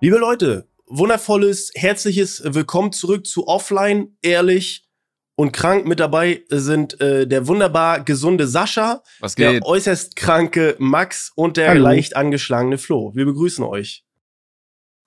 Liebe 0.00 0.18
Leute, 0.18 0.68
wundervolles, 0.86 1.70
herzliches 1.74 2.42
Willkommen 2.44 2.92
zurück 2.92 3.26
zu 3.26 3.46
Offline, 3.48 4.16
ehrlich 4.22 4.88
und 5.36 5.52
krank. 5.52 5.86
Mit 5.86 6.00
dabei 6.00 6.44
sind 6.48 7.00
äh, 7.00 7.26
der 7.26 7.46
wunderbar 7.48 8.04
gesunde 8.04 8.46
Sascha, 8.46 9.02
Was 9.20 9.34
geht? 9.36 9.46
der 9.46 9.66
äußerst 9.66 10.16
kranke 10.16 10.76
Max 10.78 11.32
und 11.34 11.56
der 11.56 11.70
Hallo. 11.70 11.82
leicht 11.82 12.14
angeschlagene 12.16 12.78
Flo. 12.78 13.12
Wir 13.14 13.24
begrüßen 13.24 13.64
euch. 13.64 14.04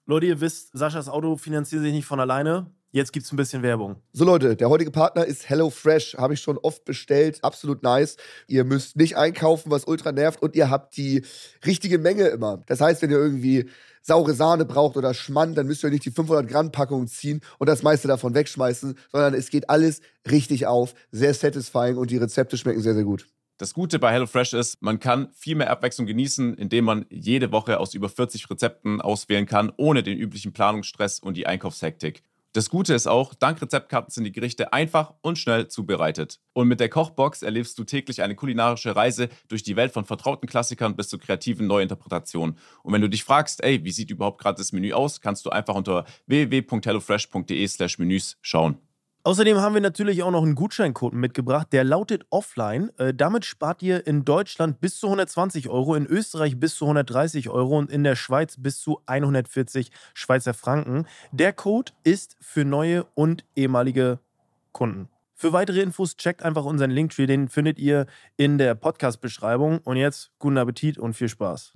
Leute, 0.06 0.25
ihr 0.25 0.42
wisst, 0.42 0.71
Saschas 0.75 1.08
Auto 1.08 1.36
finanziert 1.38 1.84
sich 1.84 1.94
nicht 1.94 2.06
von 2.06 2.20
alleine. 2.20 2.74
Jetzt 2.92 3.14
gibt's 3.14 3.32
ein 3.32 3.36
bisschen 3.38 3.62
Werbung. 3.62 3.98
So 4.14 4.26
Leute, 4.26 4.56
der 4.56 4.70
heutige 4.70 4.89
Partner 4.89 5.24
ist 5.24 5.48
HelloFresh. 5.48 6.16
Habe 6.18 6.34
ich 6.34 6.42
schon 6.42 6.58
oft 6.58 6.86
bestellt. 6.86 7.44
Absolut 7.44 7.84
nice. 7.84 8.18
Ihr 8.48 8.64
müsst 8.64 8.98
nicht 8.98 9.16
einkaufen, 9.16 9.70
was 9.70 9.86
ultra 9.86 10.12
nervt. 10.12 10.42
Und 10.42 10.56
ihr 10.56 10.71
habt 10.71 10.98
die 10.98 11.24
richtige 11.66 12.00
Menge 12.00 12.28
immer. 12.30 12.64
Das 12.66 12.82
heißt, 12.82 13.04
wenn 13.04 13.12
ihr 13.12 13.20
irgendwie 13.20 13.70
saure 14.02 14.34
Sahne 14.34 14.65
braucht 14.65 14.98
oder 14.98 15.14
Schmand, 15.14 15.56
dann 15.56 15.68
müsst 15.68 15.84
ihr 15.84 15.92
nicht 15.92 16.06
die 16.06 16.12
500 16.12 16.48
Gramm 16.48 16.71
Packung 16.71 17.06
ziehen 17.06 17.42
und 17.60 17.68
das 17.68 17.84
meiste 17.84 18.07
davon 18.07 18.34
wegschmeißen, 18.34 18.98
sondern 19.12 19.36
es 19.36 19.51
geht 19.51 19.70
alles 19.70 20.01
richtig 20.29 20.65
auf. 20.65 20.96
Sehr 21.12 21.36
satisfying 21.36 21.96
und 21.96 22.10
die 22.10 22.18
Rezepte 22.18 22.57
schmecken 22.57 22.82
sehr, 22.82 22.96
sehr 22.96 23.04
gut. 23.04 23.28
Das 23.60 23.74
Gute 23.74 24.00
bei 24.00 24.14
HelloFresh 24.14 24.54
ist, 24.54 24.82
man 24.82 25.00
kann 25.00 25.28
viel 25.34 25.56
mehr 25.56 25.70
Abwechslung 25.70 26.07
genießen, 26.07 26.56
indem 26.56 26.86
man 26.86 27.06
jede 27.10 27.51
Woche 27.51 27.79
aus 27.79 27.93
über 27.93 28.10
40 28.10 28.50
Rezepten 28.50 29.01
auswählen 29.01 29.46
kann, 29.46 29.71
ohne 29.76 30.01
den 30.01 30.18
üblichen 30.18 30.54
Planungsstress 30.54 31.20
und 31.20 31.36
die 31.36 31.46
Einkaufshektik. 31.46 32.23
Das 32.53 32.72
Gute 32.72 32.95
ist 32.95 33.06
auch, 33.06 33.36
dank 33.36 33.62
Rezeptkarten 33.62 34.12
sind 34.12 34.23
die 34.23 34.31
Gerichte 34.31 34.73
einfach 34.73 35.14
und 35.22 35.38
schnell 35.38 35.67
zubereitet. 35.67 36.40
Und 36.53 36.67
mit 36.67 36.80
der 36.80 36.90
Kochbox 36.90 37.44
erlebst 37.44 37.78
du 37.78 37.84
täglich 37.84 38.23
eine 38.23 38.36
kulinarische 38.36 38.95
Reise 38.95 39.30
durch 39.48 39.62
die 39.62 39.76
Welt 39.76 39.92
von 39.92 40.03
vertrauten 40.03 40.50
Klassikern 40.50 40.95
bis 40.95 41.09
zu 41.09 41.20
kreativen 41.20 41.67
Neuinterpretationen. 41.67 42.58
Und 42.81 42.94
wenn 42.94 43.02
du 43.02 43.09
dich 43.09 43.23
fragst, 43.23 43.64
ey, 43.64 43.84
wie 43.84 43.92
sieht 43.92 44.09
überhaupt 44.09 44.42
gerade 44.42 44.58
das 44.58 44.72
Menü 44.72 44.94
aus, 44.94 45.22
kannst 45.22 45.46
du 45.46 45.52
einfach 45.52 45.76
unter 45.76 46.06
www.hellofresh.de/menüs 46.26 48.40
schauen. 48.42 48.89
Außerdem 49.30 49.62
haben 49.62 49.76
wir 49.76 49.82
natürlich 49.82 50.24
auch 50.24 50.32
noch 50.32 50.42
einen 50.42 50.56
Gutscheincode 50.56 51.14
mitgebracht, 51.14 51.68
der 51.72 51.84
lautet 51.84 52.26
Offline. 52.32 52.90
Äh, 52.98 53.14
damit 53.14 53.46
spart 53.46 53.84
ihr 53.84 54.08
in 54.08 54.26
Deutschland 54.26 54.82
bis 54.82 54.98
zu 54.98 55.06
120 55.06 55.70
Euro, 55.70 55.94
in 55.94 56.08
Österreich 56.08 56.60
bis 56.60 56.74
zu 56.74 56.86
130 56.86 57.48
Euro 57.48 57.78
und 57.78 57.92
in 57.92 58.04
der 58.04 58.16
Schweiz 58.16 58.56
bis 58.58 58.80
zu 58.80 59.02
140 59.06 59.92
Schweizer 60.16 60.56
Franken. 60.56 61.06
Der 61.32 61.54
Code 61.54 61.92
ist 62.04 62.38
für 62.42 62.66
neue 62.66 63.06
und 63.14 63.46
ehemalige 63.56 64.18
Kunden. 64.72 65.10
Für 65.36 65.54
weitere 65.54 65.82
Infos 65.82 66.18
checkt 66.18 66.42
einfach 66.42 66.66
unseren 66.66 66.90
Linktree, 66.90 67.28
den 67.28 67.50
findet 67.50 67.78
ihr 67.78 68.08
in 68.36 68.58
der 68.58 68.74
Podcast-Beschreibung. 68.74 69.78
Und 69.84 69.98
jetzt 69.98 70.32
guten 70.40 70.58
Appetit 70.58 70.98
und 70.98 71.14
viel 71.14 71.30
Spaß. 71.30 71.74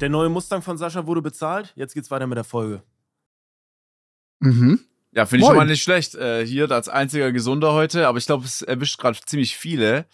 Der 0.00 0.10
neue 0.10 0.28
Mustang 0.28 0.62
von 0.62 0.78
Sascha 0.78 1.08
wurde 1.08 1.22
bezahlt. 1.22 1.72
Jetzt 1.74 1.94
geht's 1.94 2.12
weiter 2.12 2.28
mit 2.28 2.36
der 2.36 2.44
Folge. 2.44 2.84
Mhm. 4.40 4.80
Ja, 5.12 5.24
finde 5.24 5.44
ich 5.44 5.48
schon 5.48 5.56
mal 5.56 5.66
nicht 5.66 5.82
schlecht. 5.82 6.14
Äh, 6.14 6.46
hier 6.46 6.70
als 6.70 6.90
einziger 6.90 7.32
Gesunder 7.32 7.72
heute, 7.72 8.06
aber 8.06 8.18
ich 8.18 8.26
glaube, 8.26 8.44
es 8.44 8.60
erwischt 8.60 8.98
gerade 8.98 9.18
ziemlich 9.24 9.56
viele 9.56 10.04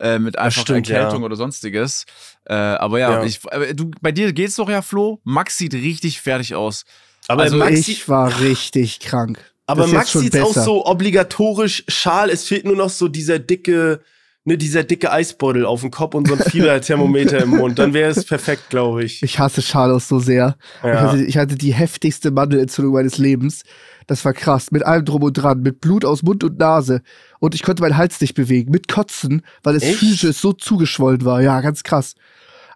äh, 0.00 0.18
mit 0.18 0.36
einfach 0.36 0.62
stimmt, 0.62 0.90
Erkältung 0.90 1.20
ja. 1.20 1.26
oder 1.26 1.36
sonstiges. 1.36 2.06
Äh, 2.44 2.54
aber 2.54 2.98
ja, 2.98 3.10
Ja. 3.10 3.24
Ich, 3.24 3.40
aber 3.44 3.72
du, 3.72 3.90
bei 4.00 4.10
dir 4.10 4.32
geht's 4.32 4.56
doch 4.56 4.68
ja, 4.68 4.82
Flo. 4.82 5.20
Max 5.22 5.58
sieht 5.58 5.74
richtig 5.74 6.20
fertig 6.20 6.56
aus. 6.56 6.84
Aber 7.28 7.42
Also 7.42 7.56
Max 7.56 7.86
ich 7.86 8.08
war 8.08 8.40
richtig 8.40 9.00
krank. 9.00 9.38
Aber 9.66 9.86
Max 9.86 10.12
sieht 10.12 10.36
auch 10.40 10.54
so 10.54 10.86
obligatorisch 10.86 11.84
schal. 11.88 12.30
Es 12.30 12.44
fehlt 12.44 12.64
nur 12.64 12.74
noch 12.74 12.90
so 12.90 13.06
dieser 13.06 13.38
dicke, 13.38 14.00
ne, 14.48 14.58
dieser 14.58 14.82
dicke 14.82 15.12
Eisbeutel 15.12 15.64
auf 15.64 15.82
dem 15.82 15.90
Kopf 15.92 16.14
und 16.14 16.26
so 16.26 16.34
ein 16.34 16.40
Fieberthermometer 16.40 17.38
im 17.42 17.50
Mund. 17.50 17.78
Dann 17.78 17.94
wäre 17.94 18.10
es 18.10 18.24
perfekt, 18.24 18.70
glaube 18.70 19.04
ich. 19.04 19.22
Ich 19.22 19.38
hasse 19.38 19.62
Charlos 19.62 20.08
so 20.08 20.18
sehr. 20.18 20.56
Ich, 20.80 20.84
Ja. 20.88 21.00
hatte, 21.00 21.24
ich 21.24 21.38
hatte 21.38 21.54
die 21.56 21.72
heftigste 21.72 22.30
Mandelentzündung 22.32 22.92
meines 22.94 23.18
Lebens. 23.18 23.62
Das 24.08 24.24
war 24.24 24.32
krass. 24.32 24.70
Mit 24.72 24.84
allem 24.84 25.04
drum 25.04 25.22
und 25.22 25.34
dran. 25.34 25.60
Mit 25.60 25.80
Blut 25.80 26.04
aus 26.04 26.22
Mund 26.22 26.42
und 26.42 26.58
Nase. 26.58 27.02
Und 27.38 27.54
ich 27.54 27.62
konnte 27.62 27.82
meinen 27.82 27.96
Hals 27.96 28.20
nicht 28.20 28.34
bewegen. 28.34 28.70
Mit 28.72 28.88
Kotzen, 28.88 29.42
weil 29.62 29.76
es 29.76 29.84
physisch 29.84 30.36
so 30.38 30.52
zugeschwollen 30.52 31.24
war. 31.24 31.40
Ja, 31.42 31.60
ganz 31.60 31.82
krass. 31.84 32.14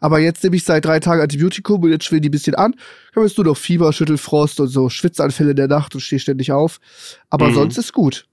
Aber 0.00 0.18
jetzt 0.18 0.42
nehme 0.42 0.56
ich 0.56 0.64
seit 0.64 0.84
drei 0.84 0.98
Tagen 0.98 1.22
Antibiotikum 1.22 1.80
und 1.82 1.90
jetzt 1.90 2.04
schwillen 2.04 2.22
die 2.22 2.28
ein 2.28 2.32
bisschen 2.32 2.56
an. 2.56 2.74
Ich 3.10 3.16
habe 3.16 3.24
jetzt 3.26 3.38
nur 3.38 3.46
noch 3.46 3.56
Fieber, 3.56 3.92
Schüttelfrost 3.92 4.58
und 4.60 4.66
so 4.68 4.88
Schwitzanfälle 4.88 5.50
in 5.50 5.56
der 5.56 5.68
Nacht 5.68 5.94
und 5.94 6.00
stehe 6.00 6.18
ständig 6.18 6.50
auf. 6.52 6.80
Aber 7.30 7.48
Mhm. 7.48 7.54
sonst 7.54 7.78
ist 7.78 7.92
gut. 7.92 8.26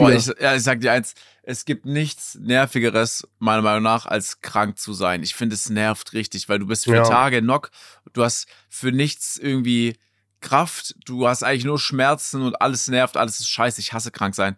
Boah, 0.00 0.12
ich, 0.12 0.26
ja, 0.40 0.54
ich 0.56 0.62
sag 0.62 0.80
dir 0.80 0.92
eins, 0.92 1.14
es 1.42 1.64
gibt 1.64 1.86
nichts 1.86 2.36
Nervigeres, 2.40 3.26
meiner 3.38 3.62
Meinung 3.62 3.82
nach, 3.82 4.06
als 4.06 4.40
krank 4.40 4.78
zu 4.78 4.92
sein. 4.92 5.22
Ich 5.22 5.34
finde, 5.34 5.54
es 5.54 5.70
nervt 5.70 6.12
richtig, 6.12 6.48
weil 6.48 6.58
du 6.58 6.66
bist 6.66 6.84
für 6.84 6.96
Ja. 6.96 7.02
Tage 7.02 7.40
knock, 7.40 7.70
du 8.12 8.22
hast 8.22 8.46
für 8.68 8.92
nichts 8.92 9.36
irgendwie 9.36 9.96
Kraft, 10.40 10.94
du 11.04 11.26
hast 11.28 11.42
eigentlich 11.42 11.64
nur 11.64 11.78
Schmerzen 11.78 12.42
und 12.42 12.60
alles 12.62 12.88
nervt, 12.88 13.16
alles 13.16 13.40
ist 13.40 13.48
scheiße. 13.48 13.80
Ich 13.80 13.92
hasse 13.92 14.10
krank 14.10 14.34
sein. 14.34 14.56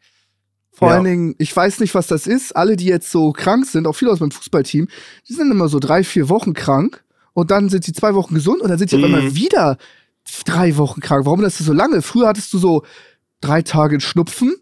Vor 0.70 0.88
Ja. 0.88 0.94
allen 0.94 1.04
Dingen, 1.04 1.34
ich 1.38 1.54
weiß 1.54 1.80
nicht, 1.80 1.94
was 1.94 2.06
das 2.06 2.26
ist. 2.26 2.54
Alle, 2.56 2.76
die 2.76 2.86
jetzt 2.86 3.10
so 3.10 3.32
krank 3.32 3.66
sind, 3.66 3.86
auch 3.86 3.92
viele 3.94 4.10
aus 4.10 4.20
meinem 4.20 4.30
Fußballteam, 4.30 4.88
die 5.28 5.32
sind 5.34 5.50
immer 5.50 5.68
so 5.68 5.78
drei, 5.80 6.02
vier 6.04 6.28
Wochen 6.28 6.54
krank 6.54 7.04
und 7.34 7.50
dann 7.50 7.68
sind 7.68 7.84
sie 7.84 7.92
zwei 7.92 8.14
Wochen 8.14 8.34
gesund 8.34 8.60
und 8.62 8.68
dann 8.68 8.78
sind 8.78 8.90
sie 8.90 8.96
Mhm. 8.96 9.04
einmal 9.04 9.34
wieder 9.34 9.76
drei 10.44 10.76
Wochen 10.76 11.00
krank. 11.00 11.26
Warum 11.26 11.42
das 11.42 11.58
so 11.58 11.72
lange? 11.72 12.00
Früher 12.00 12.28
hattest 12.28 12.52
du 12.52 12.58
so 12.58 12.84
drei 13.40 13.62
Tage 13.62 14.00
Schnupfen 14.00 14.54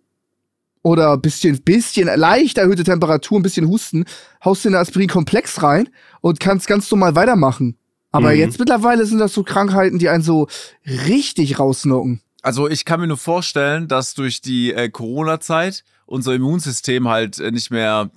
oder 0.83 1.17
bisschen, 1.19 1.61
bisschen 1.63 2.09
leicht 2.17 2.59
erhöhte 2.59 2.85
Temperatur, 2.85 3.39
ein 3.39 3.43
bisschen 3.43 3.69
Husten, 3.69 4.05
haust 4.45 4.65
dir 4.65 4.69
eine 4.71 4.79
Aspirin-Komplex 4.79 5.63
rein 5.63 5.89
und 6.21 6.41
kannst 6.41 6.67
ganz 6.67 6.91
normal 6.91 7.15
weitermachen. 7.15 7.77
Aber 8.13 8.33
Mhm. 8.33 8.39
jetzt 8.39 8.59
mittlerweile 8.59 9.05
sind 9.07 9.19
das 9.19 9.33
so 9.35 9.43
Krankheiten, 9.45 9.99
die 9.99 10.09
einen 10.09 10.23
so 10.23 10.49
richtig 11.07 11.59
rausnocken. 11.59 12.23
Also 12.43 12.69
ich 12.69 12.85
kann 12.87 13.01
mir 13.01 13.07
nur 13.07 13.19
vorstellen, 13.19 13.87
dass 13.89 14.15
durch 14.15 14.41
die 14.41 14.73
äh, 14.73 14.89
Corona-Zeit 14.89 15.85
unser 16.07 16.35
Immunsystem 16.35 17.07
halt 17.09 17.39
äh, 17.39 17.51
nicht 17.51 17.71
mehr 17.71 18.11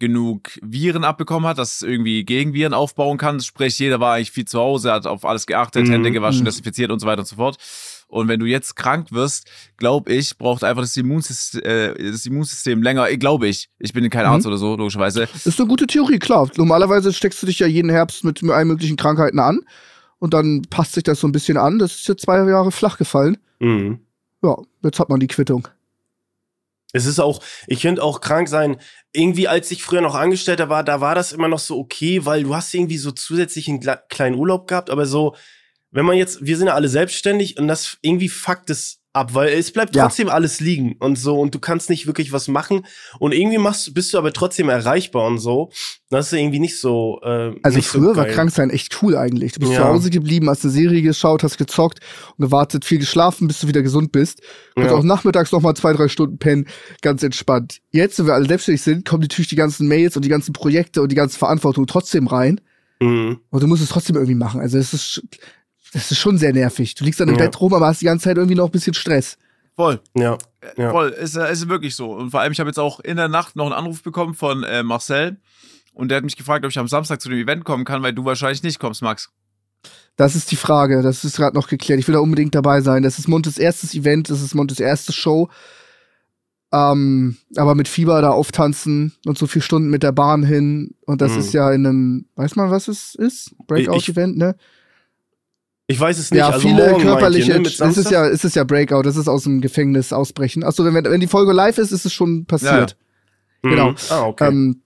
genug 0.00 0.58
Viren 0.62 1.04
abbekommen 1.04 1.48
hat, 1.48 1.58
dass 1.58 1.76
es 1.76 1.82
irgendwie 1.82 2.24
Gegenviren 2.24 2.72
aufbauen 2.74 3.18
kann. 3.18 3.38
Sprich, 3.40 3.78
jeder 3.78 4.00
war 4.00 4.14
eigentlich 4.14 4.30
viel 4.30 4.46
zu 4.46 4.58
Hause, 4.58 4.92
hat 4.92 5.06
auf 5.06 5.24
alles 5.24 5.46
geachtet, 5.46 5.86
Mhm. 5.86 5.92
Hände 5.92 6.10
gewaschen, 6.10 6.40
Mhm. 6.40 6.46
desinfiziert 6.46 6.90
und 6.90 7.00
so 7.00 7.06
weiter 7.06 7.20
und 7.20 7.26
so 7.28 7.36
fort. 7.36 7.58
Und 8.10 8.26
wenn 8.28 8.40
du 8.40 8.46
jetzt 8.46 8.74
krank 8.74 9.12
wirst, 9.12 9.48
glaube 9.76 10.12
ich, 10.12 10.36
braucht 10.36 10.64
einfach 10.64 10.82
das 10.82 10.96
Immunsystem, 10.96 11.62
äh, 11.62 12.10
das 12.10 12.26
Immunsystem 12.26 12.82
länger. 12.82 13.06
Glaube 13.16 13.46
ich. 13.48 13.68
Ich 13.78 13.92
bin 13.92 14.08
kein 14.10 14.26
Mhm. 14.26 14.32
Arzt 14.32 14.46
oder 14.46 14.58
so, 14.58 14.76
logischerweise. 14.76 15.28
Das 15.32 15.46
ist 15.46 15.60
eine 15.60 15.68
gute 15.68 15.86
Theorie, 15.86 16.18
klar. 16.18 16.50
Normalerweise 16.56 17.12
steckst 17.12 17.40
du 17.42 17.46
dich 17.46 17.60
ja 17.60 17.66
jeden 17.68 17.88
Herbst 17.90 18.24
mit 18.24 18.42
allen 18.42 18.68
möglichen 18.68 18.96
Krankheiten 18.96 19.38
an 19.38 19.60
und 20.18 20.34
dann 20.34 20.62
passt 20.70 20.94
sich 20.94 21.04
das 21.04 21.20
so 21.20 21.28
ein 21.28 21.32
bisschen 21.32 21.56
an. 21.56 21.78
Das 21.78 21.94
ist 21.94 22.08
jetzt 22.08 22.22
zwei 22.22 22.38
Jahre 22.48 22.72
flach 22.72 22.98
gefallen. 22.98 23.38
Mhm. 23.60 24.00
Ja, 24.42 24.56
jetzt 24.82 24.98
hat 24.98 25.08
man 25.08 25.20
die 25.20 25.28
Quittung. 25.28 25.68
Es 26.92 27.06
ist 27.06 27.20
auch, 27.20 27.40
ich 27.68 27.82
finde 27.82 28.02
auch 28.02 28.20
krank 28.20 28.48
sein, 28.48 28.76
irgendwie 29.12 29.46
als 29.46 29.70
ich 29.70 29.84
früher 29.84 30.00
noch 30.00 30.16
Angestellter 30.16 30.68
war, 30.68 30.82
da 30.82 31.00
war 31.00 31.14
das 31.14 31.30
immer 31.32 31.46
noch 31.46 31.60
so 31.60 31.78
okay, 31.78 32.24
weil 32.26 32.42
du 32.42 32.56
hast 32.56 32.74
irgendwie 32.74 32.98
so 32.98 33.12
zusätzlich 33.12 33.68
einen 33.68 33.78
kle- 33.80 34.00
kleinen 34.08 34.34
Urlaub 34.34 34.66
gehabt, 34.66 34.90
aber 34.90 35.06
so, 35.06 35.36
wenn 35.92 36.04
man 36.06 36.16
jetzt, 36.16 36.44
wir 36.44 36.56
sind 36.56 36.68
ja 36.68 36.74
alle 36.74 36.88
selbstständig 36.88 37.58
und 37.58 37.68
das 37.68 37.98
irgendwie 38.02 38.28
fuckt 38.28 38.70
es 38.70 38.98
ab, 39.12 39.34
weil 39.34 39.48
es 39.48 39.72
bleibt 39.72 39.96
Ja. 39.96 40.04
trotzdem 40.04 40.28
alles 40.28 40.60
liegen 40.60 40.94
und 41.00 41.18
so 41.18 41.40
und 41.40 41.52
du 41.52 41.58
kannst 41.58 41.90
nicht 41.90 42.06
wirklich 42.06 42.30
was 42.30 42.46
machen 42.46 42.86
und 43.18 43.32
irgendwie 43.32 43.58
machst, 43.58 43.92
bist 43.92 44.14
du 44.14 44.18
aber 44.18 44.32
trotzdem 44.32 44.68
erreichbar 44.68 45.26
und 45.26 45.38
so. 45.40 45.72
Das 46.10 46.26
ist 46.32 46.38
irgendwie 46.38 46.60
nicht 46.60 46.78
so. 46.80 47.18
Äh, 47.24 47.54
Also 47.64 47.78
nicht 47.78 47.88
früher 47.88 48.10
so 48.10 48.16
war 48.16 48.26
geil. 48.26 48.34
krank 48.34 48.52
sein 48.52 48.70
echt 48.70 49.02
cool 49.02 49.16
eigentlich. 49.16 49.50
Du 49.50 49.58
bist 49.58 49.72
Ja. 49.72 49.78
zu 49.78 49.84
Hause 49.88 50.10
geblieben, 50.10 50.48
hast 50.48 50.62
eine 50.62 50.72
Serie 50.72 51.02
geschaut, 51.02 51.42
hast 51.42 51.58
gezockt 51.58 51.98
und 52.36 52.44
gewartet, 52.44 52.84
viel 52.84 52.98
geschlafen, 53.00 53.48
bis 53.48 53.58
du 53.58 53.66
wieder 53.66 53.82
gesund 53.82 54.12
bist. 54.12 54.42
Und 54.76 54.84
Ja. 54.84 54.92
auch 54.92 55.02
nachmittags 55.02 55.50
noch 55.50 55.60
mal 55.60 55.74
zwei, 55.74 55.92
drei 55.92 56.06
Stunden 56.06 56.38
pennen, 56.38 56.68
ganz 57.02 57.24
entspannt. 57.24 57.80
Jetzt, 57.90 58.16
wenn 58.20 58.26
wir 58.26 58.34
alle 58.34 58.46
selbstständig 58.46 58.82
sind, 58.82 59.04
kommen 59.08 59.22
natürlich 59.22 59.48
die 59.48 59.56
ganzen 59.56 59.88
Mails 59.88 60.14
und 60.14 60.24
die 60.24 60.28
ganzen 60.28 60.52
Projekte 60.52 61.02
und 61.02 61.10
die 61.10 61.16
ganze 61.16 61.36
Verantwortung 61.36 61.88
trotzdem 61.88 62.28
rein. 62.28 62.60
Mhm. 63.00 63.40
Und 63.50 63.60
du 63.62 63.66
musst 63.66 63.82
es 63.82 63.88
trotzdem 63.88 64.14
irgendwie 64.14 64.34
machen. 64.36 64.60
Also 64.60 64.78
es 64.78 64.92
ist, 64.94 65.22
das 65.92 66.10
ist 66.10 66.18
schon 66.18 66.38
sehr 66.38 66.52
nervig. 66.52 66.94
Du 66.94 67.04
liegst 67.04 67.20
dann 67.20 67.28
im 67.28 67.36
Ja. 67.36 67.44
Bett 67.44 67.60
rum, 67.60 67.74
aber 67.74 67.86
hast 67.86 68.00
die 68.00 68.06
ganze 68.06 68.24
Zeit 68.24 68.36
irgendwie 68.36 68.54
noch 68.56 68.66
ein 68.66 68.70
bisschen 68.72 68.94
Stress. 68.94 69.36
Voll. 69.76 70.00
Ja. 70.14 70.36
Ja. 70.76 70.90
Voll, 70.90 71.08
ist, 71.10 71.36
äh, 71.36 71.50
ist 71.50 71.68
wirklich 71.68 71.96
so. 71.96 72.12
Und 72.12 72.30
vor 72.30 72.40
allem, 72.40 72.52
ich 72.52 72.60
habe 72.60 72.68
jetzt 72.68 72.78
auch 72.78 73.00
in 73.00 73.16
der 73.16 73.28
Nacht 73.28 73.56
noch 73.56 73.64
einen 73.64 73.72
Anruf 73.74 74.02
bekommen 74.02 74.34
von 74.34 74.62
äh, 74.64 74.82
Marcel. 74.82 75.38
Und 75.94 76.08
der 76.10 76.16
hat 76.18 76.24
mich 76.24 76.36
gefragt, 76.36 76.64
ob 76.64 76.70
ich 76.70 76.78
am 76.78 76.86
Samstag 76.88 77.20
zu 77.20 77.28
dem 77.28 77.38
Event 77.38 77.64
kommen 77.64 77.84
kann, 77.84 78.02
weil 78.02 78.12
du 78.12 78.24
wahrscheinlich 78.24 78.62
nicht 78.62 78.78
kommst, 78.78 79.02
Max. 79.02 79.30
Das 80.16 80.34
ist 80.36 80.50
die 80.50 80.56
Frage. 80.56 81.02
Das 81.02 81.24
ist 81.24 81.36
gerade 81.36 81.56
noch 81.56 81.66
geklärt. 81.68 81.98
Ich 81.98 82.06
will 82.08 82.12
da 82.14 82.20
unbedingt 82.20 82.54
dabei 82.54 82.80
sein. 82.82 83.02
Das 83.02 83.18
ist 83.18 83.26
Montes 83.28 83.58
erstes 83.58 83.94
Event. 83.94 84.28
Das 84.28 84.42
ist 84.42 84.54
Montes 84.54 84.80
erste 84.80 85.12
Show. 85.12 85.48
Ähm, 86.72 87.36
aber 87.56 87.74
mit 87.74 87.88
Fieber 87.88 88.20
da 88.22 88.30
auftanzen 88.30 89.12
und 89.26 89.36
so 89.38 89.46
vier 89.48 89.62
Stunden 89.62 89.90
mit 89.90 90.02
der 90.02 90.12
Bahn 90.12 90.44
hin. 90.44 90.94
Und 91.06 91.20
das 91.20 91.32
Mhm. 91.32 91.38
ist 91.38 91.52
ja 91.52 91.72
in 91.72 91.86
einem, 91.86 92.26
weiß 92.36 92.54
man, 92.56 92.70
was 92.70 92.86
es 92.86 93.14
ist? 93.16 93.54
Breakout-Event, 93.66 94.36
ne? 94.36 94.54
Ich 95.90 95.98
weiß 95.98 96.18
es 96.18 96.30
nicht. 96.30 96.38
Ja, 96.38 96.50
also 96.50 96.60
viele 96.60 96.96
körperliche. 96.98 97.52
Ihr, 97.52 97.58
ne? 97.58 97.66
Es 97.66 97.80
ist 97.80 98.12
ja, 98.12 98.24
es 98.26 98.44
ist 98.44 98.54
ja 98.54 98.62
Breakout. 98.62 99.02
Das 99.02 99.16
ist 99.16 99.26
aus 99.26 99.42
dem 99.42 99.60
Gefängnis 99.60 100.12
ausbrechen. 100.12 100.62
Achso, 100.62 100.84
wenn, 100.84 100.94
wenn 100.94 101.20
die 101.20 101.26
Folge 101.26 101.52
live 101.52 101.78
ist, 101.78 101.90
ist 101.90 102.06
es 102.06 102.12
schon 102.12 102.46
passiert. 102.46 102.96
Mhm. 103.62 103.70
genau. 103.70 103.94
Ah, 104.08 104.22
okay. 104.22 104.46
Ähm, 104.46 104.82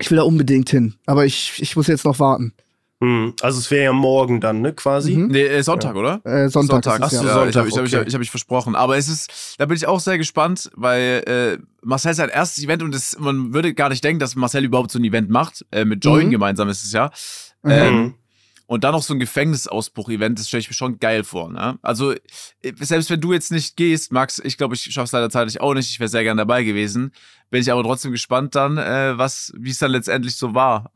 ich 0.00 0.10
will 0.10 0.16
da 0.16 0.24
unbedingt 0.24 0.68
hin. 0.68 0.94
Aber 1.06 1.24
ich, 1.24 1.52
ich 1.62 1.76
muss 1.76 1.86
jetzt 1.86 2.04
noch 2.04 2.18
warten. 2.18 2.54
Hm. 3.00 3.34
Also 3.40 3.60
es 3.60 3.70
wäre 3.70 3.84
ja 3.84 3.92
morgen 3.92 4.40
dann, 4.40 4.60
ne, 4.60 4.72
quasi. 4.72 5.14
Mhm. 5.16 5.28
Nee, 5.28 5.46
äh, 5.46 5.62
Sonntag, 5.62 5.94
oder? 5.94 6.20
Äh, 6.24 6.48
Sonntag. 6.48 6.82
Sonntag. 6.82 7.06
ist 7.06 7.12
es, 7.12 7.18
Ach 7.20 7.22
so, 7.22 7.28
ja. 7.28 7.44
ja, 7.44 7.46
ich 7.46 7.54
Sonntag, 7.54 7.58
habe 7.60 7.68
ich 7.68 7.76
hab, 7.76 7.84
ich 7.84 7.94
hab, 7.94 8.00
okay. 8.00 8.08
ich 8.08 8.14
hab 8.14 8.18
mich 8.18 8.30
versprochen. 8.30 8.74
Aber 8.74 8.96
es 8.96 9.08
ist, 9.08 9.54
da 9.58 9.66
bin 9.66 9.76
ich 9.76 9.86
auch 9.86 10.00
sehr 10.00 10.18
gespannt, 10.18 10.72
weil 10.74 11.22
äh, 11.28 11.62
Marcel 11.82 12.14
sein 12.14 12.30
erstes 12.30 12.64
Event 12.64 12.82
und 12.82 12.92
das, 12.92 13.16
man 13.20 13.54
würde 13.54 13.74
gar 13.74 13.90
nicht 13.90 14.02
denken, 14.02 14.18
dass 14.18 14.34
Marcel 14.34 14.64
überhaupt 14.64 14.90
so 14.90 14.98
ein 14.98 15.04
Event 15.04 15.30
macht. 15.30 15.64
Äh, 15.70 15.84
mit 15.84 16.04
Join 16.04 16.26
Mhm. 16.26 16.30
gemeinsam 16.32 16.68
ist 16.68 16.84
es 16.84 16.90
ja. 16.90 17.12
Mhm. 17.62 17.70
Ähm, 17.70 18.14
und 18.68 18.84
dann 18.84 18.92
noch 18.92 19.02
so 19.02 19.14
ein 19.14 19.18
Gefängnisausbruch-Event, 19.18 20.38
das 20.38 20.48
stelle 20.48 20.60
ich 20.60 20.68
mir 20.68 20.74
schon 20.74 21.00
geil 21.00 21.24
vor. 21.24 21.50
Ne? 21.50 21.78
Also, 21.80 22.12
äh, 22.12 22.18
selbst 22.80 23.08
wenn 23.08 23.20
du 23.20 23.32
jetzt 23.32 23.50
nicht 23.50 23.78
gehst, 23.78 24.12
Max, 24.12 24.38
ich 24.44 24.58
glaube, 24.58 24.74
ich 24.74 24.82
schaffe 24.82 25.06
es 25.06 25.12
leider 25.12 25.30
zeitlich 25.30 25.62
auch 25.62 25.72
nicht, 25.72 25.90
ich 25.90 25.98
wäre 25.98 26.08
sehr 26.08 26.22
gern 26.22 26.36
dabei 26.36 26.62
gewesen. 26.64 27.12
Bin 27.48 27.62
ich 27.62 27.72
aber 27.72 27.82
trotzdem 27.82 28.12
gespannt 28.12 28.54
dann, 28.54 28.76
äh, 28.76 29.16
was, 29.16 29.54
wie 29.56 29.70
es 29.70 29.78
dann 29.78 29.90
letztendlich 29.90 30.36
so 30.36 30.54
war. 30.54 30.92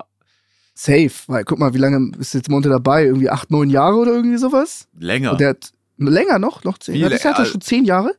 Safe. 0.75 1.11
Weil, 1.29 1.45
guck 1.45 1.59
mal, 1.59 1.73
wie 1.73 1.79
lange 1.79 2.13
ist 2.19 2.35
jetzt 2.35 2.51
Monte 2.51 2.69
dabei? 2.69 3.07
Irgendwie 3.07 3.31
acht, 3.31 3.51
neun 3.51 3.71
Jahre 3.71 3.97
oder 3.97 4.13
irgendwie 4.13 4.37
sowas? 4.37 4.87
Länger. 4.99 5.33
Und 5.33 5.41
der 5.41 5.49
hat 5.51 5.73
länger 5.97 6.39
noch, 6.39 6.65
noch 6.65 6.77
zehn. 6.77 6.93
Viel, 6.95 7.03
Ja, 7.05 7.09
das 7.09 7.25
hat 7.25 7.39
er 7.39 7.47
schon 7.47 7.63
zehn 7.63 7.87
Jahre. 7.87 8.15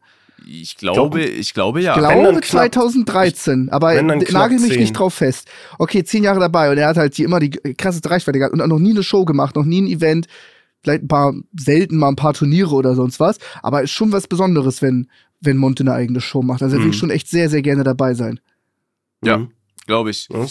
Ich 0.48 0.78
glaube, 0.78 1.22
ich 1.24 1.54
glaube 1.54 1.82
ja. 1.82 1.94
Ich 1.94 2.00
glaube 2.00 2.24
dann 2.24 2.42
knapp. 2.42 2.46
2013, 2.74 3.70
aber 3.70 4.02
nagel 4.02 4.60
mich 4.60 4.72
zehn. 4.72 4.80
nicht 4.80 4.94
drauf 4.94 5.14
fest. 5.16 5.48
Okay, 5.80 6.04
zehn 6.04 6.24
Jahre 6.24 6.40
dabei 6.40 6.72
und 6.72 6.78
er 6.78 6.88
hat 6.88 6.98
halt 6.98 7.18
die 7.18 7.24
immer 7.24 7.40
die 7.40 7.50
krasseste 7.52 8.10
Reichweite 8.10 8.40
gehabt 8.40 8.54
und 8.54 8.62
auch 8.62 8.68
noch 8.68 8.80
nie 8.80 8.92
eine 8.92 9.04
Show 9.04 9.26
gemacht, 9.26 9.56
noch 9.56 9.66
nie 9.66 9.82
ein 9.82 9.88
Event, 9.88 10.28
vielleicht 10.82 11.04
ein 11.04 11.08
paar, 11.08 11.34
selten 11.58 11.98
mal 11.98 12.10
ein 12.10 12.16
paar 12.16 12.34
Turniere 12.34 12.74
oder 12.76 12.96
sonst 12.96 13.20
was, 13.20 13.38
aber 13.62 13.84
ist 13.84 13.92
schon 13.92 14.12
was 14.12 14.28
Besonderes, 14.28 14.82
wenn, 14.82 15.10
wenn 15.42 15.58
Monte 15.58 15.84
eine 15.84 15.94
eigene 15.94 16.22
Show 16.22 16.42
macht. 16.42 16.62
Also 16.62 16.76
er 16.76 16.80
will 16.82 16.88
Mhm. 16.90 16.94
schon 16.94 17.10
echt 17.10 17.28
sehr, 17.30 17.50
sehr 17.50 17.62
gerne 17.62 17.84
dabei 17.84 18.14
sein. 18.14 18.40
Ja. 19.24 19.38
Mhm. 19.38 19.52
Glaube 19.86 20.10
ich. 20.12 20.28
Ja. 20.30 20.46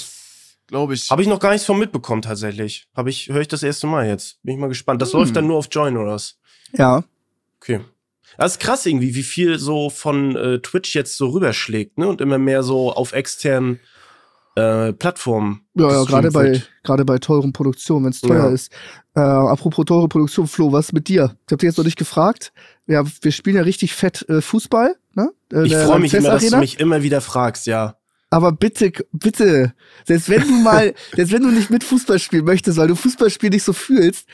Glaube 0.68 0.94
ich. 0.94 1.10
Habe 1.10 1.20
ich 1.20 1.28
noch 1.28 1.40
gar 1.40 1.50
nichts 1.52 1.66
von 1.66 1.78
mitbekommen 1.78 2.22
tatsächlich. 2.22 2.86
Habe 2.96 3.10
ich, 3.10 3.28
höre 3.28 3.42
ich 3.42 3.48
das 3.48 3.62
erste 3.62 3.86
Mal 3.86 4.06
jetzt. 4.08 4.42
Bin 4.42 4.54
ich 4.54 4.60
mal 4.60 4.68
gespannt. 4.68 5.02
Das 5.02 5.12
Hm. 5.12 5.20
läuft 5.20 5.36
dann 5.36 5.46
nur 5.46 5.56
auf 5.58 5.68
Join 5.70 5.96
oder 5.98 6.12
was? 6.12 6.36
Ja. 6.72 7.04
Okay. 7.60 7.80
Das 8.38 8.52
ist 8.52 8.60
krass 8.60 8.86
irgendwie, 8.86 9.14
wie 9.14 9.22
viel 9.22 9.58
so 9.58 9.90
von 9.90 10.36
äh, 10.36 10.58
Twitch 10.60 10.94
jetzt 10.94 11.16
so 11.16 11.28
rüberschlägt, 11.28 11.98
ne? 11.98 12.08
Und 12.08 12.20
immer 12.20 12.38
mehr 12.38 12.62
so 12.62 12.92
auf 12.92 13.12
externen 13.12 13.78
äh, 14.54 14.92
Plattformen. 14.92 15.62
Ja, 15.74 15.90
ja, 15.90 16.04
gerade 16.04 16.30
bei, 16.30 16.62
gerade 16.82 17.04
bei 17.04 17.18
teuren 17.18 17.52
Produktionen, 17.52 18.04
wenn 18.04 18.12
es 18.12 18.20
teuer 18.20 18.48
Ja. 18.48 18.50
ist. 18.50 18.70
Äh, 19.14 19.20
apropos 19.20 19.84
teure 19.86 20.08
Produktion, 20.08 20.46
Flo, 20.46 20.72
was 20.72 20.92
mit 20.92 21.08
dir? 21.08 21.36
Ich 21.46 21.52
hab 21.52 21.58
dich 21.58 21.68
jetzt 21.68 21.78
noch 21.78 21.84
nicht 21.84 21.98
gefragt. 21.98 22.52
Ja, 22.86 23.04
wir 23.22 23.32
spielen 23.32 23.56
ja 23.56 23.62
richtig 23.62 23.94
fett 23.94 24.26
äh, 24.28 24.40
Fußball, 24.42 24.96
ne? 25.14 25.30
Äh, 25.52 25.64
Ich 25.66 25.74
freue 25.74 26.00
mich 26.00 26.12
immer, 26.14 26.30
dass 26.30 26.46
du 26.46 26.56
mich 26.58 26.80
immer 26.80 27.02
wieder 27.02 27.20
fragst, 27.20 27.66
ja. 27.66 27.96
Aber 28.30 28.50
bitte, 28.52 28.92
bitte, 29.12 29.74
selbst 30.06 30.28
wenn 30.30 30.40
du 30.42 30.54
mal, 30.62 30.94
selbst 31.16 31.32
wenn 31.32 31.42
du 31.42 31.50
nicht 31.50 31.70
mit 31.70 31.84
Fußball 31.84 32.18
spielen 32.18 32.44
möchtest, 32.46 32.78
weil 32.78 32.88
du 32.88 32.94
Fußballspiel 32.94 33.50
nicht 33.50 33.64
so 33.64 33.72
fühlst, 33.74 34.26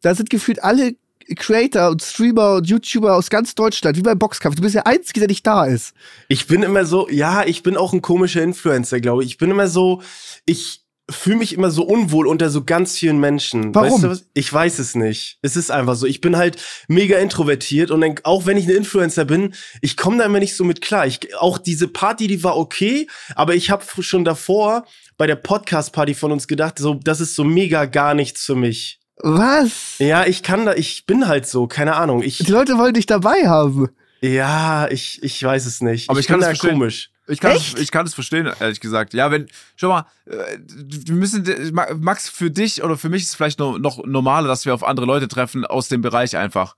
da 0.00 0.14
sind 0.14 0.30
gefühlt 0.30 0.62
alle 0.62 0.94
Creator 1.36 1.90
und 1.90 2.02
Streamer 2.02 2.56
und 2.56 2.68
YouTuber 2.68 3.14
aus 3.14 3.30
ganz 3.30 3.54
Deutschland, 3.54 3.96
wie 3.96 4.02
beim 4.02 4.18
Boxkampf. 4.18 4.56
Du 4.56 4.62
bist 4.62 4.74
der 4.74 4.86
Einzige, 4.86 5.20
der 5.20 5.28
nicht 5.28 5.46
da 5.46 5.64
ist. 5.64 5.94
Ich 6.28 6.46
bin 6.46 6.62
immer 6.62 6.84
so, 6.84 7.08
ja, 7.08 7.44
ich 7.44 7.62
bin 7.62 7.76
auch 7.76 7.92
ein 7.92 8.02
komischer 8.02 8.42
Influencer, 8.42 9.00
glaube 9.00 9.24
ich. 9.24 9.30
Ich 9.30 9.38
bin 9.38 9.50
immer 9.50 9.68
so, 9.68 10.02
ich 10.46 10.82
fühle 11.10 11.36
mich 11.36 11.52
immer 11.52 11.70
so 11.70 11.82
unwohl 11.82 12.26
unter 12.26 12.50
so 12.50 12.64
ganz 12.64 12.98
vielen 12.98 13.18
Menschen. 13.18 13.74
Warum? 13.74 13.92
Weißt 13.92 14.04
du 14.04 14.08
was? 14.10 14.26
Ich 14.34 14.52
weiß 14.52 14.78
es 14.78 14.94
nicht. 14.94 15.38
Es 15.42 15.56
ist 15.56 15.70
einfach 15.70 15.94
so. 15.94 16.06
Ich 16.06 16.20
bin 16.20 16.36
halt 16.36 16.62
mega 16.88 17.18
introvertiert 17.18 17.90
und 17.90 18.00
dann, 18.00 18.14
auch 18.24 18.46
wenn 18.46 18.56
ich 18.56 18.66
ein 18.66 18.76
Influencer 18.76 19.24
bin, 19.24 19.54
ich 19.80 19.96
komme 19.96 20.18
da 20.18 20.24
immer 20.24 20.38
nicht 20.38 20.56
so 20.56 20.64
mit 20.64 20.80
klar. 20.80 21.06
Ich, 21.06 21.36
auch 21.36 21.58
diese 21.58 21.88
Party, 21.88 22.28
die 22.28 22.42
war 22.44 22.56
okay, 22.56 23.06
aber 23.34 23.54
ich 23.54 23.70
habe 23.70 23.84
schon 24.02 24.24
davor 24.24 24.86
bei 25.16 25.26
der 25.26 25.36
Podcast-Party 25.36 26.14
von 26.14 26.32
uns 26.32 26.48
gedacht, 26.48 26.78
so, 26.78 26.94
das 26.94 27.20
ist 27.20 27.34
so 27.34 27.44
mega 27.44 27.84
gar 27.84 28.14
nichts 28.14 28.44
für 28.44 28.56
mich. 28.56 29.01
Was? 29.18 29.98
Ja, 29.98 30.24
ich 30.26 30.42
kann 30.42 30.66
da, 30.66 30.74
ich 30.74 31.06
bin 31.06 31.28
halt 31.28 31.46
so, 31.46 31.66
keine 31.66 31.96
Ahnung. 31.96 32.22
Ich, 32.22 32.38
Die 32.38 32.50
Leute 32.50 32.78
wollen 32.78 32.94
dich 32.94 33.06
dabei 33.06 33.46
haben. 33.46 33.88
ja, 34.20 34.88
ich, 34.88 35.22
ich 35.22 35.42
weiß 35.42 35.66
es 35.66 35.80
nicht. 35.80 36.10
Aber 36.10 36.18
ich 36.20 36.26
kann 36.26 36.36
bin 36.40 36.48
das 36.48 36.48
da 36.48 36.54
verstehen. 36.60 36.78
komisch. 36.78 37.10
Ich 37.28 37.38
kann, 37.38 37.52
es, 37.52 37.58
Echt? 37.74 37.78
ich 37.78 37.92
kann 37.92 38.04
es 38.04 38.14
verstehen, 38.14 38.50
ehrlich 38.58 38.80
gesagt. 38.80 39.14
Ja, 39.14 39.30
wenn, 39.30 39.46
schau 39.76 39.90
mal, 39.90 40.06
äh, 40.26 40.58
wir 40.66 41.14
müssen, 41.14 41.46
Ma- 41.72 41.86
Max, 41.94 42.28
für 42.28 42.50
dich 42.50 42.82
oder 42.82 42.96
für 42.98 43.08
mich 43.08 43.22
ist 43.22 43.28
es 43.30 43.34
vielleicht 43.36 43.60
noch, 43.60 43.78
noch 43.78 44.04
normaler, 44.04 44.48
dass 44.48 44.66
wir 44.66 44.74
auf 44.74 44.82
andere 44.82 45.06
Leute 45.06 45.28
treffen 45.28 45.64
aus 45.64 45.86
dem 45.88 46.00
Bereich 46.02 46.36
einfach. 46.36 46.74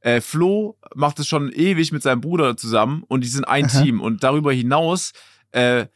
Äh, 0.00 0.20
Flo 0.20 0.78
macht 0.94 1.18
es 1.18 1.26
schon 1.26 1.50
ewig 1.52 1.90
mit 1.90 2.04
seinem 2.04 2.20
Bruder 2.20 2.56
zusammen 2.56 3.02
und 3.08 3.22
die 3.24 3.28
sind 3.28 3.44
ein 3.46 3.64
Aha. 3.66 3.82
Team. 3.82 4.00
Und 4.00 4.22
darüber 4.22 4.52
hinaus 4.52 5.10
äh, 5.50 5.86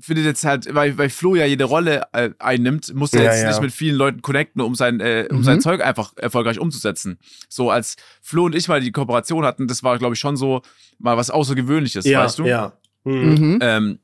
findet 0.00 0.24
jetzt 0.24 0.44
halt, 0.44 0.72
weil, 0.74 0.96
weil 0.96 1.10
Flo 1.10 1.34
ja 1.34 1.44
jede 1.44 1.64
Rolle 1.64 2.06
äh, 2.12 2.30
einnimmt, 2.38 2.94
muss 2.94 3.12
er 3.12 3.22
Ja, 3.24 3.32
jetzt 3.32 3.42
ja. 3.42 3.48
nicht 3.48 3.60
mit 3.60 3.72
vielen 3.72 3.96
Leuten 3.96 4.22
connecten, 4.22 4.60
um 4.62 4.74
sein, 4.74 5.00
äh, 5.00 5.28
um 5.30 5.38
Mhm. 5.38 5.42
sein 5.44 5.60
Zeug 5.60 5.82
einfach 5.84 6.12
erfolgreich 6.16 6.58
umzusetzen. 6.58 7.18
So 7.48 7.70
als 7.70 7.96
Flo 8.22 8.44
und 8.46 8.54
ich 8.54 8.68
mal 8.68 8.80
die 8.80 8.92
Kooperation 8.92 9.44
hatten, 9.44 9.66
das 9.68 9.82
war, 9.82 9.98
glaube 9.98 10.14
ich, 10.14 10.20
schon 10.20 10.36
so 10.36 10.62
mal 10.98 11.16
was 11.16 11.30
Außergewöhnliches, 11.30 12.04
Ja, 12.06 12.24
weißt 12.24 12.38
du? 12.38 12.46
ja. 12.46 12.72
Mhm. 13.04 13.12
Mhm. 13.34 13.58
Ähm, 13.60 13.98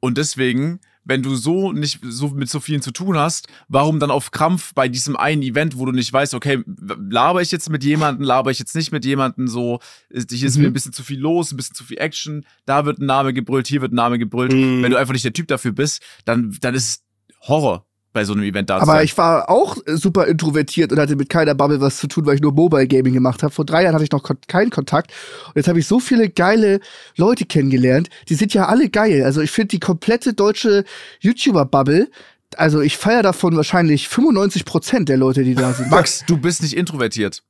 und 0.00 0.18
deswegen, 0.18 0.80
wenn 1.04 1.22
du 1.22 1.34
so 1.34 1.72
nicht 1.72 2.00
so 2.02 2.28
mit 2.28 2.48
so 2.48 2.60
vielen 2.60 2.82
zu 2.82 2.90
tun 2.90 3.16
hast, 3.16 3.48
warum 3.68 4.00
dann 4.00 4.10
auf 4.10 4.30
Krampf 4.30 4.74
bei 4.74 4.88
diesem 4.88 5.16
einen 5.16 5.42
Event, 5.42 5.78
wo 5.78 5.84
du 5.86 5.92
nicht 5.92 6.12
weißt, 6.12 6.34
okay, 6.34 6.62
laber 7.10 7.42
ich 7.42 7.52
jetzt 7.52 7.70
mit 7.70 7.84
jemandem, 7.84 8.24
laber 8.24 8.50
ich 8.50 8.58
jetzt 8.58 8.74
nicht 8.74 8.92
mit 8.92 9.04
jemandem, 9.04 9.48
so, 9.48 9.80
ist, 10.08 10.30
hier 10.32 10.48
ist 10.48 10.56
Mhm. 10.56 10.62
mir 10.62 10.68
ein 10.68 10.72
bisschen 10.72 10.92
zu 10.92 11.02
viel 11.02 11.20
los, 11.20 11.52
ein 11.52 11.56
bisschen 11.56 11.74
zu 11.76 11.84
viel 11.84 11.98
Action, 11.98 12.44
da 12.66 12.84
wird 12.86 12.98
ein 12.98 13.06
Name 13.06 13.32
gebrüllt, 13.32 13.66
hier 13.66 13.80
wird 13.82 13.92
ein 13.92 13.96
Name 13.96 14.18
gebrüllt. 14.18 14.52
Mhm. 14.52 14.82
Wenn 14.82 14.90
du 14.90 14.98
einfach 14.98 15.12
nicht 15.12 15.24
der 15.24 15.32
Typ 15.32 15.48
dafür 15.48 15.72
bist, 15.72 16.02
dann, 16.24 16.56
dann 16.60 16.74
ist 16.74 16.88
es 16.88 17.02
Horror 17.48 17.86
bei 18.14 18.24
so 18.24 18.32
einem 18.32 18.44
Event 18.44 18.70
da 18.70 18.78
zu 18.78 18.82
Aber 18.82 19.02
ich 19.04 19.18
war 19.18 19.50
auch 19.50 19.76
super 19.86 20.26
introvertiert 20.26 20.92
und 20.92 20.98
hatte 20.98 21.16
mit 21.16 21.28
keiner 21.28 21.54
Bubble 21.54 21.80
was 21.82 21.98
zu 21.98 22.06
tun, 22.06 22.24
weil 22.24 22.36
ich 22.36 22.40
nur 22.40 22.52
Mobile 22.52 22.86
Gaming 22.86 23.12
gemacht 23.12 23.42
habe. 23.42 23.52
Vor 23.52 23.66
drei 23.66 23.82
Jahren 23.82 23.94
hatte 23.94 24.04
ich 24.04 24.12
noch 24.12 24.22
kon 24.22 24.38
keinen 24.46 24.70
Kontakt. 24.70 25.12
Und 25.48 25.56
jetzt 25.56 25.68
habe 25.68 25.78
ich 25.80 25.86
so 25.86 26.00
viele 26.00 26.30
geile 26.30 26.80
Leute 27.16 27.44
kennengelernt. 27.44 28.08
Die 28.30 28.36
sind 28.36 28.54
ja 28.54 28.66
alle 28.66 28.88
geil. 28.88 29.24
Also 29.24 29.42
ich 29.42 29.50
finde 29.50 29.68
die 29.68 29.80
komplette 29.80 30.32
deutsche 30.32 30.84
YouTuber-Bubble, 31.20 32.08
also 32.56 32.80
ich 32.80 32.96
feiere 32.96 33.22
davon 33.24 33.56
wahrscheinlich 33.56 34.08
95 34.08 34.64
Prozent 34.64 35.08
der 35.08 35.16
Leute, 35.16 35.42
die 35.42 35.56
da 35.56 35.72
sind. 35.72 35.90
Max, 35.90 36.24
du 36.26 36.36
bist 36.38 36.62
nicht 36.62 36.76
introvertiert. 36.76 37.42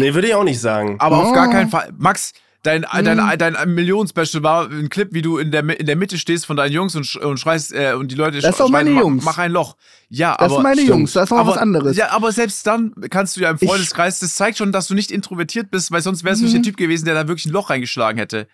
Nee, 0.00 0.14
würde 0.14 0.26
ich 0.26 0.34
auch 0.34 0.42
nicht 0.44 0.60
sagen. 0.60 0.96
Aber 0.98 1.18
auf 1.18 1.28
Oh. 1.28 1.32
gar 1.32 1.48
keinen 1.48 1.70
Fall. 1.70 1.90
Max, 1.96 2.32
dein, 2.64 2.82
Hm. 2.90 3.04
dein, 3.38 3.38
dein 3.38 3.74
Millionen-Special 3.74 4.42
war 4.42 4.68
ein 4.68 4.88
Clip, 4.88 5.08
wie 5.12 5.22
du 5.22 5.38
in 5.38 5.52
der, 5.52 5.62
in 5.78 5.86
der 5.86 5.94
Mitte 5.94 6.18
stehst 6.18 6.46
von 6.46 6.56
deinen 6.56 6.72
Jungs 6.72 6.96
und, 6.96 7.04
sch 7.06 7.16
und 7.16 7.38
schreist 7.38 7.72
äh, 7.72 7.92
und 7.92 8.10
die 8.10 8.16
Leute 8.16 8.40
Das 8.40 8.54
sch- 8.54 8.56
sind 8.56 8.66
auch 8.66 8.70
meine 8.70 8.90
schreien, 8.90 9.00
Jungs. 9.02 9.24
Mach, 9.24 9.36
mach 9.36 9.42
ein 9.44 9.52
Loch. 9.52 9.76
Ja, 10.08 10.32
das 10.32 10.46
aber. 10.46 10.54
sind 10.54 10.62
meine 10.64 10.74
stimmt. 10.76 10.88
Jungs, 10.88 11.12
das 11.12 11.24
ist 11.30 11.32
aber, 11.32 11.50
was 11.50 11.58
anderes. 11.58 11.96
Ja, 11.96 12.10
aber 12.10 12.32
selbst 12.32 12.66
dann 12.66 12.92
kannst 13.10 13.36
du 13.36 13.40
ja 13.42 13.50
im 13.50 13.58
Freundeskreis, 13.58 14.18
das 14.18 14.34
zeigt 14.34 14.58
schon, 14.58 14.72
dass 14.72 14.88
du 14.88 14.94
nicht 14.94 15.10
introvertiert 15.12 15.70
bist, 15.70 15.92
weil 15.92 16.02
sonst 16.02 16.24
wärst 16.24 16.40
du 16.40 16.44
nicht 16.46 16.54
Mhm. 16.54 16.62
der 16.62 16.70
Typ 16.72 16.76
gewesen, 16.76 17.04
der 17.04 17.14
da 17.14 17.28
wirklich 17.28 17.46
ein 17.46 17.52
Loch 17.52 17.70
reingeschlagen 17.70 18.18
hätte. 18.18 18.48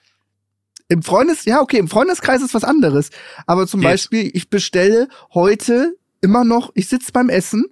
Im 0.88 1.02
Freundes, 1.02 1.44
ja, 1.44 1.60
okay, 1.60 1.78
im 1.78 1.88
Freundeskreis 1.88 2.42
ist 2.42 2.52
was 2.54 2.64
anderes. 2.64 3.10
Aber 3.46 3.66
zum 3.66 3.80
Geht. 3.80 3.90
Beispiel, 3.90 4.30
ich 4.34 4.50
bestelle 4.50 5.08
heute 5.34 5.94
immer 6.20 6.44
noch, 6.44 6.72
ich 6.74 6.88
sitze 6.88 7.12
beim 7.12 7.28
Essen 7.28 7.64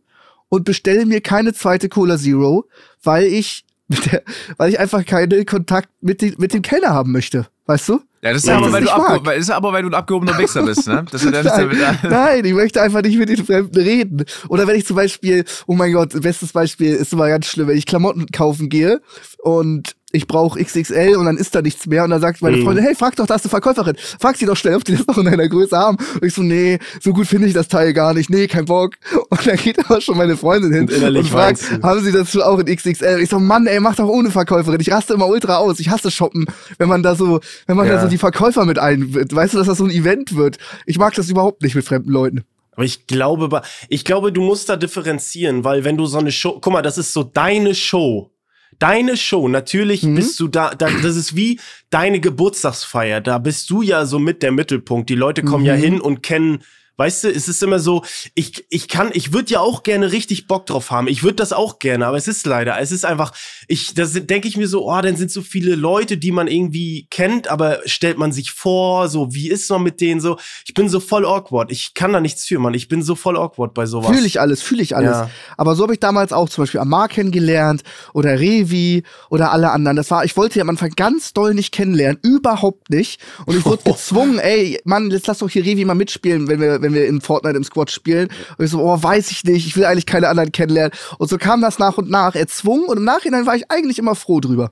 und 0.48 0.64
bestelle 0.64 1.04
mir 1.04 1.20
keine 1.20 1.52
zweite 1.52 1.88
Cola 1.88 2.16
Zero, 2.16 2.68
weil 3.02 3.24
ich, 3.24 3.64
der, 3.88 4.22
weil 4.56 4.70
ich 4.70 4.78
einfach 4.78 5.04
keinen 5.04 5.44
Kontakt 5.46 5.88
mit, 6.00 6.20
den, 6.22 6.34
mit 6.38 6.52
dem 6.54 6.62
Kellner 6.62 6.90
haben 6.90 7.12
möchte. 7.12 7.46
Weißt 7.66 7.88
du? 7.88 8.00
Ja, 8.22 8.32
das 8.32 8.42
ist, 8.42 8.48
Ja, 8.48 8.56
aber, 8.56 8.72
weil 8.72 8.80
du 8.80 8.86
nicht 8.86 8.92
abge 8.94 9.12
mag. 9.12 9.26
weil, 9.26 9.38
ist 9.38 9.50
aber, 9.50 9.72
weil 9.72 9.82
du 9.82 9.88
ein 9.90 9.94
abgehobener 9.94 10.36
Wichser 10.38 10.62
bist, 10.62 10.88
ne? 10.88 11.04
Das 11.10 11.24
hat 11.24 11.34
ja 11.34 11.42
Nein, 11.42 11.68
damit. 11.78 12.02
nein, 12.10 12.44
ich 12.44 12.52
möchte 12.54 12.82
einfach 12.82 13.02
nicht 13.02 13.18
mit 13.18 13.28
den 13.28 13.44
Fremden 13.44 13.78
reden. 13.80 14.24
Oder 14.48 14.66
wenn 14.66 14.76
ich 14.76 14.86
zum 14.86 14.96
Beispiel, 14.96 15.44
oh 15.66 15.74
mein 15.74 15.92
Gott, 15.92 16.20
bestes 16.20 16.52
Beispiel 16.52 16.94
ist 16.94 17.12
immer 17.12 17.28
ganz 17.28 17.46
schlimm, 17.46 17.68
wenn 17.68 17.76
ich 17.76 17.86
Klamotten 17.86 18.26
kaufen 18.26 18.68
gehe 18.70 19.00
und 19.38 19.94
ich 20.10 20.26
brauche 20.26 20.58
XXL 20.62 21.16
und 21.16 21.26
dann 21.26 21.36
ist 21.36 21.54
da 21.54 21.60
nichts 21.60 21.86
mehr 21.86 22.02
und 22.04 22.10
dann 22.10 22.20
sagt 22.22 22.40
meine 22.40 22.56
Mhm. 22.56 22.64
Freundin, 22.64 22.84
hey, 22.84 22.94
frag 22.94 23.14
doch, 23.16 23.26
da 23.26 23.34
ist 23.34 23.44
eine 23.44 23.50
Verkäuferin. 23.50 23.94
Frag 24.18 24.36
sie 24.36 24.46
doch 24.46 24.56
schnell, 24.56 24.74
ob 24.76 24.84
die 24.84 24.96
das 24.96 25.06
noch 25.06 25.18
in 25.18 25.28
einer 25.28 25.48
Größe 25.48 25.76
haben. 25.76 25.98
Und 26.14 26.24
ich 26.24 26.32
so, 26.32 26.42
nee, 26.42 26.78
so 27.02 27.12
gut 27.12 27.26
finde 27.26 27.46
ich 27.46 27.52
das 27.52 27.68
Teil 27.68 27.92
gar 27.92 28.14
nicht. 28.14 28.30
Nee, 28.30 28.46
kein 28.46 28.64
Bock. 28.64 28.94
Und 29.28 29.46
dann 29.46 29.56
geht 29.56 29.78
aber 29.84 30.00
schon 30.00 30.16
meine 30.16 30.36
Freundin 30.36 30.72
hin 30.72 30.88
Und 30.88 31.16
und 31.16 31.26
fragt, 31.28 31.60
haben 31.82 32.00
sie 32.02 32.12
das 32.12 32.34
auch 32.38 32.58
in 32.58 32.66
XXL? 32.74 33.20
Ich 33.20 33.28
so, 33.28 33.38
Mann, 33.38 33.66
ey, 33.66 33.80
mach 33.80 33.96
doch 33.96 34.08
ohne 34.08 34.30
Verkäuferin. 34.30 34.80
Ich 34.80 34.90
raste 34.90 35.12
immer 35.12 35.28
ultra 35.28 35.56
aus. 35.58 35.78
Ich 35.78 35.90
hasse 35.90 36.10
shoppen, 36.10 36.46
wenn 36.78 36.88
man 36.88 37.02
da 37.02 37.14
so, 37.14 37.40
wenn 37.66 37.76
man 37.76 37.86
da 37.86 37.94
Ja. 37.94 38.00
so 38.02 38.08
die 38.08 38.18
Verkäufer 38.18 38.64
mit 38.64 38.78
ein, 38.78 39.14
weißt 39.14 39.52
du, 39.54 39.58
dass 39.58 39.66
das 39.66 39.78
so 39.78 39.84
ein 39.84 39.90
Event 39.90 40.34
wird. 40.36 40.56
Ich 40.86 40.98
mag 40.98 41.12
das 41.14 41.28
überhaupt 41.28 41.62
nicht 41.62 41.74
mit 41.74 41.84
fremden 41.84 42.10
Leuten. 42.10 42.44
Aber 42.72 42.84
ich 42.84 43.06
glaube, 43.06 43.60
ich 43.88 44.04
glaube, 44.06 44.32
du 44.32 44.40
musst 44.40 44.68
da 44.70 44.76
differenzieren, 44.76 45.64
weil 45.64 45.84
wenn 45.84 45.96
du 45.96 46.06
so 46.06 46.16
eine 46.18 46.32
Show, 46.32 46.58
guck 46.60 46.72
mal, 46.72 46.80
das 46.82 46.96
ist 46.96 47.12
so 47.12 47.24
deine 47.24 47.74
Show. 47.74 48.30
Deine 48.78 49.16
Show, 49.16 49.48
natürlich 49.48 50.02
Mhm. 50.04 50.14
bist 50.14 50.38
du 50.40 50.48
da, 50.48 50.74
da, 50.74 50.88
das 51.02 51.16
ist 51.16 51.34
wie 51.34 51.58
deine 51.90 52.20
Geburtstagsfeier. 52.20 53.20
Da 53.20 53.38
bist 53.38 53.70
du 53.70 53.82
ja 53.82 54.06
so 54.06 54.18
mit 54.18 54.42
der 54.42 54.52
Mittelpunkt. 54.52 55.10
Die 55.10 55.14
Leute 55.16 55.42
kommen 55.42 55.64
ja 55.64 55.76
Mhm. 55.76 55.80
hin 55.80 56.00
und 56.00 56.22
kennen, 56.22 56.62
Weißt 56.98 57.24
du, 57.24 57.28
es 57.30 57.46
ist 57.46 57.62
immer 57.62 57.78
so, 57.78 58.04
ich, 58.34 58.66
ich 58.70 58.88
kann, 58.88 59.10
ich 59.14 59.32
würde 59.32 59.52
ja 59.52 59.60
auch 59.60 59.84
gerne 59.84 60.10
richtig 60.10 60.48
Bock 60.48 60.66
drauf 60.66 60.90
haben. 60.90 61.06
Ich 61.06 61.22
würde 61.22 61.36
das 61.36 61.52
auch 61.52 61.78
gerne, 61.78 62.06
aber 62.06 62.16
es 62.16 62.26
ist 62.26 62.44
leider, 62.44 62.78
es 62.80 62.90
ist 62.90 63.04
einfach, 63.04 63.32
ich, 63.68 63.94
da 63.94 64.04
denke 64.04 64.48
ich 64.48 64.56
mir 64.56 64.66
so, 64.66 64.84
oh, 64.88 65.00
dann 65.00 65.16
sind 65.16 65.30
so 65.30 65.42
viele 65.42 65.76
Leute, 65.76 66.18
die 66.18 66.32
man 66.32 66.48
irgendwie 66.48 67.06
kennt, 67.08 67.48
aber 67.48 67.78
stellt 67.86 68.18
man 68.18 68.32
sich 68.32 68.50
vor, 68.50 69.08
so, 69.08 69.32
wie 69.32 69.48
ist 69.48 69.70
man 69.70 69.84
mit 69.84 70.00
denen 70.00 70.20
so? 70.20 70.38
Ich 70.66 70.74
bin 70.74 70.88
so 70.88 70.98
voll 70.98 71.24
awkward. 71.24 71.70
Ich 71.70 71.94
kann 71.94 72.12
da 72.12 72.20
nichts 72.20 72.46
für, 72.46 72.58
Mann. 72.58 72.74
Ich 72.74 72.88
bin 72.88 73.02
so 73.02 73.14
voll 73.14 73.36
awkward 73.36 73.74
bei 73.74 73.86
sowas. 73.86 74.10
Fühle 74.10 74.26
ich 74.26 74.40
alles, 74.40 74.60
fühle 74.60 74.82
ich 74.82 74.96
alles. 74.96 75.10
Ja. 75.10 75.30
Aber 75.56 75.76
so 75.76 75.84
habe 75.84 75.92
ich 75.92 76.00
damals 76.00 76.32
auch 76.32 76.48
zum 76.48 76.62
Beispiel 76.62 76.80
Amar 76.80 77.08
kennengelernt 77.08 77.82
oder 78.12 78.40
Revi 78.40 79.04
oder 79.30 79.52
alle 79.52 79.70
anderen. 79.70 79.96
Das 79.96 80.10
war, 80.10 80.24
ich 80.24 80.36
wollte 80.36 80.58
ja 80.58 80.62
am 80.62 80.70
Anfang 80.70 80.90
ganz 80.96 81.32
doll 81.32 81.54
nicht 81.54 81.72
kennenlernen, 81.72 82.18
überhaupt 82.22 82.90
nicht. 82.90 83.20
Und 83.46 83.56
ich 83.56 83.64
wurde 83.64 83.82
gezwungen, 83.84 84.38
ey, 84.38 84.80
Mann, 84.84 85.10
jetzt 85.10 85.26
lass 85.26 85.38
doch 85.38 85.48
hier 85.48 85.64
Revi 85.64 85.84
mal 85.84 85.94
mitspielen, 85.94 86.48
wenn 86.48 86.60
wir, 86.60 86.82
wenn 86.82 86.87
wir 86.94 87.06
in 87.06 87.20
Fortnite 87.20 87.56
im 87.56 87.64
Squad 87.64 87.90
spielen. 87.90 88.28
Und 88.56 88.64
ich 88.64 88.70
so, 88.70 88.80
oh, 88.82 89.02
weiß 89.02 89.30
ich 89.30 89.44
nicht, 89.44 89.66
ich 89.66 89.76
will 89.76 89.84
eigentlich 89.84 90.06
keine 90.06 90.28
anderen 90.28 90.52
kennenlernen. 90.52 90.92
Und 91.18 91.28
so 91.28 91.38
kam 91.38 91.60
das 91.60 91.78
nach 91.78 91.98
und 91.98 92.10
nach 92.10 92.34
erzwungen 92.34 92.86
und 92.86 92.96
im 92.98 93.04
Nachhinein 93.04 93.46
war 93.46 93.56
ich 93.56 93.70
eigentlich 93.70 93.98
immer 93.98 94.14
froh 94.14 94.40
drüber. 94.40 94.70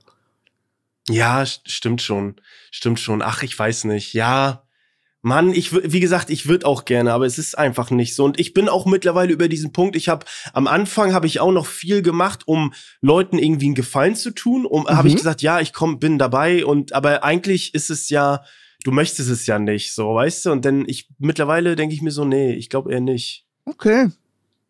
Ja, 1.09 1.41
st- 1.43 1.61
stimmt 1.65 2.01
schon. 2.01 2.35
Stimmt 2.71 2.99
schon. 2.99 3.21
Ach, 3.21 3.41
ich 3.43 3.57
weiß 3.57 3.85
nicht. 3.85 4.13
Ja. 4.13 4.63
Mann, 5.23 5.51
ich 5.53 5.73
wie 5.73 5.99
gesagt, 5.99 6.29
ich 6.29 6.47
würde 6.47 6.65
auch 6.65 6.85
gerne, 6.85 7.11
aber 7.11 7.25
es 7.25 7.37
ist 7.37 7.57
einfach 7.57 7.89
nicht 7.89 8.15
so. 8.15 8.23
Und 8.23 8.39
ich 8.39 8.53
bin 8.53 8.69
auch 8.69 8.85
mittlerweile 8.85 9.33
über 9.33 9.47
diesen 9.49 9.73
Punkt. 9.73 9.95
Ich 9.95 10.09
habe 10.09 10.25
am 10.53 10.67
Anfang 10.67 11.13
habe 11.13 11.27
ich 11.27 11.39
auch 11.39 11.51
noch 11.51 11.65
viel 11.65 12.01
gemacht, 12.01 12.41
um 12.45 12.71
Leuten 13.01 13.37
irgendwie 13.39 13.65
einen 13.65 13.75
Gefallen 13.75 14.15
zu 14.15 14.31
tun. 14.31 14.65
Um 14.65 14.87
habe 14.87 15.07
ich 15.07 15.15
Mhm. 15.15 15.17
gesagt, 15.17 15.41
ja, 15.41 15.59
ich 15.59 15.73
komm, 15.73 15.99
bin 15.99 16.17
dabei. 16.17 16.65
Und 16.65 16.93
aber 16.93 17.23
eigentlich 17.23 17.73
ist 17.73 17.89
es 17.89 18.09
ja, 18.09 18.43
du 18.87 18.93
möchtest 18.93 19.29
es 19.29 19.45
ja 19.45 19.59
nicht, 19.59 19.93
so, 19.93 20.15
weißt 20.15 20.45
du. 20.45 20.51
Und 20.53 20.63
dann 20.63 20.85
ich 20.87 21.09
mittlerweile 21.19 21.75
denke 21.75 21.93
ich 21.93 22.01
mir 22.01 22.11
so, 22.11 22.23
nee, 22.23 22.53
ich 22.53 22.69
glaube 22.69 22.91
eher 22.93 23.01
nicht. 23.01 23.45
Okay. 23.65 24.07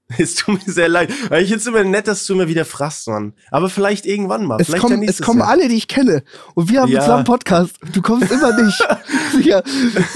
Es 0.17 0.35
tut 0.35 0.65
mir 0.65 0.71
sehr 0.73 0.87
leid. 0.87 1.11
Weil 1.29 1.43
ich 1.43 1.49
jetzt 1.49 1.67
immer 1.67 1.83
nett, 1.83 2.07
dass 2.07 2.25
du 2.25 2.33
immer 2.33 2.47
wieder 2.47 2.63
fragst, 2.63 3.07
Mann. 3.09 3.33
Aber 3.51 3.69
vielleicht 3.69 4.05
irgendwann 4.05 4.45
mal. 4.45 4.57
Es 4.61 4.71
kommen, 4.71 5.03
es 5.03 5.21
kommen 5.21 5.39
Jahr. 5.39 5.49
alle, 5.49 5.67
die 5.67 5.75
ich 5.75 5.89
kenne. 5.89 6.23
Und 6.55 6.69
wir 6.69 6.79
haben 6.81 6.89
Ja. 6.91 7.01
zusammen 7.01 7.17
einen 7.17 7.25
Podcast. 7.25 7.75
Du 7.91 8.01
kommst 8.01 8.31
immer 8.31 8.55
nicht. 8.63 8.87
ja. 9.45 9.61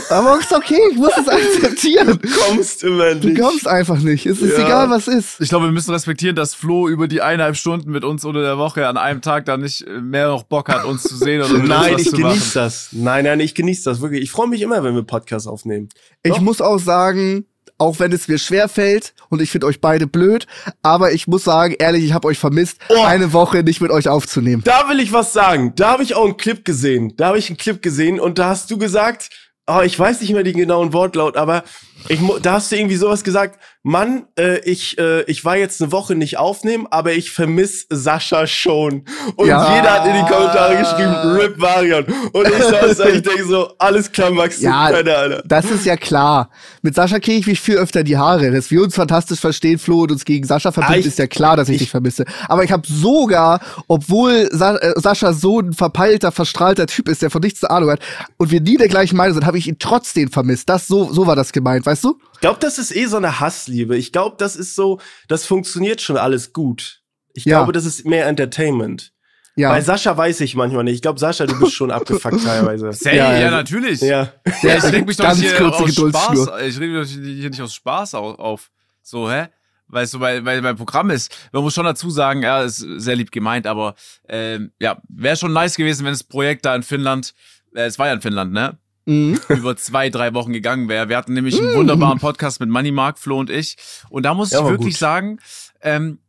Aber 0.10 0.40
ist 0.40 0.54
okay, 0.54 0.80
ich 0.92 0.98
muss 0.98 1.12
es 1.20 1.28
akzeptieren. 1.28 2.20
Du 2.22 2.30
kommst 2.48 2.84
immer 2.86 3.16
Du 3.16 3.28
nicht. 3.30 3.42
kommst 3.42 3.68
einfach 3.68 4.00
nicht. 4.00 4.26
Es 4.26 4.42
ist 4.42 4.58
Ja. 4.58 4.66
egal, 4.66 4.90
was 4.90 5.10
ist. 5.10 5.42
Ich 5.42 5.50
glaube, 5.50 5.66
wir 5.66 5.74
müssen 5.74 5.92
respektieren, 5.92 6.38
dass 6.38 6.54
Flo 6.54 6.88
über 6.88 7.10
die 7.10 7.22
eineinhalb 7.22 7.58
Stunden 7.58 7.92
mit 7.92 8.06
uns 8.06 8.24
unter 8.24 8.42
der 8.42 8.58
Woche 8.58 8.88
an 8.88 8.96
einem 8.96 9.22
Tag 9.22 9.44
dann 9.46 9.60
nicht 9.60 9.82
äh, 9.86 10.00
mehr 10.00 10.28
noch 10.30 10.44
Bock 10.44 10.70
hat, 10.70 10.86
uns 10.86 11.04
zu 11.04 11.18
sehen 11.18 11.42
oder 11.42 11.58
Nein, 11.64 11.96
ich 12.00 12.12
genieße 12.12 12.54
das. 12.54 12.90
Nein, 12.94 13.26
nein, 13.26 13.42
ich 13.42 13.56
genieße 13.56 13.84
das 13.90 14.00
wirklich. 14.00 14.22
Ich 14.22 14.32
freue 14.32 14.48
mich 14.48 14.62
immer, 14.62 14.84
wenn 14.86 14.96
wir 14.96 15.04
Podcasts 15.04 15.48
aufnehmen. 15.48 15.90
Ich 16.24 16.32
Doch. 16.32 16.40
muss 16.42 16.62
auch 16.62 16.80
sagen, 16.80 17.46
auch 17.82 18.00
wenn 18.00 18.12
es 18.12 18.28
mir 18.28 18.38
schwer 18.38 18.70
fällt 18.70 19.14
und 19.30 19.42
ich 19.42 19.50
finde 19.52 19.68
euch 19.68 19.82
beide 19.82 20.06
blöd, 20.08 20.46
aber 20.84 21.12
ich 21.12 21.28
muss 21.28 21.44
sagen, 21.44 21.76
ehrlich, 21.80 22.04
ich 22.04 22.14
habe 22.14 22.28
euch 22.28 22.38
vermisst, 22.40 22.78
Oh. 22.90 23.04
eine 23.04 23.34
Woche 23.34 23.64
nicht 23.64 23.82
mit 23.82 23.90
euch 23.92 24.08
aufzunehmen. 24.08 24.62
Da 24.64 24.88
will 24.88 25.00
ich 25.00 25.12
was 25.12 25.34
sagen. 25.34 25.74
Da 25.76 25.92
habe 25.92 26.04
ich 26.04 26.16
auch 26.16 26.26
einen 26.26 26.38
Clip 26.38 26.64
gesehen. 26.64 27.14
Da 27.18 27.28
habe 27.28 27.40
ich 27.40 27.50
einen 27.50 27.58
Clip 27.58 27.82
gesehen 27.82 28.20
und 28.20 28.38
da 28.38 28.50
hast 28.50 28.70
du 28.70 28.78
gesagt, 28.78 29.30
oh, 29.68 29.82
ich 29.84 29.98
weiß 29.98 30.22
nicht 30.22 30.32
mehr 30.34 30.44
den 30.44 30.58
genauen 30.58 30.94
Wortlaut, 30.94 31.38
aber 31.38 31.64
ich, 32.10 32.20
da 32.42 32.54
hast 32.54 32.72
du 32.72 32.76
irgendwie 32.78 32.96
sowas 32.96 33.24
gesagt, 33.24 33.60
Mann, 33.84 34.26
äh, 34.38 34.60
ich, 34.60 34.98
äh, 35.00 35.24
ich 35.24 35.44
war 35.44 35.58
jetzt 35.58 35.82
eine 35.82 35.92
Woche 35.92 36.14
nicht 36.14 36.38
aufnehmen, 36.38 36.86
aber 36.92 37.14
ich 37.14 37.32
vermiss 37.32 37.88
Sascha 37.90 38.46
schon. 38.46 39.06
Und 39.36 39.48
Ja. 39.48 39.76
jeder 39.76 39.92
hat 39.94 40.06
in 40.06 40.14
die 40.14 40.32
Kommentare 40.32 40.78
geschrieben, 40.78 41.14
RIP 41.40 41.58
Marion. 41.58 42.06
Und 42.32 42.48
ich 42.48 42.54
saß 42.64 42.98
da, 42.98 43.06
ich 43.08 43.24
denke 43.24 43.44
so, 43.46 43.72
alles 43.80 44.12
klar, 44.12 44.30
Max, 44.30 44.62
Ja, 44.62 44.90
Penner, 44.92 45.18
Alter. 45.18 45.44
das 45.46 45.66
ist 45.72 45.86
ja 45.86 45.98
klar. 45.98 46.52
Mit 46.84 46.94
Sascha 46.94 47.20
kriege 47.20 47.40
ich 47.40 47.48
mich 47.48 47.60
viel 47.60 47.78
öfter 47.78 48.04
die 48.04 48.18
Haare. 48.18 48.52
Dass 48.52 48.70
wir 48.70 48.84
uns 48.84 48.94
fantastisch 48.94 49.40
verstehen, 49.40 49.80
Flo, 49.80 50.02
und 50.02 50.12
uns 50.12 50.26
gegen 50.26 50.46
Sascha 50.46 50.72
verbindet, 50.72 51.06
Ah, 51.06 51.08
ist 51.08 51.18
ja 51.20 51.28
klar, 51.28 51.58
dass 51.58 51.68
ich, 51.70 51.76
ich- 51.76 51.82
dich 51.82 51.92
vermisse. 51.92 52.26
Aber 52.48 52.64
ich 52.64 52.72
habe 52.72 52.84
sogar, 52.88 53.62
obwohl 53.88 54.48
Sa 54.52 54.76
äh, 54.76 54.94
Sascha 54.98 55.34
so 55.34 55.60
ein 55.60 55.74
verpeilter, 55.74 56.32
verstrahlter 56.32 56.86
Typ 56.86 57.10
ist, 57.10 57.24
der 57.24 57.32
von 57.32 57.42
nichts 57.42 57.64
eine 57.64 57.72
Ahnung 57.76 57.90
hat, 57.92 58.00
und 58.38 58.52
wir 58.52 58.62
nie 58.62 58.78
der 58.78 58.90
gleichen 58.90 59.18
Meinung 59.18 59.34
sind, 59.34 59.46
habe 59.48 59.58
ich 59.58 59.68
ihn 59.68 59.78
trotzdem 59.80 60.30
vermisst. 60.32 60.70
Das 60.70 60.88
so, 60.88 61.12
so 61.12 61.26
war 61.26 61.36
das 61.36 61.52
gemeint, 61.52 61.86
weißt 61.92 62.04
du? 62.04 62.20
Ich 62.34 62.40
glaube, 62.40 62.60
das 62.60 62.78
ist 62.78 62.96
eh 62.96 63.06
so 63.06 63.18
eine 63.18 63.40
Hassliebe. 63.40 63.96
Ich 63.98 64.12
glaube, 64.12 64.36
das 64.40 64.56
ist 64.56 64.76
so, 64.76 65.00
das 65.28 65.46
funktioniert 65.46 66.02
schon 66.02 66.18
alles 66.18 66.54
gut. 66.54 67.02
Ich 67.34 67.46
Ja. 67.46 67.60
glaube, 67.60 67.72
das 67.72 67.86
ist 67.86 68.06
mehr 68.06 68.28
Entertainment. 68.28 69.14
Ja. 69.58 69.70
Bei 69.70 69.82
Sascha 69.82 70.16
weiß 70.16 70.40
ich 70.42 70.56
manchmal 70.56 70.86
nicht. 70.86 70.96
Ich 70.96 71.02
glaube, 71.02 71.20
Sascha, 71.20 71.46
du 71.46 71.60
bist 71.60 71.74
schon 71.74 71.92
abgefuckt 71.92 72.42
teilweise. 72.46 72.92
Safe, 72.94 73.16
Ja, 73.16 73.38
ja, 73.38 73.52
natürlich. 73.52 74.00
Ja. 74.02 74.32
Ja, 74.64 74.78
ich 74.78 74.84
reg 74.86 75.06
mich 75.06 75.18
doch 75.18 75.26
kurze 75.28 75.58
aus 75.68 75.86
Geduldsschnur. 75.86 76.46
Spaß, 76.48 76.62
ich 76.62 76.80
reg 76.80 76.90
mich 76.92 77.08
doch 77.08 77.22
hier 77.22 77.50
nicht 77.50 77.62
aus 77.62 77.74
Spaß 77.74 78.16
au- 78.16 78.36
auf. 78.36 78.72
So, 79.02 79.30
hä? 79.30 79.48
Weißt 79.88 80.14
du, 80.14 80.22
weil, 80.22 80.46
weil 80.46 80.62
mein 80.62 80.78
Programm 80.78 81.10
ist, 81.10 81.36
man 81.52 81.64
muss 81.64 81.74
schon 81.74 81.84
dazu 81.84 82.10
sagen, 82.10 82.44
ja, 82.44 82.64
ist 82.64 82.78
sehr 82.78 83.18
lieb 83.18 83.30
gemeint, 83.30 83.68
aber 83.68 83.96
ähm, 84.30 84.72
ja, 84.80 85.02
wäre 85.10 85.36
schon 85.36 85.52
nice 85.52 85.76
gewesen, 85.76 86.06
wenn 86.06 86.14
das 86.14 86.24
Projekt 86.24 86.64
da 86.66 86.74
in 86.74 86.82
Finnland, 86.84 87.34
äh, 87.76 87.82
es 87.88 88.00
war 88.00 88.08
ja 88.08 88.14
in 88.14 88.22
Finnland, 88.22 88.54
ne? 88.54 88.78
Mhm. 89.06 89.40
über 89.50 89.76
zwei, 89.78 90.10
drei 90.10 90.34
Wochen 90.34 90.54
gegangen 90.54 90.88
wäre. 90.90 91.10
Wir 91.10 91.18
hatten 91.18 91.34
nämlich 91.34 91.60
einen 91.60 91.74
wunderbaren 91.76 92.20
Podcast 92.20 92.60
mit 92.60 92.70
Money 92.70 92.92
Mark, 92.92 93.18
Flo 93.20 93.40
und 93.40 93.50
ich. 93.50 93.78
Und 94.10 94.24
da 94.24 94.34
muss 94.34 94.52
Ja, 94.52 94.60
ich 94.60 94.66
wirklich 94.70 94.94
gut. 94.94 95.00
sagen, 95.00 95.40
ähm, 95.82 96.20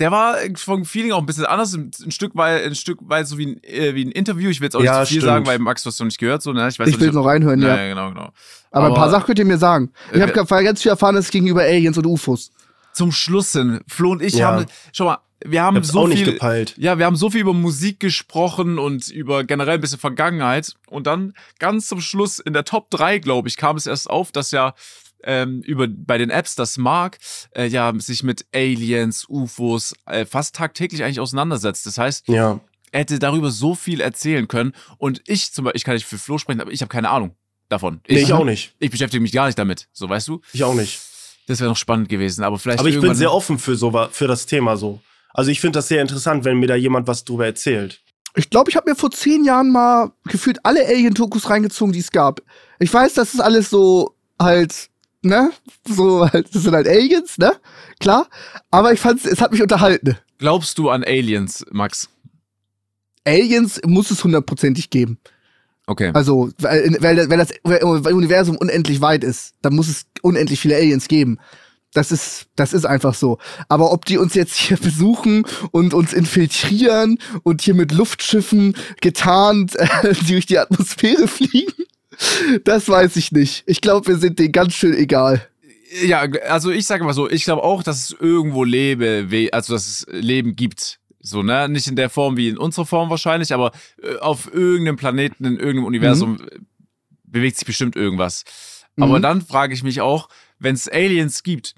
der 0.00 0.10
war 0.10 0.36
vom 0.56 0.84
Feeling 0.84 1.12
auch 1.12 1.20
ein 1.20 1.26
bisschen 1.26 1.46
anders, 1.46 1.72
ein, 1.74 1.92
Stück 2.10 2.34
weit, 2.34 2.64
ein 2.64 2.74
Stück 2.74 2.98
weit 3.02 3.28
so 3.28 3.38
wie 3.38 3.46
ein, 3.46 3.62
äh, 3.62 3.94
wie 3.94 4.04
ein 4.04 4.10
Interview. 4.10 4.50
Ich 4.50 4.60
will 4.60 4.66
jetzt 4.66 4.74
auch 4.74 4.82
Ja, 4.82 4.98
nicht 5.00 5.08
zu 5.08 5.12
viel 5.14 5.20
stimmt. 5.22 5.32
sagen, 5.32 5.46
weil 5.46 5.58
Max, 5.60 5.84
du 5.84 5.88
hast 5.88 6.00
noch 6.00 6.06
nicht 6.06 6.18
gehört, 6.18 6.42
so, 6.42 6.52
ne? 6.52 6.66
Ich 6.68 6.78
weiß 6.80 6.88
Ich 6.88 6.98
will 6.98 7.06
nicht, 7.08 7.14
noch 7.14 7.24
reinhören, 7.26 7.62
ja. 7.62 7.76
ja, 7.76 7.88
genau, 7.90 8.08
genau. 8.08 8.30
Aber, 8.72 8.86
ein 8.88 8.94
paar 8.94 9.04
Aber- 9.04 9.10
Sachen 9.12 9.26
könnt 9.26 9.38
ihr 9.38 9.44
mir 9.44 9.58
sagen. 9.58 9.92
Ich 10.12 10.18
Äh, 10.18 10.22
habe 10.22 10.32
ganz 10.64 10.82
viel 10.82 10.90
erfahren, 10.90 11.14
es 11.16 11.30
gegenüber 11.30 11.62
Aliens 11.62 11.96
und 11.96 12.06
UFOs. 12.06 12.50
Zum 12.92 13.12
Schluss 13.12 13.52
hin, 13.52 13.80
Flo 13.86 14.10
und 14.12 14.20
ich 14.22 14.34
Ja. 14.34 14.48
haben, 14.52 14.66
schau 14.92 15.04
mal, 15.04 15.18
wir 15.44 15.62
haben 15.62 15.82
so 15.84 16.00
auch 16.00 16.08
nicht 16.08 16.24
viel, 16.24 16.32
gepeilt. 16.32 16.74
Ja, 16.78 16.98
wir 16.98 17.06
haben 17.06 17.16
so 17.16 17.30
viel 17.30 17.40
über 17.42 17.52
Musik 17.52 18.00
gesprochen 18.00 18.78
und 18.78 19.08
über 19.08 19.44
generell 19.44 19.74
ein 19.74 19.80
bisschen 19.80 19.98
Vergangenheit. 19.98 20.74
Und 20.88 21.06
dann 21.06 21.34
ganz 21.58 21.86
zum 21.86 22.00
Schluss 22.00 22.38
in 22.38 22.52
der 22.54 22.64
Top 22.64 22.90
3, 22.90 23.18
glaube 23.18 23.48
ich, 23.48 23.56
kam 23.56 23.76
es 23.76 23.86
erst 23.86 24.08
auf, 24.08 24.32
dass 24.32 24.50
ja 24.50 24.74
ähm, 25.22 25.60
über 25.62 25.86
bei 25.88 26.18
den 26.18 26.30
Apps 26.30 26.54
das 26.54 26.78
Mark 26.78 27.18
äh, 27.54 27.66
ja 27.66 27.92
sich 27.98 28.22
mit 28.22 28.46
Aliens, 28.54 29.26
UFOs 29.28 29.94
äh, 30.06 30.24
fast 30.26 30.54
tagtäglich 30.54 31.04
eigentlich 31.04 31.20
auseinandersetzt. 31.20 31.86
Das 31.86 31.98
heißt, 31.98 32.28
Ja. 32.28 32.60
er 32.92 33.00
hätte 33.00 33.18
darüber 33.18 33.50
so 33.50 33.74
viel 33.74 34.00
erzählen 34.00 34.48
können. 34.48 34.72
Und 34.98 35.22
ich 35.26 35.52
zum 35.52 35.64
Beispiel, 35.64 35.76
ich 35.78 35.84
kann 35.84 35.94
nicht 35.94 36.06
für 36.06 36.18
Flo 36.18 36.38
sprechen, 36.38 36.60
aber 36.60 36.72
ich 36.72 36.80
habe 36.80 36.90
keine 36.90 37.10
Ahnung 37.10 37.36
davon. 37.68 38.00
Nee, 38.08 38.18
ich 38.20 38.32
auch 38.32 38.44
nicht. 38.44 38.74
Ich 38.78 38.90
beschäftige 38.90 39.20
mich 39.20 39.32
gar 39.32 39.46
nicht 39.46 39.58
damit. 39.58 39.88
So, 39.92 40.08
weißt 40.08 40.28
du? 40.28 40.40
Ich 40.52 40.64
auch 40.64 40.74
nicht. 40.74 41.00
Das 41.46 41.60
wäre 41.60 41.68
noch 41.68 41.76
spannend 41.76 42.08
gewesen. 42.08 42.42
Aber 42.44 42.58
vielleicht 42.58 42.78
Aber 42.80 42.88
ich 42.88 43.00
bin 43.00 43.14
sehr 43.14 43.32
offen 43.32 43.58
für 43.58 43.76
so 43.76 44.08
für 44.10 44.26
das 44.26 44.46
Thema 44.46 44.76
so. 44.76 45.00
Also 45.34 45.50
ich 45.50 45.60
finde 45.60 45.78
das 45.78 45.88
sehr 45.88 46.00
interessant, 46.00 46.44
wenn 46.44 46.58
mir 46.58 46.68
da 46.68 46.76
jemand 46.76 47.06
was 47.06 47.24
drüber 47.24 47.44
erzählt. 47.44 48.00
Ich 48.36 48.50
glaube, 48.50 48.70
ich 48.70 48.76
habe 48.76 48.88
mir 48.88 48.96
vor 48.96 49.10
zehn 49.10 49.44
Jahren 49.44 49.70
mal 49.70 50.12
gefühlt 50.24 50.58
alle 50.64 50.86
Alien-Dokus 50.86 51.50
reingezogen, 51.50 51.92
die 51.92 52.00
es 52.00 52.10
gab. 52.10 52.40
Ich 52.78 52.92
weiß, 52.92 53.14
das 53.14 53.34
ist 53.34 53.40
alles 53.40 53.68
so 53.68 54.14
halt, 54.40 54.88
ne? 55.22 55.50
So 55.86 56.30
halt, 56.30 56.54
das 56.54 56.62
sind 56.62 56.74
halt 56.74 56.88
Aliens, 56.88 57.36
ne? 57.38 57.52
Klar. 58.00 58.28
Aber 58.70 58.92
ich 58.92 59.00
fand's, 59.00 59.24
es 59.24 59.40
hat 59.40 59.52
mich 59.52 59.62
unterhalten. 59.62 60.16
Glaubst 60.38 60.78
du 60.78 60.88
an 60.88 61.04
Aliens, 61.04 61.64
Max? 61.70 62.08
Aliens 63.24 63.80
muss 63.84 64.10
es 64.10 64.22
hundertprozentig 64.22 64.90
geben. 64.90 65.18
Okay. 65.86 66.10
Also, 66.14 66.50
weil, 66.58 66.96
weil, 67.00 67.28
weil 67.28 67.38
das 67.38 67.52
Universum 68.12 68.56
unendlich 68.56 69.00
weit 69.00 69.22
ist, 69.22 69.54
dann 69.62 69.74
muss 69.74 69.88
es 69.88 70.06
unendlich 70.22 70.60
viele 70.60 70.76
Aliens 70.76 71.08
geben. 71.08 71.38
Das 71.94 72.12
ist, 72.12 72.48
das 72.56 72.72
ist 72.72 72.84
einfach 72.84 73.14
so. 73.14 73.38
Aber 73.68 73.92
ob 73.92 74.04
die 74.04 74.18
uns 74.18 74.34
jetzt 74.34 74.56
hier 74.56 74.76
besuchen 74.82 75.46
und 75.70 75.94
uns 75.94 76.12
infiltrieren 76.12 77.18
und 77.42 77.62
hier 77.62 77.74
mit 77.74 77.92
Luftschiffen 77.92 78.76
getarnt 79.00 79.76
äh, 79.76 80.14
durch 80.28 80.46
die 80.46 80.58
Atmosphäre 80.58 81.26
fliegen, 81.28 81.72
das 82.64 82.88
weiß 82.88 83.16
ich 83.16 83.32
nicht. 83.32 83.64
Ich 83.66 83.80
glaube, 83.80 84.06
wir 84.08 84.16
sind 84.18 84.38
denen 84.38 84.52
ganz 84.52 84.74
schön 84.74 84.94
egal. 84.94 85.48
Ja, 86.04 86.20
also 86.48 86.70
ich 86.70 86.86
sage 86.86 87.04
mal 87.04 87.14
so, 87.14 87.30
ich 87.30 87.44
glaube 87.44 87.62
auch, 87.62 87.82
dass 87.82 88.10
es 88.10 88.16
irgendwo 88.18 88.64
Lebe, 88.64 89.48
also 89.52 89.74
dass 89.74 89.86
es 89.86 90.06
Leben 90.10 90.56
gibt. 90.56 90.98
So, 91.20 91.42
ne? 91.42 91.68
Nicht 91.68 91.86
in 91.86 91.96
der 91.96 92.10
Form 92.10 92.36
wie 92.36 92.48
in 92.48 92.58
unserer 92.58 92.84
Form 92.84 93.08
wahrscheinlich, 93.10 93.54
aber 93.54 93.72
äh, 94.02 94.16
auf 94.18 94.52
irgendeinem 94.52 94.96
Planeten, 94.96 95.44
in 95.44 95.56
irgendeinem 95.56 95.84
Universum 95.86 96.40
äh, 96.40 96.58
bewegt 97.24 97.56
sich 97.56 97.66
bestimmt 97.66 97.96
irgendwas. 97.96 98.44
Aber 98.98 99.18
Mhm. 99.18 99.22
dann 99.22 99.42
frage 99.42 99.72
ich 99.72 99.82
mich 99.82 100.00
auch, 100.00 100.28
wenn 100.58 100.74
es 100.74 100.88
Aliens 100.88 101.42
gibt 101.42 101.74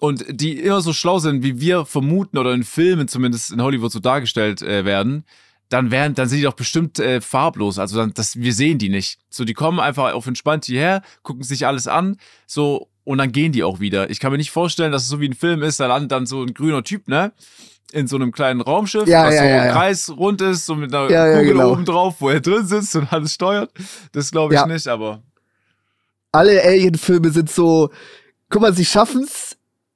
und 0.00 0.24
die 0.28 0.58
immer 0.58 0.80
so 0.80 0.92
schlau 0.92 1.18
sind, 1.18 1.42
wie 1.42 1.60
wir 1.60 1.84
vermuten 1.84 2.38
oder 2.38 2.52
in 2.52 2.64
Filmen 2.64 3.06
zumindest 3.08 3.52
in 3.52 3.62
Hollywood 3.62 3.92
so 3.92 4.00
dargestellt 4.00 4.62
äh, 4.62 4.84
werden, 4.84 5.24
dann 5.68 5.90
werden, 5.90 6.14
dann 6.14 6.28
sind 6.28 6.38
die 6.38 6.44
doch 6.44 6.54
bestimmt 6.54 6.98
äh, 6.98 7.20
farblos. 7.20 7.78
Also 7.78 7.96
dann, 7.96 8.12
das, 8.14 8.36
wir 8.36 8.52
sehen 8.52 8.78
die 8.78 8.88
nicht. 8.88 9.18
So, 9.28 9.44
die 9.44 9.54
kommen 9.54 9.78
einfach 9.78 10.12
auf 10.12 10.26
entspannt 10.26 10.64
hierher, 10.64 11.02
gucken 11.22 11.44
sich 11.44 11.66
alles 11.66 11.86
an, 11.86 12.16
so 12.46 12.88
und 13.04 13.18
dann 13.18 13.30
gehen 13.32 13.52
die 13.52 13.62
auch 13.62 13.80
wieder. 13.80 14.10
Ich 14.10 14.20
kann 14.20 14.32
mir 14.32 14.38
nicht 14.38 14.50
vorstellen, 14.50 14.90
dass 14.92 15.02
es 15.02 15.08
so 15.08 15.20
wie 15.20 15.28
ein 15.28 15.34
Film 15.34 15.62
ist, 15.62 15.80
da 15.80 15.86
landet 15.86 16.12
dann 16.12 16.26
so 16.26 16.42
ein 16.42 16.54
grüner 16.54 16.82
Typ, 16.82 17.08
ne? 17.08 17.32
In 17.92 18.06
so 18.06 18.16
einem 18.16 18.30
kleinen 18.30 18.60
Raumschiff, 18.60 19.08
Ja, 19.08 19.26
was 19.26 19.34
ja, 19.34 19.40
so 19.42 19.46
ja, 19.48 19.66
ja. 19.66 19.72
kreisrund 19.72 20.40
ist, 20.42 20.66
so 20.66 20.76
mit 20.76 20.94
einer 20.94 21.10
Ja, 21.10 21.32
Kugel 21.38 21.52
genau. 21.54 21.72
oben 21.72 21.84
drauf, 21.84 22.16
wo 22.20 22.30
er 22.30 22.40
drin 22.40 22.64
sitzt 22.66 22.94
und 22.96 23.12
alles 23.12 23.34
steuert. 23.34 23.70
Das 24.12 24.30
glaube 24.30 24.54
ich 24.54 24.64
nicht, 24.66 24.86
aber 24.86 25.22
alle 26.32 26.62
Alien-Filme 26.62 27.30
sind 27.30 27.50
so, 27.50 27.90
guck 28.48 28.62
mal, 28.62 28.72
sie 28.72 28.84
schaffen's 28.84 29.49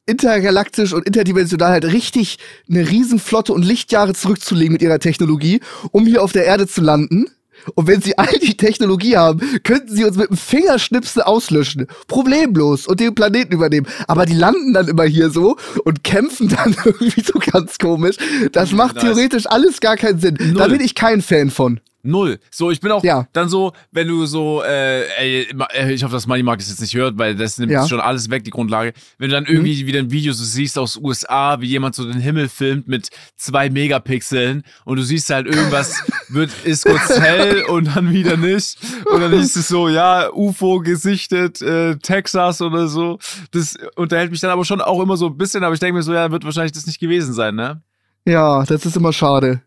intergalaktisch 0.06 0.92
und 0.92 1.06
interdimensional 1.06 1.70
halt 1.72 1.84
richtig 1.86 2.38
eine 2.68 2.88
Riesenflotte 2.88 3.52
und 3.52 3.64
Lichtjahre 3.64 4.14
zurückzulegen 4.14 4.72
mit 4.72 4.82
ihrer 4.82 4.98
Technologie, 4.98 5.60
um 5.92 6.06
hier 6.06 6.22
auf 6.22 6.32
der 6.32 6.44
Erde 6.44 6.66
zu 6.66 6.80
landen. 6.80 7.26
Und 7.74 7.86
wenn 7.86 8.02
sie 8.02 8.18
all 8.18 8.38
die 8.42 8.56
Technologie 8.56 9.16
haben, 9.16 9.40
könnten 9.62 9.94
sie 9.94 10.04
uns 10.04 10.16
mit 10.16 10.28
einem 10.28 10.36
Fingerschnipsel 10.36 11.22
auslöschen. 11.22 11.86
Problemlos 12.08 12.86
und 12.86 13.00
den 13.00 13.14
Planeten 13.14 13.52
übernehmen. 13.52 13.86
Aber 14.06 14.26
die 14.26 14.34
landen 14.34 14.74
dann 14.74 14.88
immer 14.88 15.04
hier 15.04 15.30
so 15.30 15.56
und 15.84 16.04
kämpfen 16.04 16.48
dann 16.64 16.76
irgendwie 16.84 17.22
so 17.22 17.38
ganz 17.38 17.78
komisch. 17.78 18.16
Das 18.52 18.72
macht 18.72 18.96
Nice. 18.96 19.04
theoretisch 19.04 19.46
alles 19.46 19.80
gar 19.80 19.96
keinen 19.96 20.20
Sinn. 20.20 20.36
Da 20.38 20.66
Null. 20.66 20.70
bin 20.70 20.80
ich 20.80 20.94
kein 20.94 21.22
Fan 21.22 21.50
von. 21.50 21.80
Null. 22.04 22.38
So, 22.50 22.70
ich 22.70 22.80
bin 22.80 22.90
auch 22.92 23.02
Ja. 23.02 23.26
dann 23.32 23.48
so, 23.48 23.72
wenn 23.90 24.06
du 24.08 24.26
so, 24.26 24.62
äh, 24.62 25.02
ey, 25.18 25.48
äh, 25.72 25.92
ich 25.92 26.04
hoffe, 26.04 26.12
dass 26.14 26.26
Money 26.26 26.42
Mark 26.42 26.60
es 26.60 26.68
jetzt 26.68 26.80
nicht 26.80 26.94
hört, 26.94 27.16
weil 27.18 27.34
das 27.34 27.58
nimmt 27.58 27.72
Ja. 27.72 27.82
Mhm. 27.82 27.88
schon 27.88 28.00
alles 28.00 28.30
weg, 28.30 28.44
die 28.44 28.50
Grundlage. 28.50 28.92
Wenn 29.18 29.30
du 29.30 29.34
dann 29.34 29.46
irgendwie 29.46 29.86
wieder 29.86 29.98
ein 30.00 30.10
Video 30.10 30.32
so 30.32 30.44
siehst 30.44 30.78
aus 30.78 30.96
USA, 30.96 31.60
wie 31.60 31.66
jemand 31.66 31.94
so 31.94 32.04
den 32.04 32.20
Himmel 32.20 32.48
filmt 32.48 32.88
mit 32.88 33.08
zwei 33.36 33.70
Megapixeln 33.70 34.62
und 34.84 34.96
du 34.98 35.02
siehst 35.02 35.30
halt 35.30 35.46
irgendwas, 35.46 36.02
wird, 36.28 36.50
ist 36.64 36.84
kurz 36.84 37.18
hell 37.18 37.62
und 37.64 37.96
dann 37.96 38.12
wieder 38.12 38.36
nicht. 38.36 38.76
Und 39.10 39.20
dann 39.20 39.32
hieß 39.32 39.56
es 39.56 39.68
so, 39.68 39.88
ja, 39.88 40.30
UFO 40.32 40.80
gesichtet, 40.80 41.62
äh, 41.62 41.96
Texas 41.96 42.60
oder 42.60 42.88
so. 42.88 43.18
Das 43.52 43.76
unterhält 43.96 44.30
mich 44.30 44.40
dann 44.40 44.50
aber 44.50 44.64
schon 44.64 44.80
auch 44.80 45.00
immer 45.02 45.16
so 45.16 45.26
ein 45.26 45.36
bisschen, 45.36 45.64
aber 45.64 45.74
ich 45.74 45.80
denke 45.80 45.94
mir 45.94 46.02
so, 46.02 46.12
ja, 46.12 46.30
wird 46.30 46.44
wahrscheinlich 46.44 46.72
das 46.72 46.86
nicht 46.86 46.98
gewesen 47.00 47.32
sein, 47.32 47.54
ne? 47.54 47.80
Ja, 48.26 48.64
das 48.64 48.86
ist 48.86 48.96
immer 48.96 49.12
schade. 49.12 49.60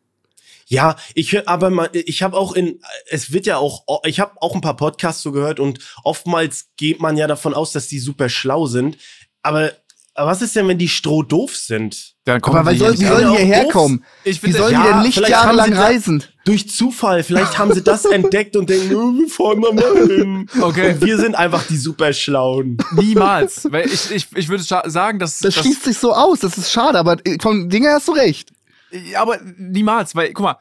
Ja, 0.70 0.98
ich 1.16 1.32
höre, 1.32 1.48
aber 1.48 1.70
mal, 1.70 1.90
ich 1.94 2.24
habe 2.24 2.36
auch 2.36 2.54
in, 2.54 2.82
es 3.10 3.32
wird 3.32 3.46
ja 3.46 3.58
auch, 3.58 3.84
ich 4.06 4.20
habe 4.20 4.34
auch 4.42 4.54
ein 4.54 4.62
paar 4.62 4.76
Podcasts 4.76 5.24
so 5.24 5.32
gehört 5.32 5.62
und 5.62 5.80
oftmals 6.04 6.68
geht 6.76 7.00
man 7.00 7.16
ja 7.16 7.26
davon 7.26 7.54
aus, 7.54 7.72
dass 7.72 7.88
die 7.88 8.00
super 8.00 8.28
schlau 8.28 8.66
sind. 8.68 8.98
Aber, 9.44 9.72
aber 10.14 10.32
was 10.32 10.42
ist 10.42 10.58
denn, 10.58 10.68
wenn 10.68 10.78
die 10.78 10.90
strohdoof 10.90 11.56
sind? 11.56 12.16
Dann 12.26 12.42
kommen 12.42 12.58
Aber 12.58 12.74
die 12.74 12.80
soll, 12.80 13.00
wie 13.00 13.06
sollen 13.06 13.32
die 13.32 13.38
hierher 13.38 13.70
kommen? 13.70 14.04
Ich 14.26 14.44
Wie 14.44 14.52
sollen 14.52 14.74
ja, 14.74 14.82
die 14.82 14.90
denn 14.90 15.02
nicht 15.04 15.30
jahrelang 15.30 15.72
reisen? 15.72 16.22
Durch 16.44 16.70
Zufall, 16.70 17.24
vielleicht 17.24 17.58
haben 17.58 17.74
sie 17.74 17.82
das 17.82 18.04
entdeckt 18.06 18.58
und 18.58 18.70
denken, 18.70 18.94
oh, 18.94 19.14
wir 19.14 19.30
fahren 19.30 19.62
da 19.62 19.72
mal 19.72 20.08
hin. 20.08 20.50
Okay. 20.60 20.92
Und 20.92 21.02
wir 21.02 21.18
sind 21.18 21.36
einfach 21.36 21.66
die 21.68 21.78
super 21.78 22.12
schlauen. 22.12 22.78
Niemals. 22.92 23.72
Weil 23.72 23.86
ich, 23.88 24.12
ich, 24.12 24.28
ich 24.36 24.50
würde 24.50 24.64
sagen, 24.64 25.20
dass. 25.20 25.40
Das 25.40 25.56
dass- 25.56 25.64
schließt 25.64 25.86
sich 25.86 25.98
so 25.98 26.14
aus, 26.14 26.42
das 26.42 26.58
ist 26.58 26.70
schade, 26.72 27.00
aber 27.00 27.26
äh, 27.26 27.38
vom 27.42 27.70
Ding 27.70 27.84
her 27.84 27.94
hast 27.94 28.10
du 28.10 28.12
recht. 28.12 28.52
Ja, 28.92 29.22
aber 29.22 29.40
niemals, 29.58 30.16
weil, 30.16 30.34
guck 30.34 30.44
mal, 30.44 30.58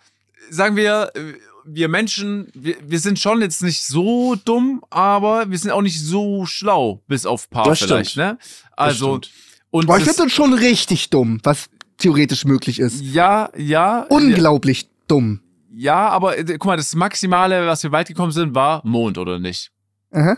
sagen 0.50 0.76
wir, 0.76 1.10
äh, 1.14 1.34
wir 1.64 1.88
Menschen, 1.88 2.48
wir, 2.54 2.76
wir 2.82 2.98
sind 3.00 3.18
schon 3.18 3.40
jetzt 3.40 3.62
nicht 3.62 3.82
so 3.84 4.36
dumm, 4.36 4.82
aber 4.90 5.50
wir 5.50 5.58
sind 5.58 5.70
auch 5.72 5.82
nicht 5.82 6.00
so 6.00 6.46
schlau, 6.46 7.02
bis 7.08 7.26
auf 7.26 7.50
paar 7.50 7.64
Das 7.66 7.80
vielleicht, 7.80 8.12
stimmt. 8.12 8.26
ne? 8.32 8.38
Also, 8.76 9.16
stimmt. 9.16 9.30
und 9.70 9.86
Boah, 9.86 9.98
ich 9.98 10.04
finde 10.04 10.30
schon 10.30 10.52
richtig 10.54 11.10
dumm, 11.10 11.40
was 11.42 11.68
theoretisch 11.98 12.44
möglich 12.44 12.78
ist. 12.78 13.00
ja, 13.00 13.50
ja, 13.56 14.02
Unglaublich 14.08 14.88
dumm. 15.08 15.40
ja, 15.74 16.08
aber 16.08 16.38
äh, 16.38 16.44
guck 16.44 16.66
mal, 16.66 16.76
das 16.76 16.94
Maximale, 16.94 17.66
was 17.66 17.82
wir 17.82 17.90
weit 17.92 18.08
gekommen 18.08 18.32
sind, 18.32 18.54
war 18.54 18.80
Mond, 18.84 19.18
oder 19.18 19.38
nicht? 19.38 19.70
Aha. 20.12 20.36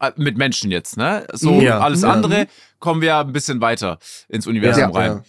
Äh, 0.00 0.12
Mit 0.16 0.36
Menschen 0.38 0.70
jetzt, 0.70 0.96
ne? 0.96 1.26
So, 1.32 1.60
Ja. 1.60 1.80
alles 1.80 2.02
Ja. 2.02 2.12
andere 2.12 2.46
kommen 2.78 3.00
wir 3.02 3.16
ein 3.18 3.32
bisschen 3.32 3.60
weiter 3.60 3.98
ins 4.28 4.46
Universum 4.46 4.80
Ja. 4.84 4.88
rein. 4.90 5.24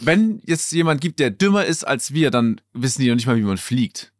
Wenn 0.00 0.40
jetzt 0.44 0.72
jemand 0.72 1.00
gibt, 1.00 1.18
der 1.20 1.30
dümmer 1.30 1.64
ist 1.64 1.84
als 1.86 2.12
wir, 2.12 2.30
dann 2.30 2.60
wissen 2.72 3.00
die 3.02 3.08
noch 3.08 3.14
nicht 3.16 3.26
mal, 3.26 3.36
wie 3.36 3.42
man 3.42 3.56
fliegt. 3.58 4.12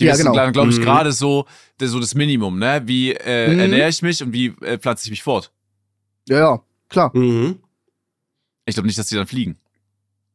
Die 0.00 0.06
Ja, 0.06 0.14
wissen, 0.14 0.32
genau. 0.32 0.50
glaube 0.50 0.70
ich, 0.72 0.78
Mhm. 0.78 0.82
gerade 0.82 1.12
so, 1.12 1.46
das, 1.78 1.90
so 1.90 2.00
das 2.00 2.14
Minimum, 2.14 2.58
ne? 2.58 2.82
Wie 2.86 3.12
äh, 3.12 3.52
Mhm. 3.52 3.58
ernähre 3.60 3.88
ich 3.88 4.02
mich 4.02 4.22
und 4.22 4.32
wie 4.32 4.46
äh, 4.62 4.78
pflanze 4.78 5.04
ich 5.06 5.10
mich 5.10 5.22
fort? 5.22 5.52
Ja, 6.28 6.38
ja, 6.38 6.62
klar. 6.88 7.16
Mhm. 7.16 7.60
Ich 8.66 8.74
glaube 8.74 8.86
nicht, 8.88 8.98
dass 8.98 9.06
die 9.06 9.14
dann 9.14 9.26
fliegen. 9.26 9.56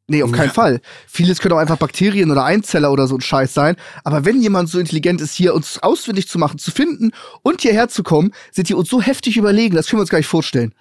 Nee, 0.08 0.24
auf 0.24 0.31
keinen 0.31 0.48
Ja. 0.48 0.53
Fall. 0.53 0.81
Vieles 1.08 1.39
können 1.39 1.53
auch 1.53 1.60
einfach 1.60 1.77
Bakterien 1.77 2.31
oder 2.31 2.43
Einzeller 2.43 2.91
oder 2.91 3.05
so 3.08 3.15
ein 3.15 3.22
Scheiß 3.22 3.53
sein. 3.53 3.75
Aber 4.03 4.25
wenn 4.25 4.41
jemand 4.41 4.69
so 4.69 4.79
intelligent 4.79 5.22
ist, 5.22 5.36
hier 5.36 5.53
uns 5.53 5.77
ausfindig 5.84 6.27
zu 6.27 6.39
machen, 6.39 6.58
zu 6.58 6.72
finden 6.72 7.12
und 7.43 7.62
hierher 7.62 7.89
zu 7.89 8.01
kommen, 8.01 8.31
sind 8.51 8.69
die 8.69 8.74
uns 8.74 8.89
so 8.89 9.01
heftig 9.01 9.38
überlegen, 9.38 9.75
das 9.75 9.88
können 9.88 10.00
wir 10.00 10.01
uns 10.01 10.10
gar 10.10 10.17
nicht 10.17 10.27
vorstellen. 10.27 10.74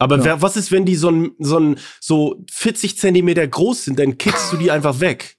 Aber 0.00 0.18
Ja. 0.18 0.24
wer, 0.24 0.42
was 0.42 0.56
ist, 0.56 0.72
wenn 0.72 0.84
die 0.84 0.96
so, 0.96 1.10
ein, 1.10 1.30
so, 1.38 1.58
ein, 1.58 1.78
so 2.00 2.42
40 2.50 2.98
Zentimeter 2.98 3.46
groß 3.46 3.84
sind, 3.84 3.98
dann 4.00 4.18
kickst 4.18 4.52
du 4.52 4.56
die 4.56 4.70
einfach 4.72 4.98
weg. 4.98 5.36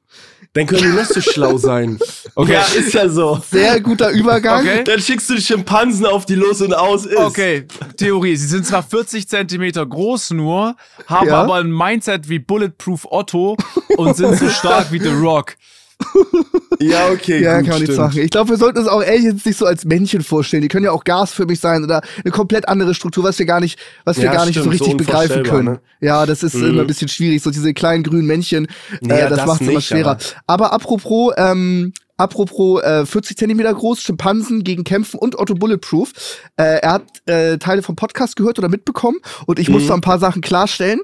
Dann 0.53 0.65
können 0.67 0.81
die 0.81 0.87
noch 0.97 1.05
so 1.05 1.21
schlau 1.21 1.57
sein. 1.57 1.97
Okay. 2.35 2.53
Ja, 2.53 2.61
ist 2.77 2.93
ja 2.93 3.07
so. 3.07 3.41
Sehr 3.49 3.79
guter 3.79 4.09
Übergang. 4.11 4.59
Okay. 4.59 4.83
Dann 4.83 4.99
schickst 4.99 5.29
du 5.29 5.35
die 5.35 5.41
Schimpansen 5.41 6.05
auf 6.05 6.25
die 6.25 6.35
los 6.35 6.61
und 6.61 6.73
aus 6.73 7.05
ist. 7.05 7.15
Okay, 7.17 7.65
Theorie. 7.95 8.35
Sie 8.35 8.47
sind 8.47 8.65
zwar 8.65 8.83
40 8.83 9.29
Zentimeter 9.29 9.85
groß 9.85 10.31
nur, 10.31 10.75
haben 11.07 11.27
Ja. 11.27 11.41
aber 11.41 11.55
ein 11.55 11.71
Mindset 11.71 12.27
wie 12.27 12.39
Bulletproof 12.39 13.07
Otto 13.09 13.55
und 13.97 14.15
sind 14.17 14.37
so 14.37 14.49
stark 14.49 14.91
wie 14.91 14.99
The 14.99 15.09
Rock. 15.09 15.55
Ja, 16.79 17.09
okay. 17.11 17.41
Ja, 17.43 17.57
gut, 17.57 17.65
kann 17.65 17.73
man 17.75 17.81
nichts 17.83 17.97
machen. 17.97 18.19
Ich 18.21 18.31
glaube, 18.31 18.49
wir 18.51 18.57
sollten 18.57 18.79
uns 18.79 18.87
auch 18.87 19.01
Aliens 19.01 19.45
nicht 19.45 19.57
so 19.57 19.65
als 19.65 19.85
Männchen 19.85 20.23
vorstellen. 20.23 20.61
Die 20.61 20.67
können 20.67 20.85
ja 20.85 20.91
auch 20.91 21.03
gasförmig 21.03 21.59
sein 21.59 21.83
oder 21.83 22.01
eine 22.23 22.31
komplett 22.31 22.67
andere 22.67 22.93
Struktur, 22.95 23.23
was 23.23 23.37
wir 23.39 23.45
gar 23.45 23.59
nicht, 23.59 23.77
was 24.03 24.17
wir 24.17 24.25
Ja, 24.25 24.33
gar 24.33 24.45
nicht 24.45 24.55
so 24.55 24.61
stimmt, 24.61 24.77
so 24.77 24.85
richtig 24.85 24.97
begreifen 25.05 25.43
können. 25.43 25.65
ne? 25.65 25.81
Ja, 25.99 26.25
das 26.25 26.41
ist 26.43 26.55
Mhm. 26.55 26.69
immer 26.69 26.81
ein 26.81 26.87
bisschen 26.87 27.07
schwierig. 27.07 27.41
So 27.43 27.51
diese 27.51 27.73
kleinen 27.73 28.03
grünen 28.03 28.25
Männchen, 28.25 28.65
äh, 28.65 29.19
Ja, 29.19 29.29
das, 29.29 29.37
das 29.39 29.47
macht 29.47 29.61
es 29.61 29.67
immer 29.67 29.81
schwerer. 29.81 30.17
Aber, 30.47 30.73
apropos, 30.73 31.33
ähm, 31.37 31.93
apropos 32.17 32.81
äh, 32.81 33.05
40 33.05 33.37
Zentimeter 33.37 33.73
groß, 33.73 34.01
Schimpansen 34.01 34.63
gegen 34.63 34.83
Kämpfen 34.83 35.19
und 35.19 35.37
Otto 35.37 35.53
Bulletproof. 35.53 36.11
Äh, 36.57 36.79
er 36.81 36.93
hat 36.93 37.03
äh, 37.27 37.57
Teile 37.57 37.83
vom 37.83 37.95
Podcast 37.95 38.35
gehört 38.35 38.57
oder 38.59 38.69
mitbekommen 38.69 39.19
und 39.45 39.59
ich 39.59 39.67
Mhm. 39.67 39.73
muss 39.75 39.87
da 39.87 39.93
ein 39.93 40.01
paar 40.01 40.19
Sachen 40.19 40.41
klarstellen. 40.41 40.99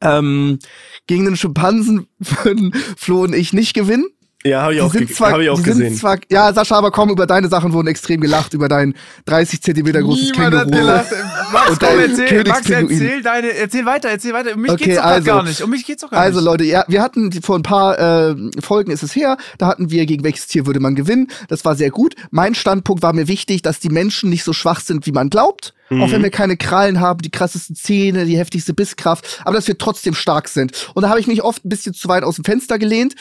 Ähm, 0.00 0.58
gegen 1.06 1.24
den 1.24 1.36
Schimpansen 1.36 2.06
würden 2.18 2.74
Flo 2.96 3.22
und 3.22 3.34
ich 3.34 3.52
nicht 3.52 3.74
gewinnen. 3.74 4.06
Ja, 4.42 4.62
habe 4.62 4.74
ich, 4.74 4.80
auch 4.80 4.94
zwar, 5.14 5.32
hab 5.32 5.40
ich 5.40 5.50
auch 5.50 5.62
gesehen. 5.62 5.90
sind 5.90 5.98
zwar, 5.98 6.16
ja, 6.30 6.50
Sascha, 6.54 6.74
aber 6.74 6.90
komm, 6.90 7.10
über 7.10 7.26
deine 7.26 7.48
Sachen 7.48 7.74
wurden 7.74 7.88
extrem 7.88 8.22
gelacht, 8.22 8.54
über 8.54 8.70
dein 8.70 8.94
30 9.26 9.60
Zentimeter 9.60 10.00
großes 10.00 10.30
Niemand 10.32 10.54
hat 10.54 10.62
Känguru. 10.64 10.80
gelacht. 10.80 11.10
Max, 11.52 11.78
komm, 11.78 11.98
erzähl, 11.98 12.44
Max, 12.44 12.70
erzähl 12.70 13.22
deine, 13.22 13.52
erzähl 13.52 13.84
weiter, 13.84 14.08
erzähl 14.08 14.32
weiter. 14.32 14.54
Um 14.54 14.62
mich 14.62 14.70
Okay, 14.70 14.84
geht's 14.84 14.96
doch 14.96 15.04
also- 15.04 15.26
gar 15.26 15.42
nicht. 15.42 15.60
Um 15.60 15.68
mich 15.68 15.84
geht's 15.84 16.00
doch 16.00 16.10
gar 16.10 16.20
Also 16.20 16.38
nicht. 16.38 16.46
Leute, 16.46 16.64
ja, 16.64 16.84
wir 16.88 17.02
hatten 17.02 17.30
vor 17.42 17.56
ein 17.58 17.62
paar 17.62 17.98
äh, 18.30 18.34
Folgen 18.62 18.90
ist 18.92 19.02
es 19.02 19.14
her, 19.14 19.36
da 19.58 19.66
hatten 19.66 19.90
wir 19.90 20.06
gegen 20.06 20.24
welches 20.24 20.46
Tier 20.46 20.64
würde 20.64 20.80
man 20.80 20.94
gewinnen. 20.94 21.26
Das 21.48 21.66
war 21.66 21.76
sehr 21.76 21.90
gut. 21.90 22.14
Mein 22.30 22.54
Standpunkt 22.54 23.02
war 23.02 23.12
mir 23.12 23.28
wichtig, 23.28 23.60
dass 23.60 23.78
die 23.78 23.90
Menschen 23.90 24.30
nicht 24.30 24.44
so 24.44 24.54
schwach 24.54 24.80
sind, 24.80 25.04
wie 25.04 25.12
man 25.12 25.28
glaubt. 25.28 25.74
Mhm. 25.90 26.02
Auch 26.02 26.10
wenn 26.12 26.22
wir 26.22 26.30
keine 26.30 26.56
Krallen 26.56 27.00
haben, 27.00 27.20
die 27.20 27.30
krassesten 27.30 27.76
Zähne, 27.76 28.24
die 28.24 28.38
heftigste 28.38 28.72
Bisskraft, 28.72 29.40
aber 29.44 29.56
dass 29.56 29.68
wir 29.68 29.76
trotzdem 29.76 30.14
stark 30.14 30.48
sind. 30.48 30.90
Und 30.94 31.02
da 31.02 31.08
habe 31.08 31.20
ich 31.20 31.26
mich 31.26 31.42
oft 31.42 31.64
ein 31.64 31.68
bisschen 31.68 31.94
zu 31.94 32.08
weit 32.08 32.22
aus 32.22 32.36
dem 32.36 32.44
Fenster 32.44 32.78
gelehnt. 32.78 33.14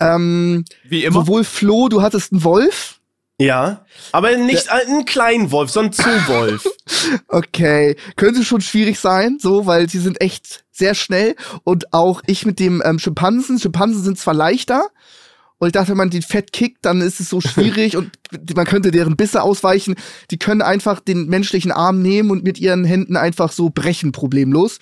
Ähm, 0.00 0.64
Wie 0.84 1.04
immer. 1.04 1.20
sowohl 1.20 1.44
Flo, 1.44 1.88
du 1.88 2.02
hattest 2.02 2.32
einen 2.32 2.44
Wolf. 2.44 3.00
Ja, 3.38 3.84
aber 4.12 4.34
nicht 4.38 4.70
einen 4.70 5.04
kleinen 5.04 5.50
Wolf, 5.50 5.70
sondern 5.70 5.92
Zoowolf. 5.92 6.66
Okay, 7.28 7.96
könnte 8.16 8.44
schon 8.44 8.60
schwierig 8.60 8.98
sein, 8.98 9.38
so, 9.40 9.66
weil 9.66 9.88
sie 9.88 9.98
sind 9.98 10.20
echt 10.20 10.64
sehr 10.70 10.94
schnell. 10.94 11.36
Und 11.62 11.92
auch 11.92 12.22
ich 12.26 12.46
mit 12.46 12.58
dem 12.58 12.82
ähm, 12.84 12.98
Schimpansen. 12.98 13.58
Schimpansen 13.58 14.02
sind 14.02 14.18
zwar 14.18 14.34
leichter. 14.34 14.88
Und 15.58 15.68
ich 15.68 15.72
dachte, 15.72 15.88
wenn 15.90 15.96
man 15.96 16.10
die 16.10 16.20
fett 16.20 16.52
kickt, 16.52 16.84
dann 16.84 17.00
ist 17.00 17.18
es 17.18 17.30
so 17.30 17.40
schwierig 17.40 17.96
und 17.96 18.10
man 18.54 18.66
könnte 18.66 18.90
deren 18.90 19.16
Bisse 19.16 19.42
ausweichen. 19.42 19.94
Die 20.30 20.38
können 20.38 20.60
einfach 20.60 21.00
den 21.00 21.28
menschlichen 21.28 21.72
Arm 21.72 22.02
nehmen 22.02 22.30
und 22.30 22.44
mit 22.44 22.58
ihren 22.58 22.84
Händen 22.84 23.16
einfach 23.16 23.50
so 23.52 23.70
brechen, 23.70 24.12
problemlos. 24.12 24.78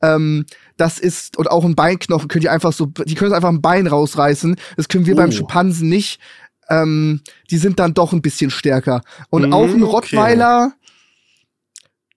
Ähm, 0.00 0.46
das 0.76 1.00
ist, 1.00 1.36
und 1.38 1.50
auch 1.50 1.64
ein 1.64 1.74
Beinknochen 1.74 2.28
können 2.28 2.42
die 2.42 2.48
einfach 2.48 2.72
so, 2.72 2.86
die 2.86 3.14
können 3.16 3.32
einfach 3.32 3.48
ein 3.48 3.62
Bein 3.62 3.86
rausreißen. 3.88 4.54
Das 4.76 4.88
können 4.88 5.06
wir 5.06 5.14
Oh. 5.14 5.16
beim 5.16 5.32
Schimpansen 5.32 5.88
nicht. 5.88 6.20
Ähm, 6.68 7.20
die 7.50 7.58
sind 7.58 7.80
dann 7.80 7.92
doch 7.92 8.12
ein 8.12 8.22
bisschen 8.22 8.50
stärker. 8.50 9.02
Und 9.30 9.48
Mm, 9.48 9.52
auch 9.52 9.64
ein 9.64 9.82
okay. 9.82 9.92
Rottweiler 9.92 10.72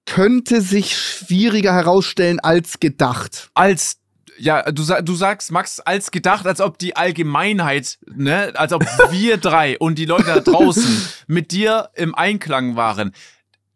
könnte 0.06 0.62
sich 0.62 0.96
schwieriger 0.98 1.74
herausstellen 1.74 2.40
als 2.40 2.80
gedacht. 2.80 3.50
als 3.56 3.98
ja, 4.38 4.64
du, 4.72 4.84
du 4.84 5.16
sagst, 5.16 5.52
Max, 5.52 5.80
als 5.80 6.12
gedacht, 6.12 6.46
als 6.46 6.62
ob 6.62 6.78
die 6.78 6.96
Allgemeinheit, 6.96 7.98
ne, 8.06 8.54
als 8.56 8.74
ob 8.74 8.84
wir 9.12 9.38
drei 9.38 9.78
und 9.78 9.98
die 9.98 10.06
Leute 10.06 10.26
da 10.26 10.40
draußen 10.40 11.08
mit 11.28 11.52
dir 11.52 11.90
im 11.94 12.16
Einklang 12.16 12.76
waren. 12.76 13.14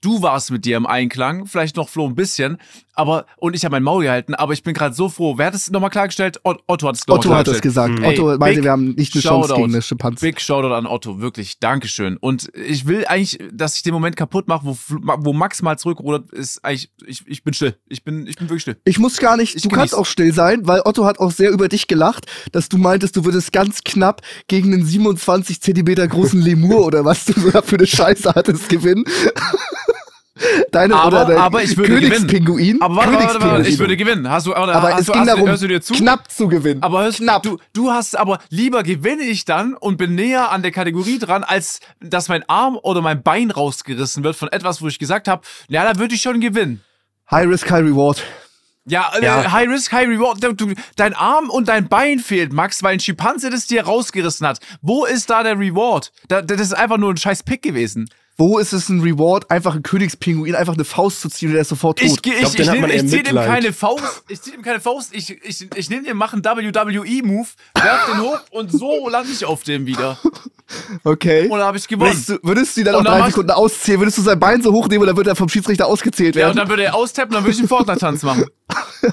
Du 0.02 0.22
warst 0.22 0.52
mit 0.52 0.66
dir 0.66 0.78
im 0.78 0.86
Einklang, 0.86 1.46
vielleicht 1.46 1.76
noch 1.76 1.90
Flo 1.90 2.06
ein 2.08 2.16
bisschen, 2.16 2.58
aber 2.94 3.26
und 3.38 3.56
ich 3.56 3.64
habe 3.64 3.74
mein 3.74 3.84
Maul 3.84 4.04
gehalten, 4.04 4.36
aber 4.36 4.52
ich 4.54 4.64
bin 4.64 4.74
gerade 4.74 4.94
so 4.94 5.08
froh. 5.10 5.38
Wer 5.38 5.48
hat 5.48 5.54
es 5.56 5.72
nochmal 5.72 5.90
klargestellt? 5.90 6.40
Ot- 6.44 6.62
Otto 6.68 6.88
hat 6.88 6.96
es 6.96 7.08
nochmal 7.08 7.20
Otto 7.20 7.30
hat 7.36 7.46
klargestellt. 7.46 7.62
gesagt. 7.64 8.00
Mhm. 8.00 8.06
Otto 8.06 8.32
Ey, 8.32 8.38
meinte, 8.38 8.56
big 8.56 8.64
wir 8.66 8.72
haben 8.72 8.90
nicht 8.96 9.14
eine 9.16 9.22
Chance 9.24 9.54
gegen 9.56 9.70
eine 9.74 9.82
Schimpanse. 9.82 10.26
Big 10.26 10.42
Shoutout 10.42 10.74
an 10.74 10.86
Otto, 10.86 11.20
wirklich, 11.22 11.60
Dankeschön. 11.60 12.18
Und 12.18 12.50
ich 12.54 12.88
will 12.88 13.06
eigentlich, 13.08 13.40
dass 13.54 13.76
ich 13.78 13.84
den 13.84 13.94
Moment 13.94 14.16
kaputt 14.18 14.48
mache, 14.50 14.66
wo, 14.66 14.78
wo 14.90 15.34
Max 15.34 15.62
mal 15.62 15.78
zurückrudert, 15.78 16.32
ist 16.34 16.64
eigentlich, 16.66 16.92
ich, 17.06 17.24
ich 17.26 17.44
bin 17.44 17.54
still. 17.54 17.76
Ich 17.88 18.04
bin, 18.04 18.28
ich 18.28 18.36
bin 18.36 18.50
wirklich 18.50 18.64
still. 18.64 18.78
Ich 18.84 19.00
muss 19.00 19.18
gar 19.18 19.38
nicht, 19.38 19.56
Ich 19.56 19.62
du 19.62 19.70
kannst 19.70 19.94
genieß. 19.94 20.02
auch 20.02 20.06
still 20.06 20.34
sein, 20.34 20.68
weil 20.68 20.82
Otto 20.84 21.06
hat 21.06 21.20
auch 21.20 21.32
sehr 21.32 21.52
über 21.52 21.70
dich 21.70 21.88
gelacht, 21.88 22.26
dass 22.52 22.68
du 22.68 22.78
meintest, 22.78 23.16
du 23.16 23.24
würdest 23.24 23.54
ganz 23.54 23.84
knapp 23.84 24.22
gegen 24.48 24.74
einen 24.74 24.86
27 24.86 25.62
Zentimeter 25.62 26.06
großen 26.08 26.42
Lemur 26.42 26.86
oder 26.86 27.06
was 27.06 27.26
du 27.26 27.34
da 27.52 27.62
für 27.62 27.78
eine 27.78 27.88
Scheiße 27.88 28.34
hattest 28.36 28.68
gewinnen. 28.68 29.06
Deine 30.80 30.96
Aber- 30.96 31.08
oder 31.08 31.26
dein 31.26 31.38
aber 31.38 31.64
ich 31.64 31.76
würde 31.78 31.90
gewinnen. 31.96 32.10
Königspinguin. 32.12 32.82
Aber 32.82 32.96
warte, 32.96 33.12
warte, 33.14 33.24
warte, 33.26 33.40
Königspinguin. 33.40 33.74
ich 33.74 33.80
würde 33.80 33.98
gewinnen. 33.98 34.30
Hast 34.30 34.46
du, 34.48 34.52
oder, 34.52 34.76
aber 34.76 34.94
hast 34.94 35.00
es 35.02 35.06
du, 35.08 35.12
ging 35.12 35.22
hast, 35.22 35.28
darum, 35.30 35.48
hörst 35.50 35.64
du 35.64 35.68
dir 35.68 35.82
zu? 35.82 35.94
knapp 35.94 36.32
zu 36.32 36.48
gewinnen. 36.48 36.82
Aber 36.84 37.04
hörst, 37.04 37.18
knapp. 37.20 37.44
Du, 37.44 37.58
du 37.74 37.92
hast 37.92 38.18
aber 38.18 38.40
lieber 38.50 38.84
gewinne 38.84 39.24
ich 39.24 39.46
dann 39.46 39.74
und 39.76 39.98
bin 39.98 40.16
näher 40.16 40.52
an 40.52 40.62
der 40.62 40.72
Kategorie 40.72 41.20
dran, 41.20 41.44
als 41.44 41.80
dass 42.00 42.28
mein 42.30 42.48
Arm 42.48 42.78
oder 42.82 43.02
mein 43.02 43.22
Bein 43.24 43.52
rausgerissen 43.52 44.24
wird 44.24 44.36
von 44.36 44.50
etwas, 44.52 44.82
wo 44.82 44.88
ich 44.88 45.00
gesagt 45.00 45.28
habe, 45.28 45.42
ja, 45.68 45.84
da 45.84 46.00
würde 46.00 46.16
ich 46.16 46.22
schon 46.22 46.40
gewinnen. 46.40 46.82
High 47.30 47.48
Risk, 47.48 47.70
High 47.70 47.84
Reward. 47.86 48.24
Ja, 48.86 49.12
äh, 49.20 49.24
Ja. 49.24 49.52
High 49.52 49.70
Risk, 49.70 49.92
High 49.92 50.08
Reward. 50.08 50.42
Du, 50.60 50.74
dein 50.96 51.14
Arm 51.14 51.50
und 51.52 51.68
dein 51.68 51.88
Bein 51.88 52.18
fehlt, 52.20 52.54
Max, 52.54 52.82
weil 52.82 52.94
ein 52.94 53.00
Schimpanse 53.00 53.52
das 53.52 53.68
dir 53.68 53.84
rausgerissen 53.84 54.48
hat. 54.48 54.60
Wo 54.82 55.06
ist 55.06 55.30
da 55.30 55.44
der 55.44 55.60
Reward? 55.60 56.12
Da, 56.28 56.42
das 56.42 56.60
ist 56.60 56.74
einfach 56.74 56.98
nur 56.98 57.12
ein 57.12 57.18
scheiß 57.18 57.44
Pick 57.44 57.62
gewesen. 57.62 58.10
Wo 58.40 58.58
ist 58.58 58.72
es 58.74 58.88
ein 58.88 59.02
Reward, 59.02 59.52
einfach 59.52 59.74
einen 59.74 59.84
Königspinguin 59.84 60.56
einfach 60.56 60.74
eine 60.76 60.86
Faust 60.86 61.20
zu 61.22 61.30
ziehen 61.30 61.50
und 61.50 61.54
der 61.56 61.62
ist 61.64 61.68
sofort 61.70 62.00
tot? 62.00 62.08
Ich, 62.08 62.26
ich, 62.26 62.42
ich, 62.42 62.66
dann 62.66 62.76
nehm- 62.76 62.82
man 62.82 62.90
ich 62.90 62.96
eher 62.96 63.08
zieh 63.08 63.22
dem 63.22 63.36
keine 63.36 63.74
Faust. 63.74 64.24
Ich 64.30 64.42
zieh 64.42 64.52
dem 64.52 64.62
keine 64.62 64.80
Faust. 64.80 65.14
Ich, 65.14 65.30
ich, 65.44 65.68
ich 65.76 65.90
nehme 65.90 66.04
den, 66.04 66.16
mach 66.16 66.32
einen 66.32 66.44
WWE-Move, 66.44 67.48
werf 67.76 68.06
den 68.12 68.22
hoch 68.22 68.40
und 68.52 68.72
so 68.72 69.10
lande 69.10 69.30
ich 69.32 69.44
auf 69.44 69.64
dem 69.64 69.86
wieder. 69.86 70.18
okay. 71.04 71.44
Und 71.50 71.58
dann 71.60 71.68
habe 71.68 71.78
ich 71.78 71.88
gewonnen. 71.88 72.12
Würdest 72.12 72.30
du, 72.30 72.38
würdest 72.44 72.78
du 72.78 72.82
ihn 72.82 72.86
dann 72.86 72.96
Und 72.96 73.02
auch 73.02 73.12
dann 73.12 73.20
drei 73.20 73.28
ich- 73.28 73.34
Sekunden 73.34 73.52
auszählen? 73.52 74.00
Würdest 74.00 74.18
du 74.18 74.22
sein 74.22 74.40
Bein 74.40 74.62
so 74.62 74.72
hochnehmen 74.72 75.04
oder 75.04 75.18
wird 75.18 75.28
er 75.28 75.36
vom 75.36 75.50
Schiedsrichter 75.50 75.88
ausgezählt 75.88 76.36
Ja, 76.36 76.44
und 76.44 76.56
werden? 76.56 76.58
dann 76.58 76.70
würde 76.70 76.84
er 76.84 76.96
austappen, 76.96 77.34
dann 77.34 77.44
würde 77.44 77.54
ich 77.54 77.60
einen 77.60 77.68
Fortnite-Tanz 77.68 78.24
machen. 78.24 78.46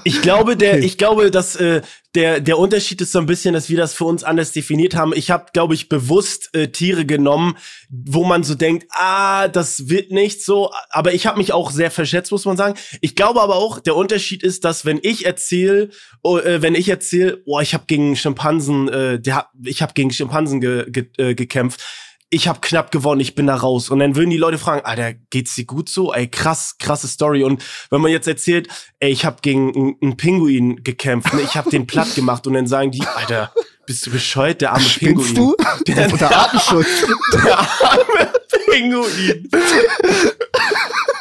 Ich 0.03 0.21
glaube, 0.21 0.55
der, 0.57 0.75
Okay. 0.75 0.85
ich 0.85 0.97
glaube, 0.97 1.31
dass 1.31 1.55
äh, 1.55 1.81
der 2.13 2.39
der 2.41 2.57
Unterschied 2.59 3.01
ist 3.01 3.11
so 3.11 3.19
ein 3.19 3.25
bisschen, 3.25 3.53
dass 3.53 3.69
wir 3.69 3.77
das 3.77 3.93
für 3.93 4.05
uns 4.05 4.23
anders 4.23 4.51
definiert 4.51 4.95
haben. 4.95 5.13
Ich 5.15 5.31
habe, 5.31 5.45
glaube 5.53 5.73
ich, 5.73 5.89
bewusst 5.89 6.49
äh, 6.53 6.67
Tiere 6.67 7.05
genommen, 7.05 7.57
wo 7.89 8.23
man 8.23 8.43
so 8.43 8.53
denkt, 8.55 8.87
ah, 8.91 9.47
das 9.47 9.89
wird 9.89 10.11
nicht 10.11 10.43
so. 10.43 10.71
Aber 10.89 11.13
ich 11.13 11.25
habe 11.25 11.37
mich 11.37 11.53
auch 11.53 11.71
sehr 11.71 11.89
verschätzt, 11.91 12.31
muss 12.31 12.45
man 12.45 12.57
sagen. 12.57 12.77
Ich 13.01 13.15
glaube 13.15 13.41
aber 13.41 13.55
auch, 13.55 13.79
der 13.79 13.95
Unterschied 13.95 14.43
ist, 14.43 14.65
dass 14.65 14.85
wenn 14.85 14.99
ich 15.01 15.25
erzähle, 15.25 15.89
oh, 16.21 16.37
äh, 16.37 16.61
wenn 16.61 16.75
ich 16.75 16.89
erzähle, 16.89 17.41
oh, 17.45 17.59
ich 17.59 17.73
habe 17.73 17.85
gegen 17.87 18.15
Schimpansen, 18.15 18.89
äh, 18.89 19.19
der, 19.19 19.47
ich 19.63 19.81
habe 19.81 19.93
gegen 19.93 20.11
Schimpansen 20.11 20.61
ge, 20.61 20.85
ge, 20.89 21.05
äh, 21.17 21.33
gekämpft. 21.33 21.83
Ich 22.29 22.49
habe 22.49 22.59
knapp 22.59 22.91
gewonnen, 22.91 23.21
ich 23.21 23.35
bin 23.35 23.47
da 23.47 23.55
raus. 23.55 23.89
Und 23.89 23.99
dann 23.99 24.17
würden 24.17 24.29
die 24.29 24.37
Leute 24.37 24.57
fragen, 24.57 24.85
Alter, 24.85 25.13
geht's 25.29 25.55
dir 25.55 25.63
gut 25.65 25.87
so? 25.87 26.13
Ey, 26.13 26.27
krass, 26.27 26.75
krasse 26.77 27.07
Story. 27.07 27.43
Und 27.43 27.63
wenn 27.89 28.01
man 28.01 28.11
jetzt 28.11 28.27
erzählt, 28.27 28.67
ey, 28.99 29.11
ich 29.11 29.23
habe 29.23 29.37
gegen 29.41 29.95
einen- 30.01 30.17
Pinguin 30.17 30.83
gekämpft, 30.83 31.33
ne? 31.33 31.41
ich 31.41 31.55
habe 31.55 31.69
den 31.69 31.87
platt 31.87 32.13
gemacht 32.15 32.45
und 32.45 32.53
dann 32.53 32.67
sagen 32.67 32.91
die, 32.91 33.01
Alter, 33.15 33.53
bist 33.85 34.05
du 34.05 34.11
bescheuert, 34.11 34.59
der 34.59 34.73
arme 34.73 34.83
Spinnst 34.83 35.35
Pinguin. 35.35 35.55
du? 35.85 35.93
Der, 35.93 36.11
Unter 36.11 36.35
Artenschutz. 36.35 36.87
der 37.31 37.59
arme 37.59 38.33
Pinguin. 38.71 39.49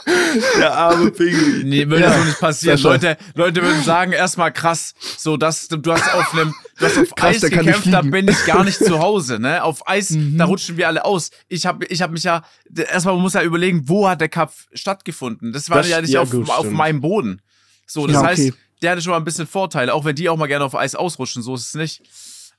der 0.58 0.72
arme 0.72 1.10
Pinguin. 1.10 1.68
Nee, 1.68 1.88
würde 1.88 2.10
so 2.12 2.24
nicht 2.24 2.38
passieren. 2.38 2.80
Leute, 2.80 3.16
Leute 3.34 3.62
würden 3.62 3.82
sagen, 3.82 4.12
erstmal 4.12 4.52
krass, 4.52 4.94
so 5.18 5.36
dass 5.36 5.66
du 5.68 5.92
hast 5.92 6.14
auf 6.14 6.32
einem, 6.32 6.54
du 6.78 6.86
hast 6.86 6.98
auf 6.98 7.14
Krass, 7.16 7.42
Eis 7.42 7.50
gekämpft, 7.50 7.92
da 7.92 8.02
bin 8.02 8.28
ich 8.28 8.44
gar 8.44 8.62
nicht 8.64 8.78
zu 8.78 8.98
Hause, 9.00 9.38
ne? 9.40 9.64
Auf 9.64 9.88
Eis, 9.88 10.10
Mhm. 10.10 10.38
da 10.38 10.44
rutschen 10.44 10.76
wir 10.76 10.86
alle 10.86 11.04
aus. 11.04 11.30
Ich 11.48 11.66
habe 11.66 11.84
ich 11.86 12.02
hab 12.02 12.12
mich 12.12 12.22
ja, 12.22 12.42
erstmal 12.74 13.14
man 13.14 13.22
muss 13.22 13.34
ja 13.34 13.42
überlegen, 13.42 13.88
wo 13.88 14.08
hat 14.08 14.20
der 14.20 14.28
Cup 14.28 14.52
stattgefunden? 14.72 15.52
Das 15.52 15.68
war 15.70 15.78
Das- 15.78 15.88
ja 15.88 16.00
nicht 16.00 16.12
ja, 16.14 16.20
auf, 16.20 16.30
gut, 16.30 16.48
auf 16.50 16.70
meinem 16.70 17.00
Boden. 17.00 17.42
So, 17.86 18.06
das 18.06 18.14
Ja, 18.14 18.20
okay. 18.20 18.28
heißt, 18.28 18.52
der 18.82 18.90
hatte 18.92 19.02
schon 19.02 19.10
mal 19.12 19.16
ein 19.18 19.24
bisschen 19.24 19.46
Vorteile, 19.46 19.92
auch 19.94 20.04
wenn 20.04 20.14
die 20.14 20.28
auch 20.28 20.36
mal 20.36 20.46
gerne 20.46 20.64
auf 20.64 20.74
Eis 20.76 20.94
ausrutschen, 20.94 21.42
so 21.42 21.54
ist 21.54 21.68
es 21.68 21.74
nicht. 21.74 22.02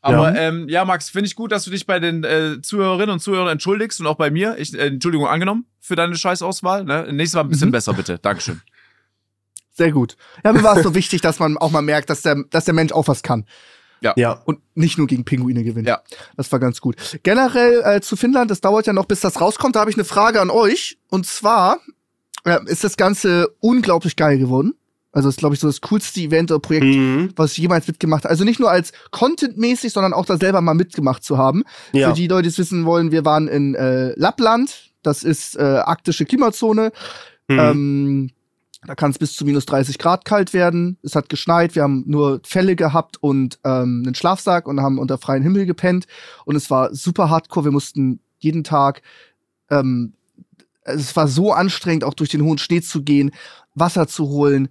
Aber 0.08 0.34
ja, 0.36 0.42
ähm, 0.42 0.68
ja 0.70 0.86
Max, 0.86 1.10
finde 1.10 1.28
ich 1.28 1.36
gut, 1.36 1.52
dass 1.52 1.64
du 1.66 1.72
dich 1.72 1.86
bei 1.86 2.00
den 2.00 2.24
äh, 2.24 2.62
Zuhörerinnen 2.62 3.12
und 3.12 3.20
Zuhörern 3.20 3.50
entschuldigst 3.50 4.00
und 4.00 4.08
auch 4.08 4.16
bei 4.16 4.30
mir. 4.32 4.56
Ich, 4.58 4.74
äh, 4.74 4.88
Entschuldigung 4.88 5.28
angenommen 5.28 5.66
für 5.80 5.96
deine 5.96 6.16
Scheißauswahl. 6.16 6.84
Ne? 6.84 7.08
Nächstes 7.12 7.36
Mal 7.36 7.42
ein 7.42 7.50
bisschen 7.50 7.70
Mhm. 7.70 7.74
besser, 7.74 7.94
bitte. 7.94 8.18
Dankeschön. 8.20 8.62
Sehr 9.74 9.92
gut. 9.92 10.18
Ja, 10.44 10.54
mir 10.54 10.64
war 10.64 10.78
es 10.78 10.84
so 10.84 10.96
wichtig, 10.96 11.22
dass 11.22 11.40
man 11.40 11.58
auch 11.58 11.70
mal 11.72 11.82
merkt, 11.82 12.10
dass 12.10 12.22
der, 12.24 12.44
dass 12.50 12.66
der 12.66 12.74
Mensch 12.74 12.92
auch 12.92 13.08
was 13.08 13.22
kann. 13.22 13.46
Ja. 14.02 14.32
Und 14.46 14.60
nicht 14.76 14.98
nur 14.98 15.08
gegen 15.08 15.26
Pinguine 15.26 15.64
gewinnt. 15.64 15.88
Ja. 15.88 16.02
Das 16.36 16.52
war 16.52 16.60
ganz 16.60 16.82
gut. 16.82 16.96
Generell 17.24 17.82
äh, 17.84 18.02
zu 18.02 18.16
Finnland, 18.16 18.50
das 18.52 18.62
dauert 18.62 18.86
ja 18.88 18.94
noch, 18.94 19.06
bis 19.06 19.22
das 19.22 19.42
rauskommt. 19.42 19.76
Da 19.76 19.80
habe 19.82 19.90
ich 19.90 19.98
eine 19.98 20.06
Frage 20.06 20.40
an 20.40 20.50
euch. 20.50 20.98
Und 21.10 21.26
zwar 21.26 21.80
äh, 22.46 22.60
ist 22.68 22.84
das 22.84 22.96
Ganze 22.98 23.50
unglaublich 23.60 24.16
geil 24.16 24.38
geworden. 24.38 24.76
Also 25.18 25.30
ist, 25.30 25.40
glaube 25.40 25.56
ich, 25.56 25.60
so 25.62 25.66
das 25.66 25.82
coolste 25.82 26.20
Event 26.22 26.52
oder 26.52 26.60
Projekt, 26.60 26.86
Mhm. 26.86 27.32
was 27.36 27.54
ich 27.54 27.58
jemals 27.58 27.88
mitgemacht 27.88 28.24
habe. 28.24 28.30
Also 28.30 28.44
nicht 28.44 28.60
nur 28.60 28.70
als 28.70 28.92
Content-mäßig, 29.10 29.92
sondern 29.92 30.14
auch 30.14 30.26
da 30.26 30.38
selber 30.38 30.62
mal 30.62 30.76
mitgemacht 30.76 31.24
zu 31.24 31.40
haben. 31.40 31.64
Ja. 31.92 32.10
Für 32.10 32.16
die 32.16 32.28
Leute, 32.28 32.44
die 32.44 32.50
es 32.50 32.60
wissen 32.60 32.86
wollen, 32.86 33.12
wir 33.12 33.26
waren 33.26 33.48
in 33.48 33.74
äh, 33.74 34.14
Lappland. 34.16 34.92
Das 35.02 35.24
ist 35.24 35.56
äh, 35.58 35.62
arktische 35.64 36.26
Klimazone. 36.26 36.92
Mhm. 37.48 37.60
Ähm, 37.60 38.30
da 38.86 38.94
kann 38.94 39.10
es 39.10 39.18
bis 39.18 39.36
zu 39.36 39.44
minus 39.44 39.66
30 39.66 39.98
Grad 39.98 40.24
kalt 40.24 40.54
werden. 40.54 40.98
Es 41.02 41.16
hat 41.16 41.30
geschneit, 41.30 41.74
wir 41.74 41.82
haben 41.82 42.04
nur 42.06 42.40
Felle 42.46 42.76
gehabt 42.76 43.18
und 43.20 43.58
ähm, 43.64 44.04
einen 44.06 44.14
Schlafsack 44.14 44.68
und 44.68 44.82
haben 44.82 45.00
unter 45.00 45.18
freiem 45.18 45.42
Himmel 45.42 45.66
gepennt. 45.66 46.06
Und 46.46 46.56
es 46.56 46.70
war 46.70 46.94
super 46.94 47.32
hardcore. 47.32 47.66
Wir 47.66 47.72
mussten 47.72 48.20
jeden 48.38 48.64
Tag, 48.64 49.02
ähm, 49.72 50.14
es 50.84 51.16
war 51.16 51.28
so 51.28 51.54
anstrengend, 51.54 52.04
auch 52.04 52.14
durch 52.14 52.30
den 52.30 52.44
hohen 52.44 52.60
Schnee 52.60 52.82
zu 52.82 53.02
gehen, 53.02 53.32
Wasser 53.74 54.08
zu 54.08 54.28
holen, 54.30 54.70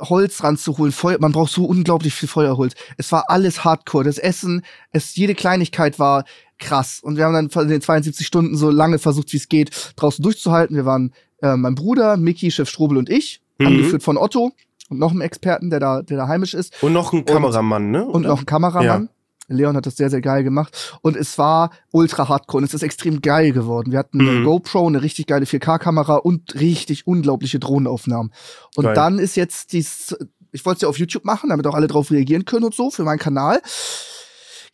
Holz 0.00 0.42
ranzuholen, 0.42 0.92
Feuer, 0.92 1.18
man 1.20 1.32
braucht 1.32 1.52
so 1.52 1.64
unglaublich 1.64 2.14
viel 2.14 2.28
Feuerholz. 2.28 2.74
Es 2.96 3.12
war 3.12 3.28
alles 3.28 3.64
hardcore. 3.64 4.04
Das 4.04 4.18
Essen, 4.18 4.62
es, 4.90 5.14
jede 5.16 5.34
Kleinigkeit 5.34 5.98
war 5.98 6.24
krass. 6.58 7.00
Und 7.02 7.16
wir 7.16 7.24
haben 7.24 7.34
dann 7.34 7.48
in 7.64 7.68
den 7.68 7.80
72 7.80 8.26
Stunden 8.26 8.56
so 8.56 8.70
lange 8.70 8.98
versucht, 8.98 9.32
wie 9.32 9.36
es 9.36 9.48
geht, 9.48 9.70
draußen 9.96 10.22
durchzuhalten. 10.22 10.76
Wir 10.76 10.86
waren 10.86 11.12
äh, 11.42 11.56
mein 11.56 11.74
Bruder, 11.74 12.16
Mickey, 12.16 12.50
Chef 12.50 12.68
Strobel 12.68 12.96
und 12.98 13.10
ich, 13.10 13.40
Mhm. 13.58 13.66
angeführt 13.66 14.02
von 14.02 14.16
Otto 14.16 14.52
und 14.88 14.98
noch 14.98 15.10
einem 15.10 15.20
Experten, 15.20 15.70
der 15.70 15.80
da, 15.80 16.02
der 16.02 16.16
da 16.16 16.28
heimisch 16.28 16.54
ist 16.54 16.82
Und 16.82 16.92
noch 16.92 17.12
ein 17.12 17.24
Kameramann, 17.24 17.90
ne? 17.90 18.04
und 18.04 18.22
noch 18.22 18.40
ein 18.40 18.46
Kameramann. 18.46 19.08
Leon 19.56 19.76
hat 19.76 19.86
das 19.86 19.96
sehr, 19.96 20.10
sehr 20.10 20.20
geil 20.20 20.42
gemacht. 20.44 20.98
Und 21.02 21.16
es 21.16 21.38
war 21.38 21.70
ultra 21.90 22.28
hardcore 22.28 22.58
und 22.58 22.64
es 22.64 22.74
ist 22.74 22.82
extrem 22.82 23.20
geil 23.20 23.52
geworden. 23.52 23.92
Wir 23.92 23.98
hatten 23.98 24.20
eine 24.20 24.30
Mhm. 24.40 24.44
GoPro, 24.44 24.86
eine 24.86 25.02
richtig 25.02 25.26
geile 25.26 25.46
4K-Kamera 25.46 26.16
und 26.16 26.54
richtig 26.54 27.06
unglaubliche 27.06 27.58
Drohnenaufnahmen. 27.58 28.32
Und 28.76 28.84
Geil. 28.84 28.94
dann 28.94 29.18
ist 29.18 29.36
jetzt 29.36 29.72
dies, 29.72 30.14
ich 30.52 30.64
wollte 30.66 30.76
es 30.78 30.82
ja 30.82 30.88
auf 30.88 30.98
YouTube 30.98 31.24
machen, 31.24 31.50
damit 31.50 31.66
auch 31.66 31.74
alle 31.74 31.86
drauf 31.88 32.10
reagieren 32.10 32.44
können 32.44 32.64
und 32.64 32.74
so 32.74 32.90
für 32.90 33.04
meinen 33.04 33.18
Kanal. 33.18 33.60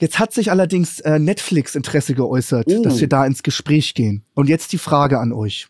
Jetzt 0.01 0.19
hat 0.21 0.33
sich 0.33 0.51
allerdings 0.51 1.01
äh, 1.01 1.19
Netflix 1.19 1.75
Interesse 1.75 2.15
geäußert, 2.15 2.67
Oh. 2.69 2.83
dass 2.83 3.01
wir 3.01 3.09
da 3.09 3.27
ins 3.27 3.43
Gespräch 3.43 3.95
gehen. 3.95 4.25
Und 4.35 4.49
jetzt 4.49 4.73
die 4.73 4.79
Frage 4.79 5.19
an 5.19 5.33
euch. 5.33 5.69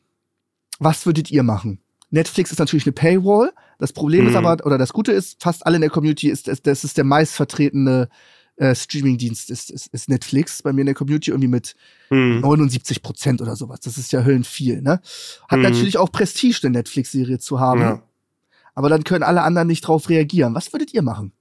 Was 0.78 1.06
würdet 1.06 1.30
ihr 1.30 1.42
machen? 1.42 1.80
Netflix 2.10 2.50
ist 2.52 2.58
natürlich 2.58 2.86
eine 2.86 2.92
Paywall. 2.92 3.52
Das 3.78 3.92
Problem 3.92 4.26
ist 4.26 4.32
Mhm. 4.32 4.44
aber, 4.46 4.66
oder 4.66 4.76
das 4.78 4.92
Gute 4.92 5.12
ist, 5.12 5.42
fast 5.42 5.66
alle 5.66 5.76
in 5.76 5.80
der 5.82 5.90
Community 5.90 6.28
ist, 6.28 6.48
ist 6.48 6.66
das 6.66 6.84
ist 6.84 6.96
der 6.96 7.04
meistvertretene 7.04 8.08
äh, 8.58 8.74
Streamingdienst 8.74 9.50
ist, 9.50 9.70
ist, 9.70 9.86
ist 9.88 10.08
Netflix 10.08 10.62
bei 10.62 10.72
mir 10.72 10.82
in 10.82 10.86
der 10.86 10.94
Community 10.94 11.30
irgendwie 11.30 11.48
mit 11.48 11.74
Mhm. 12.10 12.40
79 12.40 13.02
Prozent 13.02 13.40
oder 13.40 13.54
sowas. 13.56 13.80
Das 13.80 13.98
ist 13.98 14.12
ja 14.12 14.22
höllenviel, 14.24 14.82
ne? 14.82 15.00
Hat 15.48 15.58
Mhm. 15.58 15.62
natürlich 15.62 15.98
auch 15.98 16.10
Prestige, 16.10 16.60
eine 16.64 16.78
Netflix-Serie 16.78 17.38
zu 17.38 17.60
haben. 17.60 17.80
Ja. 17.80 18.02
Aber 18.74 18.88
dann 18.88 19.04
können 19.04 19.22
alle 19.24 19.42
anderen 19.42 19.68
nicht 19.68 19.82
drauf 19.82 20.08
reagieren. 20.08 20.54
Was 20.54 20.72
würdet 20.72 20.92
ihr 20.94 21.02
machen? 21.02 21.32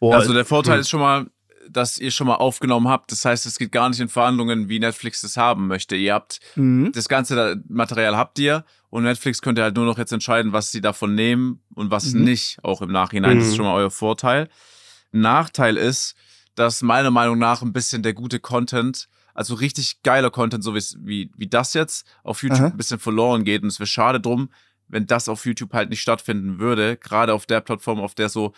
Boah, 0.00 0.16
Also 0.16 0.32
der 0.32 0.44
Vorteil 0.44 0.74
hm. 0.74 0.80
ist 0.82 0.90
schon 0.90 1.00
mal, 1.00 1.26
dass 1.70 1.98
ihr 1.98 2.10
schon 2.10 2.26
mal 2.26 2.36
aufgenommen 2.36 2.88
habt. 2.88 3.10
Das 3.12 3.24
heißt, 3.24 3.46
es 3.46 3.58
geht 3.58 3.72
gar 3.72 3.88
nicht 3.88 4.00
in 4.00 4.08
Verhandlungen, 4.08 4.68
wie 4.68 4.78
Netflix 4.78 5.20
das 5.22 5.36
haben 5.36 5.66
möchte. 5.66 5.96
Ihr 5.96 6.14
habt 6.14 6.40
Mhm. 6.56 6.92
das 6.92 7.08
ganze 7.08 7.62
Material 7.68 8.16
habt 8.16 8.38
ihr 8.38 8.64
und 8.90 9.04
Netflix 9.04 9.40
könnt 9.42 9.58
ihr 9.58 9.62
halt 9.64 9.76
nur 9.76 9.86
noch 9.86 9.98
jetzt 9.98 10.12
entscheiden, 10.12 10.52
was 10.52 10.70
sie 10.70 10.80
davon 10.80 11.14
nehmen 11.14 11.60
und 11.74 11.90
was 11.90 12.12
Mhm. 12.12 12.24
nicht, 12.24 12.58
auch 12.62 12.82
im 12.82 12.92
Nachhinein. 12.92 13.38
Das 13.38 13.46
ist 13.48 13.52
Mhm. 13.52 13.56
schon 13.56 13.64
mal 13.66 13.74
euer 13.74 13.90
Vorteil. 13.90 14.48
Nachteil 15.12 15.76
ist, 15.76 16.14
dass 16.54 16.82
meiner 16.82 17.10
Meinung 17.10 17.38
nach 17.38 17.62
ein 17.62 17.72
bisschen 17.72 18.02
der 18.02 18.14
gute 18.14 18.40
Content, 18.40 19.08
also 19.32 19.54
richtig 19.54 20.02
geiler 20.02 20.30
Content, 20.30 20.62
so 20.62 20.74
wie, 20.74 21.30
wie 21.36 21.46
das 21.48 21.74
jetzt, 21.74 22.06
auf 22.22 22.42
YouTube 22.42 22.60
Aha. 22.60 22.66
ein 22.68 22.76
bisschen 22.76 22.98
verloren 23.00 23.44
geht. 23.44 23.62
Und 23.62 23.68
es 23.68 23.80
wäre 23.80 23.86
schade 23.86 24.20
drum, 24.20 24.50
wenn 24.88 25.06
das 25.06 25.28
auf 25.28 25.46
YouTube 25.46 25.72
halt 25.72 25.90
nicht 25.90 26.00
stattfinden 26.02 26.58
würde. 26.58 26.96
Gerade 26.96 27.32
auf 27.34 27.46
der 27.46 27.60
Plattform, 27.60 28.00
auf 28.00 28.14
der 28.14 28.28
so, 28.28 28.52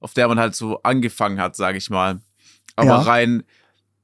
auf 0.00 0.14
der 0.14 0.26
man 0.28 0.38
halt 0.38 0.54
so 0.56 0.82
angefangen 0.82 1.40
hat, 1.40 1.54
sage 1.56 1.78
ich 1.78 1.90
mal. 1.90 2.20
Aber 2.76 2.88
Ja. 2.88 2.98
rein 3.00 3.42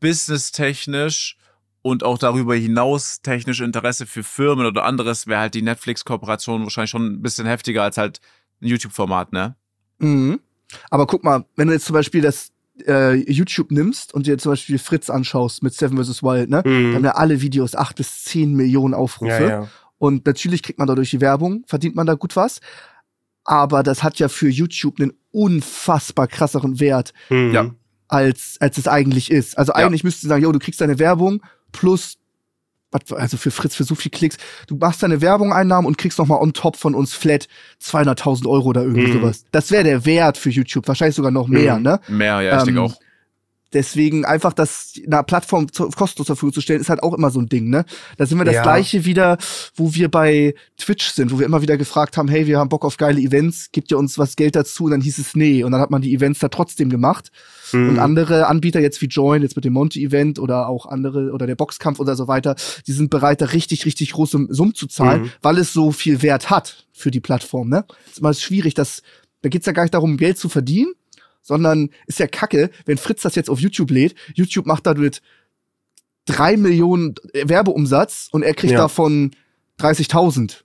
businesstechnisch 0.00 1.36
und 1.82 2.04
auch 2.04 2.18
darüber 2.18 2.54
hinaus 2.54 3.22
technische 3.22 3.64
Interesse 3.64 4.06
für 4.06 4.22
Firmen 4.22 4.66
oder 4.66 4.84
anderes 4.84 5.26
wäre 5.26 5.40
halt 5.40 5.54
die 5.54 5.62
Netflix-Kooperation 5.62 6.62
wahrscheinlich 6.62 6.90
schon 6.90 7.06
ein 7.06 7.22
bisschen 7.22 7.46
heftiger 7.46 7.82
als 7.82 7.96
halt 7.98 8.20
ein 8.60 8.68
YouTube-Format, 8.68 9.32
ne? 9.32 9.56
Mhm. 9.98 10.40
Aber 10.90 11.06
guck 11.06 11.24
mal, 11.24 11.44
wenn 11.56 11.68
du 11.68 11.74
jetzt 11.74 11.84
zum 11.86 11.94
Beispiel 11.94 12.20
das 12.22 12.50
äh, 12.86 13.14
YouTube 13.30 13.70
nimmst 13.72 14.14
und 14.14 14.26
dir 14.26 14.38
zum 14.38 14.52
Beispiel 14.52 14.78
Fritz 14.78 15.10
anschaust 15.10 15.62
mit 15.62 15.74
Seven 15.74 16.02
vs. 16.02 16.22
Wild, 16.22 16.48
ne? 16.50 16.62
Mhm. 16.64 16.84
Dann 16.84 16.94
haben 16.94 17.04
ja 17.04 17.10
alle 17.12 17.40
Videos 17.42 17.74
acht 17.74 17.96
bis 17.96 18.24
zehn 18.24 18.54
Millionen 18.54 18.94
Aufrufe. 18.94 19.30
Ja, 19.42 19.48
ja. 19.48 19.68
Und 19.98 20.24
natürlich 20.26 20.62
kriegt 20.62 20.78
man 20.78 20.88
dadurch 20.88 21.10
die 21.10 21.20
Werbung, 21.20 21.64
verdient 21.66 21.94
man 21.94 22.06
da 22.06 22.14
gut 22.14 22.34
was. 22.36 22.60
Aber 23.44 23.82
das 23.82 24.02
hat 24.02 24.18
ja 24.20 24.28
für 24.28 24.48
YouTube 24.48 25.00
einen 25.00 25.12
unfassbar 25.32 26.26
krasseren 26.28 26.78
Wert, 26.80 27.12
Mhm. 27.28 27.52
Ja. 27.52 27.70
Als, 28.12 28.56
als 28.60 28.78
es 28.78 28.86
eigentlich 28.86 29.30
ist. 29.30 29.56
Also 29.58 29.72
Ja. 29.72 29.78
eigentlich 29.86 30.04
müsste 30.04 30.28
sagen, 30.28 30.42
yo, 30.42 30.52
du 30.52 30.58
kriegst 30.58 30.80
deine 30.80 30.98
Werbung 30.98 31.42
plus, 31.72 32.18
also 33.10 33.38
für 33.38 33.50
Fritz 33.50 33.74
für 33.74 33.84
so 33.84 33.94
viel 33.94 34.10
Klicks, 34.10 34.36
du 34.66 34.76
machst 34.76 35.02
deine 35.02 35.22
Werbung-Einnahmen 35.22 35.86
und 35.86 35.96
kriegst 35.96 36.18
noch 36.18 36.26
mal 36.26 36.36
on 36.36 36.52
top 36.52 36.76
von 36.76 36.94
uns 36.94 37.14
flat 37.14 37.48
200.000 37.82 38.46
Euro 38.46 38.68
oder 38.68 38.82
irgendwie 38.82 39.08
Mhm. 39.08 39.12
sowas. 39.14 39.44
Das 39.50 39.70
wäre 39.70 39.84
der 39.84 40.04
Wert 40.04 40.36
für 40.36 40.50
YouTube, 40.50 40.86
wahrscheinlich 40.88 41.16
sogar 41.16 41.30
noch 41.30 41.48
mehr, 41.48 41.76
Mhm. 41.78 41.82
ne? 41.82 42.00
Mehr, 42.08 42.40
ja, 42.42 42.58
ich 42.58 42.64
denke 42.64 42.80
Ähm, 42.80 42.86
auch. 42.86 42.96
Deswegen 43.72 44.24
einfach 44.24 44.52
das 44.52 44.92
einer 45.06 45.22
Plattform 45.22 45.72
zu, 45.72 45.88
kostenlos 45.88 46.26
zur 46.26 46.36
Verfügung 46.36 46.52
zu 46.52 46.60
stellen, 46.60 46.80
ist 46.80 46.90
halt 46.90 47.02
auch 47.02 47.14
immer 47.14 47.30
so 47.30 47.40
ein 47.40 47.48
Ding, 47.48 47.70
ne? 47.70 47.84
Da 48.18 48.26
sind 48.26 48.38
wir 48.38 48.44
das 48.44 48.54
Ja. 48.56 48.62
gleiche 48.62 49.04
wieder, 49.04 49.38
wo 49.74 49.94
wir 49.94 50.10
bei 50.10 50.54
Twitch 50.76 51.10
sind, 51.10 51.32
wo 51.32 51.38
wir 51.38 51.46
immer 51.46 51.62
wieder 51.62 51.76
gefragt 51.76 52.16
haben, 52.16 52.28
hey, 52.28 52.46
wir 52.46 52.58
haben 52.58 52.68
Bock 52.68 52.84
auf 52.84 52.96
geile 52.96 53.20
Events, 53.20 53.70
gibt 53.72 53.90
ihr 53.90 53.98
uns 53.98 54.18
was 54.18 54.36
Geld 54.36 54.56
dazu? 54.56 54.84
Und 54.84 54.90
dann 54.90 55.00
hieß 55.00 55.18
es 55.18 55.34
nee. 55.34 55.64
Und 55.64 55.72
dann 55.72 55.80
hat 55.80 55.90
man 55.90 56.02
die 56.02 56.14
Events 56.14 56.40
da 56.40 56.48
trotzdem 56.48 56.90
gemacht. 56.90 57.30
Mhm. 57.72 57.88
Und 57.90 57.98
andere 57.98 58.46
Anbieter 58.48 58.80
jetzt 58.80 59.00
wie 59.00 59.06
Join, 59.06 59.42
jetzt 59.42 59.56
mit 59.56 59.64
dem 59.64 59.72
Monty-Event 59.72 60.38
oder 60.38 60.68
auch 60.68 60.86
andere 60.86 61.30
oder 61.32 61.46
der 61.46 61.54
Boxkampf 61.54 61.98
oder 62.00 62.16
so 62.16 62.28
weiter, 62.28 62.54
die 62.86 62.92
sind 62.92 63.10
bereit, 63.10 63.40
da 63.40 63.46
richtig, 63.46 63.86
richtig 63.86 64.12
große 64.12 64.46
Summen 64.50 64.74
zu 64.74 64.86
zahlen, 64.86 65.22
Mhm. 65.22 65.30
weil 65.40 65.58
es 65.58 65.72
so 65.72 65.92
viel 65.92 66.20
Wert 66.22 66.50
hat 66.50 66.86
für 66.92 67.10
die 67.10 67.20
Plattform, 67.20 67.68
ne? 67.70 67.84
ist 68.10 68.18
immer 68.18 68.34
schwierig, 68.34 68.74
das, 68.74 69.02
da 69.40 69.48
geht's 69.48 69.66
ja 69.66 69.72
gar 69.72 69.82
nicht 69.84 69.94
darum, 69.94 70.16
Geld 70.18 70.36
zu 70.38 70.48
verdienen, 70.48 70.92
sondern 71.42 71.90
ist 72.06 72.18
ja 72.18 72.26
kacke, 72.26 72.70
wenn 72.86 72.96
Fritz 72.98 73.22
das 73.22 73.34
jetzt 73.34 73.50
auf 73.50 73.60
YouTube 73.60 73.90
lädt, 73.90 74.14
YouTube 74.34 74.66
macht 74.66 74.86
damit 74.86 75.20
drei 76.24 76.56
Millionen 76.56 77.16
Werbeumsatz 77.34 78.28
und 78.30 78.42
er 78.42 78.54
kriegt 78.54 78.72
Ja. 78.72 78.78
davon 78.78 79.32
30.000. 79.78 80.62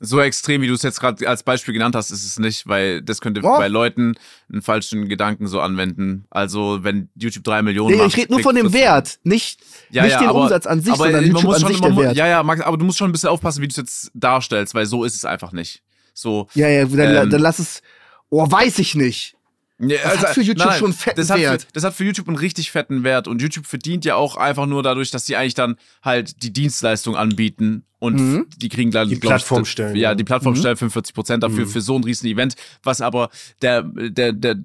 So 0.00 0.20
extrem, 0.20 0.62
wie 0.62 0.68
du 0.68 0.74
es 0.74 0.82
jetzt 0.82 1.00
gerade 1.00 1.28
als 1.28 1.42
Beispiel 1.42 1.74
genannt 1.74 1.96
hast, 1.96 2.12
ist 2.12 2.24
es 2.24 2.38
nicht, 2.38 2.68
weil 2.68 3.02
das 3.02 3.20
könnte 3.20 3.40
Oh. 3.42 3.58
bei 3.58 3.66
Leuten 3.66 4.14
einen 4.50 4.62
falschen 4.62 5.08
Gedanken 5.08 5.48
so 5.48 5.60
anwenden. 5.60 6.24
Also, 6.30 6.84
wenn 6.84 7.08
YouTube 7.16 7.42
drei 7.42 7.62
Millionen 7.62 7.96
Nee, 7.96 8.02
macht. 8.02 8.10
ich 8.10 8.16
rede 8.16 8.30
nur 8.32 8.40
von 8.40 8.54
dem 8.54 8.72
Wert, 8.72 9.18
nicht, 9.24 9.60
Ja, 9.90 10.04
nicht 10.04 10.12
ja, 10.12 10.20
den 10.20 10.28
aber- 10.28 10.42
Umsatz 10.42 10.66
an 10.66 10.80
sich, 10.82 10.92
aber 10.92 11.04
sondern 11.04 11.22
man 11.22 11.30
YouTube 11.32 11.44
muss 11.44 11.54
an 11.56 11.60
schon, 11.62 11.68
sich 11.72 11.80
man 11.80 11.88
der 11.90 11.94
muss, 11.96 12.04
Wert. 12.04 12.16
Ja, 12.16 12.26
ja, 12.28 12.42
Max, 12.44 12.60
aber 12.60 12.76
du 12.76 12.84
musst 12.84 12.98
schon 12.98 13.08
ein 13.08 13.12
bisschen 13.12 13.28
aufpassen, 13.28 13.60
wie 13.60 13.66
du 13.66 13.72
es 13.72 13.76
jetzt 13.76 14.10
darstellst, 14.14 14.72
weil 14.74 14.86
so 14.86 15.02
ist 15.02 15.16
es 15.16 15.24
einfach 15.24 15.50
nicht. 15.50 15.82
So. 16.14 16.46
Ja, 16.54 16.68
ja, 16.68 16.84
dann, 16.84 17.24
Ähm, 17.24 17.30
dann 17.30 17.40
lass 17.40 17.58
es. 17.58 17.82
Oh, 18.30 18.50
weiß 18.50 18.78
ich 18.78 18.94
nicht. 18.94 19.34
Ja, 19.80 19.98
Das 20.02 20.18
hat 20.18 20.34
für 20.34 20.42
YouTube 20.42 20.72
schon 20.74 20.86
einen 20.86 20.92
fetten 20.92 21.16
das 21.20 21.30
hat 21.30 21.38
Wert. 21.38 21.62
Für, 21.62 21.68
das 21.72 21.84
hat 21.84 21.94
für 21.94 22.04
YouTube 22.04 22.26
einen 22.28 22.36
richtig 22.36 22.72
fetten 22.72 23.04
Wert. 23.04 23.28
Und 23.28 23.40
YouTube 23.40 23.64
verdient 23.66 24.04
ja 24.04 24.16
auch 24.16 24.36
einfach 24.36 24.66
nur 24.66 24.82
dadurch, 24.82 25.10
dass 25.12 25.24
sie 25.26 25.36
eigentlich 25.36 25.54
dann 25.54 25.76
halt 26.02 26.42
die 26.42 26.52
Dienstleistung 26.52 27.14
anbieten 27.16 27.84
und 28.00 28.16
Mhm. 28.16 28.46
die 28.56 28.68
kriegen 28.68 28.90
dann, 28.90 29.08
Die 29.08 29.14
ich, 29.14 29.20
Plattform 29.20 29.62
d- 29.62 29.68
stellen, 29.70 29.94
Ja, 29.96 30.10
ja. 30.10 30.14
die 30.16 30.24
Plattform 30.24 30.54
Mhm. 30.54 30.58
stellen 30.58 30.76
45 30.76 31.14
Prozent 31.14 31.42
dafür 31.44 31.64
Mhm. 31.66 31.70
für 31.70 31.80
so 31.80 31.96
ein 31.96 32.02
riesen 32.02 32.26
Event, 32.26 32.54
was 32.82 33.00
aber 33.00 33.30
der, 33.62 33.82
der, 33.84 34.32
der, 34.32 34.56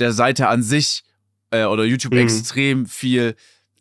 der 0.00 0.12
Seite 0.12 0.48
an 0.48 0.62
sich 0.64 1.04
äh, 1.52 1.64
oder 1.64 1.84
YouTube 1.84 2.12
Mhm. 2.14 2.18
extrem 2.20 2.86
viel 2.86 3.36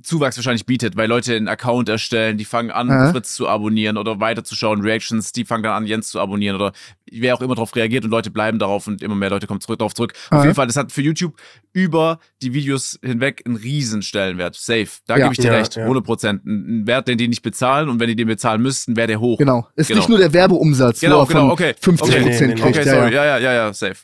Zuwachs 0.06 0.38
wahrscheinlich 0.38 0.66
bietet, 0.66 0.96
weil 0.96 1.10
Leute 1.10 1.36
einen 1.36 1.48
Account 1.48 1.90
erstellen, 1.90 2.38
die 2.38 2.46
fangen 2.46 2.72
an, 2.72 2.90
Aha. 2.90 3.12
Fritz 3.12 3.36
zu 3.36 3.48
abonnieren 3.48 3.98
oder 3.98 4.20
weiterzuschauen, 4.20 4.82
Reactions, 4.82 5.32
die 5.32 5.46
fangen 5.46 5.64
dann 5.64 5.74
an, 5.74 5.86
Jens 5.86 6.10
zu 6.10 6.20
abonnieren 6.20 6.56
oder 6.56 6.72
wer 7.12 7.36
auch 7.36 7.42
immer 7.42 7.56
darauf 7.56 7.76
reagiert 7.76 8.04
und 8.06 8.12
Leute 8.12 8.32
bleiben 8.32 8.60
darauf 8.60 8.88
und 8.88 9.02
immer 9.02 9.16
mehr 9.16 9.30
Leute 9.30 9.48
kommen 9.48 9.62
zurück 9.62 9.80
darauf 9.80 9.94
zurück. 9.94 10.14
Auf 10.28 10.32
Aha. 10.38 10.44
jeden 10.44 10.56
Fall, 10.56 10.68
das 10.68 10.76
hat 10.76 10.92
für 10.92 11.02
YouTube 11.02 11.36
über 11.74 12.20
die 12.42 12.54
Videos 12.54 12.98
hinweg 13.04 13.42
einen 13.46 13.56
riesen 13.58 14.02
Stellenwert. 14.02 14.56
Safe. 14.56 14.88
Da 15.08 15.18
Ja. 15.18 15.24
gebe 15.26 15.34
ich 15.34 15.40
dir 15.40 15.52
Ja, 15.52 15.58
recht. 15.60 15.76
ja. 15.76 15.84
100 15.84 16.04
Prozent. 16.06 16.46
Ein 16.46 16.88
Wert, 16.88 17.08
den 17.08 17.18
die 17.18 17.28
nicht 17.28 17.42
bezahlen 17.42 17.90
und 17.90 18.00
wenn 18.00 18.08
die 18.08 18.16
den 18.16 18.28
bezahlen 18.28 18.62
müssten, 18.62 18.96
wäre 18.96 19.08
der 19.08 19.20
hoch. 19.20 19.38
Genau. 19.38 19.68
Ist 19.76 19.88
Genau. 19.88 20.00
nicht 20.00 20.10
nur 20.10 20.18
der 20.18 20.32
Werbeumsatz, 20.34 21.00
Genau, 21.02 21.26
genau, 21.26 21.52
okay. 21.52 21.74
50 21.80 22.10
Okay, 22.16 22.22
Prozent 22.24 22.40
nee, 22.42 22.48
nee, 22.48 22.54
nee. 22.56 22.62
kriegt. 22.62 22.78
Okay, 22.78 22.88
ja, 22.88 22.94
sorry. 22.96 23.14
ja. 23.14 23.26
Ja, 23.26 23.38
ja, 23.40 23.40
ja, 23.40 23.54
ja, 23.54 23.74
safe. 23.74 23.96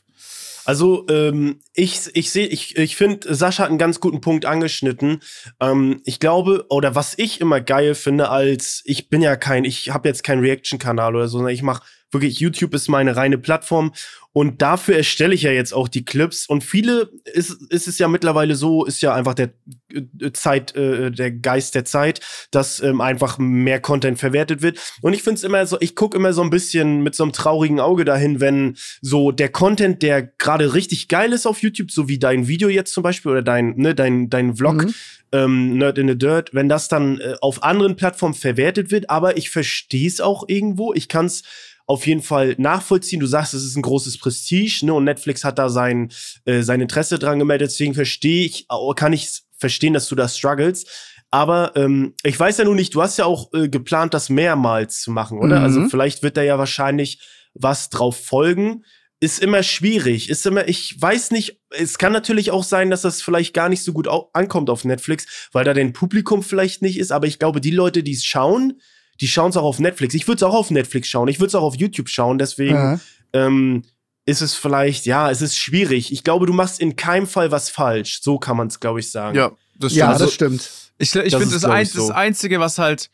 Also 0.72 1.06
ähm, 1.10 1.60
ich, 1.74 2.00
ich 2.14 2.32
sehe, 2.32 2.48
ich, 2.48 2.78
ich 2.78 2.96
finde, 2.96 3.36
Sascha 3.36 3.64
hat 3.64 3.70
einen 3.70 3.78
ganz 3.78 4.00
guten 4.00 4.22
Punkt 4.22 4.46
angeschnitten. 4.46 5.20
Ähm, 5.60 6.00
ich 6.06 6.22
glaube, 6.22 6.66
oder 6.70 6.96
was 6.96 7.14
ich 7.18 7.42
immer 7.42 7.60
geil 7.60 7.94
finde, 7.94 8.30
als 8.30 8.82
ich 8.86 9.10
bin 9.10 9.22
ja 9.22 9.36
kein, 9.36 9.66
ich 9.66 9.90
habe 9.90 10.08
jetzt 10.08 10.24
keinen 10.24 10.40
Reaction-Kanal 10.40 11.14
oder 11.14 11.28
so, 11.28 11.40
sondern 11.40 11.54
ich 11.54 11.62
mache 11.62 11.84
wirklich, 12.10 12.40
YouTube 12.40 12.74
ist 12.74 12.88
meine 12.88 13.18
reine 13.18 13.38
Plattform 13.38 13.92
und 14.34 14.62
dafür 14.62 14.96
erstelle 14.96 15.34
ich 15.34 15.42
ja 15.42 15.52
jetzt 15.52 15.74
auch 15.74 15.90
die 15.90 16.06
Clips. 16.06 16.48
Und 16.48 16.64
viele 16.64 17.10
ist, 17.26 17.58
ist 17.70 17.88
es 17.88 18.00
ja 18.00 18.08
mittlerweile 18.08 18.56
so, 18.56 18.86
ist 18.86 19.02
ja 19.02 19.14
einfach 19.14 19.34
der 19.34 19.50
äh, 19.94 20.32
Zeit, 20.32 20.74
äh, 20.76 21.12
der 21.12 21.32
Geist 21.32 21.76
der 21.76 21.84
Zeit, 21.84 22.22
dass 22.52 22.82
ähm, 22.82 23.02
einfach 23.02 23.38
mehr 23.40 23.82
Content 23.82 24.20
verwertet 24.20 24.62
wird. 24.62 24.80
Und 25.02 25.14
ich 25.14 25.22
finde 25.24 25.38
es 25.38 25.44
immer 25.44 25.66
so, 25.66 25.78
ich 25.82 25.96
gucke 25.98 26.18
immer 26.18 26.32
so 26.32 26.42
ein 26.44 26.50
bisschen 26.50 27.02
mit 27.04 27.14
so 27.14 27.24
einem 27.24 27.34
traurigen 27.34 27.82
Auge 27.82 28.06
dahin, 28.06 28.40
wenn 28.40 28.78
so 29.02 29.32
der 29.32 29.50
Content, 29.50 30.02
der 30.02 30.24
gerade 30.24 30.74
richtig 30.74 31.10
geil 31.10 31.34
ist 31.34 31.46
auf 31.46 31.62
YouTube, 31.62 31.92
so 31.92 32.08
wie 32.08 32.18
dein 32.20 32.48
Video 32.48 32.70
jetzt 32.70 32.94
zum 32.94 33.04
Beispiel 33.04 33.32
oder 33.34 33.42
dein, 33.42 33.76
ne, 33.76 33.94
dein, 33.96 34.30
dein 34.30 34.56
Vlog, 34.56 34.86
Mhm. 34.86 34.94
ähm, 35.34 35.78
Nerd 35.78 35.98
in 35.98 36.08
the 36.08 36.18
Dirt, 36.18 36.54
wenn 36.54 36.70
das 36.70 36.88
dann 36.88 37.20
äh, 37.20 37.36
auf 37.42 37.64
anderen 37.64 37.98
Plattformen 37.98 38.34
verwertet 38.34 38.92
wird, 38.92 39.10
aber 39.10 39.36
ich 39.36 39.50
verstehe 39.50 40.08
es 40.08 40.22
auch 40.22 40.46
irgendwo. 40.48 40.94
Ich 40.94 41.10
kann 41.10 41.26
es 41.26 41.44
auf 41.92 42.08
jeden 42.08 42.22
Fall 42.22 42.56
nachvollziehen. 42.58 43.20
Du 43.20 43.26
sagst, 43.26 43.54
es 43.54 43.66
ist 43.66 43.76
ein 43.76 43.82
großes 43.82 44.18
Prestige, 44.18 44.86
ne? 44.86 44.94
Und 44.94 45.04
Netflix 45.04 45.44
hat 45.44 45.60
da 45.60 45.70
sein, 45.70 46.10
äh, 46.46 46.62
sein 46.62 46.80
Interesse 46.80 47.20
dran 47.20 47.38
gemeldet. 47.38 47.70
Deswegen 47.72 47.94
verstehe 47.94 48.46
ich, 48.46 48.68
kann 48.96 49.12
ich 49.12 49.42
verstehen, 49.58 49.94
dass 49.94 50.08
du 50.08 50.16
da 50.16 50.30
struggles. 50.30 50.86
Aber 51.32 51.74
ähm, 51.76 52.14
ich 52.24 52.40
weiß 52.40 52.58
ja 52.60 52.64
nun 52.64 52.78
nicht, 52.78 52.96
du 52.96 53.02
hast 53.02 53.18
ja 53.18 53.26
auch 53.26 53.52
äh, 53.54 53.68
geplant, 53.68 54.14
das 54.14 54.30
mehrmals 54.30 55.02
zu 55.02 55.12
machen, 55.12 55.38
oder? 55.38 55.60
Mhm. 55.60 55.64
Also 55.64 55.90
vielleicht 55.90 56.24
wird 56.24 56.38
da 56.38 56.44
ja 56.44 56.58
wahrscheinlich 56.58 57.20
was 57.54 57.90
drauf 57.90 58.18
folgen. 58.24 58.86
Ist 59.20 59.40
immer 59.40 59.62
schwierig. 59.62 60.30
Ist 60.30 60.46
immer, 60.46 60.68
ich 60.70 61.00
weiß 61.00 61.32
nicht, 61.32 61.60
es 61.72 61.98
kann 61.98 62.14
natürlich 62.14 62.52
auch 62.52 62.64
sein, 62.64 62.90
dass 62.90 63.02
das 63.02 63.22
vielleicht 63.22 63.54
gar 63.54 63.68
nicht 63.68 63.84
so 63.84 63.92
gut 63.92 64.08
ankommt 64.34 64.70
auf 64.70 64.86
Netflix, 64.86 65.50
weil 65.52 65.66
da 65.66 65.74
dein 65.74 65.92
Publikum 65.92 66.42
vielleicht 66.42 66.82
nicht 66.82 66.98
ist. 66.98 67.12
Aber 67.12 67.28
ich 67.28 67.38
glaube, 67.38 67.60
die 67.60 67.72
Leute, 67.72 68.02
die 68.02 68.14
es 68.14 68.24
schauen, 68.24 68.80
die 69.22 69.28
schauen 69.28 69.52
es 69.52 69.58
auch 69.58 69.64
auf 69.64 69.80
Netflix. 69.80 70.14
Ich 70.16 70.28
würde 70.28 70.38
es 70.38 70.44
auch 70.44 70.54
auf 70.56 70.70
Netflix 70.72 71.08
schauen. 71.08 71.28
Ich 71.30 71.40
würde 71.40 71.48
es 71.48 71.56
auch 71.56 71.64
auf 71.64 71.76
YouTube 71.76 72.10
schauen. 72.10 72.38
Deswegen 72.38 72.76
Ja. 72.76 73.00
ähm, 73.34 73.84
ist 74.26 74.42
es 74.42 74.54
vielleicht, 74.56 75.06
ja, 75.06 75.32
es 75.32 75.42
ist 75.42 75.58
schwierig. 75.58 76.12
Ich 76.12 76.24
glaube, 76.24 76.46
du 76.46 76.54
machst 76.54 76.80
in 76.80 76.96
keinem 76.96 77.28
Fall 77.28 77.52
was 77.52 77.70
falsch. 77.70 78.22
So 78.22 78.38
kann 78.38 78.58
man 78.58 78.68
es, 78.68 78.80
glaube 78.80 79.00
ich, 79.00 79.10
sagen. 79.12 79.36
Ja, 79.38 79.52
das 79.80 79.92
stimmt. 79.92 79.98
Ja, 80.00 80.10
Also, 80.10 80.26
das 80.26 80.34
stimmt. 80.34 80.70
Ich, 80.98 81.16
ich 81.16 81.36
finde 81.36 81.54
das, 81.54 81.66
ein, 81.66 81.86
so. 81.86 82.08
das 82.08 82.12
Einzige, 82.16 82.60
was 82.60 82.78
halt 82.78 83.10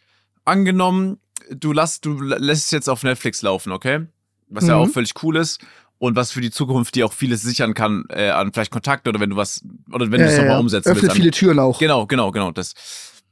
angenommen, 0.46 1.20
du, 1.50 1.72
lass, 1.74 2.02
du 2.02 2.20
lässt 2.22 2.66
es 2.66 2.72
jetzt 2.72 2.90
auf 2.90 3.04
Netflix 3.04 3.42
laufen, 3.42 3.72
okay? 3.72 4.06
Was 4.50 4.68
ja 4.68 4.76
Mhm. 4.78 4.82
auch 4.84 4.90
völlig 4.94 5.12
cool 5.24 5.36
ist 5.38 5.60
und 5.98 6.16
was 6.16 6.32
für 6.32 6.42
die 6.42 6.52
Zukunft 6.52 6.96
dir 6.96 7.06
auch 7.06 7.14
vieles 7.14 7.42
sichern 7.42 7.74
kann 7.74 8.06
äh, 8.10 8.30
an 8.30 8.52
vielleicht 8.54 8.72
Kontakt 8.72 9.08
oder 9.08 9.20
wenn 9.20 9.30
du 9.30 9.36
was 9.36 9.62
oder 9.92 10.06
wenn 10.12 10.20
du 10.20 10.20
Ja, 10.20 10.26
es 10.26 10.32
ja, 10.34 10.38
nochmal 10.40 10.56
ja. 10.56 10.60
umsetzen 10.60 10.90
Öffnet 10.90 11.04
willst. 11.04 11.12
an- 11.12 11.18
viele 11.18 11.32
Türen 11.32 11.60
auch. 11.60 11.80
Genau, 11.80 12.06
genau, 12.06 12.32
genau. 12.32 12.52
Das. 12.52 12.74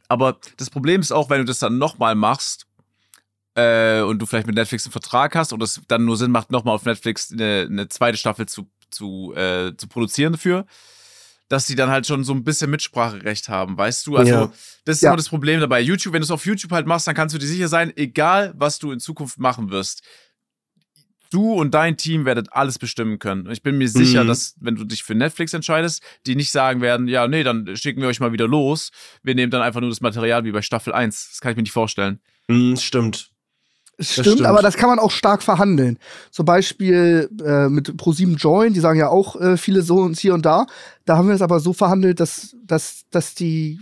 Aber 0.07 0.37
das 0.57 0.69
Problem 0.69 1.01
ist 1.01 1.11
auch, 1.11 1.29
wenn 1.29 1.39
du 1.39 1.45
das 1.45 1.59
dann 1.59 1.77
nochmal 1.77 2.15
machst 2.15 2.64
äh, 3.55 4.01
und 4.01 4.19
du 4.19 4.25
vielleicht 4.25 4.47
mit 4.47 4.55
Netflix 4.55 4.85
einen 4.85 4.91
Vertrag 4.91 5.35
hast 5.35 5.53
und 5.53 5.61
es 5.63 5.81
dann 5.87 6.05
nur 6.05 6.17
Sinn 6.17 6.31
macht, 6.31 6.51
nochmal 6.51 6.75
auf 6.75 6.85
Netflix 6.85 7.31
eine, 7.31 7.67
eine 7.69 7.87
zweite 7.87 8.17
Staffel 8.17 8.47
zu, 8.47 8.69
zu, 8.91 9.33
äh, 9.35 9.75
zu 9.77 9.87
produzieren 9.87 10.33
dafür, 10.33 10.65
dass 11.47 11.67
die 11.67 11.75
dann 11.75 11.89
halt 11.89 12.07
schon 12.07 12.23
so 12.23 12.33
ein 12.33 12.43
bisschen 12.43 12.69
Mitspracherecht 12.71 13.49
haben, 13.49 13.77
weißt 13.77 14.07
du? 14.07 14.17
Also, 14.17 14.31
Ja. 14.33 14.51
das 14.85 14.97
ist 14.97 15.01
Ja. 15.03 15.09
immer 15.09 15.17
das 15.17 15.29
Problem 15.29 15.59
dabei. 15.59 15.79
YouTube, 15.81 16.13
wenn 16.13 16.21
du 16.21 16.25
es 16.25 16.31
auf 16.31 16.45
YouTube 16.45 16.71
halt 16.71 16.87
machst, 16.87 17.07
dann 17.07 17.15
kannst 17.15 17.35
du 17.35 17.39
dir 17.39 17.45
sicher 17.47 17.67
sein, 17.67 17.93
egal 17.95 18.53
was 18.57 18.79
du 18.79 18.91
in 18.91 18.99
Zukunft 18.99 19.37
machen 19.39 19.69
wirst, 19.69 20.01
du 21.31 21.53
und 21.53 21.73
dein 21.73 21.97
Team 21.97 22.25
werdet 22.25 22.51
alles 22.53 22.79
bestimmen 22.79 23.19
können. 23.19 23.45
Und 23.47 23.51
ich 23.53 23.61
bin 23.61 23.77
mir 23.77 23.89
sicher, 23.89 24.23
Mhm. 24.23 24.27
dass, 24.27 24.55
wenn 24.59 24.75
du 24.75 24.83
dich 24.85 25.03
für 25.03 25.15
Netflix 25.15 25.53
entscheidest, 25.53 26.01
die 26.25 26.35
nicht 26.35 26.51
sagen 26.51 26.81
werden, 26.81 27.07
ja, 27.07 27.27
nee, 27.27 27.43
dann 27.43 27.75
schicken 27.75 28.01
wir 28.01 28.07
euch 28.07 28.19
mal 28.19 28.31
wieder 28.31 28.47
los. 28.47 28.91
Wir 29.23 29.35
nehmen 29.35 29.51
dann 29.51 29.61
einfach 29.61 29.81
nur 29.81 29.89
das 29.89 30.01
Material 30.01 30.45
wie 30.45 30.51
bei 30.51 30.61
Staffel 30.61 30.93
1. 30.93 31.29
Das 31.31 31.41
kann 31.41 31.51
ich 31.51 31.57
mir 31.57 31.63
nicht 31.63 31.71
vorstellen. 31.71 32.19
Hm, 32.49 32.77
stimmt. 32.77 33.31
Stimmt, 33.99 34.27
stimmt. 34.27 34.45
aber 34.45 34.61
das 34.61 34.75
kann 34.75 34.89
man 34.89 34.99
auch 34.99 35.11
stark 35.11 35.41
verhandeln. 35.41 35.97
Zum 36.31 36.45
Beispiel 36.45 37.29
äh, 37.45 37.69
mit 37.69 37.89
Pro7 37.91 38.35
Join, 38.35 38.73
die 38.73 38.79
sagen 38.81 38.99
ja 38.99 39.09
auch 39.09 39.39
äh, 39.39 39.57
viele 39.57 39.81
so 39.81 39.97
und 39.99 40.19
hier 40.19 40.33
und 40.33 40.45
da. 40.45 40.65
Da 41.05 41.17
haben 41.17 41.27
wir 41.27 41.35
es 41.35 41.41
aber 41.41 41.59
so 41.59 41.71
verhandelt, 41.71 42.19
dass, 42.19 42.55
dass, 42.65 43.03
dass 43.09 43.35
die 43.35 43.79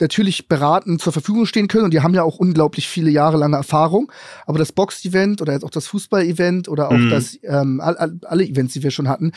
natürlich 0.00 0.48
beraten 0.48 0.98
zur 0.98 1.12
Verfügung 1.12 1.46
stehen 1.46 1.68
können 1.68 1.84
und 1.84 1.94
die 1.94 2.00
haben 2.00 2.14
ja 2.14 2.24
auch 2.24 2.38
unglaublich 2.38 2.88
viele 2.88 3.10
jahrelange 3.10 3.56
Erfahrung. 3.56 4.10
Aber 4.46 4.58
das 4.58 4.72
Box-Event 4.72 5.40
oder 5.40 5.52
jetzt 5.52 5.64
auch 5.64 5.70
das 5.70 5.86
Fußball-Event 5.86 6.68
oder 6.68 6.88
auch 6.88 6.96
Mhm. 6.96 7.10
das, 7.10 7.38
ähm, 7.44 7.80
all, 7.80 7.96
all, 7.96 8.18
alle 8.24 8.44
Events, 8.44 8.74
die 8.74 8.82
wir 8.82 8.90
schon 8.90 9.08
hatten, 9.08 9.30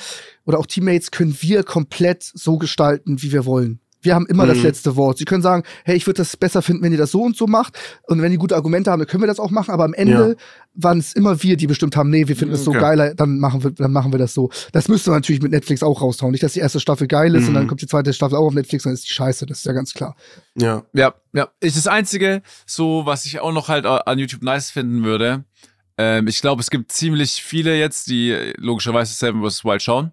oder 0.45 0.57
auch 0.57 0.65
Teammates 0.65 1.11
können 1.11 1.37
wir 1.39 1.63
komplett 1.63 2.23
so 2.23 2.57
gestalten, 2.57 3.21
wie 3.21 3.31
wir 3.31 3.45
wollen. 3.45 3.79
Wir 4.05 4.15
haben 4.15 4.25
immer 4.27 4.45
das 4.45 4.57
Mhm. 4.59 4.63
letzte 4.63 4.95
Wort. 4.95 5.17
Sie 5.17 5.25
können 5.25 5.41
sagen, 5.41 5.63
hey, 5.83 5.95
ich 5.97 6.05
würde 6.07 6.17
das 6.19 6.37
besser 6.37 6.61
finden, 6.61 6.83
wenn 6.83 6.91
ihr 6.91 6.97
das 6.97 7.11
so 7.11 7.21
und 7.23 7.35
so 7.35 7.47
macht. 7.47 7.77
Und 8.03 8.21
wenn 8.21 8.31
die 8.31 8.37
gute 8.37 8.55
Argumente 8.55 8.91
haben, 8.91 8.99
dann 8.99 9.07
können 9.07 9.23
wir 9.23 9.27
das 9.27 9.39
auch 9.39 9.51
machen. 9.51 9.71
Aber 9.71 9.83
am 9.83 9.93
Ende 9.93 10.37
waren 10.75 10.99
es 10.99 11.13
immer 11.13 11.41
wir, 11.43 11.57
die 11.57 11.67
bestimmt 11.67 11.95
haben, 11.97 12.09
nee, 12.09 12.27
wir 12.27 12.35
finden 12.35 12.53
es 12.53 12.63
so 12.63 12.71
Okay. 12.71 12.79
geiler, 12.79 13.13
dann 13.15 13.39
machen 13.39 13.63
wir, 13.63 13.71
dann 13.71 13.91
machen 13.91 14.11
wir 14.11 14.19
das 14.19 14.33
so. 14.33 14.49
Das 14.71 14.87
müsste 14.87 15.09
man 15.09 15.17
natürlich 15.17 15.41
mit 15.41 15.51
Netflix 15.51 15.81
auch 15.83 16.01
raushauen. 16.01 16.31
Nicht, 16.31 16.43
dass 16.43 16.53
die 16.53 16.59
erste 16.59 16.79
Staffel 16.79 17.07
geil 17.07 17.33
ist 17.35 17.43
Mhm. 17.43 17.47
und 17.49 17.53
dann 17.55 17.67
kommt 17.67 17.81
die 17.81 17.87
zweite 17.87 18.13
Staffel 18.13 18.35
auch 18.37 18.45
auf 18.45 18.53
Netflix, 18.53 18.83
dann 18.83 18.93
ist 18.93 19.05
die 19.05 19.13
scheiße. 19.13 19.45
Das 19.45 19.59
ist 19.59 19.65
ja 19.65 19.73
ganz 19.73 19.93
klar. 19.93 20.15
Ja. 20.55 20.83
Ja, 20.93 21.13
ja. 21.33 21.49
Ist 21.59 21.77
das 21.77 21.87
Einzige, 21.87 22.41
so, 22.65 23.03
was 23.05 23.25
ich 23.25 23.39
auch 23.39 23.51
noch 23.53 23.67
halt 23.69 23.85
an 23.85 24.19
YouTube 24.19 24.43
nice 24.43 24.69
finden 24.71 25.03
würde. 25.03 25.43
Ähm, 25.97 26.27
ich 26.27 26.41
glaube, 26.41 26.61
es 26.61 26.69
gibt 26.69 26.91
ziemlich 26.91 27.41
viele 27.41 27.77
jetzt, 27.77 28.07
die 28.09 28.53
logischerweise 28.57 29.13
Seven 29.13 29.41
vs. 29.49 29.63
Wild 29.63 29.81
schauen. 29.81 30.11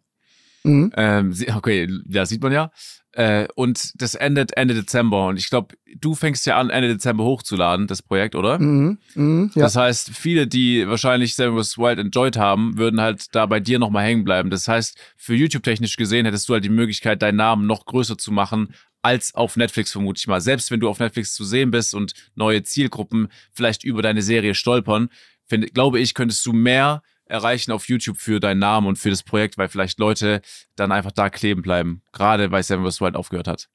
Mhm. 0.64 0.92
Ähm, 0.96 1.35
okay, 1.55 1.88
ja, 2.09 2.27
sieht 2.27 2.42
man 2.42 2.53
ja. 2.53 2.70
Äh, 3.14 3.46
und 3.57 3.92
das 4.01 4.14
endet 4.14 4.57
Ende 4.57 4.75
Dezember. 4.75 5.27
Und 5.27 5.37
ich 5.37 5.51
glaube, 5.51 5.75
du 5.96 6.14
fängst 6.14 6.46
ja 6.46 6.59
an, 6.59 6.70
Ende 6.70 6.88
Dezember 6.88 7.25
hochzuladen, 7.25 7.87
das 7.87 8.01
Projekt, 8.01 8.35
oder? 8.35 8.59
Mhm. 8.59 8.98
Mhm. 9.14 9.51
Ja. 9.55 9.62
Das 9.62 9.77
heißt, 9.77 10.11
viele, 10.11 10.46
die 10.46 10.88
wahrscheinlich 10.88 11.35
vs. 11.35 11.77
Wild 11.77 11.98
enjoyed 11.98 12.38
haben, 12.38 12.79
würden 12.79 13.01
halt 13.01 13.35
da 13.35 13.44
bei 13.46 13.61
dir 13.61 13.79
nochmal 13.79 14.05
hängen 14.05 14.25
bleiben. 14.25 14.48
Das 14.48 14.66
heißt, 14.66 14.98
für 15.16 15.35
YouTube 15.35 15.62
technisch 15.62 15.96
gesehen 15.96 16.25
hättest 16.25 16.48
du 16.48 16.55
halt 16.55 16.64
die 16.64 16.70
Möglichkeit, 16.70 17.20
deinen 17.20 17.37
Namen 17.37 17.66
noch 17.66 17.85
größer 17.85 18.16
zu 18.16 18.33
machen 18.33 18.75
als 19.03 19.35
auf 19.35 19.57
Netflix, 19.57 19.92
vermute 19.92 20.18
ich 20.18 20.29
mal. 20.29 20.40
Selbst 20.40 20.70
wenn 20.70 20.81
du 20.81 20.88
auf 20.88 21.01
Netflix 21.01 21.35
zu 21.35 21.44
sehen 21.44 21.70
bist 21.70 21.94
und 21.94 22.14
neue 22.35 22.62
Zielgruppen 22.62 23.29
vielleicht 23.53 23.85
über 23.85 24.01
deine 24.01 24.22
Serie 24.22 24.55
stolpern, 24.55 25.09
finde, 25.46 25.66
glaube 25.66 25.98
ich, 26.01 26.14
könntest 26.14 26.46
du 26.46 26.53
mehr 26.53 27.03
erreichen 27.33 27.73
auf 27.73 27.88
YouTube 27.88 28.18
für 28.18 28.38
deinen 28.38 28.59
Namen 28.61 28.87
und 28.87 28.97
für 28.99 29.11
das 29.11 29.23
Projekt, 29.23 29.59
weil 29.59 29.68
vielleicht 29.68 29.99
Leute 29.99 30.42
dann 30.77 30.92
einfach 30.92 31.12
da 31.12 31.31
kleben 31.31 31.62
bleiben. 31.62 32.03
Gerade 32.12 32.51
weil 32.53 32.62
Seven 32.62 32.88
vs. 32.88 33.01
Wild 33.01 33.16
aufgehört 33.16 33.49
hat. 33.49 33.68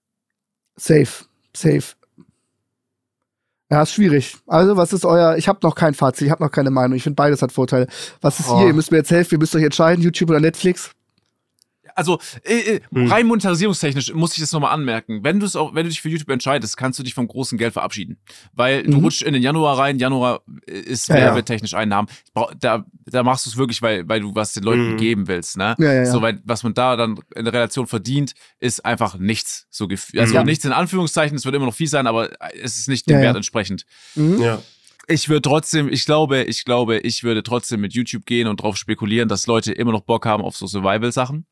Safe. 0.75 1.25
Safe. 1.55 1.83
Ja, 3.69 3.81
ist 3.81 3.91
schwierig. 3.93 4.37
Also, 4.47 4.77
was 4.77 4.93
ist 4.93 5.03
euer. 5.03 5.35
Ich 5.35 5.47
habe 5.49 5.59
noch 5.63 5.75
kein 5.75 5.93
Fazit, 5.93 6.27
ich 6.27 6.31
habe 6.31 6.41
noch 6.43 6.51
keine 6.51 6.69
Meinung. 6.71 6.95
Ich 6.95 7.03
finde, 7.03 7.15
beides 7.15 7.41
hat 7.41 7.51
Vorteile. 7.51 7.87
Was 8.21 8.39
ist 8.39 8.47
Oh. 8.49 8.59
hier? 8.59 8.67
Ihr 8.67 8.73
müsst 8.73 8.91
mir 8.91 8.97
jetzt 8.97 9.11
helfen, 9.11 9.33
ihr 9.35 9.39
müsst 9.39 9.55
euch 9.55 9.63
entscheiden, 9.63 10.01
YouTube 10.01 10.29
oder 10.29 10.39
Netflix. 10.39 10.91
Also 11.97 12.19
äh, 12.43 12.75
äh, 12.75 12.79
Hm. 12.93 13.07
rein 13.07 13.25
monetarisierungstechnisch 13.27 14.13
muss 14.13 14.33
ich 14.33 14.39
das 14.39 14.51
nochmal 14.51 14.71
anmerken. 14.73 15.23
Wenn 15.23 15.39
du 15.39 15.45
es 15.47 15.55
auch, 15.55 15.73
wenn 15.73 15.83
du 15.83 15.89
dich 15.89 15.99
für 15.99 16.09
YouTube 16.09 16.29
entscheidest, 16.29 16.77
kannst 16.77 16.99
du 16.99 17.03
dich 17.03 17.13
vom 17.15 17.27
großen 17.27 17.57
Geld 17.57 17.73
verabschieden, 17.73 18.17
weil 18.53 18.83
du 18.83 18.97
Mhm. 18.97 19.03
rutschst 19.05 19.23
in 19.23 19.33
den 19.33 19.41
Januar 19.41 19.79
rein. 19.79 19.97
Januar 19.97 20.41
äh, 20.67 20.73
ist 20.79 21.09
Ja, 21.09 21.15
ja. 21.17 21.21
werbetechnisch 21.25 21.73
Einnahmen. 21.73 22.07
Da, 22.59 22.85
da 23.05 23.23
machst 23.23 23.45
du 23.45 23.49
es 23.49 23.57
wirklich, 23.57 23.81
weil, 23.81 24.07
weil 24.07 24.19
du 24.21 24.35
was 24.35 24.53
den 24.53 24.61
Leuten 24.63 24.91
Mhm. 24.93 24.97
geben 24.97 25.27
willst. 25.27 25.57
Ne? 25.57 25.75
Ja, 25.79 25.85
ja, 25.85 25.93
ja. 25.93 26.05
So, 26.05 26.21
weil, 26.21 26.39
was 26.45 26.61
man 26.63 26.73
da 26.75 26.95
dann 26.95 27.19
in 27.35 27.45
der 27.45 27.53
Relation 27.53 27.87
verdient, 27.87 28.33
ist 28.59 28.85
einfach 28.85 29.17
nichts. 29.17 29.65
So 29.71 29.87
also 30.17 30.37
Mhm. 30.39 30.45
nichts 30.45 30.65
in 30.65 30.71
Anführungszeichen. 30.73 31.35
Es 31.35 31.45
wird 31.45 31.55
immer 31.55 31.65
noch 31.65 31.73
viel 31.75 31.87
sein, 31.87 32.05
aber 32.05 32.29
es 32.61 32.77
ist 32.77 32.87
nicht 32.89 33.07
dem 33.07 33.13
Ja, 33.13 33.19
ja. 33.19 33.25
Wert 33.27 33.37
entsprechend. 33.37 33.85
Mhm. 34.15 34.39
Ja. 34.39 34.61
Ich 35.09 35.29
würde 35.29 35.41
trotzdem, 35.41 35.87
ich 35.91 36.05
glaube, 36.05 36.43
ich 36.43 36.63
glaube, 36.65 36.99
ich 36.99 37.23
würde 37.23 37.41
trotzdem 37.41 37.79
mit 37.81 37.93
YouTube 37.93 38.25
gehen 38.25 38.47
und 38.47 38.61
drauf 38.61 38.75
spekulieren, 38.77 39.29
dass 39.29 39.47
Leute 39.47 39.71
immer 39.71 39.93
noch 39.93 40.01
Bock 40.01 40.25
haben 40.25 40.43
auf 40.43 40.57
so 40.57 40.67
Survival-Sachen 40.67 41.45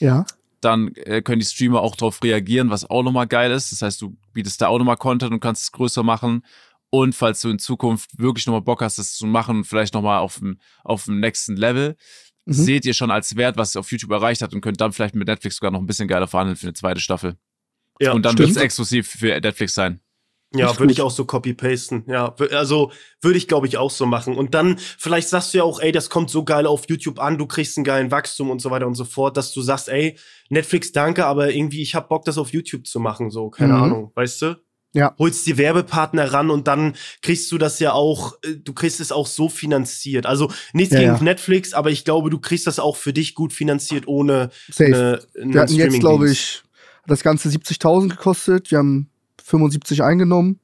Ja. 0.00 0.24
dann 0.60 0.94
äh, 0.96 1.20
können 1.22 1.40
die 1.40 1.46
Streamer 1.46 1.80
auch 1.82 1.94
darauf 1.96 2.22
reagieren, 2.22 2.70
was 2.70 2.88
auch 2.88 3.02
nochmal 3.02 3.26
geil 3.26 3.50
ist. 3.50 3.70
Das 3.72 3.82
heißt, 3.82 4.00
du 4.00 4.16
bietest 4.32 4.60
da 4.60 4.68
auch 4.68 4.78
nochmal 4.78 4.96
Content 4.96 5.32
und 5.32 5.40
kannst 5.40 5.62
es 5.62 5.72
größer 5.72 6.02
machen. 6.02 6.44
Und 6.90 7.14
falls 7.14 7.40
du 7.40 7.50
in 7.50 7.58
Zukunft 7.58 8.18
wirklich 8.18 8.46
nochmal 8.46 8.62
Bock 8.62 8.80
hast, 8.82 8.98
das 8.98 9.14
zu 9.14 9.26
machen, 9.26 9.64
vielleicht 9.64 9.94
nochmal 9.94 10.18
auf 10.20 10.38
dem, 10.38 10.58
auf 10.84 11.04
dem 11.04 11.20
nächsten 11.20 11.56
Level, 11.56 11.96
Mhm. 12.46 12.52
seht 12.52 12.84
ihr 12.84 12.92
schon 12.92 13.10
als 13.10 13.36
Wert, 13.36 13.56
was 13.56 13.70
es 13.70 13.76
auf 13.76 13.90
YouTube 13.90 14.10
erreicht 14.10 14.42
hat 14.42 14.52
und 14.52 14.60
könnt 14.60 14.78
dann 14.78 14.92
vielleicht 14.92 15.14
mit 15.14 15.28
Netflix 15.28 15.56
sogar 15.56 15.70
noch 15.70 15.80
ein 15.80 15.86
bisschen 15.86 16.08
geiler 16.08 16.26
verhandeln 16.28 16.56
für 16.56 16.66
eine 16.66 16.74
zweite 16.74 17.00
Staffel. 17.00 17.38
Ja, 18.00 18.12
und 18.12 18.22
dann 18.26 18.36
wird 18.36 18.50
es 18.50 18.56
exklusiv 18.56 19.08
für 19.08 19.40
Netflix 19.40 19.72
sein. 19.72 20.00
Ja, 20.58 20.78
würde 20.78 20.92
ich 20.92 21.00
auch 21.00 21.10
so 21.10 21.24
copy-pasten. 21.24 22.04
Ja, 22.06 22.34
also 22.52 22.92
würde 23.20 23.38
ich, 23.38 23.48
glaube 23.48 23.66
ich, 23.66 23.76
auch 23.76 23.90
so 23.90 24.06
machen. 24.06 24.36
Und 24.36 24.54
dann, 24.54 24.76
vielleicht 24.98 25.28
sagst 25.28 25.52
du 25.54 25.58
ja 25.58 25.64
auch, 25.64 25.80
ey, 25.80 25.92
das 25.92 26.10
kommt 26.10 26.30
so 26.30 26.44
geil 26.44 26.66
auf 26.66 26.84
YouTube 26.88 27.18
an, 27.18 27.38
du 27.38 27.46
kriegst 27.46 27.76
einen 27.76 27.84
geilen 27.84 28.10
Wachstum 28.10 28.50
und 28.50 28.60
so 28.60 28.70
weiter 28.70 28.86
und 28.86 28.94
so 28.94 29.04
fort, 29.04 29.36
dass 29.36 29.52
du 29.52 29.62
sagst, 29.62 29.88
ey, 29.88 30.16
Netflix, 30.50 30.92
danke, 30.92 31.26
aber 31.26 31.52
irgendwie, 31.52 31.82
ich 31.82 31.94
hab 31.94 32.08
Bock, 32.08 32.24
das 32.24 32.38
auf 32.38 32.52
YouTube 32.52 32.86
zu 32.86 33.00
machen, 33.00 33.30
so, 33.30 33.50
keine 33.50 33.74
Mhm. 33.74 33.82
Ahnung, 33.82 34.12
weißt 34.14 34.42
du? 34.42 34.56
Ja. 34.96 35.12
Holst 35.18 35.44
die 35.48 35.58
Werbepartner 35.58 36.32
ran 36.32 36.50
und 36.50 36.68
dann 36.68 36.94
kriegst 37.20 37.50
du 37.50 37.58
das 37.58 37.80
ja 37.80 37.92
auch, 37.94 38.34
äh, 38.44 38.54
du 38.62 38.72
kriegst 38.72 39.00
es 39.00 39.10
auch 39.10 39.26
so 39.26 39.48
finanziert. 39.48 40.24
Also 40.24 40.52
nichts 40.72 40.94
Ja, 40.94 41.00
gegen 41.00 41.14
ja. 41.16 41.20
Netflix, 41.22 41.72
aber 41.74 41.90
ich 41.90 42.04
glaube, 42.04 42.30
du 42.30 42.38
kriegst 42.38 42.68
das 42.68 42.78
auch 42.78 42.94
für 42.96 43.12
dich 43.12 43.34
gut 43.34 43.52
finanziert, 43.52 44.06
ohne 44.06 44.50
Safe. 44.70 45.20
eine, 45.34 45.52
Wir 45.52 45.60
hatten 45.62 45.74
jetzt, 45.74 45.98
glaube 45.98 46.30
ich, 46.30 46.62
hat 47.02 47.10
das 47.10 47.24
Ganze 47.24 47.48
70.000 47.48 48.08
gekostet. 48.10 48.70
Wir 48.70 48.78
haben 48.78 49.10
75 49.42 50.02
eingenommen. 50.02 50.60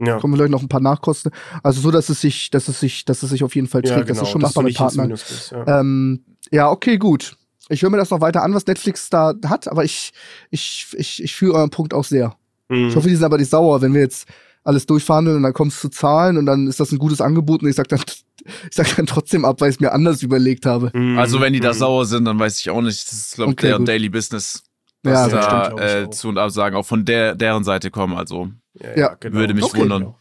Ja. 0.00 0.18
Kommen 0.18 0.34
vielleicht 0.34 0.50
noch 0.50 0.60
ein 0.62 0.68
paar 0.68 0.80
Nachkosten. 0.80 1.30
Also 1.62 1.80
so, 1.80 1.90
dass 1.90 2.08
es 2.08 2.20
sich, 2.20 2.50
dass 2.50 2.68
es 2.68 2.80
sich, 2.80 3.04
dass 3.04 3.22
es 3.22 3.30
sich 3.30 3.44
auf 3.44 3.54
jeden 3.54 3.68
Fall 3.68 3.82
trägt. 3.82 3.92
Ja, 3.96 3.98
Das 4.04 4.08
genau, 4.08 4.22
ist 4.22 4.28
schon 4.30 4.40
dass 4.40 4.50
machbar 4.50 4.64
mit 4.64 4.76
Partnern. 4.76 5.08
Gehst, 5.10 5.52
ja. 5.52 5.80
Ähm, 5.80 6.24
ja, 6.50 6.70
okay, 6.70 6.98
gut. 6.98 7.36
Ich 7.68 7.82
höre 7.82 7.90
mir 7.90 7.96
das 7.96 8.10
noch 8.10 8.20
weiter 8.20 8.42
an, 8.42 8.52
was 8.54 8.66
Netflix 8.66 9.08
da 9.08 9.32
hat, 9.46 9.68
aber 9.68 9.84
ich, 9.84 10.12
ich, 10.50 10.88
ich, 10.98 11.22
ich 11.22 11.34
fühle 11.34 11.54
euren 11.54 11.70
Punkt 11.70 11.94
auch 11.94 12.04
sehr. 12.04 12.36
Mhm. 12.68 12.88
Ich 12.88 12.96
hoffe, 12.96 13.08
die 13.08 13.14
sind 13.14 13.24
aber 13.24 13.38
nicht 13.38 13.50
sauer, 13.50 13.80
wenn 13.82 13.94
wir 13.94 14.00
jetzt 14.02 14.26
alles 14.64 14.84
durchverhandeln 14.86 15.36
und 15.38 15.42
dann 15.44 15.52
kommst 15.52 15.78
du 15.82 15.88
zu 15.88 15.96
Zahlen 15.96 16.36
und 16.38 16.46
dann 16.46 16.66
ist 16.66 16.80
das 16.80 16.90
ein 16.90 16.98
gutes 16.98 17.20
Angebot 17.20 17.62
und 17.62 17.68
ich 17.68 17.76
sag 17.76 17.88
dann, 17.88 18.00
ich 18.44 18.74
sag 18.76 18.94
dann 18.96 19.06
trotzdem 19.06 19.44
ab, 19.44 19.60
weil 19.60 19.70
ich 19.70 19.76
es 19.76 19.80
mir 19.80 19.92
anders 19.92 20.22
überlegt 20.22 20.66
habe. 20.66 20.90
Mhm. 20.92 21.18
Also 21.18 21.40
wenn 21.40 21.52
die 21.52 21.60
da 21.60 21.72
Mhm. 21.72 21.78
sauer 21.78 22.04
sind, 22.06 22.24
dann 22.24 22.38
weiß 22.38 22.58
ich 22.60 22.68
auch 22.68 22.82
nicht. 22.82 23.06
Das 23.06 23.12
ist, 23.14 23.34
glaube 23.36 23.52
ich, 23.52 23.58
Okay, 23.58 23.68
deren. 23.68 23.84
Daily 23.86 24.08
Business. 24.08 24.62
Ja, 25.04 25.28
dass 25.28 25.30
das 25.30 25.46
da 25.46 25.64
stimmt, 25.66 25.80
äh. 25.80 26.10
Zu 26.10 26.28
und 26.28 26.38
Absagen 26.38 26.76
auch 26.78 26.86
von 26.86 27.04
der, 27.04 27.34
deren 27.34 27.64
Seite 27.64 27.90
kommen. 27.90 28.16
Also 28.16 28.50
Ja, 28.96 29.16
würde 29.22 29.54
mich 29.54 29.64
Okay. 29.64 29.78
wundern. 29.80 30.14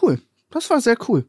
Cool. 0.00 0.20
Das 0.50 0.68
war 0.70 0.80
sehr 0.80 0.96
cool. 1.08 1.26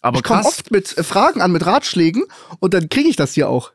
Aber 0.00 0.18
ich 0.18 0.24
komme 0.24 0.44
oft 0.44 0.70
mit 0.70 0.96
äh, 0.98 1.02
Fragen 1.04 1.40
an, 1.40 1.52
mit 1.52 1.64
Ratschlägen 1.66 2.24
und 2.60 2.74
dann 2.74 2.88
kriege 2.88 3.08
ich 3.08 3.16
das 3.16 3.34
hier 3.34 3.48
auch. 3.48 3.72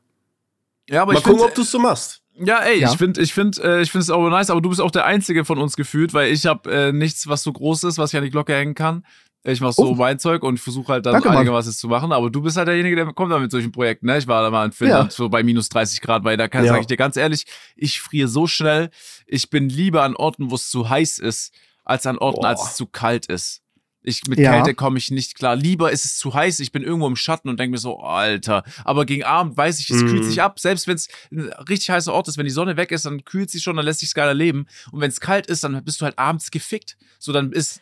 Ja, 0.89 1.01
aber 1.03 1.13
Mal 1.13 1.19
ich 1.19 1.23
gucken, 1.23 1.39
finde, 1.39 1.49
ob 1.51 1.55
du 1.55 1.61
es 1.61 1.71
so 1.71 1.79
machst. 1.79 2.21
Ja, 2.39 2.59
ey, 2.59 2.79
Ja. 2.81 2.91
ich 2.91 2.97
finde, 2.97 3.21
ich 3.21 3.33
finde, 3.33 3.61
äh, 3.63 3.81
ich 3.81 3.91
finde 3.91 4.03
es 4.03 4.09
auch 4.09 4.29
nice, 4.29 4.49
aber 4.49 4.61
du 4.61 4.69
bist 4.69 4.79
auch 4.81 4.91
der 4.91 5.05
einzige 5.05 5.43
von 5.45 5.57
uns 5.57 5.75
gefühlt, 5.75 6.13
weil 6.13 6.31
ich 6.31 6.45
habe 6.45 6.71
äh, 6.71 6.91
nichts, 6.91 7.27
was 7.27 7.43
so 7.43 7.51
groß 7.51 7.83
ist, 7.85 7.97
was 7.97 8.13
ich 8.13 8.17
an 8.17 8.23
die 8.23 8.29
Glocke 8.29 8.53
hängen 8.53 8.75
kann. 8.75 9.05
Ich 9.49 9.61
mache 9.61 9.73
so 9.73 9.91
Oh. 9.91 9.95
mein 9.95 10.19
Zeug 10.19 10.43
und 10.43 10.59
versuche 10.59 10.91
halt 10.93 11.05
dann 11.05 11.13
Danke, 11.13 11.29
einigermaßen 11.29 11.71
zu 11.71 11.87
machen, 11.87 12.11
aber 12.11 12.29
du 12.29 12.41
bist 12.41 12.57
halt 12.57 12.67
derjenige, 12.67 12.95
der 12.97 13.05
kommt 13.13 13.31
dann 13.31 13.41
mit 13.41 13.49
solchen 13.51 13.71
Projekten. 13.71 14.07
Ne? 14.07 14.17
Ich 14.17 14.27
war 14.27 14.43
da 14.43 14.49
mal 14.49 14.65
in 14.65 14.71
Finnland 14.73 15.11
so 15.13 15.29
bei 15.29 15.41
minus 15.41 15.69
30 15.69 16.01
Grad, 16.01 16.23
weil 16.25 16.35
da 16.35 16.47
kann 16.49 16.65
Ja. 16.65 16.71
sage 16.71 16.81
ich 16.81 16.87
dir 16.87 16.97
ganz 16.97 17.15
ehrlich, 17.15 17.45
ich 17.75 18.01
friere 18.01 18.27
so 18.27 18.45
schnell. 18.47 18.89
Ich 19.25 19.49
bin 19.49 19.69
lieber 19.69 20.03
an 20.03 20.15
Orten, 20.15 20.51
wo 20.51 20.55
es 20.55 20.69
zu 20.69 20.89
heiß 20.89 21.19
ist, 21.19 21.53
als 21.85 22.05
an 22.05 22.17
Orten, 22.17 22.41
Boah. 22.41 22.47
als 22.49 22.71
es 22.71 22.75
zu 22.75 22.87
kalt 22.87 23.27
ist. 23.27 23.61
Ich, 24.03 24.25
mit 24.27 24.39
Ja. 24.39 24.51
Kälte 24.53 24.73
komme 24.73 24.97
ich 24.97 25.11
nicht 25.11 25.35
klar. 25.35 25.55
Lieber 25.55 25.91
ist 25.91 26.05
es 26.05 26.17
zu 26.17 26.33
heiß, 26.33 26.59
ich 26.61 26.71
bin 26.71 26.81
irgendwo 26.83 27.07
im 27.07 27.15
Schatten 27.17 27.49
und 27.49 27.59
denke 27.59 27.71
mir 27.71 27.77
so, 27.77 27.99
Alter. 27.99 28.63
Aber 28.85 29.05
gegen 29.05 29.23
Abend 29.23 29.57
weiß 29.57 29.79
ich, 29.79 29.89
es 29.89 30.01
Mhm. 30.03 30.07
kühlt 30.07 30.23
sich 30.25 30.41
ab. 30.41 30.59
Selbst 30.59 30.87
wenn 30.87 30.95
es 30.95 31.07
ein 31.31 31.51
richtig 31.69 31.89
heißer 31.89 32.13
Ort 32.13 32.27
ist, 32.29 32.37
wenn 32.37 32.45
die 32.45 32.51
Sonne 32.51 32.77
weg 32.77 32.91
ist, 32.91 33.05
dann 33.05 33.23
kühlt 33.25 33.49
sich 33.49 33.63
schon, 33.63 33.75
dann 33.75 33.85
lässt 33.85 33.99
sich 34.01 34.13
geiler 34.13 34.33
leben. 34.33 34.65
Und 34.91 35.01
wenn 35.01 35.09
es 35.09 35.19
kalt 35.19 35.47
ist, 35.47 35.63
dann 35.63 35.83
bist 35.83 35.99
du 36.01 36.05
halt 36.05 36.17
abends 36.19 36.51
gefickt. 36.51 36.97
So, 37.19 37.31
dann 37.33 37.51
ist. 37.53 37.81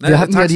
Ne, 0.00 0.08
Wir 0.08 0.18
hatten 0.18 0.32
ja 0.32 0.46
die- 0.48 0.54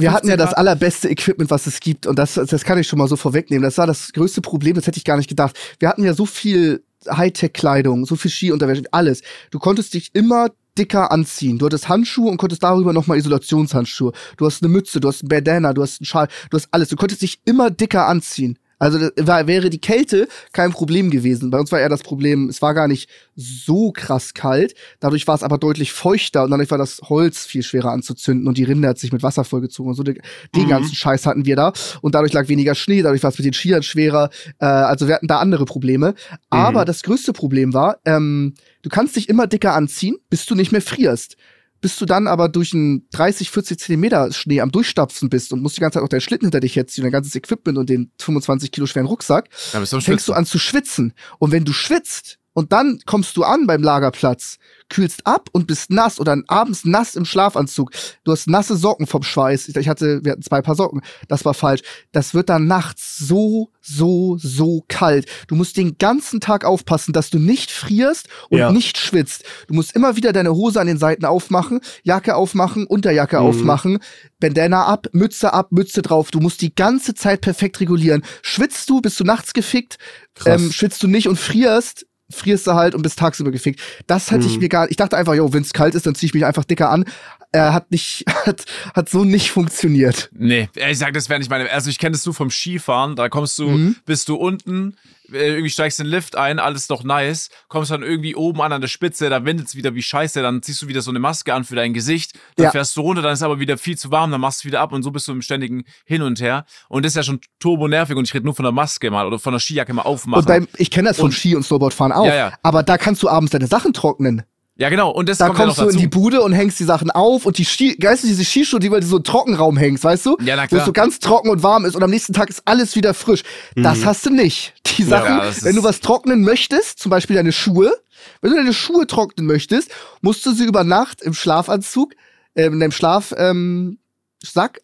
Wir 0.00 0.12
hatten 0.12 0.26
ja 0.28 0.32
15 0.34 0.38
das 0.38 0.54
allerbeste 0.54 1.08
Equipment, 1.08 1.50
was 1.50 1.66
es 1.66 1.80
gibt. 1.80 2.06
Und 2.06 2.18
das, 2.18 2.34
das 2.34 2.64
kann 2.64 2.78
ich 2.78 2.86
schon 2.88 2.98
mal 2.98 3.08
so 3.08 3.16
vorwegnehmen. 3.16 3.62
Das 3.62 3.78
war 3.78 3.86
das 3.86 4.12
größte 4.12 4.40
Problem, 4.40 4.74
das 4.74 4.86
hätte 4.86 4.98
ich 4.98 5.04
gar 5.04 5.16
nicht 5.16 5.28
gedacht. 5.28 5.56
Wir 5.78 5.88
hatten 5.88 6.04
ja 6.04 6.14
so 6.14 6.26
viel 6.26 6.82
Hightech-Kleidung, 7.08 8.06
so 8.06 8.16
viel 8.16 8.30
Skiunterwäsche, 8.30 8.82
alles. 8.90 9.22
Du 9.50 9.58
konntest 9.58 9.94
dich 9.94 10.10
immer 10.14 10.48
dicker 10.76 11.10
anziehen. 11.10 11.58
Du 11.58 11.66
hattest 11.66 11.88
Handschuhe 11.88 12.30
und 12.30 12.36
konntest 12.36 12.62
darüber 12.62 12.92
nochmal 12.92 13.18
Isolationshandschuhe. 13.18 14.12
Du 14.36 14.46
hast 14.46 14.62
eine 14.62 14.70
Mütze, 14.72 15.00
du 15.00 15.08
hast 15.08 15.22
ein 15.24 15.28
Bandana, 15.28 15.72
du 15.72 15.82
hast 15.82 16.00
einen 16.00 16.06
Schal, 16.06 16.28
du 16.50 16.56
hast 16.56 16.68
alles. 16.70 16.88
Du 16.88 16.96
konntest 16.96 17.22
dich 17.22 17.40
immer 17.44 17.70
dicker 17.70 18.06
anziehen. 18.06 18.58
Also 18.78 18.98
war, 19.16 19.46
wäre 19.46 19.70
die 19.70 19.80
Kälte 19.80 20.28
kein 20.52 20.72
Problem 20.72 21.10
gewesen. 21.10 21.50
Bei 21.50 21.58
uns 21.58 21.72
war 21.72 21.80
eher 21.80 21.88
das 21.88 22.02
Problem, 22.02 22.48
es 22.48 22.62
war 22.62 22.74
gar 22.74 22.86
nicht 22.88 23.08
so 23.34 23.92
krass 23.92 24.34
kalt. 24.34 24.74
Dadurch 25.00 25.26
war 25.26 25.34
es 25.34 25.42
aber 25.42 25.58
deutlich 25.58 25.92
feuchter 25.92 26.44
und 26.44 26.50
dadurch 26.50 26.70
war 26.70 26.78
das 26.78 27.00
Holz 27.08 27.44
viel 27.46 27.62
schwerer 27.62 27.90
anzuzünden 27.90 28.46
und 28.46 28.56
die 28.58 28.64
Rinde 28.64 28.88
hat 28.88 28.98
sich 28.98 29.12
mit 29.12 29.22
Wasser 29.22 29.44
vollgezogen 29.44 29.90
und 29.90 29.96
so. 29.96 30.02
Den 30.02 30.18
Mhm. 30.54 30.68
ganzen 30.68 30.94
Scheiß 30.94 31.26
hatten 31.26 31.44
wir 31.44 31.56
da 31.56 31.72
und 32.02 32.14
dadurch 32.14 32.32
lag 32.32 32.48
weniger 32.48 32.74
Schnee, 32.74 33.02
dadurch 33.02 33.22
war 33.22 33.30
es 33.30 33.38
mit 33.38 33.46
den 33.46 33.52
Skiern 33.52 33.82
schwerer. 33.82 34.30
Äh, 34.60 34.66
also 34.66 35.08
wir 35.08 35.14
hatten 35.16 35.28
da 35.28 35.38
andere 35.38 35.64
Probleme. 35.64 36.14
Aber 36.50 36.84
das 36.84 37.02
größte 37.02 37.32
Problem 37.32 37.74
war, 37.74 37.98
ähm, 38.04 38.54
du 38.82 38.88
kannst 38.90 39.16
dich 39.16 39.28
immer 39.28 39.46
dicker 39.46 39.74
anziehen, 39.74 40.16
bis 40.30 40.46
du 40.46 40.54
nicht 40.54 40.72
mehr 40.72 40.82
frierst. 40.82 41.36
Bis 41.80 41.96
du 41.96 42.06
dann 42.06 42.26
aber 42.26 42.48
durch 42.48 42.74
einen 42.74 43.08
30, 43.10 43.50
40 43.50 43.78
Zentimeter 43.78 44.32
Schnee 44.32 44.60
am 44.60 44.72
Durchstapfen 44.72 45.28
bist 45.28 45.52
und 45.52 45.62
musst 45.62 45.76
die 45.76 45.80
ganze 45.80 45.98
Zeit 45.98 46.04
auch 46.04 46.08
deinen 46.08 46.20
Schlitten 46.20 46.46
hinter 46.46 46.60
dich 46.60 46.74
herziehen, 46.76 47.04
dein 47.04 47.12
ganzes 47.12 47.34
Equipment 47.34 47.78
und 47.78 47.88
den 47.88 48.10
25 48.20 48.72
Kilo 48.72 48.86
schweren 48.86 49.06
Rucksack, 49.06 49.48
Ja, 49.72 49.84
fängst 49.84 50.26
du 50.28 50.32
an 50.32 50.46
zu 50.46 50.58
schwitzen. 50.58 51.12
Und 51.38 51.52
wenn 51.52 51.64
du 51.64 51.72
schwitzt 51.72 52.38
Und 52.58 52.72
dann 52.72 52.98
kommst 53.06 53.36
du 53.36 53.44
an 53.44 53.68
beim 53.68 53.84
Lagerplatz, 53.84 54.58
kühlst 54.88 55.24
ab 55.28 55.48
und 55.52 55.68
bist 55.68 55.90
nass 55.92 56.18
oder 56.18 56.36
abends 56.48 56.84
nass 56.84 57.14
im 57.14 57.24
Schlafanzug. 57.24 57.92
Du 58.24 58.32
hast 58.32 58.48
nasse 58.48 58.76
Socken 58.76 59.06
vom 59.06 59.22
Schweiß. 59.22 59.68
Ich 59.68 59.88
hatte, 59.88 60.24
wir 60.24 60.32
hatten 60.32 60.42
zwei 60.42 60.60
Paar 60.60 60.74
Socken. 60.74 61.02
Das 61.28 61.44
war 61.44 61.54
falsch. 61.54 61.82
Das 62.10 62.34
wird 62.34 62.48
dann 62.48 62.66
nachts 62.66 63.16
so, 63.16 63.70
so, 63.80 64.38
so 64.38 64.84
kalt. 64.88 65.26
Du 65.46 65.54
musst 65.54 65.76
den 65.76 65.98
ganzen 65.98 66.40
Tag 66.40 66.64
aufpassen, 66.64 67.12
dass 67.12 67.30
du 67.30 67.38
nicht 67.38 67.70
frierst 67.70 68.26
und 68.48 68.58
Ja. 68.58 68.72
nicht 68.72 68.98
schwitzt. 68.98 69.44
Du 69.68 69.74
musst 69.74 69.94
immer 69.94 70.16
wieder 70.16 70.32
deine 70.32 70.52
Hose 70.52 70.80
an 70.80 70.88
den 70.88 70.98
Seiten 70.98 71.26
aufmachen, 71.26 71.78
Jacke 72.02 72.34
aufmachen, 72.34 72.88
Unterjacke 72.88 73.36
Mhm. 73.38 73.46
aufmachen, 73.46 73.98
Bandana 74.40 74.84
ab, 74.84 75.06
Mütze 75.12 75.52
ab, 75.52 75.70
Mütze 75.70 76.02
drauf. 76.02 76.32
Du 76.32 76.40
musst 76.40 76.60
die 76.60 76.74
ganze 76.74 77.14
Zeit 77.14 77.40
perfekt 77.40 77.78
regulieren. 77.78 78.24
Schwitzt 78.42 78.90
du, 78.90 79.00
bist 79.00 79.20
du 79.20 79.22
nachts 79.22 79.52
gefickt, 79.52 79.96
ähm, 80.44 80.72
schwitzt 80.72 81.04
du 81.04 81.06
nicht 81.06 81.28
und 81.28 81.38
frierst, 81.38 82.04
frierst 82.30 82.66
du 82.66 82.72
halt 82.74 82.94
und 82.94 83.02
bist 83.02 83.18
tagsüber 83.18 83.50
gefickt. 83.50 83.80
Das 84.06 84.30
hatte 84.30 84.46
ich 84.46 84.54
Mhm. 84.56 84.60
mir 84.62 84.68
gar 84.68 84.90
Ich 84.90 84.96
dachte 84.96 85.16
einfach, 85.16 85.34
jo, 85.34 85.52
wenn 85.52 85.62
es 85.62 85.72
kalt 85.72 85.94
ist, 85.94 86.06
dann 86.06 86.14
ziehe 86.14 86.28
ich 86.28 86.34
mich 86.34 86.44
einfach 86.44 86.64
dicker 86.64 86.90
an. 86.90 87.04
Er 87.52 87.72
hat 87.72 87.90
nicht, 87.90 88.24
hat, 88.46 88.64
hat 88.94 89.08
so 89.08 89.24
nicht 89.24 89.50
funktioniert. 89.50 90.28
Nee, 90.32 90.68
ich 90.74 90.98
sag, 90.98 91.14
das 91.14 91.28
wäre 91.30 91.38
nicht 91.38 91.50
meine. 91.50 91.70
Also 91.70 91.88
ich 91.90 91.98
kenne 91.98 92.12
das 92.12 92.26
nur 92.26 92.34
vom 92.34 92.50
Skifahren. 92.50 93.16
Da 93.16 93.28
kommst 93.28 93.58
du, 93.58 93.68
Mhm. 93.70 93.96
bist 94.04 94.28
du 94.28 94.34
unten, 94.36 94.90
äh, 94.90 94.96
irgendwie 95.30 95.70
steigst 95.70 96.00
in 96.00 96.06
den 96.06 96.10
Lift 96.12 96.36
ein, 96.36 96.58
alles 96.58 96.86
doch 96.86 97.04
nice, 97.04 97.50
kommst 97.68 97.90
dann 97.90 98.02
irgendwie 98.02 98.34
oben 98.34 98.60
an 98.62 98.72
an 98.72 98.80
der 98.80 98.88
Spitze, 98.88 99.28
da 99.30 99.44
windet's 99.44 99.74
wieder 99.74 99.94
wie 99.94 100.02
scheiße, 100.02 100.40
dann 100.42 100.62
ziehst 100.62 100.80
du 100.82 100.88
wieder 100.88 101.02
so 101.02 101.10
eine 101.10 101.18
Maske 101.18 101.52
an 101.54 101.64
für 101.64 101.74
dein 101.76 101.92
Gesicht, 101.94 102.38
dann 102.56 102.64
Ja. 102.64 102.70
fährst 102.70 102.96
du 102.96 103.00
runter, 103.02 103.22
dann 103.22 103.32
ist 103.32 103.42
aber 103.42 103.60
wieder 103.60 103.78
viel 103.78 103.96
zu 103.98 104.10
warm, 104.10 104.30
dann 104.30 104.40
machst 104.40 104.64
du 104.64 104.68
wieder 104.68 104.80
ab 104.80 104.92
und 104.92 105.02
so 105.02 105.10
bist 105.10 105.28
du 105.28 105.32
im 105.32 105.42
ständigen 105.42 105.84
Hin 106.04 106.22
und 106.22 106.40
Her. 106.40 106.64
Und 106.88 107.04
das 107.04 107.12
ist 107.12 107.16
ja 107.16 107.22
schon 107.22 107.40
turbo 107.60 107.88
nervig 107.88 108.16
und 108.16 108.24
ich 108.26 108.34
rede 108.34 108.44
nur 108.44 108.54
von 108.54 108.62
der 108.64 108.72
Maske 108.72 109.10
mal 109.10 109.26
oder 109.26 109.38
von 109.38 109.52
der 109.52 109.60
Skijacke 109.60 109.92
mal 109.92 110.02
aufmachen. 110.02 110.40
Und 110.40 110.46
beim, 110.46 110.68
ich 110.76 110.90
kenne 110.90 111.08
das 111.08 111.16
vom 111.18 111.26
Und- 111.26 111.32
Ski- 111.32 111.54
und 111.56 111.62
Snowboardfahren 111.64 112.12
auch. 112.12 112.26
Ja, 112.26 112.34
ja. 112.34 112.52
Aber 112.62 112.82
da 112.82 112.96
kannst 112.98 113.22
du 113.22 113.28
abends 113.28 113.52
deine 113.52 113.66
Sachen 113.66 113.92
trocknen. 113.92 114.42
Ja, 114.78 114.88
genau. 114.88 115.10
Und 115.10 115.28
das 115.28 115.38
Da 115.38 115.46
kommt 115.48 115.58
ja 115.58 115.64
kommst 115.66 115.78
du 115.78 115.82
dazu. 115.84 115.94
in 115.96 116.00
die 116.00 116.06
Bude 116.08 116.40
und 116.42 116.52
hängst 116.52 116.78
die 116.80 116.84
Sachen 116.84 117.10
auf 117.10 117.44
und 117.46 117.58
die 117.58 117.64
Ski, 117.64 117.96
weißt 118.00 118.22
du, 118.22 118.26
diese 118.28 118.44
Skischuhe, 118.44 118.80
die 118.80 118.90
weil 118.90 119.00
du 119.00 119.06
so 119.06 119.16
einen 119.16 119.24
Trockenraum 119.24 119.76
hängst, 119.76 120.04
weißt 120.04 120.24
du? 120.26 120.36
Ja, 120.40 120.56
na 120.56 120.62
Wo 120.62 120.68
klar. 120.68 120.80
es 120.80 120.86
so 120.86 120.92
ganz 120.92 121.18
trocken 121.18 121.50
und 121.50 121.62
warm 121.62 121.84
ist 121.84 121.94
und 121.96 122.02
am 122.02 122.10
nächsten 122.10 122.32
Tag 122.32 122.48
ist 122.48 122.62
alles 122.64 122.96
wieder 122.96 123.12
frisch. 123.12 123.42
Das 123.76 124.04
hast 124.06 124.24
du 124.26 124.30
nicht. 124.30 124.74
Die 124.96 125.02
Sachen, 125.02 125.34
Mhm. 125.36 125.40
das 125.40 125.64
wenn 125.64 125.76
du 125.76 125.82
was 125.82 126.00
trocknen 126.00 126.40
möchtest, 126.42 126.98
zum 127.00 127.10
Beispiel 127.10 127.36
deine 127.36 127.52
Schuhe, 127.52 127.92
wenn 128.40 128.50
du 128.50 128.56
deine 128.56 128.72
Schuhe 128.72 129.06
trocknen 129.06 129.46
möchtest, 129.46 129.90
musst 130.22 130.44
du 130.46 130.52
sie 130.52 130.64
über 130.64 130.82
Nacht 130.84 131.22
im 131.22 131.34
Schlafanzug, 131.34 132.14
äh, 132.54 132.66
in 132.66 132.80
deinem 132.80 132.92
Schlaf, 132.92 133.34
ähm, 133.36 133.98
Sack 134.42 134.78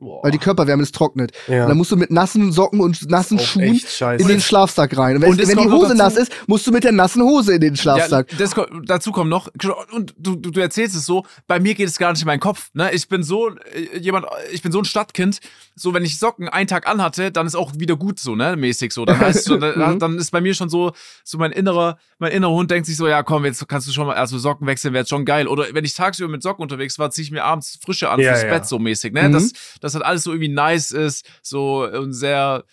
anbehalten, 0.00 0.24
weil 0.24 0.30
die 0.30 0.38
Körperwärme 0.38 0.82
es 0.82 0.92
trocknet. 0.92 1.32
Ja. 1.48 1.62
Und 1.62 1.68
dann 1.68 1.76
musst 1.76 1.92
du 1.92 1.96
mit 1.96 2.10
nassen 2.10 2.52
Socken 2.52 2.80
und 2.80 3.10
nassen 3.10 3.38
Auch 3.38 3.42
Schuhen 3.42 3.80
in 4.18 4.28
den 4.28 4.40
Schlafsack 4.40 4.96
rein. 4.96 5.16
Und 5.16 5.22
wenn, 5.22 5.30
Und 5.30 5.38
wenn 5.38 5.58
die 5.58 5.70
Hose 5.70 5.94
nass 5.94 6.16
ist, 6.16 6.32
musst 6.46 6.66
du 6.66 6.72
mit 6.72 6.84
der 6.84 6.92
nassen 6.92 7.22
Hose 7.22 7.54
in 7.54 7.60
den 7.60 7.76
Schlafsack. 7.76 8.32
Ja, 8.32 8.38
das, 8.38 8.54
dazu 8.86 9.12
kommt 9.12 9.30
noch, 9.30 9.48
und 9.92 10.14
du, 10.18 10.36
du, 10.36 10.50
du 10.50 10.60
erzählst 10.60 10.96
es 10.96 11.06
so, 11.06 11.24
bei 11.46 11.60
mir 11.60 11.74
geht 11.74 11.88
es 11.88 11.98
gar 11.98 12.12
nicht 12.12 12.22
in 12.22 12.26
meinen 12.26 12.40
Kopf. 12.40 12.70
Ne? 12.74 12.92
Ich 12.92 13.08
bin 13.08 13.22
so 13.22 13.50
äh, 13.50 13.98
jemand, 13.98 14.26
ich 14.52 14.62
bin 14.62 14.72
so 14.72 14.78
ein 14.78 14.84
Stadtkind, 14.84 15.40
so 15.76 15.92
wenn 15.92 16.04
ich 16.04 16.18
Socken 16.18 16.48
einen 16.48 16.68
Tag 16.68 16.86
anhatte, 16.86 17.32
dann 17.32 17.46
ist 17.46 17.54
auch 17.56 17.72
wieder 17.76 17.96
gut 17.96 18.20
so, 18.20 18.36
ne, 18.36 18.56
mäßig 18.56 18.92
so. 18.92 19.04
Dann 19.04 19.18
heißt 19.18 19.48
schon, 19.48 19.60
dann, 19.60 19.98
dann 19.98 20.18
ist 20.18 20.30
bei 20.30 20.40
mir 20.40 20.54
schon 20.54 20.68
so, 20.68 20.92
so 21.24 21.36
mein 21.38 21.50
innerer, 21.52 21.98
mein 22.18 22.32
innerer 22.32 22.52
Hund 22.52 22.70
denkt 22.70 22.86
sich 22.86 22.96
so, 22.96 23.08
ja 23.08 23.22
komm, 23.22 23.44
jetzt 23.44 23.66
kannst 23.68 23.88
du 23.88 23.92
schon 23.92 24.06
mal, 24.06 24.14
also 24.14 24.38
Socken 24.38 24.66
wechseln 24.66 24.94
wäre 24.94 25.02
jetzt 25.02 25.10
schon 25.10 25.24
geil. 25.24 25.48
Oder 25.48 25.66
wenn 25.72 25.84
ich 25.84 25.94
tagsüber 25.94 26.28
mit 26.30 26.42
Socken 26.42 26.62
unterwegs 26.62 26.98
war, 26.98 27.10
ziehe 27.10 27.24
ich 27.24 27.30
mir 27.32 27.44
abends 27.44 27.78
frische 27.84 28.08
an 28.10 28.20
Ja, 28.20 28.30
fürs 28.32 28.42
ja. 28.44 28.50
Bett 28.50 28.66
so 28.66 28.78
mäßig, 28.78 29.12
ne? 29.12 29.28
Mhm. 29.28 29.32
Dass, 29.32 29.52
dass 29.80 29.94
halt 29.94 30.04
alles 30.04 30.22
so 30.22 30.30
irgendwie 30.32 30.52
nice 30.52 30.92
ist, 30.92 31.26
so 31.42 31.84
und 31.88 32.12
sehr, 32.12 32.64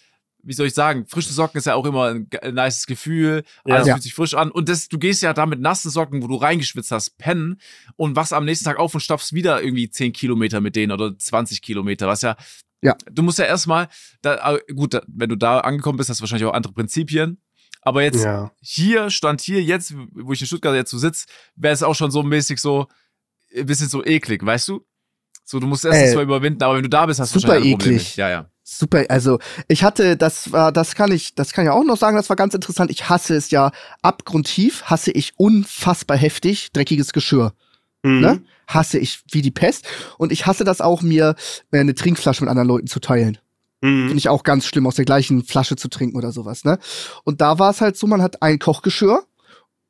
wie 0.44 0.54
soll 0.54 0.68
ich 0.68 0.74
sagen, 0.74 1.06
frische 1.08 1.34
Socken 1.34 1.58
ist 1.58 1.66
ja 1.66 1.76
auch 1.76 1.86
immer 1.86 2.06
ein, 2.10 2.28
ein 2.42 2.54
nices 2.56 2.86
Gefühl, 2.86 3.44
Ja. 3.66 3.76
alles 3.76 3.90
fühlt 3.90 4.04
sich 4.04 4.14
frisch 4.14 4.34
an. 4.36 4.52
Und 4.52 4.70
das, 4.70 4.88
du 4.90 4.98
gehst 5.00 5.22
ja 5.24 5.34
da 5.34 5.46
mit 5.48 5.60
nassen 5.60 5.90
Socken, 5.90 6.22
wo 6.22 6.28
du 6.28 6.36
reingeschwitzt 6.36 6.92
hast, 6.92 7.18
pennen 7.18 7.60
und 7.96 8.16
wachst 8.16 8.34
am 8.34 8.46
nächsten 8.46 8.66
Tag 8.66 8.78
auf 8.78 8.94
und 8.94 9.02
stapfst 9.02 9.34
wieder 9.34 9.62
irgendwie 9.64 9.90
10 9.90 10.14
Kilometer 10.14 10.62
mit 10.62 10.76
denen 10.76 10.92
oder 10.92 11.18
20 11.18 11.62
Kilometer, 11.64 12.08
was 12.08 12.22
ja. 12.22 12.36
Ja. 12.82 12.96
Du 13.12 13.22
musst 13.24 13.38
ja 13.40 13.46
erstmal, 13.46 13.88
da, 14.22 14.58
gut, 14.76 14.94
da, 14.94 15.02
wenn 15.08 15.30
du 15.30 15.36
da 15.36 15.60
angekommen 15.60 15.98
bist, 15.98 16.10
hast 16.10 16.20
du 16.20 16.24
wahrscheinlich 16.24 16.48
auch 16.48 16.54
andere 16.54 16.74
Prinzipien. 16.74 17.42
Aber 17.84 18.04
jetzt 18.04 18.24
Ja. 18.24 18.52
hier, 18.62 19.10
stand 19.10 19.42
hier, 19.42 19.62
jetzt, 19.62 19.94
wo 20.14 20.34
ich 20.34 20.42
in 20.42 20.48
Stuttgart 20.48 20.76
jetzt 20.76 20.92
so 20.92 20.98
sitze, 20.98 21.26
wäre 21.56 21.74
es 21.74 21.84
auch 21.84 21.96
schon 21.96 22.12
so 22.12 22.22
mäßig 22.24 22.60
so, 22.60 22.88
ein 23.56 23.66
bisschen 23.66 23.90
so 23.90 24.04
eklig, 24.06 24.46
weißt 24.46 24.68
du? 24.70 24.86
So, 25.44 25.60
du 25.60 25.68
musst 25.68 25.84
erst 25.86 26.14
Äh, 26.14 26.16
mal 26.16 26.24
überwinden, 26.24 26.64
aber 26.64 26.76
wenn 26.76 26.84
du 26.84 26.90
da 26.90 27.06
bist, 27.06 27.20
hast 27.20 27.36
du 27.36 27.40
super 27.40 27.54
andere 27.54 27.72
Probleme. 27.72 27.96
eklig. 27.96 28.16
Ja, 28.16 28.30
ja. 28.30 28.50
Super, 28.64 29.04
also 29.10 29.40
ich 29.68 29.84
hatte, 29.84 30.16
das 30.16 30.52
war, 30.52 30.72
das 30.72 30.96
kann 30.96 31.12
ich, 31.12 31.36
das 31.36 31.52
kann 31.52 31.66
ich 31.66 31.72
auch 31.72 31.84
noch 31.84 31.98
sagen, 31.98 32.16
das 32.16 32.30
war 32.30 32.36
ganz 32.36 32.54
interessant. 32.54 32.90
Ich 32.92 33.10
hasse 33.10 33.36
es 33.36 33.50
ja 33.52 33.72
abgrundtief, 34.02 34.84
hasse 34.84 35.12
ich 35.12 35.34
unfassbar 35.38 36.16
heftig 36.18 36.72
dreckiges 36.72 37.12
Geschirr. 37.14 37.54
Mhm. 38.04 38.20
Ne? 38.20 38.42
Hasse 38.68 38.98
ich 39.00 39.22
wie 39.32 39.42
die 39.42 39.52
Pest. 39.52 39.86
Und 40.18 40.32
ich 40.32 40.46
hasse 40.46 40.64
das 40.64 40.82
auch, 40.82 41.02
mir 41.02 41.36
äh, 41.72 41.80
eine 41.80 41.96
Trinkflasche 41.96 42.44
mit 42.44 42.50
anderen 42.50 42.68
Leuten 42.68 42.88
zu 42.88 43.00
teilen. 43.00 43.38
Finde 43.84 44.12
Mhm. 44.12 44.18
ich 44.18 44.30
auch 44.30 44.44
ganz 44.44 44.68
schlimm, 44.68 44.86
aus 44.86 44.96
der 44.96 45.06
gleichen 45.06 45.44
Flasche 45.44 45.76
zu 45.76 45.88
trinken 45.88 46.16
oder 46.16 46.32
sowas, 46.32 46.64
ne? 46.64 46.78
Und 47.24 47.42
da 47.42 47.58
war 47.58 47.72
es 47.72 47.82
halt 47.82 47.98
so, 47.98 48.06
man 48.06 48.22
hat 48.22 48.44
ein 48.44 48.60
Kochgeschirr, 48.60 49.24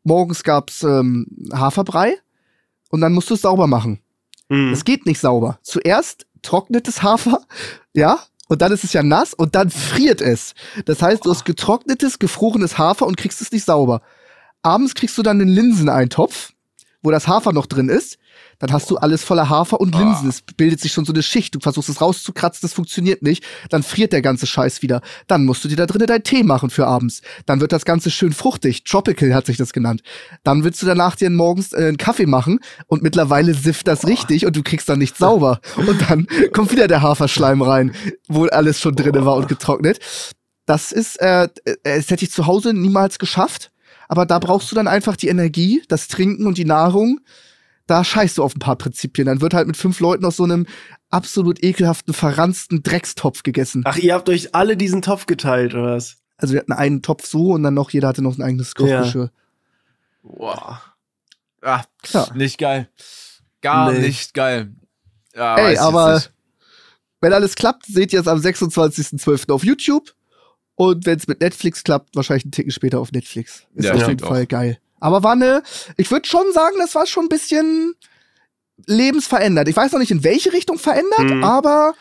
morgens 0.03 0.43
gab's 0.43 0.81
ähm, 0.83 1.27
Haferbrei 1.53 2.15
und 2.89 3.01
dann 3.01 3.11
musst 3.11 3.29
du 3.29 3.33
es 3.33 3.41
sauber 3.41 3.67
machen. 3.67 3.99
Mhm. 4.47 4.71
Es 4.71 4.85
geht 4.85 5.05
nicht 5.05 5.19
sauber. 5.19 5.59
Zuerst 5.61 6.25
trocknet 6.41 6.87
das 6.87 7.03
Hafer, 7.03 7.41
ja, 7.93 8.19
und 8.47 8.61
dann 8.61 8.71
ist 8.71 8.85
es 8.85 8.93
ja 8.93 9.03
nass 9.03 9.33
und 9.33 9.55
dann 9.55 9.69
friert 9.69 10.21
es. 10.21 10.53
Das 10.85 11.01
heißt, 11.01 11.25
du 11.25 11.29
hast 11.31 11.43
getrocknetes, 11.43 12.17
gefrorenes 12.17 12.77
Hafer 12.77 13.05
und 13.07 13.17
kriegst 13.17 13.41
es 13.41 13.51
nicht 13.51 13.65
sauber. 13.65 14.01
Abends 14.61 14.93
kriegst 14.95 15.17
du 15.17 15.21
dann 15.23 15.41
einen 15.41 15.49
Linseneintopf, 15.49 16.53
wo 17.01 17.11
das 17.11 17.27
Hafer 17.27 17.53
noch 17.53 17.65
drin 17.65 17.89
ist. 17.89 18.17
Dann 18.59 18.71
hast 18.71 18.89
du 18.91 18.97
alles 18.97 19.23
voller 19.23 19.49
Hafer 19.49 19.81
und 19.81 19.95
Linsen. 19.95 20.29
Es 20.29 20.41
bildet 20.41 20.79
sich 20.79 20.91
schon 20.91 21.05
so 21.05 21.13
eine 21.13 21.23
Schicht. 21.23 21.55
Du 21.55 21.59
versuchst 21.59 21.89
es 21.89 21.99
rauszukratzen, 21.99 22.61
das 22.61 22.73
funktioniert 22.73 23.23
nicht. 23.23 23.43
Dann 23.69 23.81
friert 23.81 24.13
der 24.13 24.21
ganze 24.21 24.45
Scheiß 24.45 24.81
wieder. 24.81 25.01
Dann 25.27 25.45
musst 25.45 25.63
du 25.63 25.67
dir 25.67 25.75
da 25.75 25.87
drinnen 25.87 26.07
deinen 26.07 26.23
Tee 26.23 26.43
machen 26.43 26.69
für 26.69 26.85
abends. 26.85 27.21
Dann 27.45 27.59
wird 27.59 27.71
das 27.71 27.85
Ganze 27.85 28.11
schön 28.11 28.33
fruchtig. 28.33 28.83
Tropical 28.83 29.33
hat 29.33 29.47
sich 29.47 29.57
das 29.57 29.73
genannt. 29.73 30.01
Dann 30.43 30.63
willst 30.63 30.81
du 30.81 30.85
danach 30.85 31.15
dir 31.15 31.29
morgens 31.29 31.73
äh, 31.73 31.87
einen 31.87 31.97
Kaffee 31.97 32.27
machen 32.27 32.59
und 32.87 33.01
mittlerweile 33.01 33.53
sifft 33.53 33.87
das 33.87 34.05
richtig 34.05 34.45
und 34.45 34.55
du 34.55 34.63
kriegst 34.63 34.87
dann 34.87 34.99
nicht 34.99 35.17
sauber. 35.17 35.59
Und 35.75 36.09
dann 36.09 36.27
kommt 36.53 36.71
wieder 36.71 36.87
der 36.87 37.01
Haferschleim 37.01 37.61
rein, 37.61 37.93
wo 38.27 38.45
alles 38.45 38.79
schon 38.79 38.95
drinne 38.95 39.25
war 39.25 39.35
und 39.35 39.47
getrocknet. 39.47 39.99
Das 40.65 40.91
ist, 40.91 41.19
äh, 41.19 41.49
äh, 41.65 41.75
das 41.83 42.09
hätte 42.09 42.23
ich 42.23 42.31
zu 42.31 42.45
Hause 42.45 42.73
niemals 42.73 43.19
geschafft. 43.19 43.70
Aber 44.11 44.25
da 44.25 44.39
brauchst 44.39 44.69
du 44.69 44.75
dann 44.75 44.89
einfach 44.89 45.15
die 45.15 45.29
Energie, 45.29 45.83
das 45.87 46.09
Trinken 46.09 46.45
und 46.45 46.57
die 46.57 46.65
Nahrung. 46.65 47.21
Da 47.87 48.03
scheißt 48.03 48.37
du 48.39 48.43
auf 48.43 48.53
ein 48.53 48.59
paar 48.59 48.75
Prinzipien. 48.75 49.25
Dann 49.25 49.39
wird 49.39 49.53
halt 49.53 49.67
mit 49.67 49.77
fünf 49.77 50.01
Leuten 50.01 50.25
aus 50.25 50.35
so 50.35 50.43
einem 50.43 50.65
absolut 51.09 51.63
ekelhaften, 51.63 52.13
verranzten 52.13 52.83
Dreckstopf 52.83 53.41
gegessen. 53.43 53.83
Ach, 53.85 53.95
ihr 53.95 54.13
habt 54.13 54.27
euch 54.27 54.53
alle 54.53 54.75
diesen 54.75 55.01
Topf 55.01 55.27
geteilt, 55.27 55.73
oder 55.75 55.95
was? 55.95 56.17
Also 56.35 56.53
wir 56.53 56.59
hatten 56.59 56.73
einen 56.73 57.01
Topf 57.01 57.25
so 57.25 57.51
und 57.53 57.63
dann 57.63 57.73
noch, 57.73 57.91
jeder 57.91 58.09
hatte 58.09 58.21
noch 58.21 58.37
ein 58.37 58.41
eigenes 58.41 58.75
Kochgeschirr. 58.75 59.31
Boah. 60.23 60.81
Ah, 61.61 61.83
Ja. 62.11 62.27
nicht 62.35 62.57
geil. 62.57 62.89
Gar 63.61 63.93
Nee. 63.93 63.99
nicht 63.99 64.33
geil. 64.33 64.73
Ja, 65.33 65.55
Ey, 65.57 65.77
aber 65.77 66.21
wenn 67.21 67.31
alles 67.31 67.55
klappt, 67.55 67.85
seht 67.85 68.11
ihr 68.11 68.19
es 68.19 68.27
am 68.27 68.39
26.12. 68.39 69.51
auf 69.53 69.63
YouTube. 69.63 70.13
Und 70.83 71.05
wenn 71.05 71.17
es 71.19 71.27
mit 71.27 71.41
Netflix 71.41 71.83
klappt, 71.83 72.15
wahrscheinlich 72.15 72.45
einen 72.45 72.51
Ticken 72.53 72.71
später 72.71 72.99
auf 72.99 73.11
Netflix. 73.11 73.65
Ist 73.75 73.85
Ja, 73.85 73.93
auf 73.93 74.07
jeden 74.07 74.17
Fall 74.19 74.43
auch. 74.43 74.47
geil. 74.47 74.79
Aber 74.99 75.21
war 75.21 75.33
eine, 75.33 75.61
ich 75.97 76.09
würde 76.09 76.27
schon 76.27 76.51
sagen, 76.53 76.75
das 76.79 76.95
war 76.95 77.05
schon 77.05 77.25
ein 77.25 77.29
bisschen 77.29 77.93
lebensverändert. 78.87 79.67
Ich 79.67 79.75
weiß 79.75 79.91
noch 79.91 79.99
nicht, 79.99 80.11
in 80.11 80.23
welche 80.23 80.53
Richtung 80.53 80.79
verändert, 80.79 81.29
Mhm. 81.29 81.43
aber 81.43 81.93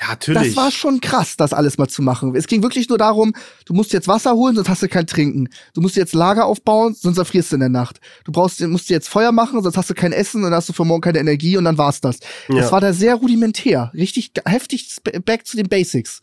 Ja, 0.00 0.08
natürlich. 0.08 0.54
das 0.54 0.56
war 0.56 0.70
schon 0.70 1.00
krass, 1.00 1.36
das 1.36 1.52
alles 1.52 1.78
mal 1.78 1.86
zu 1.88 2.02
machen. 2.02 2.34
Es 2.34 2.46
ging 2.46 2.62
wirklich 2.62 2.88
nur 2.88 2.98
darum, 2.98 3.32
du 3.66 3.74
musst 3.74 3.92
jetzt 3.92 4.08
Wasser 4.08 4.32
holen, 4.34 4.56
sonst 4.56 4.68
hast 4.68 4.82
du 4.82 4.88
kein 4.88 5.06
Trinken. 5.06 5.48
Du 5.74 5.80
musst 5.80 5.94
jetzt 5.96 6.14
Lager 6.14 6.46
aufbauen, 6.46 6.94
sonst 6.94 7.18
erfrierst 7.18 7.52
du 7.52 7.56
in 7.56 7.60
der 7.60 7.68
Nacht. 7.68 8.00
Du 8.24 8.32
brauchst, 8.32 8.60
musst 8.62 8.88
jetzt 8.90 9.08
Feuer 9.08 9.30
machen, 9.30 9.62
sonst 9.62 9.76
hast 9.76 9.90
du 9.90 9.94
kein 9.94 10.12
Essen 10.12 10.38
und 10.38 10.44
dann 10.50 10.54
hast 10.54 10.68
du 10.68 10.72
für 10.72 10.84
morgen 10.84 11.02
keine 11.02 11.18
Energie 11.20 11.56
und 11.56 11.64
dann 11.64 11.78
war's 11.78 12.00
das. 12.00 12.18
Das 12.48 12.56
Ja. 12.56 12.72
war 12.72 12.80
da 12.80 12.92
sehr 12.92 13.14
rudimentär. 13.14 13.92
Richtig 13.94 14.32
heftig 14.46 14.96
back 15.24 15.46
zu 15.46 15.56
den 15.56 15.68
Basics. 15.68 16.20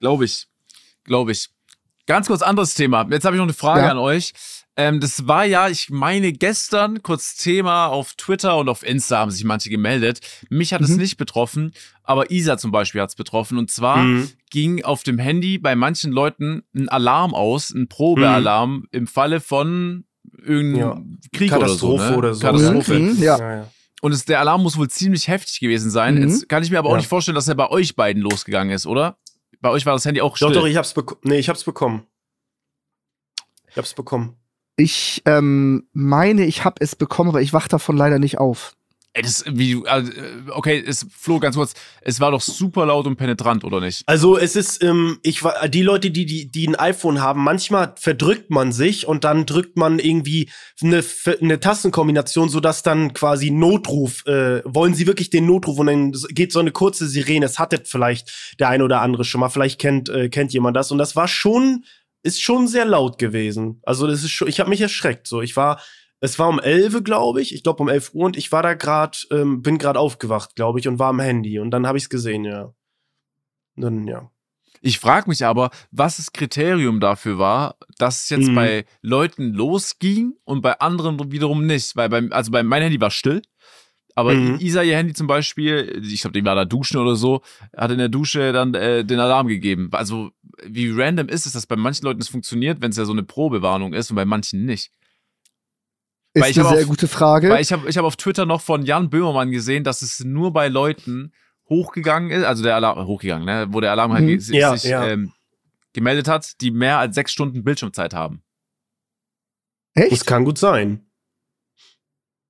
Glaube 0.00 0.24
ich. 0.26 0.46
Glaube 1.04 1.32
ich. 1.32 1.48
Ganz 2.06 2.26
kurz 2.26 2.42
anderes 2.42 2.74
Thema. 2.74 3.06
Jetzt 3.10 3.24
habe 3.24 3.36
ich 3.36 3.38
noch 3.38 3.44
eine 3.46 3.52
Frage 3.54 3.82
Ja. 3.82 3.90
an 3.90 3.98
euch. 3.98 4.32
Ähm, 4.74 5.00
das 5.00 5.28
war 5.28 5.44
ja, 5.44 5.68
ich 5.68 5.90
meine, 5.90 6.32
gestern 6.32 7.02
kurz 7.02 7.36
Thema 7.36 7.86
auf 7.86 8.14
Twitter 8.14 8.56
und 8.56 8.68
auf 8.70 8.82
Insta 8.82 9.18
haben 9.18 9.30
sich 9.30 9.44
manche 9.44 9.68
gemeldet. 9.68 10.20
Mich 10.48 10.72
hat 10.72 10.80
es 10.80 10.90
Mhm. 10.90 10.96
nicht 10.96 11.16
betroffen, 11.18 11.72
aber 12.02 12.30
Isa 12.30 12.56
zum 12.56 12.70
Beispiel 12.72 13.02
hat 13.02 13.10
es 13.10 13.14
betroffen. 13.14 13.58
Und 13.58 13.70
zwar 13.70 13.98
Mhm. 13.98 14.30
ging 14.50 14.82
auf 14.82 15.02
dem 15.02 15.18
Handy 15.18 15.58
bei 15.58 15.76
manchen 15.76 16.10
Leuten 16.10 16.62
ein 16.74 16.88
Alarm 16.88 17.34
aus, 17.34 17.70
ein 17.70 17.88
Probealarm 17.88 18.86
im 18.92 19.06
Falle 19.06 19.40
von 19.40 20.04
irgendeinem 20.42 21.18
Krieg 21.34 21.50
Katastrophe 21.50 22.16
oder 22.16 22.18
oder 22.18 22.34
so. 22.34 22.40
so. 22.40 22.46
Ne? 22.46 22.52
Katastrophe. 22.52 22.98
Mhm, 22.98 23.22
ja. 23.22 23.38
ja, 23.38 23.56
ja. 23.56 23.68
Und 24.00 24.12
es, 24.12 24.24
der 24.24 24.40
Alarm 24.40 24.62
muss 24.62 24.76
wohl 24.76 24.88
ziemlich 24.88 25.28
heftig 25.28 25.60
gewesen 25.60 25.90
sein. 25.90 26.16
Mhm. 26.16 26.22
Jetzt 26.28 26.48
kann 26.48 26.62
ich 26.62 26.70
mir 26.70 26.78
aber 26.78 26.88
auch 26.88 26.92
Ja. 26.94 26.98
nicht 26.98 27.08
vorstellen, 27.08 27.34
dass 27.36 27.46
er 27.46 27.54
bei 27.54 27.68
euch 27.70 27.94
beiden 27.94 28.20
losgegangen 28.22 28.74
ist, 28.74 28.86
oder? 28.86 29.16
Bei 29.62 29.70
euch 29.70 29.86
war 29.86 29.94
das 29.94 30.04
Handy 30.04 30.20
auch 30.20 30.36
still. 30.36 30.48
Doch, 30.48 30.60
doch, 30.60 30.66
ich 30.66 30.76
hab's 30.76 30.92
bekommen. 30.92 31.20
Nee, 31.22 31.38
ich 31.38 31.48
hab's 31.48 31.64
bekommen. 31.64 32.06
Ich 33.70 33.78
hab's 33.78 33.94
bekommen. 33.94 34.36
Ich 34.76 35.22
ähm, 35.24 35.88
meine, 35.92 36.44
ich 36.44 36.64
habe 36.64 36.76
es 36.80 36.96
bekommen, 36.96 37.30
aber 37.30 37.40
ich 37.40 37.52
wach 37.52 37.68
davon 37.68 37.96
leider 37.96 38.18
nicht 38.18 38.38
auf. 38.38 38.74
Ey, 39.14 39.22
das, 39.22 39.44
wie 39.46 39.86
also, 39.86 40.10
okay, 40.52 40.82
es, 40.86 41.06
Flo, 41.14 41.38
ganz 41.38 41.54
kurz, 41.54 41.74
es 42.00 42.18
war 42.18 42.30
doch 42.30 42.40
super 42.40 42.86
laut 42.86 43.06
und 43.06 43.16
penetrant, 43.16 43.62
oder 43.62 43.78
nicht? 43.78 44.02
Also 44.06 44.38
es 44.38 44.56
ist, 44.56 44.82
ähm, 44.82 45.18
ich 45.22 45.44
war 45.44 45.68
die 45.68 45.82
Leute, 45.82 46.10
die, 46.10 46.24
die, 46.24 46.50
die 46.50 46.66
ein 46.66 46.76
iPhone 46.76 47.20
haben, 47.20 47.44
manchmal 47.44 47.94
verdrückt 47.98 48.48
man 48.48 48.72
sich 48.72 49.06
und 49.06 49.24
dann 49.24 49.44
drückt 49.44 49.76
man 49.76 49.98
irgendwie 49.98 50.48
eine, 50.82 51.04
eine 51.42 51.60
Tastenkombination, 51.60 52.48
sodass 52.48 52.82
dann 52.82 53.12
quasi 53.12 53.50
Notruf, 53.50 54.24
äh, 54.26 54.62
wollen 54.64 54.94
sie 54.94 55.06
wirklich 55.06 55.28
den 55.28 55.44
Notruf 55.44 55.78
und 55.78 55.86
dann 55.88 56.12
geht 56.30 56.50
so 56.50 56.60
eine 56.60 56.70
kurze 56.70 57.06
Sirene. 57.06 57.44
Es 57.44 57.58
hattet 57.58 57.88
vielleicht 57.88 58.56
der 58.60 58.70
eine 58.70 58.82
oder 58.82 59.02
andere 59.02 59.24
schon 59.24 59.42
mal, 59.42 59.50
vielleicht 59.50 59.78
kennt, 59.78 60.08
äh, 60.08 60.30
kennt 60.30 60.54
jemand 60.54 60.74
das. 60.74 60.90
Und 60.90 60.96
das 60.96 61.16
war 61.16 61.28
schon, 61.28 61.84
ist 62.22 62.40
schon 62.40 62.66
sehr 62.66 62.86
laut 62.86 63.18
gewesen. 63.18 63.80
Also 63.82 64.06
das 64.06 64.24
ist 64.24 64.30
schon, 64.30 64.48
ich 64.48 64.58
habe 64.58 64.70
mich 64.70 64.80
erschreckt. 64.80 65.26
So, 65.26 65.42
ich 65.42 65.54
war 65.54 65.82
es 66.22 66.38
war 66.38 66.48
um 66.48 66.60
11, 66.60 67.02
glaube 67.04 67.42
ich. 67.42 67.52
Ich 67.54 67.62
glaube 67.64 67.82
um 67.82 67.88
11 67.88 68.14
Uhr 68.14 68.26
und 68.26 68.36
ich 68.36 68.52
war 68.52 68.62
da 68.62 68.74
gerade, 68.74 69.18
ähm, 69.30 69.60
bin 69.60 69.76
gerade 69.78 69.98
aufgewacht, 69.98 70.54
glaube 70.54 70.78
ich, 70.78 70.86
und 70.88 70.98
war 70.98 71.08
am 71.08 71.20
Handy. 71.20 71.58
Und 71.58 71.70
dann 71.72 71.86
habe 71.86 71.98
ich 71.98 72.04
es 72.04 72.10
gesehen, 72.10 72.44
ja. 72.44 72.72
Dann, 73.76 74.06
ja. 74.06 74.30
Ich 74.80 74.98
frage 74.98 75.28
mich 75.28 75.44
aber, 75.44 75.70
was 75.90 76.16
das 76.16 76.32
Kriterium 76.32 77.00
dafür 77.00 77.38
war, 77.38 77.76
dass 77.98 78.24
es 78.24 78.30
jetzt 78.30 78.48
Mhm. 78.48 78.54
bei 78.54 78.84
Leuten 79.00 79.52
losging 79.52 80.34
und 80.44 80.60
bei 80.60 80.78
anderen 80.80 81.30
wiederum 81.32 81.66
nicht. 81.66 81.94
Weil 81.96 82.08
beim, 82.08 82.32
also 82.32 82.50
bei 82.50 82.62
mein 82.62 82.82
Handy 82.82 83.00
war 83.00 83.10
still. 83.10 83.42
Aber 84.14 84.34
Mhm. 84.34 84.58
Isa, 84.60 84.82
ihr 84.82 84.96
Handy 84.96 85.14
zum 85.14 85.26
Beispiel, 85.26 86.02
ich 86.04 86.20
glaube, 86.20 86.38
die 86.38 86.44
war 86.44 86.54
da 86.54 86.64
duschen 86.66 86.98
oder 86.98 87.16
so, 87.16 87.40
hat 87.76 87.90
in 87.92 87.98
der 87.98 88.08
Dusche 88.10 88.52
dann 88.52 88.74
äh, 88.74 89.04
den 89.04 89.18
Alarm 89.20 89.48
gegeben. 89.48 89.88
Also, 89.92 90.30
wie 90.64 90.90
random 90.90 91.28
ist 91.28 91.46
es, 91.46 91.52
dass 91.52 91.66
bei 91.66 91.76
manchen 91.76 92.04
Leuten 92.04 92.20
es 92.20 92.28
funktioniert, 92.28 92.80
wenn 92.82 92.90
es 92.90 92.96
ja 92.98 93.06
so 93.06 93.12
eine 93.12 93.22
Probewarnung 93.22 93.94
ist 93.94 94.10
und 94.10 94.16
bei 94.16 94.24
manchen 94.26 94.66
nicht? 94.66 94.90
Ist 96.34 96.42
Weil 96.42 96.50
ich 96.50 96.58
eine 96.60 96.68
sehr 96.70 96.78
auf- 96.80 96.86
gute 96.86 97.08
Frage. 97.08 97.50
Weil 97.50 97.60
ich 97.60 97.72
habe 97.72 97.88
ich 97.90 97.98
hab 97.98 98.04
auf 98.04 98.16
Twitter 98.16 98.46
noch 98.46 98.60
von 98.62 98.84
Jan 98.86 99.10
Böhmermann 99.10 99.50
gesehen, 99.50 99.84
dass 99.84 100.00
es 100.02 100.20
nur 100.20 100.52
bei 100.52 100.68
Leuten 100.68 101.32
hochgegangen 101.68 102.30
ist, 102.30 102.44
also 102.44 102.62
der 102.62 102.74
Alarm, 102.74 103.06
hochgegangen, 103.06 103.44
ne, 103.44 103.66
wo 103.70 103.80
der 103.80 103.90
Alarm 103.92 104.12
halt 104.12 104.24
Mhm. 104.24 104.28
ge- 104.28 104.38
sich 104.38 104.56
Ja, 104.56 104.76
sich, 104.76 104.90
ja. 104.90 105.06
Ähm, 105.08 105.32
gemeldet 105.92 106.28
hat, 106.28 106.60
die 106.62 106.70
mehr 106.70 106.98
als 106.98 107.14
sechs 107.14 107.32
Stunden 107.32 107.64
Bildschirmzeit 107.64 108.14
haben. 108.14 108.42
Das 109.94 110.06
Echt? 110.06 110.26
kann 110.26 110.44
gut 110.44 110.56
sein. 110.56 111.04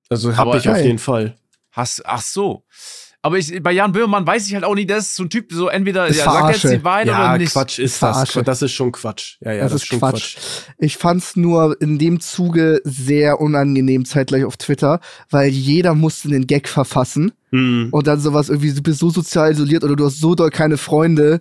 Also 0.09 0.35
habe 0.37 0.57
ich 0.57 0.69
auf 0.69 0.77
jeden 0.77 0.99
Fall. 0.99 1.35
Hast, 1.71 2.05
ach 2.05 2.21
so. 2.21 2.63
Aber 3.25 3.37
ich, 3.37 3.63
bei 3.63 3.71
Jan 3.71 3.93
Böhmermann 3.93 4.27
weiß 4.27 4.47
ich 4.47 4.53
halt 4.53 4.65
auch 4.65 4.75
nicht, 4.75 4.89
der 4.89 4.97
ist 4.97 5.15
so 5.15 5.23
ein 5.23 5.29
Typ, 5.29 5.51
so 5.53 5.69
entweder 5.69 6.07
Ist 6.07 6.17
ja, 6.17 6.25
sagt 6.25 6.35
er 6.43 6.49
jetzt 6.51 6.59
Verarsche. 6.59 6.77
die 6.77 6.83
Wahrheit 6.83 7.07
Ja, 7.07 7.19
oder 7.29 7.37
nicht. 7.37 7.53
Quatsch 7.53 7.79
ist 7.79 7.93
Ist 7.93 8.03
das. 8.03 8.11
Verarsche. 8.11 8.43
Das 8.43 8.61
ist 8.61 8.71
schon 8.73 8.91
Quatsch. 8.91 9.37
Ja, 9.39 9.53
ja, 9.53 9.63
das, 9.63 9.73
ist 9.75 9.85
schon 9.87 9.99
Quatsch. 9.99 10.35
Ich 10.77 10.97
fand's 10.97 11.37
nur 11.37 11.81
in 11.81 11.97
dem 11.99 12.19
Zuge 12.19 12.81
sehr 12.83 13.39
unangenehm 13.39 14.03
zeitgleich 14.03 14.43
auf 14.43 14.57
Twitter, 14.57 14.99
weil 15.29 15.47
jeder 15.49 15.95
musste 15.95 16.27
einen 16.27 16.47
Gag 16.47 16.67
verfassen 16.67 17.31
Mhm. 17.51 17.89
und 17.91 18.07
dann 18.07 18.19
sowas 18.19 18.49
irgendwie, 18.49 18.73
du 18.73 18.81
bist 18.81 18.99
so 18.99 19.09
sozial 19.11 19.51
isoliert 19.51 19.83
oder 19.83 19.95
du 19.95 20.05
hast 20.05 20.19
so 20.19 20.33
doll 20.35 20.49
keine 20.49 20.77
Freunde 20.77 21.39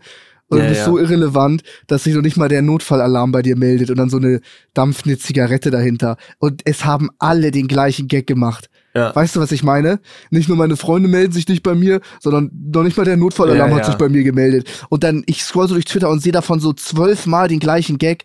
oder 0.52 0.60
Ja, 0.62 0.66
du 0.68 0.70
bist 0.70 0.80
ja. 0.80 0.86
so 0.86 0.98
irrelevant, 0.98 1.62
dass 1.86 2.04
sich 2.04 2.14
noch 2.14 2.22
nicht 2.22 2.36
mal 2.36 2.48
der 2.48 2.62
Notfallalarm 2.62 3.32
bei 3.32 3.42
dir 3.42 3.56
meldet 3.56 3.90
und 3.90 3.96
dann 3.96 4.10
so 4.10 4.18
eine 4.18 4.40
dampfende 4.74 5.18
Zigarette 5.18 5.70
dahinter. 5.70 6.16
Und 6.38 6.62
es 6.64 6.84
haben 6.84 7.10
alle 7.18 7.50
den 7.50 7.68
gleichen 7.68 8.06
Gag 8.08 8.26
gemacht. 8.26 8.68
Ja. 8.94 9.14
Weißt 9.16 9.34
du, 9.34 9.40
was 9.40 9.52
ich 9.52 9.62
meine? 9.62 10.00
Nicht 10.30 10.48
nur 10.48 10.58
meine 10.58 10.76
Freunde 10.76 11.08
melden 11.08 11.32
sich 11.32 11.48
nicht 11.48 11.62
bei 11.62 11.74
mir, 11.74 12.00
sondern 12.20 12.50
noch 12.52 12.82
nicht 12.82 12.96
mal 12.96 13.04
der 13.04 13.16
Notfallalarm 13.16 13.70
Ja, 13.70 13.76
hat 13.76 13.84
ja. 13.84 13.90
sich 13.90 13.96
bei 13.96 14.10
mir 14.10 14.22
gemeldet. 14.22 14.68
Und 14.90 15.02
dann, 15.02 15.22
ich 15.26 15.42
scroll 15.42 15.66
so 15.66 15.74
durch 15.74 15.86
Twitter 15.86 16.10
und 16.10 16.20
sehe 16.20 16.32
davon 16.32 16.60
so 16.60 16.72
zwölfmal 16.74 17.48
den 17.48 17.58
gleichen 17.58 17.96
Gag. 17.96 18.24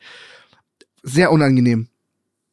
Sehr 1.03 1.31
unangenehm. 1.31 1.87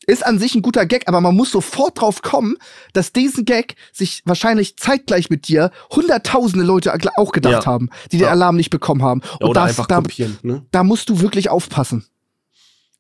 Ist 0.07 0.25
an 0.27 0.39
sich 0.39 0.55
ein 0.55 0.63
guter 0.63 0.87
Gag, 0.87 1.09
aber 1.09 1.21
man 1.21 1.35
muss 1.35 1.51
sofort 1.51 2.01
drauf 2.01 2.23
kommen, 2.23 2.57
dass 2.93 3.13
diesen 3.13 3.45
Gag 3.45 3.75
sich 3.93 4.23
wahrscheinlich 4.25 4.77
zeitgleich 4.77 5.31
mit 5.31 5.49
dir 5.49 5.71
hunderttausende 5.95 6.65
Leute 6.65 6.93
auch 7.17 7.33
gedacht 7.33 7.65
Ja. 7.65 7.67
haben, 7.67 7.91
die 8.13 8.19
den 8.19 8.27
Ja. 8.27 8.31
Alarm 8.33 8.57
nicht 8.57 8.71
bekommen 8.71 9.03
haben. 9.03 9.21
Und 9.41 9.51
Oder 9.51 9.63
das, 9.63 9.71
einfach 9.71 9.87
da, 9.87 9.97
kopieren. 9.97 10.39
Ne? 10.43 10.67
da 10.71 10.85
musst 10.85 11.09
du 11.09 11.21
wirklich 11.21 11.51
aufpassen. 11.51 12.05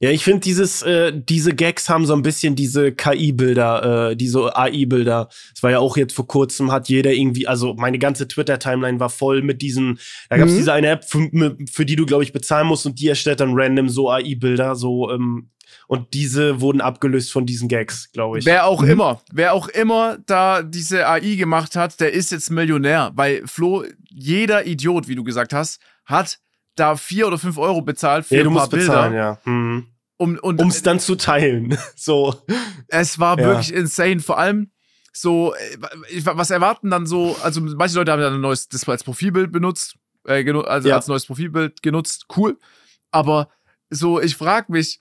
Ja, 0.00 0.11
ich 0.11 0.24
finde 0.24 0.40
dieses, 0.40 0.82
äh, 0.82 1.12
diese 1.16 1.55
Gags 1.55 1.88
haben 1.88 2.05
so 2.05 2.14
ein 2.14 2.22
bisschen 2.22 2.57
diese 2.57 2.92
KI-Bilder, 2.92 4.11
äh, 4.11 4.16
diese 4.16 4.55
AI-Bilder. 4.57 5.28
Es 5.55 5.62
war 5.62 5.70
ja 5.70 5.78
auch 5.78 5.96
jetzt 5.96 6.14
vor 6.14 6.26
kurzem, 6.26 6.72
hat 6.72 6.88
jeder 6.88 7.12
irgendwie, 7.12 7.46
also 7.46 7.74
meine 7.74 7.98
ganze 7.98 8.26
Twitter-Timeline 8.28 8.98
war 9.00 9.09
voll 9.09 9.42
mit 9.42 9.62
diesen, 9.62 9.98
da 10.28 10.36
gab 10.36 10.48
es 10.48 10.55
Mhm. 10.55 10.59
diese 10.59 10.72
eine 10.72 10.88
App, 10.88 11.05
für, 11.05 11.57
für 11.72 11.86
die 11.86 11.96
du, 11.96 12.07
glaube 12.07 12.24
ich, 12.24 12.32
bezahlen 12.32 12.66
musst 12.66 12.84
und 12.86 13.00
die 13.00 13.09
erstellt 13.09 13.40
dann 13.40 13.52
random 13.55 13.88
so 13.88 14.11
AI-Bilder, 14.11 14.74
so, 14.74 15.11
ähm, 15.11 15.50
und 15.87 16.14
diese 16.14 16.61
wurden 16.61 16.80
abgelöst 16.80 17.30
von 17.32 17.47
diesen 17.47 17.68
Gags, 17.68 18.11
glaube 18.12 18.39
ich. 18.39 18.47
Wer 18.47 18.66
auch 18.66 18.82
Mhm. 18.82 18.91
immer, 18.91 19.22
wer 19.32 19.53
auch 19.53 19.68
immer 19.68 20.18
da 20.26 20.62
diese 20.62 21.07
AI 21.09 21.37
gemacht 21.37 21.76
hat, 21.76 22.01
der 22.01 22.12
ist 22.12 22.30
jetzt 22.32 22.51
Millionär. 22.51 23.12
Weil 23.14 23.47
Flo, 23.47 23.85
jeder 24.11 24.66
Idiot, 24.66 25.09
wie 25.09 25.14
du 25.14 25.24
gesagt 25.24 25.53
hast, 25.53 25.80
hat 26.05 26.39
da 26.76 26.97
vier 26.97 27.26
oder 27.28 27.39
fünf 27.39 27.57
Euro 27.59 27.82
bezahlt 27.82 28.26
für 28.26 28.37
ja, 28.37 28.43
du 28.43 28.51
ein 28.51 28.55
paar 28.55 28.62
musst 28.62 28.70
bezahlen, 28.72 29.12
Bilder. 29.12 29.41
ja. 29.45 29.51
Mhm. 29.51 29.87
Um, 30.16 30.39
es 30.70 30.82
dann 30.82 31.01
zu 31.01 31.16
teilen. 31.16 31.76
so. 31.97 32.35
Es 32.89 33.18
war 33.18 33.39
Ja. 33.39 33.47
wirklich 33.47 33.72
insane. 33.74 34.20
Vor 34.20 34.39
allem 34.39 34.70
so, 35.12 35.55
äh, 35.55 35.76
was 36.24 36.51
erwarten 36.51 36.89
dann 36.91 37.07
so, 37.07 37.37
also 37.43 37.61
manche 37.61 37.97
Leute 37.97 38.11
haben 38.12 38.20
dann 38.22 38.35
ein 38.35 38.41
neues 38.41 38.68
Display 38.68 38.93
als 38.93 39.05
Profilbild 39.05 39.53
benutzt, 39.53 39.97
äh, 40.26 40.45
also 40.51 40.89
Ja. 40.89 40.97
als 40.97 41.09
neues 41.09 41.26
Profilbild 41.26 41.82
genutzt, 41.82 42.26
cool. 42.37 42.59
Aber 43.11 43.49
so, 43.91 44.20
ich 44.20 44.35
frage 44.37 44.72
mich, 44.72 45.01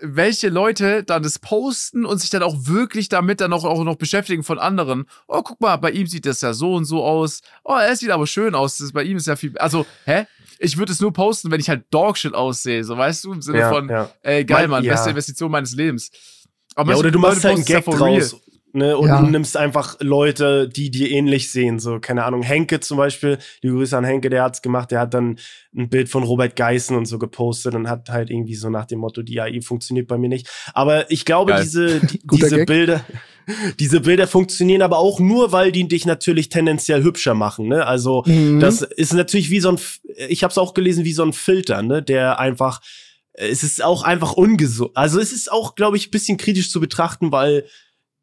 welche 0.00 0.48
Leute 0.48 1.04
dann 1.04 1.22
das 1.22 1.38
posten 1.38 2.04
und 2.04 2.18
sich 2.18 2.30
dann 2.30 2.42
auch 2.42 2.56
wirklich 2.66 3.08
damit 3.08 3.40
dann 3.40 3.52
auch, 3.52 3.64
auch 3.64 3.84
noch 3.84 3.96
beschäftigen 3.96 4.42
von 4.42 4.58
anderen. 4.58 5.06
Oh, 5.28 5.42
guck 5.42 5.60
mal, 5.60 5.76
bei 5.76 5.90
ihm 5.90 6.06
sieht 6.06 6.26
das 6.26 6.40
ja 6.40 6.52
so 6.52 6.74
und 6.74 6.84
so 6.84 7.04
aus. 7.04 7.40
Oh, 7.62 7.76
er 7.76 7.94
sieht 7.96 8.10
aber 8.10 8.26
schön 8.26 8.54
aus. 8.54 8.78
Das, 8.78 8.92
bei 8.92 9.04
ihm 9.04 9.16
ist 9.16 9.26
ja 9.26 9.36
viel. 9.36 9.56
Also, 9.58 9.86
hä? 10.04 10.26
Ich 10.58 10.78
würde 10.78 10.92
es 10.92 11.00
nur 11.00 11.12
posten, 11.12 11.50
wenn 11.50 11.60
ich 11.60 11.68
halt 11.68 11.84
Dogshit 11.90 12.34
aussehe. 12.34 12.84
So, 12.84 12.96
weißt 12.96 13.24
du, 13.24 13.32
im 13.32 13.42
Sinne 13.42 13.58
Ja, 13.58 13.70
von, 13.70 13.88
ja. 13.88 14.10
ey, 14.22 14.44
geil, 14.44 14.68
Mann, 14.68 14.84
ja. 14.84 14.92
beste 14.92 15.10
Investition 15.10 15.50
meines 15.50 15.74
Lebens. 15.74 16.10
Aber 16.74 16.92
Ja, 16.92 16.98
oder 16.98 17.10
du 17.10 17.18
machst 17.18 17.44
halt 17.44 17.56
einen 17.56 17.64
Gag 17.64 17.84
draus. 17.84 18.36
Ne, 18.76 18.96
und 18.98 19.06
Ja. 19.06 19.20
du 19.20 19.28
nimmst 19.28 19.56
einfach 19.56 19.96
Leute, 20.00 20.68
die 20.68 20.90
dir 20.90 21.08
ähnlich 21.08 21.52
sehen. 21.52 21.78
So, 21.78 22.00
keine 22.00 22.24
Ahnung, 22.24 22.42
Henke 22.42 22.80
zum 22.80 22.96
Beispiel, 22.96 23.38
die 23.62 23.68
Grüße 23.68 23.96
an 23.96 24.02
Henke, 24.02 24.30
der 24.30 24.42
hat's 24.42 24.62
gemacht, 24.62 24.90
der 24.90 24.98
hat 24.98 25.14
dann 25.14 25.38
ein 25.76 25.88
Bild 25.88 26.08
von 26.08 26.24
Robert 26.24 26.56
Geißen 26.56 26.96
und 26.96 27.06
so 27.06 27.20
gepostet 27.20 27.76
und 27.76 27.88
hat 27.88 28.08
halt 28.08 28.30
irgendwie 28.30 28.56
so 28.56 28.70
nach 28.70 28.86
dem 28.86 28.98
Motto, 28.98 29.22
die 29.22 29.40
AI 29.40 29.60
funktioniert 29.62 30.08
bei 30.08 30.18
mir 30.18 30.28
nicht. 30.28 30.48
Aber 30.74 31.08
ich 31.12 31.24
glaube, 31.24 31.52
Geil. 31.52 31.62
diese, 31.62 32.00
die, 32.04 32.20
diese 32.32 32.56
Gag. 32.56 32.66
Bilder, 32.66 33.04
diese 33.78 34.00
Bilder 34.00 34.26
funktionieren 34.26 34.82
aber 34.82 34.98
auch 34.98 35.20
nur, 35.20 35.52
weil 35.52 35.70
die 35.70 35.86
dich 35.86 36.04
natürlich 36.04 36.48
tendenziell 36.48 37.04
hübscher 37.04 37.34
machen. 37.34 37.68
Ne? 37.68 37.86
Also, 37.86 38.24
Mhm. 38.26 38.58
das 38.58 38.82
ist 38.82 39.12
natürlich 39.12 39.50
wie 39.50 39.60
so 39.60 39.68
ein, 39.68 39.78
ich 40.28 40.42
habe 40.42 40.50
es 40.50 40.58
auch 40.58 40.74
gelesen, 40.74 41.04
wie 41.04 41.12
so 41.12 41.22
ein 41.22 41.32
Filter, 41.32 41.80
ne, 41.82 42.02
der 42.02 42.40
einfach, 42.40 42.80
es 43.34 43.62
ist 43.62 43.84
auch 43.84 44.02
einfach 44.02 44.32
ungesund. 44.32 44.90
Also 44.94 45.20
es 45.20 45.32
ist 45.32 45.52
auch, 45.52 45.76
glaube 45.76 45.96
ich, 45.96 46.08
ein 46.08 46.10
bisschen 46.10 46.38
kritisch 46.38 46.70
zu 46.70 46.80
betrachten, 46.80 47.30
weil 47.30 47.66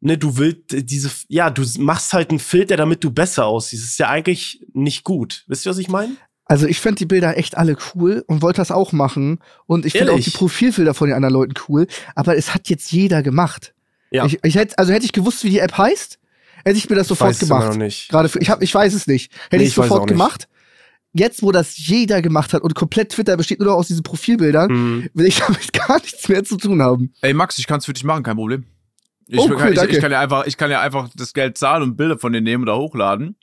ne, 0.02 0.18
du 0.18 0.36
willst 0.36 0.74
äh, 0.74 0.82
diese, 0.84 1.10
ja, 1.28 1.48
du 1.48 1.64
machst 1.78 2.12
halt 2.12 2.28
einen 2.30 2.38
Filter, 2.38 2.76
damit 2.76 3.02
du 3.02 3.10
besser 3.10 3.46
aussiehst. 3.46 3.82
Das 3.84 3.90
ist 3.92 3.98
ja 3.98 4.08
eigentlich 4.10 4.60
nicht 4.74 5.04
gut. 5.04 5.44
Wisst 5.46 5.64
ihr, 5.66 5.70
was 5.70 5.78
ich 5.78 5.88
meine? 5.88 6.14
Also 6.44 6.66
ich 6.66 6.80
fand 6.80 7.00
die 7.00 7.06
Bilder 7.06 7.38
echt 7.38 7.56
alle 7.56 7.76
cool 7.94 8.24
und 8.26 8.42
wollte 8.42 8.60
das 8.60 8.70
auch 8.70 8.92
machen. 8.92 9.38
Und 9.66 9.86
ich 9.86 9.92
finde 9.94 10.12
auch 10.12 10.20
die 10.20 10.30
Profilbilder 10.30 10.92
von 10.92 11.08
den 11.08 11.14
anderen 11.16 11.32
Leuten 11.32 11.54
cool. 11.68 11.86
Aber 12.14 12.36
es 12.36 12.52
hat 12.52 12.68
jetzt 12.68 12.92
jeder 12.92 13.22
gemacht. 13.22 13.72
Ja. 14.10 14.26
Ich, 14.26 14.38
ich 14.42 14.56
hätte, 14.56 14.76
also 14.76 14.92
hätte 14.92 15.06
ich 15.06 15.12
gewusst, 15.12 15.44
wie 15.44 15.50
die 15.50 15.60
App 15.60 15.78
heißt, 15.78 16.18
hätte 16.64 16.76
ich 16.76 16.90
mir 16.90 16.96
das 16.96 17.08
sofort 17.08 17.30
Weiß 17.30 17.38
gemacht. 17.38 17.68
noch 17.68 17.76
nicht. 17.76 18.10
Gerade 18.10 18.28
für, 18.28 18.38
ich 18.40 18.50
hab, 18.50 18.60
ich 18.62 18.74
weiß 18.74 18.92
es 18.92 19.06
nicht. 19.06 19.32
Hätte 19.44 19.56
Nee, 19.58 19.62
ich 19.62 19.68
ich 19.70 19.74
sofort 19.74 20.02
nicht. 20.02 20.08
gemacht. 20.10 20.48
Jetzt, 21.14 21.42
wo 21.42 21.52
das 21.52 21.76
jeder 21.78 22.20
gemacht 22.22 22.52
hat 22.54 22.62
und 22.62 22.74
komplett 22.74 23.10
Twitter 23.12 23.36
besteht 23.36 23.58
nur 23.60 23.68
noch 23.68 23.76
aus 23.76 23.86
diesen 23.88 24.02
Profilbildern, 24.02 24.68
Hm. 24.70 25.08
will 25.14 25.26
ich 25.26 25.38
damit 25.46 25.72
gar 25.72 26.00
nichts 26.00 26.28
mehr 26.28 26.42
zu 26.44 26.56
tun 26.56 26.82
haben. 26.82 27.12
Ey, 27.22 27.32
Max, 27.34 27.58
ich 27.58 27.66
kann 27.66 27.78
es 27.78 27.86
für 27.86 27.92
dich 27.92 28.04
machen, 28.04 28.22
kein 28.22 28.36
Problem. 28.36 28.64
Ich, 29.26 29.38
Oh, 29.38 29.48
kann, 29.48 29.56
cool, 29.58 29.68
ich, 29.72 29.78
danke. 29.78 29.94
ich, 29.94 30.00
kann 30.00 30.12
ja 30.12 30.20
einfach, 30.20 30.46
ich 30.46 30.56
kann 30.56 30.70
ja 30.70 30.80
einfach 30.80 31.08
das 31.14 31.32
Geld 31.32 31.56
zahlen 31.58 31.82
und 31.82 31.96
Bilder 31.96 32.18
von 32.18 32.32
dir 32.32 32.40
nehmen 32.40 32.64
oder 32.64 32.76
hochladen. 32.76 33.36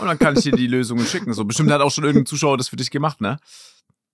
Und 0.00 0.06
dann 0.06 0.18
kann 0.18 0.36
ich 0.36 0.42
dir 0.42 0.52
die 0.52 0.66
Lösungen 0.66 1.06
schicken. 1.06 1.32
So, 1.32 1.44
bestimmt 1.44 1.70
hat 1.70 1.80
auch 1.80 1.90
schon 1.90 2.04
irgendein 2.04 2.26
Zuschauer 2.26 2.56
das 2.56 2.68
für 2.68 2.76
dich 2.76 2.90
gemacht, 2.90 3.20
ne? 3.20 3.38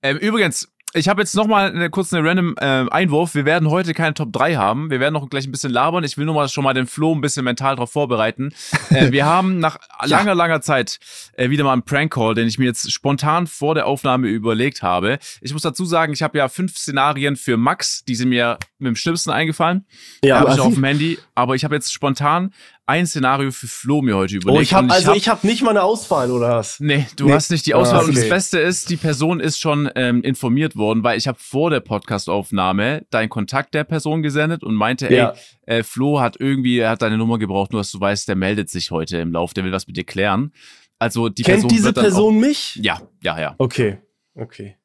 Ähm, 0.02 0.16
übrigens, 0.18 0.68
ich 0.94 1.08
habe 1.08 1.22
jetzt 1.22 1.34
noch 1.34 1.46
mal 1.46 1.70
eine 1.70 1.90
kurze 1.90 2.22
random 2.22 2.54
ähm, 2.60 2.88
Einwurf. 2.90 3.34
Wir 3.34 3.44
werden 3.44 3.70
heute 3.70 3.94
keine 3.94 4.14
Top 4.14 4.32
3 4.32 4.56
haben. 4.56 4.90
Wir 4.90 5.00
werden 5.00 5.14
noch 5.14 5.28
gleich 5.28 5.46
ein 5.46 5.50
bisschen 5.50 5.72
labern. 5.72 6.04
Ich 6.04 6.18
will 6.18 6.26
nur 6.26 6.34
mal 6.34 6.48
schon 6.48 6.64
mal 6.64 6.74
den 6.74 6.86
Flo 6.86 7.14
ein 7.14 7.20
bisschen 7.20 7.44
mental 7.44 7.76
darauf 7.76 7.92
vorbereiten. 7.92 8.52
Äh, 8.90 9.10
wir 9.10 9.24
haben 9.24 9.58
nach 9.58 9.78
langer, 10.04 10.34
langer 10.34 10.60
Zeit 10.60 10.98
äh, 11.34 11.48
wieder 11.48 11.64
mal 11.64 11.72
einen 11.72 11.82
Prank-Call, 11.82 12.34
den 12.34 12.46
ich 12.46 12.58
mir 12.58 12.66
jetzt 12.66 12.92
spontan 12.92 13.46
vor 13.46 13.74
der 13.74 13.86
Aufnahme 13.86 14.28
überlegt 14.28 14.82
habe. 14.82 15.18
Ich 15.40 15.52
muss 15.54 15.62
dazu 15.62 15.86
sagen, 15.86 16.12
ich 16.12 16.22
habe 16.22 16.36
ja 16.36 16.48
fünf 16.50 16.76
Szenarien 16.76 17.36
für 17.36 17.56
Max. 17.56 18.04
Die 18.04 18.14
sind 18.14 18.28
mir 18.28 18.58
mit 18.78 18.88
dem 18.88 18.96
Schnipsen 18.96 19.32
eingefallen. 19.32 19.86
Ja, 20.22 20.40
habe 20.40 20.48
ich 20.48 20.52
Assi. 20.54 20.60
auf 20.60 20.74
dem 20.74 20.84
Handy. 20.84 21.18
Aber 21.34 21.54
ich 21.54 21.64
habe 21.64 21.74
jetzt 21.74 21.90
spontan 21.90 22.52
ein 22.92 23.06
Szenario 23.06 23.50
für 23.50 23.66
Flo 23.68 24.02
mir 24.02 24.16
heute 24.16 24.36
überlegt. 24.36 24.58
Oh, 24.58 24.60
ich 24.62 24.74
hab, 24.74 24.82
und 24.84 24.90
also 24.92 25.08
hab- 25.08 25.16
ich 25.16 25.28
habe 25.28 25.46
nicht 25.46 25.62
mal 25.62 25.70
eine 25.70 25.82
Auswahl, 25.82 26.30
oder 26.30 26.56
was? 26.56 26.78
Nee, 26.78 27.06
du 27.16 27.26
Nee. 27.26 27.32
hast 27.32 27.50
nicht 27.50 27.64
die 27.66 27.74
Auswahl. 27.74 28.00
Ah, 28.00 28.04
Und 28.04 28.08
das 28.14 28.18
okay. 28.24 28.28
Beste 28.28 28.58
ist, 28.58 28.90
die 28.90 28.96
Person 28.96 29.40
ist 29.40 29.58
schon 29.58 29.90
ähm, 29.96 30.22
informiert 30.22 30.76
worden, 30.76 31.02
weil 31.02 31.16
ich 31.16 31.26
habe 31.26 31.38
vor 31.40 31.70
der 31.70 31.80
Podcastaufnahme 31.80 33.06
deinen 33.10 33.28
Kontakt 33.28 33.74
der 33.74 33.84
Person 33.84 34.22
gesendet 34.22 34.62
und 34.62 34.74
meinte, 34.74 35.12
Ja. 35.12 35.34
ey, 35.66 35.80
äh, 35.80 35.82
Flo 35.82 36.20
hat 36.20 36.36
irgendwie, 36.38 36.78
er 36.78 36.90
hat 36.90 37.02
deine 37.02 37.18
Nummer 37.18 37.38
gebraucht, 37.38 37.72
nur 37.72 37.80
dass 37.80 37.90
du 37.90 38.00
weißt, 38.00 38.28
der 38.28 38.36
meldet 38.36 38.70
sich 38.70 38.90
heute 38.90 39.18
im 39.18 39.32
Lauf, 39.32 39.54
der 39.54 39.64
will 39.64 39.72
was 39.72 39.86
mit 39.86 39.96
dir 39.96 40.04
klären. 40.04 40.52
Also 40.98 41.28
die 41.28 41.42
Kennt 41.42 41.62
Person 41.62 41.68
diese 41.70 41.92
Person 41.92 42.38
mich? 42.40 42.76
Auch, 42.78 42.84
ja, 42.84 43.00
ja, 43.22 43.40
ja. 43.40 43.54
Okay, 43.58 43.98
okay. 44.34 44.76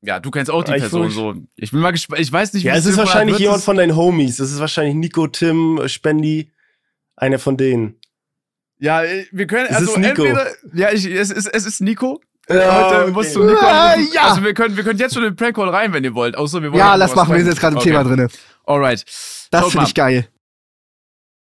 Ja, 0.00 0.20
du 0.20 0.30
kennst 0.30 0.48
auch 0.50 0.62
die 0.62 0.74
Ich 0.74 0.78
Person 0.80 1.10
so. 1.10 1.34
Ich 1.56 1.72
bin 1.72 1.80
mal 1.80 1.90
gespannt, 1.90 2.20
ich 2.22 2.30
weiß 2.32 2.52
nicht, 2.52 2.62
Ja, 2.62 2.74
wie 2.74 2.78
es 2.78 2.86
ist 2.86 2.96
wahrscheinlich 2.96 3.38
jemand 3.38 3.62
von 3.64 3.76
deinen 3.76 3.96
Homies. 3.96 4.38
Es 4.38 4.52
ist 4.52 4.60
wahrscheinlich 4.60 4.94
Nico, 4.94 5.26
Tim, 5.26 5.80
Spendi, 5.86 6.52
einer 7.18 7.38
von 7.38 7.56
denen. 7.56 8.00
Ja, 8.78 9.02
äh, 9.02 9.26
wir 9.32 9.46
können, 9.46 9.66
Es 9.68 9.76
also 9.76 9.92
ist 9.92 9.98
Nico. 9.98 10.22
entweder, 10.24 10.46
ja, 10.72 10.92
ich, 10.92 11.04
es, 11.06 11.30
ist, 11.30 11.46
es 11.46 11.66
ist 11.66 11.80
Nico. 11.80 12.20
Ja, 12.48 12.86
Heute 12.88 13.02
okay. 13.02 13.10
musst 13.12 13.36
du 13.36 13.44
Nico 13.44 13.66
anrufen. 13.66 14.08
ja. 14.14 14.22
Also 14.28 14.42
wir 14.44 14.54
können, 14.54 14.76
wir 14.76 14.84
können 14.84 14.98
jetzt 14.98 15.14
schon 15.14 15.22
den 15.22 15.36
Prank-Call 15.36 15.68
rein, 15.68 15.92
wenn 15.92 16.04
ihr 16.04 16.14
wollt. 16.14 16.36
Außer 16.36 16.62
wir 16.62 16.70
wollen 16.70 16.78
Ja, 16.78 16.94
lass 16.94 17.14
machen, 17.14 17.32
wir 17.34 17.40
sind 17.40 17.48
jetzt 17.48 17.60
gerade 17.60 17.74
im 17.74 17.78
Okay. 17.78 17.90
Thema 17.90 18.04
drinne. 18.04 18.28
Alright. 18.64 19.04
Das 19.50 19.70
finde 19.70 19.86
ich 19.86 19.94
geil. 19.94 20.28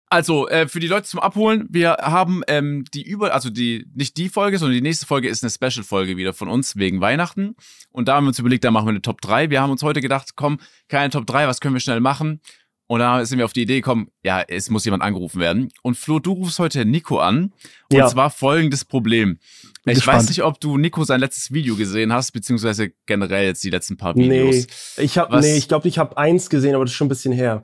Also, 0.09 0.47
äh, 0.47 0.67
für 0.67 0.79
die 0.79 0.85
Leute 0.87 1.07
zum 1.07 1.19
Abholen, 1.19 1.65
wir 1.71 1.93
haben 1.99 2.43
ähm, 2.47 2.85
die 2.93 3.01
über, 3.01 3.33
also 3.33 3.49
die, 3.49 3.87
nicht 3.95 4.15
die 4.17 4.29
Folge, 4.29 4.59
sondern 4.59 4.75
die 4.75 4.81
nächste 4.81 5.07
Folge 5.07 5.27
ist 5.27 5.43
eine 5.43 5.49
Special-Folge 5.49 6.17
wieder 6.17 6.33
von 6.33 6.49
uns 6.49 6.75
wegen 6.75 7.01
Weihnachten. 7.01 7.55
Und 7.89 8.07
da 8.07 8.15
haben 8.15 8.25
wir 8.25 8.27
uns 8.27 8.37
überlegt, 8.37 8.63
da 8.63 8.69
machen 8.69 8.85
wir 8.85 8.91
eine 8.91 9.01
Top 9.01 9.21
3. 9.21 9.49
Wir 9.49 9.59
haben 9.61 9.71
uns 9.71 9.81
heute 9.81 10.01
gedacht, 10.01 10.33
komm, 10.35 10.59
keine 10.87 11.09
Top 11.09 11.25
3, 11.25 11.47
was 11.47 11.61
können 11.61 11.73
wir 11.73 11.79
schnell 11.79 11.99
machen? 11.99 12.41
Und 12.87 12.99
da 12.99 13.25
sind 13.25 13.37
wir 13.37 13.45
auf 13.45 13.53
die 13.53 13.61
Idee 13.61 13.77
gekommen, 13.77 14.09
ja, 14.23 14.41
es 14.47 14.69
muss 14.69 14.83
jemand 14.85 15.03
angerufen 15.03 15.39
werden. 15.39 15.69
Und 15.83 15.97
Flo, 15.97 16.19
du 16.19 16.33
rufst 16.33 16.59
heute 16.59 16.85
Nico 16.85 17.17
an. 17.19 17.53
Und 17.89 17.97
Ja. 17.97 18.07
zwar 18.07 18.29
folgendes 18.29 18.83
Problem. 18.85 19.39
Bin 19.85 19.91
ich 19.93 19.95
gespannt. 19.99 20.19
weiß 20.19 20.29
nicht, 20.29 20.43
ob 20.43 20.59
du 20.59 20.77
Nico 20.77 21.03
sein 21.03 21.19
letztes 21.19 21.51
Video 21.53 21.75
gesehen 21.75 22.11
hast, 22.13 22.31
beziehungsweise 22.31 22.91
generell 23.05 23.45
jetzt 23.45 23.63
die 23.63 23.69
letzten 23.69 23.97
paar 23.97 24.15
Videos. 24.15 24.67
Nee, 24.97 25.03
ich 25.03 25.17
habe 25.17 25.39
nee, 25.39 25.55
ich 25.57 25.67
glaube, 25.67 25.87
ich 25.87 25.97
habe 25.97 26.17
eins 26.17 26.49
gesehen, 26.49 26.75
aber 26.75 26.83
das 26.85 26.91
ist 26.91 26.97
schon 26.97 27.07
ein 27.07 27.09
bisschen 27.09 27.33
her. 27.33 27.61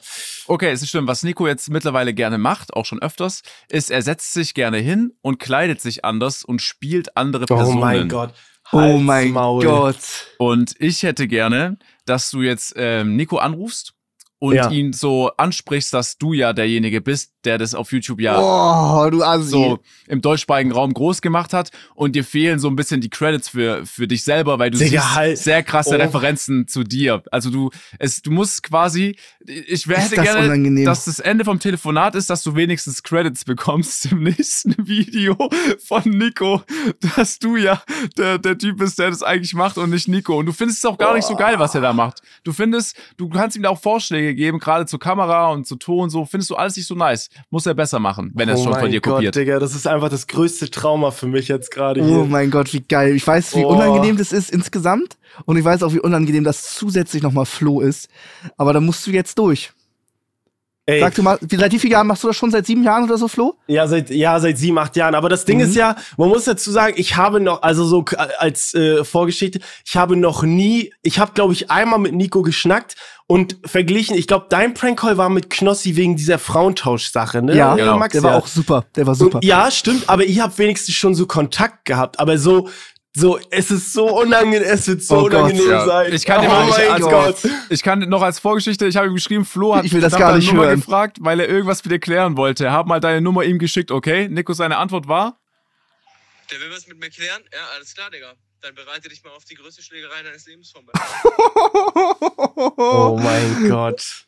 Okay, 0.48 0.72
es 0.72 0.82
ist 0.82 0.90
schlimm. 0.90 1.08
Was 1.08 1.24
Nico 1.24 1.48
jetzt 1.48 1.70
mittlerweile 1.70 2.14
gerne 2.14 2.38
macht, 2.38 2.74
auch 2.74 2.86
schon 2.86 3.02
öfters, 3.02 3.42
ist, 3.70 3.92
er 3.92 4.02
setzt 4.02 4.34
sich 4.34 4.54
gerne 4.54 4.78
hin 4.78 5.12
und 5.22 5.40
kleidet 5.40 5.82
sich 5.82 6.04
anders 6.06 6.44
und 6.44 6.62
spielt 6.62 7.16
andere 7.18 7.44
Oh 7.50 7.56
Personen. 7.56 7.80
mein 7.80 8.10
Gott. 8.10 8.34
Oh 8.72 8.78
Halt's 8.80 9.02
mein 9.04 9.32
Maul. 9.32 9.64
Gott. 9.66 9.98
Und 10.38 10.76
ich 10.80 11.04
hätte 11.04 11.28
gerne, 11.28 11.78
dass 12.06 12.30
du 12.32 12.42
jetzt 12.42 12.74
ähm, 12.78 13.16
Nico 13.16 13.38
anrufst 13.38 13.94
und 14.40 14.56
Ja. 14.56 14.70
ihn 14.72 14.94
so 14.94 15.32
ansprichst, 15.38 15.94
dass 15.94 16.18
du 16.18 16.34
ja 16.34 16.54
derjenige 16.54 17.02
bist, 17.02 17.34
der 17.46 17.58
das 17.58 17.74
auf 17.76 17.92
YouTube 17.92 18.20
ja 18.22 18.38
Oh, 18.40 19.10
du 19.10 19.24
Assi. 19.24 19.50
so 19.50 19.80
im 20.08 20.22
deutschsprachigen 20.22 20.72
Raum 20.72 20.94
groß 20.94 21.22
gemacht 21.22 21.54
hat 21.54 21.70
und 21.96 22.16
dir 22.16 22.24
fehlen 22.24 22.60
so 22.60 22.68
ein 22.68 22.76
bisschen 22.76 23.00
die 23.02 23.10
Credits 23.10 23.50
für, 23.50 23.86
für 23.86 24.08
dich 24.08 24.24
selber, 24.24 24.60
weil 24.60 24.72
du 24.72 24.78
Digga, 24.78 25.02
siehst 25.02 25.16
halt. 25.16 25.38
sehr 25.38 25.64
krasse 25.64 25.96
Oh. 25.96 25.98
Referenzen 26.00 26.68
zu 26.68 26.84
dir. 26.84 27.24
Also 27.32 27.50
du, 27.50 27.70
es, 27.98 28.22
du 28.22 28.32
musst 28.32 28.64
quasi, 28.64 29.16
ich 29.46 29.88
wär- 29.88 29.98
hätte 30.00 30.16
das 30.16 30.26
gerne, 30.26 30.46
unangenehm. 30.46 30.86
dass 30.86 31.06
das 31.06 31.20
Ende 31.20 31.46
vom 31.46 31.60
Telefonat 31.60 32.16
ist, 32.16 32.30
dass 32.30 32.44
du 32.44 32.56
wenigstens 32.56 33.04
Credits 33.04 33.46
bekommst 33.46 34.12
im 34.12 34.24
nächsten 34.24 34.76
Video 34.88 35.38
von 35.84 36.04
Nico, 36.06 36.62
dass 37.16 37.40
du 37.40 37.56
ja 37.56 37.82
der, 38.18 38.38
der 38.38 38.58
Typ 38.58 38.78
bist, 38.78 39.00
der 39.00 39.10
das 39.12 39.24
eigentlich 39.24 39.54
macht 39.54 39.78
und 39.78 39.90
nicht 39.92 40.08
Nico. 40.08 40.38
Und 40.38 40.46
du 40.46 40.52
findest 40.52 40.80
es 40.80 40.86
auch 40.86 40.98
gar 40.98 41.14
nicht 41.16 41.26
so 41.26 41.36
geil, 41.36 41.58
was 41.60 41.74
er 41.76 41.82
da 41.82 41.94
macht. 41.94 42.22
Du 42.44 42.52
findest, 42.52 42.98
du 43.18 43.30
kannst 43.30 43.56
ihm 43.56 43.64
da 43.64 43.70
auch 43.70 43.80
Vorschläge 43.82 44.36
geben, 44.36 44.60
gerade 44.60 44.86
zur 44.86 45.00
Kamera 45.00 45.50
und 45.52 45.66
zu 45.66 45.76
Ton, 45.78 46.10
so 46.10 46.26
findest 46.26 46.50
du 46.50 46.56
alles 46.56 46.76
nicht 46.76 46.88
so 46.88 46.96
nice. 46.96 47.29
Muss 47.52 47.66
er 47.66 47.74
besser 47.76 48.00
machen, 48.00 48.32
wenn 48.34 48.50
er 48.50 48.56
es 48.56 48.62
oh 48.62 48.66
schon 48.66 48.80
von 48.80 48.90
dir 48.92 49.02
Gott, 49.02 49.16
kopiert. 49.16 49.36
Digga, 49.36 49.60
das 49.60 49.76
ist 49.76 49.86
einfach 49.88 50.10
das 50.10 50.26
größte 50.28 50.70
Trauma 50.72 51.12
für 51.12 51.28
mich 51.28 51.48
jetzt 51.48 51.70
gerade 51.72 52.04
hier. 52.04 52.18
Oh 52.22 52.26
mein 52.26 52.50
Gott, 52.50 52.74
wie 52.74 52.82
geil. 52.82 53.16
Ich 53.16 53.26
weiß, 53.26 53.56
wie 53.56 53.66
Oh. 53.66 53.70
unangenehm 53.70 54.18
das 54.18 54.32
ist 54.32 54.50
insgesamt. 54.50 55.18
Und 55.46 55.56
ich 55.58 55.64
weiß 55.64 55.84
auch, 55.84 55.94
wie 55.94 56.00
unangenehm 56.00 56.44
das 56.44 56.74
zusätzlich 56.76 57.22
nochmal 57.22 57.46
Flo 57.46 57.82
ist. 57.82 58.10
Aber 58.58 58.74
da 58.74 58.80
musst 58.82 59.06
du 59.06 59.12
jetzt 59.12 59.38
durch. 59.38 59.72
Ey, 60.88 61.02
Sag 61.02 61.14
du 61.14 61.22
mal, 61.22 61.38
wie, 61.42 61.56
seit 61.56 61.72
wie 61.72 61.78
vielen 61.78 61.92
Jahren 61.92 62.08
machst 62.08 62.24
du 62.24 62.28
das 62.30 62.36
schon? 62.36 62.50
Seit 62.50 62.66
sieben 62.66 62.84
Jahren 62.84 63.04
oder 63.04 63.16
so, 63.20 63.28
Flo? 63.28 63.54
Ja, 63.68 63.86
seit, 63.88 64.10
ja, 64.10 64.40
seit 64.40 64.58
sieben, 64.58 64.80
acht 64.80 64.96
Jahren. 64.96 65.14
Aber 65.14 65.30
das 65.30 65.46
Ding 65.46 65.58
Mhm. 65.60 65.66
ist 65.66 65.76
ja, 65.76 65.96
man 66.18 66.30
muss 66.30 66.46
dazu 66.46 66.72
sagen, 66.72 66.96
ich 66.98 67.16
habe 67.16 67.40
noch, 67.40 67.62
also 67.62 67.86
so 67.86 68.04
als 68.40 68.74
äh, 68.74 69.04
Vorgeschichte, 69.06 69.60
ich 69.86 69.96
habe 69.96 70.16
noch 70.16 70.42
nie, 70.42 70.92
ich 71.04 71.20
habe, 71.20 71.34
glaube 71.36 71.54
ich, 71.54 71.70
einmal 71.70 72.00
mit 72.00 72.16
Nico 72.16 72.42
geschnackt 72.42 72.96
und 73.32 73.58
verglichen, 73.64 74.18
ich 74.18 74.26
glaube, 74.26 74.48
dein 74.50 74.74
Prank-Call 74.74 75.18
war 75.18 75.30
mit 75.30 75.52
Knossi 75.52 75.96
wegen 75.96 76.16
dieser 76.16 76.40
Frauentausch-Sache, 76.40 77.44
ne? 77.44 77.56
Ja, 77.56 77.76
genau. 77.76 77.96
Max, 78.00 78.14
Der 78.14 78.24
war 78.24 78.32
ja. 78.32 78.38
auch 78.40 78.48
super. 78.48 78.88
Der 78.96 79.06
war 79.06 79.14
super. 79.14 79.36
Und, 79.36 79.46
ja, 79.46 79.70
stimmt, 79.70 80.10
aber 80.10 80.24
ich 80.26 80.40
habe 80.40 80.58
wenigstens 80.58 80.96
schon 80.96 81.14
so 81.14 81.28
Kontakt 81.28 81.86
gehabt. 81.86 82.20
Aber 82.20 82.40
so, 82.40 82.70
so, 83.16 83.40
es 83.52 83.70
ist 83.70 83.94
so 83.94 84.20
unangenehm, 84.20 84.64
es 84.68 84.88
wird 84.88 85.04
so 85.04 85.18
Oh 85.18 85.22
Gott, 85.30 85.34
unangenehm 85.36 85.70
Ja. 85.70 85.86
sein. 85.86 86.12
Ich 86.12 86.26
kann 86.26 86.42
dir 86.42 86.48
oh 86.48 86.52
mal, 86.54 86.70
ich, 86.70 86.78
mein 86.78 86.90
also, 86.92 87.10
Gott. 87.10 87.36
ich 87.70 87.84
kann 87.84 88.00
noch 88.00 88.24
als 88.24 88.40
Vorgeschichte, 88.40 88.88
ich 88.88 88.96
habe 88.98 89.06
ihm 89.06 89.14
geschrieben, 89.14 89.46
Flo 89.46 89.76
hat 89.76 89.86
Ich 89.86 89.94
will 89.94 90.02
das 90.02 90.14
nach 90.14 90.20
gar 90.20 90.36
nicht 90.36 90.52
Nummer 90.52 90.66
hören. 90.66 90.80
gefragt, 90.80 91.18
weil 91.22 91.40
er 91.40 91.48
irgendwas 91.48 91.84
mit 91.86 91.92
dir 91.92 92.00
klären 92.00 92.36
wollte. 92.36 92.72
Hab 92.72 92.88
mal 92.88 93.00
deine 93.00 93.22
Nummer 93.22 93.44
ihm 93.44 93.60
geschickt, 93.60 93.92
okay? 93.92 94.28
Nico, 94.28 94.54
seine 94.54 94.78
Antwort 94.78 95.08
war? 95.08 95.38
Der 96.52 96.60
will 96.60 96.72
was 96.76 96.88
mit 96.88 97.00
mir 97.00 97.12
klären? 97.12 97.44
Ja, 97.54 97.60
alles 97.76 97.94
klar, 97.94 98.10
Digga. 98.10 98.34
Dann 98.62 98.76
bereite 98.76 99.08
dich 99.10 99.24
mal 99.24 99.32
auf 99.32 99.46
die 99.46 99.56
größte 99.56 99.82
Schlägerei 99.82 100.22
deines 100.24 100.46
Lebens 100.46 100.72
vor. 100.72 100.82
Oh 102.78 103.20
mein 103.22 103.70
Gott. 103.70 104.26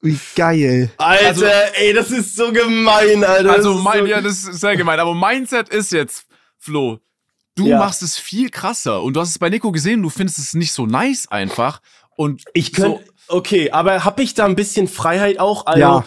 Wie 0.00 0.18
geil. 0.34 0.90
Alter, 0.98 1.26
Also- 1.26 1.44
ey, 1.44 1.92
das 1.92 2.10
ist 2.10 2.36
so 2.36 2.52
gemein, 2.52 3.24
Alter. 3.24 3.52
Also 3.52 3.74
mein, 3.74 4.00
so 4.00 4.06
ja, 4.06 4.20
das 4.20 4.44
ist 4.44 4.60
sehr 4.60 4.76
gemein. 4.76 5.00
Aber 5.00 5.14
Mindset 5.14 5.68
ist 5.70 5.92
jetzt, 5.92 6.26
Flo, 6.58 7.00
du 7.56 7.66
Ja. 7.68 7.78
machst 7.78 8.02
es 8.02 8.18
viel 8.18 8.50
krasser. 8.50 9.02
Und 9.02 9.14
du 9.14 9.20
hast 9.20 9.30
es 9.30 9.38
bei 9.38 9.48
Nico 9.50 9.70
gesehen, 9.72 10.02
du 10.02 10.10
findest 10.10 10.38
es 10.38 10.54
nicht 10.54 10.72
so 10.72 10.86
nice 10.86 11.26
einfach. 11.28 11.80
Und 12.16 12.42
Ich 12.52 12.72
könnte, 12.72 13.04
so, 13.28 13.36
okay, 13.36 13.70
aber 13.70 14.04
hab 14.04 14.20
ich 14.20 14.34
da 14.34 14.44
ein 14.44 14.56
bisschen 14.56 14.88
Freiheit 14.88 15.38
auch? 15.38 15.66
Also, 15.66 15.80
Ja. 15.80 16.04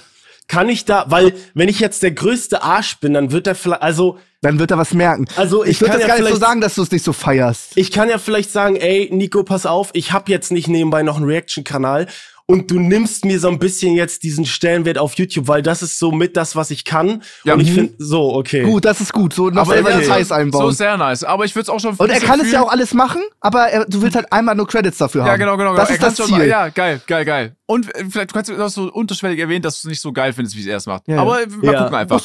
kann 0.48 0.70
ich 0.70 0.86
da, 0.86 1.06
weil, 1.10 1.36
wenn 1.54 1.68
ich 1.70 1.80
jetzt 1.80 2.02
der 2.04 2.12
größte 2.12 2.62
Arsch 2.64 3.00
bin, 3.00 3.14
dann 3.14 3.32
wird 3.32 3.48
er 3.48 3.56
vielleicht, 3.56 3.82
also, 3.82 4.20
Dann 4.41 4.59
wird 4.59 4.71
er 4.71 4.77
was 4.77 4.93
merken. 4.93 5.25
also 5.35 5.63
ich, 5.63 5.71
Ich 5.71 5.81
würde 5.81 5.91
kann 5.93 5.99
das 6.01 6.07
ja 6.09 6.15
gar 6.15 6.23
nicht 6.23 6.33
so 6.33 6.39
sagen, 6.39 6.61
dass 6.61 6.75
du 6.75 6.83
es 6.83 6.91
nicht 6.91 7.03
so 7.03 7.11
feierst. 7.13 7.71
ich 7.75 7.91
kann 7.91 8.07
ja 8.09 8.17
vielleicht 8.19 8.51
sagen, 8.51 8.75
ey, 8.75 9.09
Nico, 9.11 9.43
pass 9.43 9.65
auf, 9.65 9.89
ich 9.93 10.11
hab 10.11 10.29
jetzt 10.29 10.51
nicht 10.51 10.67
nebenbei 10.67 11.01
noch 11.03 11.17
einen 11.17 11.25
Reaction-Kanal 11.25 12.07
und 12.49 12.71
du 12.71 12.79
nimmst 12.79 13.25
mir 13.25 13.39
so 13.41 13.49
ein 13.49 13.59
bisschen 13.59 13.93
jetzt 13.95 14.23
diesen 14.23 14.45
Stellenwert 14.45 14.97
auf 14.99 15.15
YouTube, 15.15 15.47
weil 15.49 15.61
das 15.61 15.81
ist 15.81 15.99
so 15.99 16.11
mit 16.13 16.38
das, 16.38 16.55
was 16.55 16.71
ich 16.71 16.85
kann. 16.85 17.23
Ja, 17.43 17.55
und 17.55 17.59
ich 17.59 17.71
mhm. 17.71 17.75
finde, 17.75 17.93
so, 17.97 18.35
okay. 18.35 18.63
Gut, 18.63 18.85
das 18.85 19.01
ist 19.01 19.11
gut. 19.11 19.33
So 19.33 19.49
noch 19.49 19.63
aber 19.63 19.73
selber 19.73 19.89
ja, 19.91 19.97
Details 19.97 20.29
so, 20.29 20.35
so 20.35 20.39
einbauen. 20.39 20.73
sehr 20.73 20.95
nice. 20.97 21.25
Aber 21.25 21.43
ich 21.43 21.53
würde 21.55 21.63
es 21.63 21.69
auch 21.69 21.79
schon 21.81 21.95
Und 21.95 22.09
er 22.09 22.21
kann 22.21 22.39
es 22.39 22.49
ja 22.51 22.61
auch 22.61 22.71
alles 22.71 22.93
machen, 22.93 23.21
aber 23.41 23.63
er, 23.63 23.83
du 23.85 24.01
willst 24.01 24.15
halt 24.15 24.31
einmal 24.31 24.55
nur 24.55 24.65
Credits 24.67 24.97
dafür 24.97 25.23
haben. 25.23 25.29
Ja, 25.31 25.35
genau, 25.38 25.57
genau. 25.57 25.75
Das 25.75 25.89
Er 25.89 25.95
ist 25.95 26.03
das 26.03 26.15
kann's 26.15 26.29
schon- 26.29 26.39
Ziel. 26.39 26.47
Ja, 26.47 26.69
geil, 26.69 27.01
geil, 27.05 27.25
geil. 27.25 27.55
Und 27.65 27.93
äh, 27.93 28.05
vielleicht 28.09 28.31
kannst 28.33 28.49
du 28.49 28.63
auch 28.63 28.69
so 28.69 28.83
unterschwellig 28.93 29.39
erwähnen, 29.39 29.63
dass 29.63 29.81
du 29.81 29.88
es 29.88 29.89
nicht 29.89 30.01
so 30.01 30.13
geil 30.13 30.31
findest, 30.31 30.55
wie 30.55 30.61
es 30.61 30.67
erst 30.67 30.88
macht. 30.88 31.05
Ja, 31.07 31.15
ja. 31.15 31.21
Aber 31.23 31.41
äh, 31.41 31.47
mal 31.47 31.73
Ja. 31.73 31.79
gucken 31.81 31.95
einfach. 31.95 32.21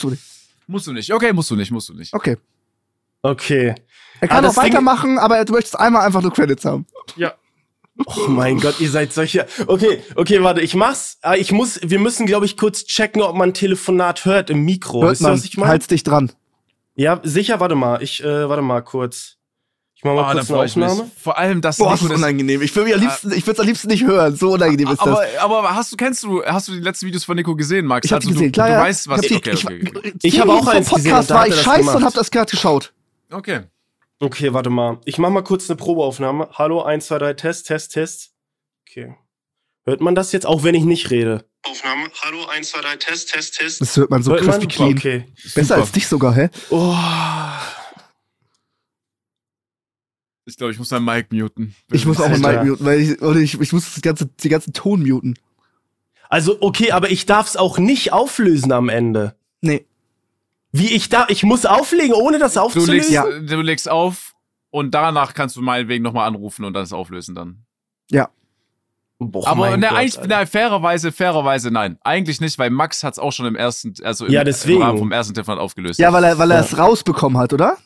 Musst 0.73 0.87
du 0.89 0.93
nicht. 0.93 1.09
Du. 1.11 1.15
Okay, 1.15 1.33
musst 1.33 1.51
du 1.51 1.57
nicht, 1.57 1.71
musst 1.71 1.89
du 1.89 1.95
nicht. 1.95 2.13
Okay. 2.13 2.37
Okay. 3.23 3.75
Er 4.21 4.29
kann 4.29 4.45
Ah, 4.45 4.49
auch 4.49 4.55
Ding- 4.55 4.63
weitermachen, 4.65 5.19
aber 5.19 5.45
du 5.45 5.53
möchtest 5.53 5.79
einmal 5.79 6.05
einfach 6.05 6.23
nur 6.23 6.33
Credits 6.33 6.65
haben. 6.65 6.87
Oh 8.07 8.27
mein 8.29 8.59
Gott, 8.59 8.81
ihr 8.81 8.91
seid 8.91 9.13
solche. 9.13 9.47
Okay, 9.67 10.03
okay, 10.17 10.43
warte, 10.43 10.63
ich 10.63 10.75
mach's. 10.75 11.19
Ah, 11.21 11.35
Ich 11.35 11.53
muss, 11.53 11.79
wir 11.83 11.99
müssen, 11.99 12.25
glaube 12.27 12.47
ich, 12.47 12.57
kurz 12.57 12.85
checken, 12.87 13.21
ob 13.23 13.37
man 13.37 13.51
ein 13.51 13.55
Telefonat 13.55 14.25
hört 14.25 14.49
im 14.51 14.65
Mikro. 14.65 15.03
Hört 15.03 15.21
man, 15.21 15.33
was 15.35 15.45
ich 15.45 15.57
meine? 15.59 15.71
halt's 15.71 15.87
dich 15.89 16.03
dran. 16.03 16.33
Ja, 16.95 17.21
sicher, 17.23 17.61
warte 17.61 17.75
mal. 17.75 18.03
Ich, 18.03 18.25
äh, 18.25 18.49
warte 18.49 18.63
mal 18.63 18.81
kurz. 18.81 19.37
Ich 20.03 20.07
mach 20.07 20.15
mal 20.15 20.23
Ah, 20.25 20.33
kurz 20.35 20.51
eine 20.51 20.65
ich. 20.65 20.73
Aufnahme. 20.73 21.11
Vor 21.17 21.39
allem, 21.39 21.61
dass 21.61 21.77
Boah, 21.77 21.95
ist 21.95 22.03
das- 22.03 22.11
unangenehm. 22.11 22.61
Ich 22.61 22.75
würde 22.75 22.93
am 22.93 23.01
liebsten, 23.01 23.31
ich 23.31 23.47
würde 23.47 23.53
es 23.53 23.61
am 23.61 23.67
liebsten 23.67 23.87
nicht 23.87 24.03
hören. 24.05 24.35
So 24.35 24.51
unangenehm 24.55 24.89
ist 24.89 24.99
das. 25.01 25.07
Aber, 25.07 25.25
aber 25.61 25.75
hast 25.77 25.93
du, 25.93 25.97
kennst 25.97 26.25
du, 26.25 26.45
hast 26.45 26.67
du 26.67 26.73
die 26.73 26.81
letzten 26.81 27.07
Videos 27.07 27.23
von 27.23 27.37
Nico 27.37 27.55
gesehen, 27.55 27.87
Max? 27.87 28.05
ich 28.07 28.13
habe 28.13 28.19
also 28.21 28.31
gesehen, 28.33 28.47
du, 28.51 28.53
klar, 28.53 28.67
du 28.67 28.73
ja. 28.73 28.81
weißt, 28.81 29.07
was. 29.07 29.23
ich 29.23 29.37
okay, 29.37 29.51
die, 29.53 29.65
okay, 29.65 29.93
okay. 29.97 30.13
Ich 30.25 30.33
zehn 30.33 30.41
hab 30.41 30.49
auch 30.49 30.65
gesehen 30.67 30.85
Podcast 30.85 31.31
und 31.31 31.31
da 31.31 31.35
war 31.37 31.47
ich 31.47 31.55
das 31.55 31.63
scheiße 31.63 31.81
und 31.83 31.87
gemacht. 31.87 32.05
hab 32.05 32.15
das 32.15 32.31
gerade 32.33 32.51
geschaut. 32.51 32.93
okay. 33.31 33.61
Okay, 34.19 34.53
warte 34.53 34.71
mal. 34.71 34.99
Ich 35.05 35.19
mach 35.19 35.31
mal 35.31 35.43
kurz 35.43 35.71
eine 35.71 35.77
Probeaufnahme. 35.77 36.49
Hallo, 36.53 36.83
1, 36.83 37.07
2, 37.07 37.19
3, 37.19 37.35
Test, 37.35 37.67
Test, 37.69 37.93
Test. 37.93 38.31
Okay. 38.89 39.15
Hört 39.85 40.01
man 40.01 40.17
das 40.17 40.33
jetzt, 40.33 40.47
auch 40.47 40.65
wenn 40.65 40.75
ich 40.77 40.85
nicht 40.85 41.11
rede? 41.11 41.45
Aufnahme. 41.63 42.09
Hallo, 42.23 42.45
1, 42.47 42.71
2, 42.71 42.81
3, 42.83 42.97
Test, 42.97 43.33
Test, 43.33 43.59
Test. 43.59 43.81
Das 43.81 43.97
hört 43.97 44.11
man 44.11 44.23
so 44.25 44.33
Hört 44.33 44.43
man? 44.45 44.51
crispy 44.51 44.67
clean. 44.69 44.97
Okay. 44.97 45.25
Besser 45.55 45.63
Super. 45.65 45.81
als 45.81 45.93
dich 45.93 46.07
sogar, 46.09 46.35
hä? 46.35 46.51
Oh. 46.71 46.97
Ich 50.45 50.57
glaube, 50.57 50.73
ich 50.73 50.79
muss 50.79 50.91
mein 50.91 51.05
Mic 51.05 51.27
muten. 51.33 51.75
Ich 51.93 52.05
muss 52.05 52.21
auch 52.21 52.25
Alter. 52.29 52.39
mal 52.41 52.65
muten, 52.65 52.85
weil 52.85 53.01
ich, 53.01 53.23
oder 53.23 53.39
ich, 53.39 53.61
ich 53.61 53.73
muss 53.73 53.93
das 53.95 54.03
ganze, 54.03 54.27
die 54.27 54.49
ganzen 54.49 54.73
Ton 54.73 55.03
muten. 55.07 55.39
Also, 56.29 56.57
okay, 56.61 56.91
aber 56.93 57.11
ich 57.11 57.27
darf's 57.27 57.57
auch 57.57 57.79
nicht 57.79 58.13
auflösen 58.13 58.73
am 58.73 58.89
Ende. 58.89 59.35
Nee. 59.61 59.87
Wie 60.73 60.89
ich 60.89 61.09
da, 61.11 61.27
ich 61.29 61.43
muss 61.45 61.67
auflegen, 61.67 62.15
ohne 62.15 62.39
das 62.39 62.55
Du 62.55 62.61
aufzulösen? 62.61 62.95
legst, 62.95 63.11
Ja. 63.11 63.25
du 63.25 63.61
legst 63.61 63.89
auf 63.91 64.35
und 64.71 64.93
danach 64.95 65.35
kannst 65.35 65.57
du 65.57 65.61
meinetwegen 65.63 66.03
nochmal 66.03 66.27
anrufen 66.27 66.65
und 66.65 66.73
das 66.75 66.93
auflösen 66.93 67.35
dann. 67.35 67.59
Ja. 68.11 68.31
Boah, 69.19 69.47
Aber 69.47 69.61
mein 69.71 69.79
ne, 69.81 69.89
Gott, 69.89 69.99
eigentlich, 69.99 70.21
ne, 70.27 70.47
fairerweise, 70.47 71.13
fairerweise 71.13 71.71
nein. 71.71 71.99
Eigentlich 72.03 72.41
nicht, 72.41 72.59
weil 72.59 72.71
Max 72.71 73.05
hat 73.05 73.13
es 73.13 73.19
auch 73.21 73.31
schon 73.33 73.47
im 73.47 73.55
ersten, 73.55 73.95
also 74.03 74.27
im, 74.27 74.33
Ja, 74.33 74.43
deswegen. 74.43 74.79
im 74.81 74.83
Rahmen 74.87 74.99
vom 74.99 75.13
ersten 75.13 75.35
Telefonat 75.35 75.61
aufgelöst. 75.61 76.01
Ja, 76.01 76.13
weil 76.13 76.25
er, 76.25 76.39
weil 76.39 76.51
er 76.51 76.59
Ja. 76.59 76.65
es 76.65 76.77
rausbekommen 76.77 77.39
hat, 77.39 77.53
oder? 77.53 77.77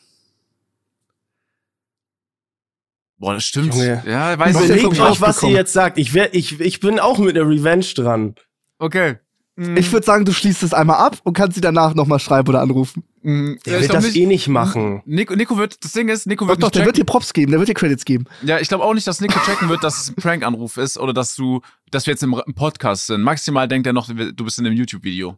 Boah, 3.17 3.33
das 3.33 3.45
stimmt. 3.45 3.73
Junge. 3.73 4.03
Ja, 4.05 4.37
weiß 4.37 4.55
Was 4.55 4.69
ich 4.69 4.83
nicht. 4.83 4.99
Euch, 4.99 5.21
was 5.21 5.43
ihr 5.43 5.49
jetzt 5.49 5.73
sagt. 5.73 5.97
Ich, 5.97 6.13
wär, 6.13 6.33
ich, 6.35 6.59
ich 6.59 6.79
bin 6.79 6.99
auch 6.99 7.17
mit 7.17 7.35
der 7.35 7.47
Revenge 7.47 7.85
dran. 7.95 8.35
Okay. 8.77 9.15
Mhm. 9.55 9.75
Ich 9.75 9.91
würde 9.91 10.05
sagen, 10.05 10.23
du 10.23 10.33
schließt 10.33 10.61
es 10.61 10.73
einmal 10.73 10.97
ab 10.97 11.17
und 11.23 11.33
kannst 11.33 11.55
sie 11.55 11.61
danach 11.61 11.95
nochmal 11.95 12.19
schreiben 12.19 12.47
oder 12.49 12.61
anrufen. 12.61 13.03
Mhm. 13.23 13.57
Der 13.65 13.73
Ja, 13.73 13.79
ich 13.79 13.89
wird 13.89 13.95
das 13.95 14.15
eh 14.15 14.27
nicht 14.27 14.47
machen. 14.47 15.01
Nico, 15.05 15.35
Nico 15.35 15.57
wird, 15.57 15.83
das 15.83 15.93
Ding 15.93 16.09
ist, 16.09 16.27
Nico 16.27 16.45
Doch, 16.45 16.49
wird 16.49 16.61
doch, 16.61 16.67
nicht 16.67 16.75
der 16.75 16.85
wird 16.85 16.97
dir 16.97 17.05
Props 17.05 17.33
geben, 17.33 17.51
der 17.51 17.59
wird 17.59 17.69
dir 17.69 17.73
Credits 17.73 18.05
geben. 18.05 18.25
Ja, 18.43 18.59
ich 18.59 18.67
glaube 18.67 18.83
auch 18.83 18.93
nicht, 18.93 19.07
dass 19.07 19.19
Nico 19.19 19.39
checken 19.39 19.67
wird, 19.67 19.83
dass 19.83 19.99
es 19.99 20.09
ein 20.09 20.15
Prank-Anruf 20.15 20.77
ist 20.77 20.99
oder 20.99 21.11
dass 21.11 21.35
du, 21.35 21.61
dass 21.89 22.05
wir 22.05 22.11
jetzt 22.11 22.21
im, 22.21 22.39
Podcast 22.53 23.07
sind. 23.07 23.23
Maximal 23.23 23.67
denkt 23.67 23.87
er 23.87 23.93
noch, 23.93 24.07
du 24.07 24.43
bist 24.43 24.59
in 24.59 24.67
einem 24.67 24.75
YouTube-Video. 24.75 25.37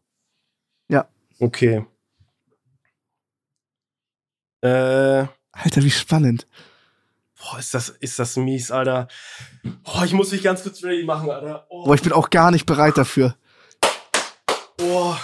Okay. 1.39 1.85
Äh, 4.61 5.25
Alter, 5.51 5.83
wie 5.83 5.89
spannend. 5.89 6.45
Boah, 7.39 7.59
ist 7.59 7.73
das, 7.73 7.89
ist 7.89 8.19
das 8.19 8.35
mies, 8.35 8.71
Alter. 8.71 9.07
Boah, 9.83 10.03
ich 10.05 10.13
muss 10.13 10.31
mich 10.31 10.43
ganz 10.43 10.63
kurz 10.63 10.83
ready 10.83 11.03
machen, 11.03 11.29
Alter. 11.29 11.65
Oh, 11.69 11.85
Boah, 11.85 11.95
ich 11.95 12.01
bin 12.01 12.11
auch 12.13 12.29
gar 12.29 12.51
nicht 12.51 12.65
bereit 12.65 12.97
dafür. 12.97 13.35
oh. 14.81 15.15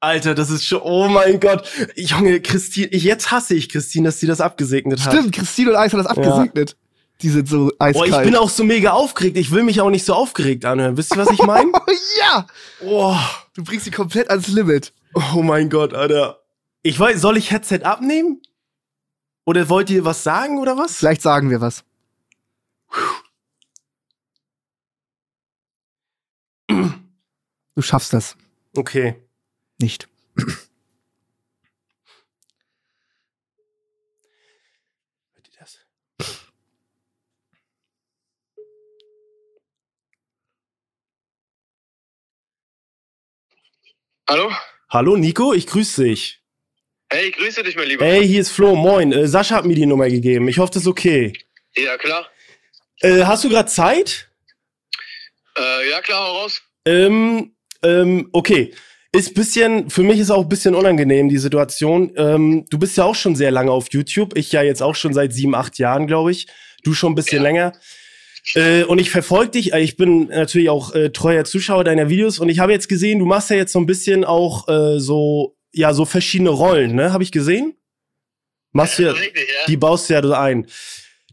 Alter, 0.00 0.34
das 0.34 0.50
ist 0.50 0.64
schon, 0.66 0.82
oh 0.82 1.08
mein 1.08 1.40
Gott. 1.40 1.64
Junge, 1.96 2.40
Christine, 2.40 2.88
ich, 2.88 3.02
jetzt 3.02 3.30
hasse 3.30 3.54
ich 3.54 3.68
Christine, 3.68 4.08
dass 4.08 4.20
sie 4.20 4.26
das 4.26 4.40
abgesegnet 4.40 5.04
hat. 5.04 5.12
Stimmt, 5.12 5.34
Christine 5.34 5.70
und 5.70 5.76
Eis 5.76 5.92
hat 5.92 6.00
das 6.00 6.06
abgesegnet. 6.06 6.76
Die 7.22 7.30
sind 7.30 7.48
so 7.48 7.68
Boah, 7.68 7.86
eiskalt. 7.86 8.10
ich 8.12 8.22
bin 8.30 8.36
auch 8.36 8.50
so 8.50 8.62
mega 8.62 8.90
aufgeregt. 8.92 9.38
Ich 9.38 9.50
will 9.50 9.62
mich 9.62 9.80
auch 9.80 9.88
nicht 9.88 10.04
so 10.04 10.12
aufgeregt 10.12 10.66
anhören. 10.66 10.98
Wisst 10.98 11.14
ihr, 11.16 11.18
was 11.24 11.30
ich 11.30 11.42
meine? 11.42 11.72
oh 11.74 11.92
ja! 12.20 12.46
oh, 12.84 13.16
Du 13.54 13.64
bringst 13.64 13.86
sie 13.86 13.90
komplett 13.90 14.28
ans 14.28 14.48
Limit. 14.48 14.92
oh 15.34 15.42
mein 15.42 15.70
Gott, 15.70 15.94
Alter. 15.94 16.40
Ich 16.82 17.00
weiß, 17.00 17.18
soll 17.20 17.38
ich 17.38 17.50
Headset 17.50 17.80
abnehmen? 17.84 18.42
Oder 19.46 19.68
wollt 19.68 19.90
ihr 19.90 20.04
was 20.04 20.24
sagen 20.24 20.58
oder 20.58 20.76
was? 20.76 20.96
Vielleicht 20.96 21.22
sagen 21.22 21.50
wir 21.50 21.60
was. 21.60 21.84
Du 26.68 27.82
schaffst 27.82 28.12
das 28.12 28.36
Okay. 28.76 29.14
nicht. 29.78 30.08
Hört 35.34 35.48
ihr 35.48 35.58
das? 35.60 35.78
Hallo? 44.28 44.50
Hallo 44.90 45.16
Nico, 45.16 45.52
ich 45.52 45.66
grüße 45.66 46.04
dich. 46.04 46.42
Hey, 47.18 47.30
grüße 47.30 47.62
dich, 47.62 47.76
mein 47.76 47.88
Lieber. 47.88 48.04
Ey, 48.04 48.28
hier 48.28 48.42
ist 48.42 48.50
Flo, 48.50 48.76
moin. 48.76 49.10
Äh, 49.10 49.26
Sascha 49.26 49.54
hat 49.54 49.64
mir 49.64 49.74
die 49.74 49.86
Nummer 49.86 50.06
gegeben. 50.10 50.48
Ich 50.48 50.58
hoffe, 50.58 50.72
das 50.74 50.82
ist 50.82 50.86
okay. 50.86 51.32
Ja, 51.74 51.96
klar. 51.96 52.26
Äh, 53.00 53.22
hast 53.24 53.42
du 53.42 53.48
gerade 53.48 53.70
Zeit? 53.70 54.28
Äh, 55.56 55.88
ja, 55.88 56.02
klar, 56.02 56.20
hau 56.28 56.40
raus. 56.42 56.60
Ähm, 56.84 57.54
ähm, 57.82 58.28
okay. 58.32 58.74
Ist 59.12 59.32
bisschen, 59.32 59.88
für 59.88 60.02
mich 60.02 60.18
ist 60.18 60.30
auch 60.30 60.42
ein 60.42 60.48
bisschen 60.50 60.74
unangenehm, 60.74 61.30
die 61.30 61.38
Situation. 61.38 62.12
Ähm, 62.18 62.66
du 62.68 62.78
bist 62.78 62.98
ja 62.98 63.04
auch 63.04 63.14
schon 63.14 63.34
sehr 63.34 63.50
lange 63.50 63.70
auf 63.70 63.86
YouTube. 63.92 64.36
Ich 64.36 64.52
ja 64.52 64.60
jetzt 64.62 64.82
auch 64.82 64.94
schon 64.94 65.14
seit 65.14 65.32
sieben, 65.32 65.54
acht 65.54 65.78
Jahren, 65.78 66.06
glaube 66.06 66.32
ich. 66.32 66.48
Du 66.84 66.92
schon 66.92 67.12
ein 67.12 67.14
bisschen 67.14 67.38
Ja. 67.38 67.44
länger. 67.44 67.72
Äh, 68.54 68.84
und 68.84 68.98
ich 68.98 69.08
verfolge 69.08 69.52
dich. 69.52 69.72
Äh, 69.72 69.80
Ich 69.80 69.96
bin 69.96 70.26
natürlich 70.26 70.68
auch 70.68 70.94
äh, 70.94 71.08
treuer 71.08 71.44
Zuschauer 71.46 71.84
deiner 71.84 72.10
Videos. 72.10 72.38
Und 72.40 72.50
ich 72.50 72.58
habe 72.58 72.72
jetzt 72.72 72.90
gesehen, 72.90 73.20
du 73.20 73.24
machst 73.24 73.48
ja 73.48 73.56
jetzt 73.56 73.72
so 73.72 73.78
ein 73.78 73.86
bisschen 73.86 74.22
auch 74.26 74.68
äh, 74.68 75.00
so, 75.00 75.55
ja, 75.76 75.92
so 75.92 76.04
verschiedene 76.04 76.50
Rollen, 76.50 76.94
ne? 76.94 77.12
Habe 77.12 77.22
ich 77.22 77.30
gesehen? 77.30 77.76
Machst 78.72 78.98
du 78.98 79.04
ja, 79.04 79.12
ja. 79.12 79.18
die 79.68 79.76
baust 79.76 80.08
du 80.08 80.14
ja 80.14 80.20
da 80.22 80.40
ein. 80.40 80.66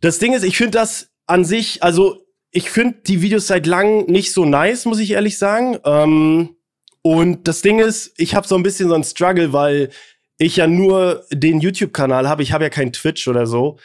Das 0.01 0.19
Ding 0.19 0.33
ist, 0.33 0.43
ich 0.43 0.57
finde 0.57 0.71
das 0.71 1.09
an 1.27 1.45
sich, 1.45 1.81
also 1.81 2.25
ich 2.51 2.69
finde 2.69 2.99
die 3.07 3.21
Videos 3.21 3.47
seit 3.47 3.65
langem 3.65 4.05
nicht 4.05 4.33
so 4.33 4.45
nice, 4.45 4.85
muss 4.85 4.99
ich 4.99 5.11
ehrlich 5.11 5.37
sagen. 5.37 5.79
Ähm, 5.85 6.55
und 7.01 7.47
das 7.47 7.61
Ding 7.61 7.79
ist, 7.79 8.13
ich 8.17 8.35
habe 8.35 8.47
so 8.47 8.55
ein 8.55 8.63
bisschen 8.63 8.89
so 8.89 8.95
ein 8.95 9.03
Struggle, 9.03 9.53
weil 9.53 9.89
ich 10.37 10.57
ja 10.57 10.67
nur 10.67 11.25
den 11.31 11.61
YouTube-Kanal 11.61 12.27
habe. 12.27 12.43
Ich 12.43 12.51
habe 12.51 12.65
ja 12.65 12.69
kein 12.69 12.91
Twitch 12.91 13.27
oder 13.27 13.47
so. 13.47 13.77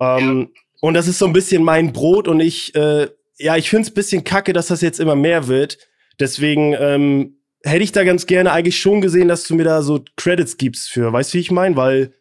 Ähm, 0.00 0.50
Und 0.80 0.94
das 0.94 1.08
ist 1.08 1.18
so 1.18 1.26
ein 1.26 1.32
bisschen 1.32 1.64
mein 1.64 1.92
Brot 1.92 2.28
und 2.28 2.40
ich, 2.40 2.74
äh, 2.74 3.08
ja, 3.38 3.56
ich 3.56 3.68
finde 3.68 3.82
es 3.82 3.90
ein 3.90 3.94
bisschen 3.94 4.22
kacke, 4.22 4.52
dass 4.52 4.68
das 4.68 4.80
jetzt 4.80 5.00
immer 5.00 5.16
mehr 5.16 5.48
wird. 5.48 5.78
Deswegen 6.20 6.74
ähm, 6.78 7.38
hätte 7.64 7.82
ich 7.82 7.92
da 7.92 8.04
ganz 8.04 8.26
gerne 8.26 8.52
eigentlich 8.52 8.78
schon 8.78 9.00
gesehen, 9.00 9.28
dass 9.28 9.44
du 9.44 9.54
mir 9.54 9.64
da 9.64 9.82
so 9.82 10.04
Credits 10.16 10.56
gibst 10.56 10.90
für. 10.90 11.12
Weißt 11.12 11.32
du, 11.32 11.38
wie 11.38 11.42
ich 11.42 11.50
meine? 11.50 11.76
Weil 11.76 12.14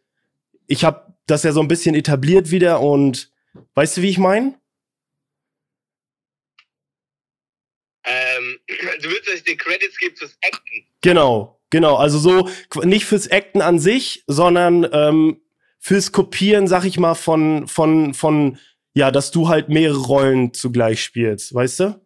ich 0.67 0.83
habe 0.83 1.13
das 1.27 1.43
ja 1.43 1.51
so 1.51 1.61
ein 1.61 1.67
bisschen 1.67 1.95
etabliert 1.95 2.51
wieder 2.51 2.79
und 2.81 3.31
weißt 3.75 3.97
du, 3.97 4.01
wie 4.01 4.09
ich 4.09 4.17
meine? 4.17 4.59
Ähm, 8.05 8.59
du 9.01 9.09
willst, 9.09 9.27
dass 9.27 9.35
ich 9.35 9.43
dir 9.43 9.57
Credits 9.57 9.97
gebe 9.97 10.15
fürs 10.15 10.37
Acten. 10.41 10.85
Genau, 11.01 11.59
genau. 11.69 11.95
Also 11.95 12.19
so 12.19 12.49
nicht 12.83 13.05
fürs 13.05 13.29
Acten 13.29 13.61
an 13.61 13.79
sich, 13.79 14.23
sondern 14.27 14.87
ähm, 14.91 15.41
fürs 15.79 16.13
Kopieren, 16.13 16.67
sag 16.67 16.85
ich 16.85 16.97
mal, 16.97 17.15
von, 17.15 17.67
von, 17.67 18.13
von, 18.13 18.57
ja, 18.93 19.11
dass 19.11 19.31
du 19.31 19.49
halt 19.49 19.67
mehrere 19.67 19.99
Rollen 19.99 20.53
zugleich 20.53 21.03
spielst, 21.03 21.53
weißt 21.53 21.79
du? 21.81 22.01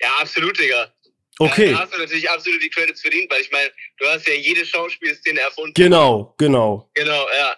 Ja, 0.00 0.10
absolut, 0.20 0.58
Digga. 0.58 0.92
Okay, 1.38 1.72
Da 1.72 1.80
hast 1.80 1.92
du 1.94 1.98
natürlich 1.98 2.28
absolut 2.30 2.62
die 2.62 2.70
Credits 2.70 3.00
verdient, 3.02 3.30
weil 3.30 3.42
ich 3.42 3.50
meine, 3.52 3.70
du 3.98 4.06
hast 4.06 4.26
ja 4.26 4.34
jede 4.34 4.64
Schauspielszene 4.64 5.40
erfunden. 5.40 5.74
genau, 5.74 6.34
genau. 6.38 6.90
Genau, 6.94 7.26
ja. 7.38 7.56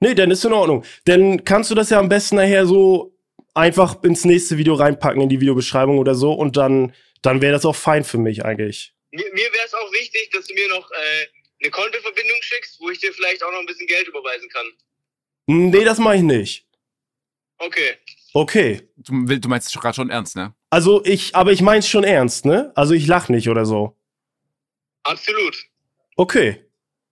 Nee, 0.00 0.14
dann 0.14 0.30
ist 0.30 0.44
in 0.44 0.52
Ordnung. 0.54 0.84
Dann 1.04 1.44
kannst 1.44 1.70
du 1.70 1.74
das 1.74 1.90
ja 1.90 1.98
am 1.98 2.08
besten 2.08 2.36
nachher 2.36 2.64
so 2.66 3.14
einfach 3.52 4.02
ins 4.04 4.24
nächste 4.24 4.56
Video 4.56 4.74
reinpacken, 4.74 5.20
in 5.20 5.28
die 5.28 5.40
Videobeschreibung 5.40 5.98
oder 5.98 6.14
so 6.14 6.32
und 6.32 6.56
dann, 6.56 6.94
dann 7.20 7.42
wäre 7.42 7.52
das 7.52 7.66
auch 7.66 7.76
fein 7.76 8.04
für 8.04 8.16
mich 8.16 8.42
eigentlich. 8.44 8.94
Mir, 9.10 9.24
mir 9.34 9.52
wäre 9.52 9.66
es 9.66 9.74
auch 9.74 9.92
wichtig, 9.92 10.30
dass 10.32 10.46
du 10.46 10.54
mir 10.54 10.68
noch 10.68 10.90
äh, 10.90 11.26
eine 11.62 11.70
Kontoverbindung 11.70 12.36
schickst, 12.40 12.80
wo 12.80 12.88
ich 12.88 13.00
dir 13.00 13.12
vielleicht 13.12 13.42
auch 13.42 13.52
noch 13.52 13.58
ein 13.60 13.66
bisschen 13.66 13.86
Geld 13.86 14.08
überweisen 14.08 14.48
kann. 14.48 14.66
Nee, 15.46 15.84
das 15.84 15.98
mache 15.98 16.16
ich 16.16 16.22
nicht. 16.22 16.66
Okay. 17.58 17.96
Okay. 18.32 18.88
Du, 18.96 19.12
will- 19.28 19.40
du 19.40 19.48
meinst 19.48 19.70
gerade 19.78 19.94
schon 19.96 20.08
ernst, 20.08 20.36
ne? 20.36 20.54
Also 20.70 21.04
ich, 21.04 21.34
aber 21.34 21.50
ich 21.52 21.62
mein's 21.62 21.88
schon 21.88 22.04
ernst, 22.04 22.44
ne? 22.46 22.72
Also 22.76 22.94
ich 22.94 23.06
lach 23.06 23.28
nicht 23.28 23.48
oder 23.48 23.66
so. 23.66 23.96
Absolut. 25.02 25.56
Okay. 26.16 26.64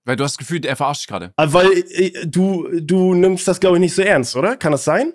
Weil 0.04 0.16
du 0.16 0.24
hast 0.24 0.34
das 0.34 0.38
Gefühl, 0.38 0.64
er 0.64 0.76
verarscht 0.76 1.02
dich 1.02 1.08
gerade. 1.08 1.32
Ah, 1.36 1.52
Weil 1.52 1.70
äh, 1.90 2.26
du, 2.26 2.68
du 2.80 3.14
nimmst 3.14 3.46
das, 3.48 3.60
glaube 3.60 3.76
ich, 3.76 3.80
nicht 3.80 3.94
so 3.94 4.02
ernst, 4.02 4.36
oder? 4.36 4.56
Kann 4.56 4.72
das 4.72 4.84
sein? 4.84 5.14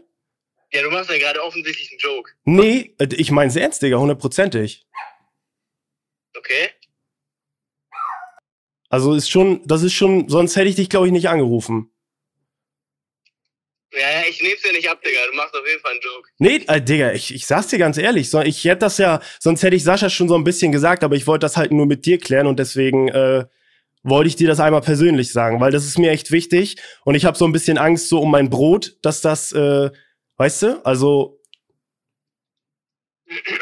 Ja, 0.72 0.82
du 0.84 0.90
machst 0.92 1.10
ja 1.10 1.18
gerade 1.18 1.42
offensichtlich 1.42 1.90
einen 1.92 2.00
Joke. 2.00 2.32
Nee, 2.44 2.96
äh, 3.00 3.08
ich 3.16 3.32
mein's 3.32 3.56
ernst, 3.56 3.82
Digga, 3.82 3.98
hundertprozentig. 3.98 4.86
Okay? 6.38 6.70
Also 8.90 9.14
ist 9.14 9.30
schon, 9.30 9.66
das 9.66 9.84
ist 9.84 9.94
schon, 9.94 10.28
sonst 10.30 10.56
hätte 10.56 10.68
ich 10.70 10.76
dich, 10.76 10.90
glaube 10.90 11.08
ich, 11.08 11.14
nicht 11.14 11.30
angerufen. 11.30 11.93
Ja, 13.94 14.10
ja, 14.10 14.24
ich 14.28 14.42
nehm's 14.42 14.62
dir 14.62 14.72
nicht 14.72 14.90
ab, 14.90 15.02
Digga. 15.04 15.20
Du 15.30 15.36
machst 15.36 15.54
auf 15.56 15.68
jeden 15.68 15.80
Fall 15.82 15.92
einen 15.92 16.02
Joke. 16.02 16.30
Nee, 16.40 16.64
äh, 16.68 16.82
Digga, 16.82 17.14
ich, 17.14 17.34
ich 17.34 17.46
sag's 17.46 17.68
dir 17.68 17.78
ganz 17.78 17.98
ehrlich, 17.98 18.30
so, 18.30 18.42
ich 18.42 18.64
hätte 18.66 18.80
das 18.80 18.98
ja, 18.98 19.22
sonst 19.40 19.62
hätte 19.62 19.76
ich 19.76 19.84
Sascha 19.84 20.10
schon 20.10 20.28
so 20.28 20.36
ein 20.36 20.44
bisschen 20.44 20.72
gesagt, 20.72 21.04
aber 21.04 21.16
ich 21.16 21.28
wollte 21.28 21.46
das 21.46 21.58
halt 21.58 21.72
nur 21.72 21.86
mit 21.86 22.06
dir 22.06 22.18
klären 22.18 22.48
und 22.48 22.58
deswegen 22.58 23.10
äh, 23.10 23.46
wollte 24.02 24.28
ich 24.28 24.36
dir 24.36 24.48
das 24.48 24.60
einmal 24.60 24.82
persönlich 24.82 25.32
sagen, 25.32 25.62
weil 25.62 25.72
das 25.72 25.86
ist 25.86 26.00
mir 26.00 26.12
echt 26.12 26.32
wichtig 26.32 26.78
und 27.06 27.16
ich 27.16 27.26
habe 27.26 27.38
so 27.38 27.46
ein 27.46 27.52
bisschen 27.52 27.78
Angst 27.78 28.10
so 28.10 28.20
um 28.20 28.32
mein 28.32 28.50
Brot, 28.50 28.98
dass 29.04 29.22
das, 29.22 29.52
äh, 29.52 29.92
weißt 30.38 30.62
du, 30.64 30.86
also 30.86 31.40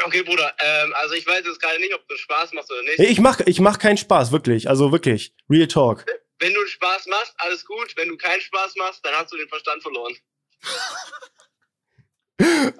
Okay, 0.04 0.22
Bruder. 0.22 0.52
Ähm, 0.60 0.92
also 0.96 1.14
ich 1.14 1.26
weiß 1.26 1.44
jetzt 1.46 1.60
gerade 1.60 1.78
nicht, 1.78 1.94
ob 1.94 2.06
du 2.06 2.14
Spaß 2.16 2.52
machst 2.52 2.70
oder 2.70 2.82
nicht. 2.82 2.98
ich 2.98 3.20
mach, 3.20 3.40
ich 3.40 3.60
mach 3.60 3.78
keinen 3.78 3.96
Spaß, 3.96 4.32
wirklich, 4.32 4.68
also 4.68 4.92
wirklich, 4.92 5.34
Real 5.48 5.66
Talk. 5.66 6.04
Wenn 6.42 6.54
du 6.54 6.66
Spaß 6.66 7.06
machst, 7.06 7.34
alles 7.38 7.64
gut. 7.64 7.92
Wenn 7.94 8.08
du 8.08 8.16
keinen 8.16 8.40
Spaß 8.40 8.74
machst, 8.74 8.98
dann 9.04 9.14
hast 9.14 9.32
du 9.32 9.36
den 9.36 9.48
Verstand 9.48 9.80
verloren. 9.80 10.12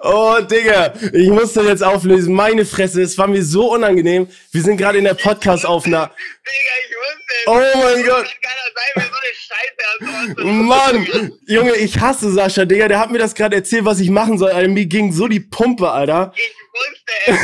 Oh, 0.01 0.37
Digga, 0.41 0.93
ich 1.13 1.29
muss 1.29 1.53
das 1.53 1.65
jetzt 1.67 1.83
auflösen. 1.83 2.35
Meine 2.35 2.65
Fresse, 2.65 3.01
es 3.01 3.17
war 3.17 3.27
mir 3.27 3.41
so 3.41 3.71
unangenehm. 3.71 4.27
Wir 4.51 4.61
sind 4.61 4.75
gerade 4.75 4.97
in 4.97 5.05
der 5.05 5.13
Podcast-Aufnahme. 5.13 6.11
Digga, 6.45 6.73
ich 6.83 6.95
wusste 6.97 7.33
es. 7.39 7.47
Oh 7.47 7.77
mein 7.79 8.05
Gott. 8.05 8.27
Sein, 8.75 9.03
so 9.05 9.13
Scheiße 9.33 9.81
hast 10.27 10.43
Mann, 10.43 11.39
Junge, 11.47 11.75
ich 11.77 11.97
hasse 11.97 12.33
Sascha, 12.33 12.65
Digga. 12.65 12.89
Der 12.89 12.99
hat 12.99 13.11
mir 13.11 13.19
das 13.19 13.33
gerade 13.33 13.55
erzählt, 13.55 13.85
was 13.85 14.01
ich 14.01 14.09
machen 14.09 14.37
soll. 14.37 14.51
Alter, 14.51 14.67
mir 14.67 14.87
ging 14.87 15.13
so 15.13 15.29
die 15.29 15.39
Pumpe, 15.39 15.89
Alter. 15.89 16.33
Ich 16.35 16.53
wusste 16.73 17.13
es. 17.27 17.35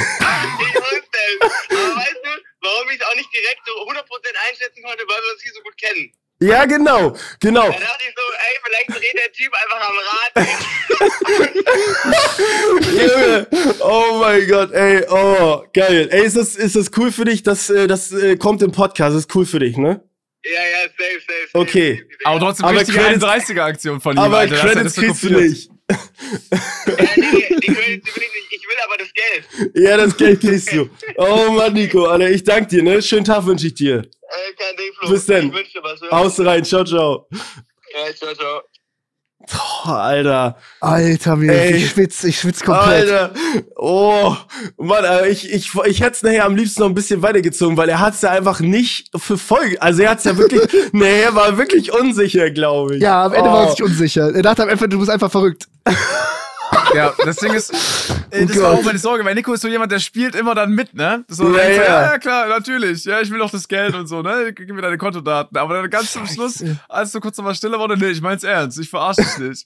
Ich 0.60 0.76
wusste 0.76 1.20
es. 1.32 1.78
Aber 1.78 1.96
weißt 1.96 2.19
warum 2.70 2.90
ich 2.90 3.00
es 3.02 3.06
auch 3.06 3.16
nicht 3.16 3.32
direkt 3.34 3.62
so 3.66 3.74
100% 3.74 4.00
einschätzen 4.50 4.84
konnte, 4.84 5.04
weil 5.08 5.22
wir 5.24 5.32
uns 5.34 5.42
hier 5.44 5.54
so 5.54 5.62
gut 5.62 5.78
kennen? 5.78 6.12
Ja, 6.42 6.64
genau, 6.66 7.14
genau. 7.42 7.68
Da 7.68 7.80
dachte 7.80 8.04
ich 8.08 8.16
so, 8.16 8.22
ey, 8.32 8.56
vielleicht 8.64 8.90
dreht 8.96 9.18
der 9.20 9.32
Typ 9.34 9.52
einfach 9.62 9.82
am 9.90 9.98
Rad. 10.10 10.32
Junge, 12.94 13.48
oh 13.82 14.20
mein 14.20 14.48
Gott, 14.48 14.72
ey, 14.72 15.04
oh, 15.10 15.66
geil. 15.74 16.08
Ey, 16.12 16.24
ist 16.26 16.38
das, 16.38 16.56
ist 16.56 16.78
das 16.78 16.92
cool 16.98 17.12
für 17.12 17.26
dich? 17.26 17.44
Das, 17.44 17.70
äh, 17.70 17.88
das 17.88 18.14
äh, 18.14 18.38
kommt 18.38 18.62
im 18.62 18.72
Podcast, 18.72 19.16
das 19.16 19.26
ist 19.26 19.36
cool 19.36 19.46
für 19.46 19.60
dich, 19.60 19.76
ne? 19.78 20.02
ja, 20.46 20.52
ja, 20.52 20.82
safe, 20.88 21.20
safe, 21.20 21.48
safe. 21.52 21.60
Okay. 21.60 22.06
Aber 22.24 22.40
trotzdem 22.40 22.66
Aber 22.66 22.80
richtige 22.80 23.00
Credits- 23.00 23.24
31er-Aktion 23.26 24.00
von 24.00 24.16
ihm. 24.16 24.20
Aber 24.20 24.38
Alter. 24.40 24.56
Das 24.56 24.62
Credits 24.64 24.96
das 24.96 25.04
kriegst 25.04 25.24
du 25.24 25.30
nicht. 25.32 25.70
Ja, 25.90 25.98
nee, 27.18 27.48
die 27.62 27.74
Credits 27.74 28.16
will 28.16 28.24
ich 28.24 28.49
nicht. 28.49 28.49
Geld. 29.20 29.72
Ja, 29.76 29.98
das 29.98 30.16
Geld 30.18 30.40
kriegst 30.42 30.72
du. 30.74 30.90
Oh 31.18 31.52
Mann, 31.52 31.74
Nico, 31.74 32.06
Alter, 32.06 32.30
ich 32.30 32.44
danke 32.44 32.68
dir, 32.68 32.84
ne? 32.84 33.02
Schönen 33.02 33.26
Tag 33.26 33.46
wünsche 33.46 33.68
ich 33.68 33.74
dir. 33.74 33.98
Äh, 33.98 34.02
kein 34.58 34.76
Ding, 34.78 34.94
Flo. 35.00 35.10
Bis 35.10 35.26
denn. 35.26 35.48
Ich 35.50 35.54
wünsche 35.54 35.72
dir 35.74 35.84
was. 35.84 36.02
Haus 36.12 36.40
rein, 36.40 36.64
ciao, 36.64 36.84
ciao. 36.84 37.28
Ja, 37.32 38.14
ciao, 38.16 38.34
ciao. 38.36 38.62
Oh, 39.86 39.90
Alter. 39.92 40.58
Alter, 40.82 41.36
mir, 41.38 41.52
Ey. 41.54 41.78
ich 41.78 41.90
schwitz, 41.92 42.24
ich 42.26 42.38
schwitz 42.40 42.62
komplett. 42.62 43.10
Alter, 43.10 43.34
oh, 43.78 44.36
Mann, 44.78 45.06
ich, 45.30 45.52
ich, 45.52 45.72
ich 45.86 46.02
hätte 46.02 46.12
es 46.12 46.24
nachher 46.24 46.46
am 46.46 46.56
liebsten 46.56 46.82
noch 46.82 46.90
ein 46.90 46.94
bisschen 46.94 47.22
weitergezogen, 47.24 47.76
weil 47.78 47.90
er 47.90 48.00
hat 48.00 48.14
es 48.14 48.22
ja 48.22 48.32
einfach 48.32 48.60
nicht 48.60 49.10
für 49.18 49.38
voll, 49.38 49.78
also 49.80 50.04
er 50.04 50.12
hat 50.12 50.20
es 50.20 50.26
ja 50.26 50.38
wirklich, 50.38 50.62
nee, 50.92 51.22
er 51.22 51.34
war 51.34 51.58
wirklich 51.58 51.92
unsicher, 51.92 52.52
glaube 52.52 52.98
ich. 52.98 53.02
Ja, 53.02 53.24
am 53.26 53.34
Ende 53.34 53.50
war 53.50 53.62
er 53.64 53.68
Oh. 53.68 53.72
sich 53.72 53.82
unsicher. 53.82 54.36
Er 54.36 54.42
dachte 54.44 54.64
am 54.64 54.70
Ende, 54.70 54.88
du 54.90 55.00
bist 55.00 55.10
einfach 55.10 55.32
verrückt. 55.32 55.68
Ja, 56.94 57.14
das 57.26 57.38
Ding 57.38 57.54
ist, 57.54 57.72
äh, 58.32 58.46
das 58.46 58.58
Oh 58.58 58.62
war 58.64 58.72
auch 58.74 58.84
meine 58.84 58.98
Sorge, 59.00 59.24
weil 59.26 59.34
Nico 59.36 59.54
ist 59.54 59.62
so 59.62 59.68
jemand, 59.68 59.92
der 59.92 60.00
spielt 60.00 60.36
immer 60.36 60.54
dann 60.56 60.72
mit, 60.72 60.94
ne? 60.94 61.24
Das 61.28 61.40
war 61.40 61.48
Ja, 61.48 61.54
dann 61.58 61.74
so, 61.76 61.82
ja. 61.82 61.88
ja, 61.88 62.02
ja, 62.12 62.18
klar, 62.18 62.48
natürlich. 62.48 63.06
Ja, 63.06 63.22
ich 63.22 63.30
will 63.32 63.42
auch 63.42 63.52
das 63.52 63.68
Geld 63.68 63.96
und 63.96 64.08
so, 64.08 64.22
ne? 64.22 64.54
Gib 64.54 64.70
mir 64.72 64.82
deine 64.82 64.98
Kontodaten. 64.98 65.58
Aber 65.58 65.76
dann 65.82 65.90
ganz 65.90 66.12
zum 66.14 66.26
Schluss, 66.28 66.64
als 66.88 67.12
du 67.12 67.20
kurz 67.20 67.38
nochmal 67.38 67.56
stiller 67.56 67.80
wurde, 67.80 67.98
nee, 67.98 68.10
ich 68.10 68.22
mein's 68.22 68.44
ernst, 68.44 68.80
ich 68.80 68.90
verarsche 68.90 69.22
dich 69.22 69.38
nicht. 69.38 69.66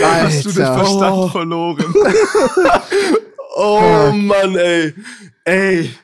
Da 0.00 0.14
hast 0.22 0.44
du 0.44 0.50
den. 0.50 0.64
Verstand 0.64 1.16
Oh. 1.16 1.28
verloren. 1.28 1.94
Oh, 3.56 4.10
Mann, 4.12 4.56
ey. 4.56 4.94
Ey. 5.44 5.94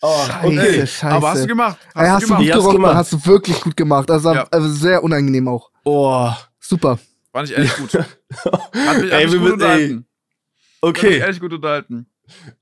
Oh, 0.00 0.16
Scheiße, 0.26 0.46
okay. 0.48 0.86
scheiße. 0.86 1.06
Aber 1.14 1.30
hast 1.30 1.42
du 1.42 1.46
gemacht. 1.46 1.76
Hast 1.94 2.02
Ey, 2.04 2.08
hast 2.08 2.22
du 2.22 2.26
gemacht. 2.26 2.38
gut 2.40 2.46
Ich 2.46 2.52
hab's 2.52 2.60
gerockt, 2.62 2.74
gemacht. 2.76 2.88
Mann, 2.92 2.96
hast 2.98 3.12
du 3.12 3.26
wirklich 3.26 3.60
gut 3.60 3.76
gemacht. 3.76 4.10
Also, 4.10 4.32
Ja. 4.34 4.46
also 4.50 4.68
sehr 4.68 5.02
unangenehm 5.04 5.48
auch. 5.48 5.70
Oh, 5.84 6.30
Super. 6.60 6.98
Fand 7.32 7.50
ich 7.50 7.56
ehrlich 7.56 7.76
gut. 7.76 7.94
Hat 7.94 9.00
mich, 9.00 9.12
Ey, 9.12 9.24
hat 9.24 9.24
mich 9.24 9.32
wir 9.32 9.38
gut 9.40 9.52
unterhalten. 9.52 10.06
Hat 10.82 10.88
mich 10.88 11.04
okay. 11.04 11.18
ehrlich 11.18 11.40
gut 11.40 11.52
unterhalten. 11.52 12.06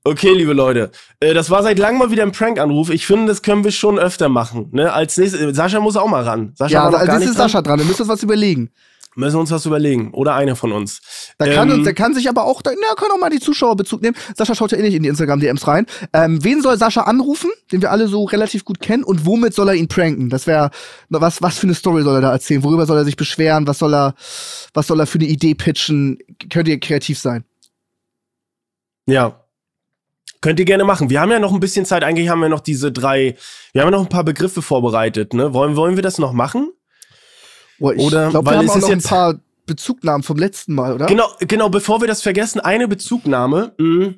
Okay, 0.03 0.33
liebe 0.33 0.53
Leute. 0.53 0.91
Äh, 1.19 1.33
das 1.33 1.49
war 1.49 1.61
seit 1.63 1.77
langem 1.77 1.99
mal 1.99 2.11
wieder 2.11 2.23
ein 2.23 2.31
Prank-Anruf. 2.31 2.89
Ich 2.89 3.05
finde, 3.05 3.27
das 3.27 3.41
können 3.41 3.63
wir 3.63 3.71
schon 3.71 3.99
öfter 3.99 4.29
machen. 4.29 4.69
Ne? 4.71 4.91
Als 4.91 5.17
nächstes, 5.17 5.55
Sascha 5.55 5.79
muss 5.79 5.97
auch 5.97 6.07
mal 6.07 6.23
ran. 6.23 6.53
Sascha 6.55 6.73
Ja, 6.73 6.83
war 6.85 6.91
noch 6.91 6.99
also 6.99 7.11
gar 7.11 7.19
ist 7.19 7.25
dran. 7.27 7.35
Sascha 7.35 7.61
dran. 7.61 7.79
Wir 7.79 7.85
müssen 7.85 8.01
uns 8.03 8.09
was 8.09 8.23
überlegen. 8.23 8.71
Müssen 9.17 9.35
wir 9.35 9.39
uns 9.39 9.49
was 9.49 9.65
überlegen. 9.65 10.11
Oder 10.13 10.35
einer 10.35 10.55
von 10.55 10.71
uns. 10.71 11.01
Da 11.39 11.47
kann, 11.51 11.71
Ähm, 11.71 11.95
kann 11.95 12.13
sich 12.13 12.29
aber 12.29 12.43
auch, 12.43 12.61
da 12.61 12.69
na, 12.79 12.93
können 12.93 13.11
auch 13.11 13.19
mal 13.19 13.31
die 13.31 13.39
Zuschauer 13.39 13.75
Bezug 13.75 14.03
nehmen. 14.03 14.15
Sascha 14.35 14.53
schaut 14.53 14.71
ja 14.71 14.77
eh 14.77 14.83
nicht 14.83 14.93
in 14.93 15.01
die 15.01 15.09
Instagram-DMs 15.09 15.67
rein. 15.67 15.87
Ähm, 16.13 16.43
wen 16.43 16.61
soll 16.61 16.77
Sascha 16.77 17.01
anrufen, 17.01 17.49
den 17.71 17.81
wir 17.81 17.89
alle 17.89 18.07
so 18.07 18.25
relativ 18.25 18.63
gut 18.63 18.79
kennen? 18.79 19.03
Und 19.03 19.25
womit 19.25 19.55
soll 19.55 19.69
er 19.69 19.73
ihn 19.73 19.87
pranken? 19.87 20.29
Das 20.29 20.45
wäre, 20.45 20.69
was, 21.09 21.41
was 21.41 21.57
für 21.57 21.65
eine 21.65 21.73
Story 21.73 22.03
soll 22.03 22.13
er 22.13 22.21
da 22.21 22.31
erzählen? 22.31 22.63
Worüber 22.63 22.85
soll 22.85 22.97
er 22.97 23.05
sich 23.05 23.15
beschweren? 23.15 23.65
Was 23.65 23.79
soll 23.79 23.95
er, 23.95 24.13
was 24.75 24.85
soll 24.85 24.99
er 24.99 25.07
für 25.07 25.17
eine 25.17 25.27
Idee 25.27 25.55
pitchen? 25.55 26.19
Könnt 26.51 26.67
ihr 26.67 26.79
kreativ 26.79 27.17
sein? 27.17 27.43
Ja. 29.07 29.41
Könnt 30.41 30.59
ihr 30.59 30.65
gerne 30.65 30.83
machen. 30.83 31.09
Wir 31.09 31.21
haben 31.21 31.31
ja 31.31 31.39
noch 31.39 31.53
ein 31.53 31.59
bisschen 31.59 31.85
Zeit. 31.85 32.03
Eigentlich 32.03 32.29
haben 32.29 32.41
wir 32.41 32.49
noch 32.49 32.59
diese 32.59 32.91
drei, 32.91 33.35
wir 33.73 33.81
haben 33.81 33.87
ja 33.87 33.97
noch 33.97 34.05
ein 34.05 34.09
paar 34.09 34.23
Begriffe 34.23 34.61
vorbereitet. 34.61 35.33
Ne? 35.33 35.55
Wollen, 35.55 35.75
wollen 35.75 35.95
wir 35.95 36.03
das 36.03 36.19
noch 36.19 36.33
machen? 36.33 36.71
Boah, 37.79 37.93
ich 37.93 38.01
Oder- 38.01 38.29
glaube, 38.29 38.45
weil 38.47 38.53
wir 38.55 38.57
haben 38.59 38.65
es 38.65 38.71
auch 38.71 38.75
ist 38.77 38.81
noch 38.83 38.89
ein 38.89 38.97
jetzt- 38.99 39.09
paar 39.09 39.35
Bezugnahmen 39.65 40.23
vom 40.23 40.37
letzten 40.37 40.73
Mal, 40.73 40.93
oder? 40.93 41.05
Genau, 41.07 41.27
genau, 41.39 41.69
bevor 41.69 41.99
wir 42.01 42.07
das 42.07 42.21
vergessen, 42.21 42.59
eine 42.61 42.87
Bezugnahme, 42.87 43.73
mh, 43.77 44.13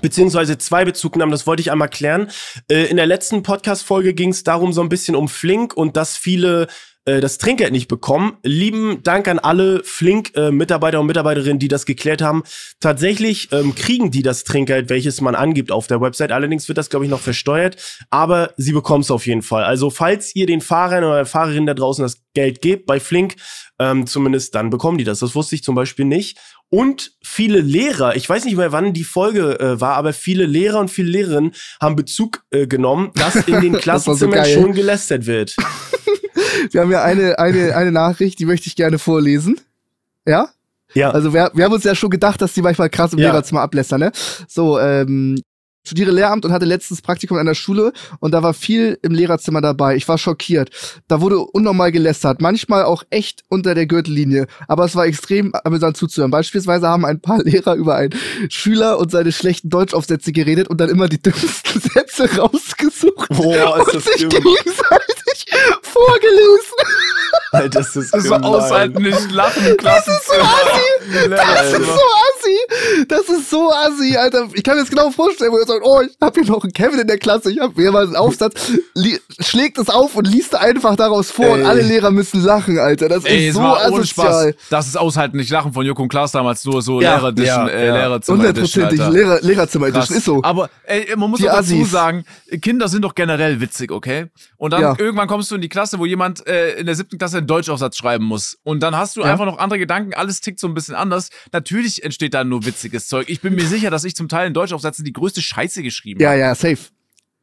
beziehungsweise 0.00 0.58
zwei 0.58 0.84
Bezugnahmen, 0.84 1.30
das 1.32 1.46
wollte 1.46 1.60
ich 1.60 1.70
einmal 1.70 1.88
klären. 1.88 2.30
Äh, 2.70 2.86
in 2.86 2.96
der 2.96 3.06
letzten 3.06 3.42
Podcast-Folge 3.42 4.14
ging 4.14 4.30
es 4.30 4.44
darum, 4.44 4.72
so 4.72 4.80
ein 4.80 4.88
bisschen 4.88 5.14
um 5.16 5.28
Flink 5.28 5.76
und 5.76 5.96
dass 5.96 6.16
viele 6.16 6.68
äh, 7.08 7.20
das 7.20 7.38
Trinkgeld 7.38 7.72
nicht 7.72 7.88
bekommen. 7.88 8.36
Lieben 8.42 9.02
Dank 9.02 9.28
an 9.28 9.38
alle 9.38 9.82
Flink-Mitarbeiter 9.82 11.00
und 11.00 11.06
Mitarbeiterinnen, 11.06 11.58
die 11.58 11.68
das 11.68 11.86
geklärt 11.86 12.20
haben. 12.20 12.42
Tatsächlich 12.80 13.48
ähm, 13.50 13.74
kriegen 13.74 14.10
die 14.10 14.22
das 14.22 14.44
Trinkgeld, 14.44 14.90
welches 14.90 15.22
man 15.22 15.34
angibt 15.34 15.72
auf 15.72 15.86
der 15.86 16.02
Website. 16.02 16.32
Allerdings 16.32 16.68
wird 16.68 16.76
das, 16.76 16.90
glaube 16.90 17.06
ich, 17.06 17.10
noch 17.10 17.20
versteuert, 17.20 17.76
aber 18.10 18.52
sie 18.58 18.72
bekommen 18.72 19.00
es 19.00 19.10
auf 19.10 19.26
jeden 19.26 19.42
Fall. 19.42 19.64
Also 19.64 19.88
falls 19.88 20.36
ihr 20.36 20.46
den 20.46 20.60
Fahrern 20.60 21.04
oder 21.04 21.24
Fahrerinnen 21.24 21.66
da 21.66 21.74
draußen 21.74 22.02
das 22.02 22.20
Geld 22.34 22.60
gebt 22.60 22.84
bei 22.84 23.00
Flink, 23.00 23.36
ähm, 23.78 24.06
zumindest 24.06 24.54
dann 24.54 24.68
bekommen 24.68 24.98
die 24.98 25.04
das. 25.04 25.20
Das 25.20 25.34
wusste 25.34 25.54
ich 25.54 25.64
zum 25.64 25.74
Beispiel 25.74 26.04
nicht. 26.04 26.38
Und 26.68 27.12
viele 27.22 27.60
Lehrer, 27.60 28.16
ich 28.16 28.28
weiß 28.28 28.44
nicht 28.44 28.56
mehr, 28.56 28.72
wann 28.72 28.92
die 28.92 29.04
Folge 29.04 29.58
äh, 29.58 29.80
war, 29.80 29.94
aber 29.94 30.12
viele 30.12 30.44
Lehrer 30.44 30.80
und 30.80 30.90
viele 30.90 31.10
Lehrerinnen 31.10 31.52
haben 31.80 31.96
Bezug 31.96 32.44
äh, 32.50 32.66
genommen, 32.66 33.12
dass 33.14 33.36
in 33.48 33.60
den 33.62 33.72
so 33.74 33.78
Klassenzimmern 33.80 34.42
geil. 34.42 34.52
schon 34.52 34.72
gelästert 34.74 35.24
wird. 35.24 35.56
Wir 36.70 36.80
haben 36.80 36.90
ja 36.90 37.02
eine, 37.02 37.38
eine, 37.38 37.76
eine 37.76 37.92
Nachricht, 37.92 38.38
die 38.38 38.46
möchte 38.46 38.66
ich 38.68 38.76
gerne 38.76 38.98
vorlesen. 38.98 39.60
Ja? 40.26 40.48
Ja. 40.94 41.10
Also 41.10 41.32
wir, 41.34 41.50
wir 41.54 41.64
haben 41.64 41.72
uns 41.72 41.84
ja 41.84 41.94
schon 41.94 42.10
gedacht, 42.10 42.40
dass 42.40 42.54
die 42.54 42.62
manchmal 42.62 42.88
krass 42.88 43.12
im 43.12 43.18
Ja. 43.18 43.30
Lehrerzimmer 43.30 43.60
ablästern, 43.60 44.00
ne? 44.00 44.12
So, 44.46 44.78
ähm, 44.80 45.38
studiere 45.88 46.10
Lehramt 46.12 46.44
und 46.44 46.52
hatte 46.52 46.66
letztens 46.66 47.00
Praktikum 47.02 47.38
an 47.38 47.46
der 47.46 47.54
Schule 47.54 47.92
und 48.20 48.32
da 48.32 48.42
war 48.42 48.52
viel 48.54 48.98
im 49.02 49.12
Lehrerzimmer 49.12 49.60
dabei. 49.60 49.96
Ich 49.96 50.06
war 50.06 50.18
schockiert. 50.18 50.70
Da 51.08 51.20
wurde 51.20 51.38
unnormal 51.38 51.92
gelästert, 51.92 52.40
manchmal 52.42 52.84
auch 52.84 53.04
echt 53.10 53.42
unter 53.48 53.74
der 53.74 53.86
Gürtellinie, 53.86 54.46
aber 54.66 54.84
es 54.84 54.94
war 54.94 55.06
extrem 55.06 55.52
amüsant 55.64 55.96
zuzuhören. 55.96 56.30
Beispielsweise 56.30 56.88
haben 56.88 57.04
ein 57.04 57.20
paar 57.20 57.38
Lehrer 57.42 57.74
über 57.74 57.96
einen 57.96 58.14
Schüler 58.50 58.98
und 58.98 59.10
seine 59.10 59.32
schlechten 59.32 59.70
Deutschaufsätze 59.70 60.32
geredet 60.32 60.68
und 60.68 60.80
dann 60.80 60.90
immer 60.90 61.08
die 61.08 61.22
dümmsten 61.22 61.80
Sätze 61.80 62.38
rausgesucht 62.38 63.28
Boah, 63.30 63.86
und 63.92 64.02
sich 64.02 64.28
gegenseitig 64.28 65.17
vorgelesen. 65.92 66.76
Alter, 67.52 67.68
das 67.80 67.96
ist 67.96 68.12
Das 68.14 68.28
war 68.28 68.40
gemein. 68.40 68.54
aushalten, 68.54 69.02
nicht 69.02 69.30
lachen 69.32 69.66
im 69.66 69.76
Klassenzimmer. 69.78 70.44
Das 71.30 71.72
ist 71.72 71.84
so 71.86 71.92
assi. 71.94 73.06
Das 73.08 73.28
ist 73.28 73.50
so 73.50 73.72
assi, 73.72 74.16
Alter. 74.16 74.48
Ich 74.54 74.62
kann 74.62 74.74
mir 74.76 74.82
das 74.82 74.90
genau 74.90 75.10
vorstellen, 75.10 75.52
wo 75.52 75.56
er 75.58 75.66
sagt, 75.66 75.80
oh, 75.82 76.00
ich 76.02 76.14
hab 76.20 76.34
hier 76.34 76.44
noch 76.44 76.62
einen 76.62 76.72
Kevin 76.72 76.98
in 77.00 77.06
der 77.06 77.18
Klasse, 77.18 77.50
ich 77.50 77.58
hab 77.58 77.74
hier 77.74 77.90
mal 77.90 78.04
einen 78.04 78.16
Aufsatz, 78.16 78.70
schlägt 79.40 79.78
es 79.78 79.88
auf 79.88 80.14
und 80.16 80.26
liest 80.26 80.54
einfach 80.54 80.96
daraus 80.96 81.30
vor 81.30 81.50
und 81.50 81.60
Ey. 81.60 81.64
alle 81.66 81.82
Lehrer 81.82 82.10
müssen 82.10 82.42
lachen, 82.42 82.78
Alter. 82.78 83.08
Das 83.08 83.24
Ey, 83.24 83.48
ist 83.48 83.54
so 83.54 83.62
asozial. 83.62 84.54
Das 84.70 84.86
ist 84.86 84.96
aushalten, 84.98 85.36
nicht 85.38 85.50
lachen 85.50 85.72
von 85.72 85.84
Joko 85.86 86.02
und 86.02 86.08
Klaas 86.08 86.32
damals, 86.32 86.62
so, 86.62 86.80
so 86.80 87.00
Ja, 87.00 87.16
Lehrer 87.16 87.32
ja, 87.38 87.66
äh, 87.68 87.86
ja. 87.86 87.94
Lehrerzimmer 87.96 88.38
Hundertprozentig. 88.38 88.98
Lehrer, 89.08 89.40
Lehrerzimmer 89.40 89.86
ist 89.88 90.24
so. 90.24 90.42
Aber 90.42 90.68
ey, 90.84 91.14
man 91.16 91.30
muss 91.30 91.40
Die 91.40 91.48
auch 91.48 91.54
dazu 91.56 91.74
Assis. 91.74 91.90
sagen, 91.90 92.24
Kinder 92.60 92.88
sind 92.88 93.02
doch 93.02 93.14
generell 93.14 93.60
witzig, 93.60 93.90
okay? 93.90 94.26
Und 94.56 94.72
dann 94.72 94.82
Ja. 94.82 94.94
irgendwann 94.98 95.28
kommst 95.28 95.50
du 95.50 95.54
in 95.54 95.60
die 95.60 95.68
Klasse, 95.68 95.98
wo 95.98 96.06
jemand 96.06 96.46
äh, 96.46 96.74
in 96.78 96.86
der 96.86 96.94
siebten 96.94 97.17
Klasse 97.18 97.38
einen 97.38 97.46
Deutschaufsatz 97.46 97.96
schreiben 97.96 98.24
muss. 98.24 98.58
Und 98.62 98.82
dann 98.82 98.96
hast 98.96 99.16
du 99.16 99.20
Ja. 99.20 99.26
einfach 99.32 99.44
noch 99.46 99.58
andere 99.58 99.78
Gedanken, 99.78 100.14
alles 100.14 100.40
tickt 100.40 100.60
so 100.60 100.66
ein 100.68 100.74
bisschen 100.74 100.94
anders. 100.94 101.30
Natürlich 101.52 102.02
entsteht 102.04 102.34
da 102.34 102.44
nur 102.44 102.64
witziges 102.64 103.08
Zeug. 103.08 103.28
Ich 103.28 103.40
bin 103.40 103.54
mir 103.54 103.66
sicher, 103.66 103.90
dass 103.90 104.04
ich 104.04 104.14
zum 104.16 104.28
Teil 104.28 104.46
in 104.48 104.54
Deutschaufsätzen 104.54 105.04
die 105.04 105.12
größte 105.12 105.42
Scheiße 105.42 105.82
geschrieben 105.82 106.20
Ja, 106.20 106.30
habe. 106.30 106.38
ja, 106.40 106.54
safe. 106.54 106.78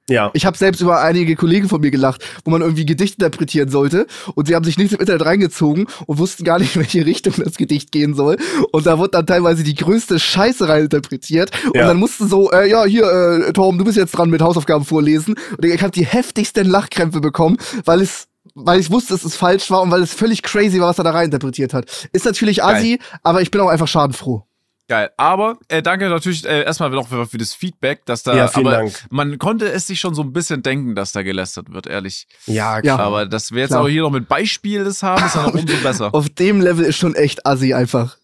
Ja. 0.08 0.30
Ich 0.36 0.46
habe 0.46 0.56
selbst 0.56 0.82
über 0.82 1.02
einige 1.02 1.36
Kollegen 1.36 1.68
von 1.68 1.82
mir 1.82 1.90
gelacht, 1.90 2.24
wo 2.44 2.52
man 2.52 2.62
irgendwie 2.62 2.86
Gedicht 2.86 3.16
interpretieren 3.16 3.70
sollte 3.70 4.06
und 4.36 4.46
sie 4.48 4.54
haben 4.54 4.64
sich 4.64 4.78
nicht 4.78 4.94
im 4.94 5.00
Internet 5.00 5.26
reingezogen 5.26 5.88
und 6.06 6.20
wussten 6.20 6.44
gar 6.44 6.60
nicht, 6.60 6.76
in 6.76 6.84
welche 6.84 7.04
Richtung 7.08 7.34
das 7.44 7.56
Gedicht 7.56 7.92
gehen 7.92 8.14
soll. 8.14 8.38
Und 8.72 8.86
da 8.86 9.00
wurde 9.00 9.10
dann 9.14 9.26
teilweise 9.26 9.64
die 9.64 9.74
größte 9.74 10.20
Scheiße 10.20 10.70
reininterpretiert 10.70 11.50
und 11.66 11.76
Ja. 11.78 11.88
dann 11.88 11.98
mussten 11.98 12.28
so, 12.28 12.52
äh, 12.52 12.70
ja, 12.70 12.86
hier, 12.86 13.06
äh, 13.48 13.52
Tom, 13.54 13.80
du 13.80 13.84
bist 13.84 13.98
jetzt 13.98 14.12
dran 14.12 14.30
mit 14.30 14.44
Hausaufgaben 14.44 14.86
vorlesen. 14.86 15.34
Und 15.58 15.66
ich 15.66 15.82
habe 15.82 15.92
die 15.92 16.06
heftigsten 16.06 16.68
Lachkrämpfe 16.70 17.20
bekommen, 17.20 17.58
weil 17.86 18.00
es 18.02 18.28
weil 18.56 18.80
ich 18.80 18.90
wusste, 18.90 19.14
dass 19.14 19.24
es 19.24 19.36
falsch 19.36 19.70
war 19.70 19.82
und 19.82 19.92
weil 19.92 20.02
es 20.02 20.14
völlig 20.14 20.42
crazy 20.42 20.80
war, 20.80 20.88
was 20.88 20.98
er 20.98 21.04
da 21.04 21.12
reininterpretiert 21.12 21.74
hat. 21.74 22.08
Ist 22.14 22.26
natürlich 22.26 22.64
assi, 22.64 23.00
aber 23.22 23.42
ich 23.42 23.52
bin 23.52 23.62
auch 23.62 23.68
einfach 23.70 23.88
schadenfroh. 23.88 24.46
Geil. 24.88 25.10
Aber 25.18 25.58
äh, 25.68 25.82
danke 25.82 26.10
natürlich 26.10 26.46
äh, 26.46 26.64
erstmal 26.64 26.92
noch 26.92 27.08
für, 27.08 27.26
für 27.26 27.40
das 27.40 27.56
Feedback, 27.56 28.06
dass 28.06 28.22
da. 28.22 28.36
Ja, 28.36 28.48
vielen 28.48 28.68
aber 28.68 28.78
Dank. 28.78 29.06
Man 29.10 29.40
konnte 29.40 29.72
es 29.72 29.88
sich 29.88 30.00
schon 30.00 30.14
so 30.14 30.22
ein 30.22 30.32
bisschen 30.32 30.62
denken, 30.62 30.94
dass 30.94 31.12
da 31.12 31.24
gelästert 31.24 31.72
wird, 31.74 31.88
ehrlich. 31.88 32.28
Ja, 32.46 32.80
Ja. 32.84 32.98
Aber 32.98 33.26
dass 33.26 33.52
wir 33.52 33.62
jetzt 33.62 33.72
Klar. 33.72 33.82
auch 33.82 33.88
hier 33.88 34.04
noch 34.04 34.12
mit 34.12 34.28
Beispiel 34.28 34.84
das 34.84 35.02
haben, 35.02 35.26
ist 35.26 35.36
dann 35.36 35.46
noch 35.46 35.54
umso 35.56 35.76
besser. 35.78 36.14
Auf 36.14 36.30
dem 36.30 36.62
Level 36.62 36.86
ist 36.86 36.98
schon 36.98 37.16
echt 37.16 37.48
assi 37.48 37.74
einfach. 37.74 38.18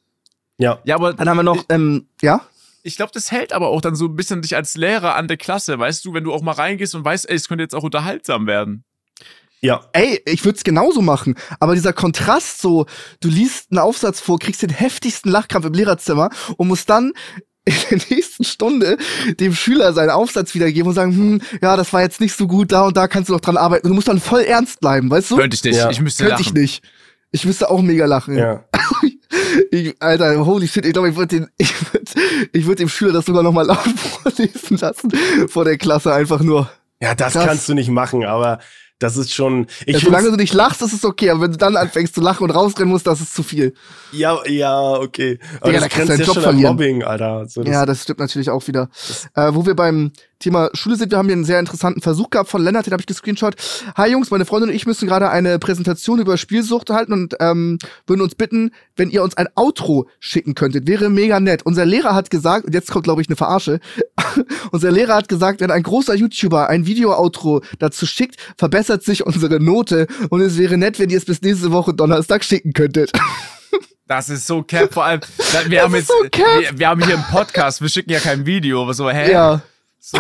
Ja. 0.59 0.79
Ja, 0.83 0.95
aber 0.95 1.13
Dann 1.13 1.27
haben 1.27 1.37
wir 1.37 1.43
noch, 1.43 1.65
ähm, 1.69 2.07
ja? 2.21 2.41
Ich 2.83 2.95
glaube, 2.95 3.11
das 3.11 3.31
hält 3.31 3.53
aber 3.53 3.69
auch 3.69 3.81
dann 3.81 3.95
so 3.95 4.05
ein 4.05 4.15
bisschen 4.15 4.43
dich 4.43 4.55
als 4.55 4.75
Lehrer 4.75 5.15
an 5.15 5.27
der 5.27 5.37
Klasse, 5.37 5.79
weißt 5.79 6.05
du, 6.05 6.13
wenn 6.13 6.23
du 6.23 6.31
auch 6.31 6.43
mal 6.43 6.51
reingehst 6.51 6.93
und 6.93 7.03
weißt, 7.03 7.27
ey, 7.27 7.35
es 7.35 7.47
könnte 7.47 7.63
jetzt 7.63 7.73
auch 7.73 7.83
unterhaltsam 7.83 8.45
werden. 8.45 8.83
Ja. 9.61 9.81
Ey, 9.93 10.21
ich 10.25 10.43
würde 10.43 10.57
es 10.57 10.63
genauso 10.63 11.01
machen, 11.01 11.35
aber 11.59 11.75
dieser 11.75 11.93
Kontrast 11.93 12.61
so, 12.61 12.87
du 13.19 13.29
liest 13.29 13.67
einen 13.71 13.79
Aufsatz 13.79 14.19
vor, 14.19 14.39
kriegst 14.39 14.63
den 14.63 14.71
heftigsten 14.71 15.31
Lachkrampf 15.31 15.67
im 15.67 15.73
Lehrerzimmer 15.73 16.29
und 16.57 16.67
musst 16.67 16.89
dann 16.89 17.13
in 17.65 17.99
der 17.99 17.99
nächsten 18.09 18.43
Stunde 18.43 18.97
dem 19.39 19.53
Schüler 19.53 19.93
seinen 19.93 20.09
Aufsatz 20.09 20.55
wiedergeben 20.55 20.89
und 20.89 20.95
sagen, 20.95 21.11
hm, 21.11 21.41
ja, 21.61 21.77
das 21.77 21.93
war 21.93 22.01
jetzt 22.01 22.19
nicht 22.19 22.35
so 22.35 22.47
gut, 22.47 22.71
da 22.71 22.87
und 22.87 22.97
da 22.97 23.07
kannst 23.07 23.29
du 23.29 23.33
noch 23.33 23.39
dran 23.39 23.55
arbeiten. 23.55 23.85
Und 23.85 23.91
du 23.91 23.95
musst 23.95 24.07
dann 24.07 24.19
voll 24.19 24.41
ernst 24.41 24.79
bleiben, 24.79 25.11
weißt 25.11 25.29
du? 25.29 25.37
Könnte 25.37 25.55
ich 25.55 25.63
nicht. 25.63 25.77
Ja. 25.77 25.91
Ich 25.91 26.01
müsste 26.01 26.23
Könnte 26.23 26.41
lachen. 26.41 26.57
ich 26.57 26.61
nicht. 26.61 26.83
Ich 27.29 27.45
müsste 27.45 27.69
auch 27.69 27.81
mega 27.81 28.05
lachen. 28.05 28.37
Ja. 28.37 28.65
Ich, 29.69 29.95
Alter, 30.01 30.45
holy 30.45 30.67
shit, 30.67 30.85
ich 30.85 30.91
glaube, 30.91 31.09
ich 31.09 31.15
würde 31.15 31.39
den, 31.39 31.47
ich 31.57 31.73
würd, 31.93 32.13
ich 32.51 32.65
würd 32.65 32.79
dem 32.79 32.89
Schüler 32.89 33.13
das 33.13 33.25
sogar 33.25 33.43
nochmal 33.43 33.65
laut 33.65 33.77
vorlesen 33.77 34.77
lassen 34.77 35.11
vor 35.47 35.63
der 35.63 35.77
Klasse 35.77 36.13
einfach 36.13 36.41
nur. 36.41 36.69
Ja, 37.01 37.15
das 37.15 37.33
Krass. 37.33 37.45
kannst 37.45 37.69
du 37.69 37.73
nicht 37.73 37.89
machen, 37.89 38.25
aber 38.25 38.59
das 39.01 39.17
ist 39.17 39.33
schon. 39.33 39.65
Ich 39.85 39.95
Ja, 39.95 39.99
solange 39.99 40.29
du 40.29 40.35
nicht 40.35 40.53
lachst, 40.53 40.81
ist 40.81 40.93
es 40.93 41.03
okay, 41.03 41.31
aber 41.31 41.41
wenn 41.41 41.51
du 41.51 41.57
dann 41.57 41.75
anfängst 41.75 42.13
zu 42.13 42.21
lachen 42.21 42.43
und 42.43 42.51
rausrennen 42.51 42.89
musst, 42.91 43.07
das 43.07 43.19
ist 43.19 43.33
zu 43.33 43.41
viel. 43.41 43.73
Ja, 44.11 44.39
ja, 44.47 44.93
okay. 44.93 45.39
Aber 45.59 45.71
Digga, 45.71 45.79
da 45.81 45.85
das 45.87 45.93
kannst 45.93 45.97
du 45.97 46.11
deinen 46.13 46.19
ja 46.19 46.25
Job 46.25 46.37
verlieren. 46.43 46.71
Mobbing, 46.75 47.03
Alter. 47.03 47.45
So, 47.47 47.63
das, 47.63 47.73
Ja, 47.73 47.85
das 47.85 48.03
stimmt 48.03 48.19
natürlich 48.19 48.49
auch 48.51 48.65
wieder. 48.67 48.89
Äh, 49.35 49.49
wo 49.53 49.65
wir 49.65 49.75
beim 49.75 50.11
Thema 50.41 50.69
Schule 50.73 50.95
sind, 50.95 51.11
wir 51.11 51.17
haben 51.17 51.27
hier 51.27 51.35
einen 51.35 51.45
sehr 51.45 51.59
interessanten 51.59 52.01
Versuch 52.01 52.29
gehabt 52.29 52.49
von 52.49 52.61
Lennart, 52.61 52.85
den 52.85 52.93
habe 52.93 53.01
ich 53.01 53.07
gescreenshot. 53.07 53.55
Hi 53.95 54.11
Jungs, 54.11 54.31
meine 54.31 54.45
Freundin 54.45 54.69
und 54.69 54.75
ich 54.75 54.85
müssen 54.85 55.07
gerade 55.07 55.29
eine 55.29 55.59
Präsentation 55.59 56.19
über 56.19 56.35
Spielsucht 56.37 56.89
halten 56.89 57.13
und 57.13 57.35
ähm, 57.39 57.77
würden 58.07 58.21
uns 58.21 58.35
bitten, 58.35 58.71
wenn 58.95 59.09
ihr 59.09 59.23
uns 59.23 59.37
ein 59.37 59.47
Outro 59.55 60.09
schicken 60.19 60.55
könntet. 60.55 60.87
Wäre 60.87 61.09
mega 61.09 61.39
nett. 61.39 61.61
Unser 61.63 61.85
Lehrer 61.85 62.15
hat 62.15 62.29
gesagt, 62.29 62.65
und 62.65 62.73
jetzt 62.73 62.91
kommt, 62.91 63.05
glaube 63.05 63.21
ich, 63.21 63.29
eine 63.29 63.35
Verarsche, 63.35 63.79
unser 64.71 64.91
Lehrer 64.91 65.15
hat 65.15 65.29
gesagt, 65.29 65.61
wenn 65.61 65.71
ein 65.71 65.83
großer 65.83 66.15
YouTuber 66.15 66.67
ein 66.67 66.85
Video-Outro 66.85 67.61
dazu 67.79 68.05
schickt, 68.05 68.37
verbessert 68.57 69.03
sich 69.03 69.25
unsere 69.25 69.59
Note 69.59 70.07
und 70.29 70.41
es 70.41 70.57
wäre 70.57 70.77
nett, 70.77 70.99
wenn 70.99 71.09
ihr 71.09 71.17
es 71.17 71.25
bis 71.25 71.41
nächste 71.41 71.71
Woche 71.71 71.93
Donnerstag 71.93 72.43
schicken 72.43 72.73
könntet. 72.73 73.11
Das 74.07 74.27
ist 74.27 74.45
so 74.45 74.61
cap, 74.61 74.93
vor 74.93 75.05
allem, 75.05 75.21
wir 75.67 75.83
haben 75.83 75.95
jetzt, 75.95 76.09
so 76.09 76.13
wir, 76.21 76.77
wir 76.77 76.89
haben 76.89 77.01
hier 77.01 77.15
einen 77.15 77.23
Podcast, 77.31 77.81
wir 77.81 77.87
schicken 77.87 78.11
ja 78.11 78.19
kein 78.19 78.45
Video, 78.45 78.81
aber 78.81 78.93
so, 78.93 79.09
hä? 79.09 79.31
ja. 79.31 79.61
So. 80.03 80.17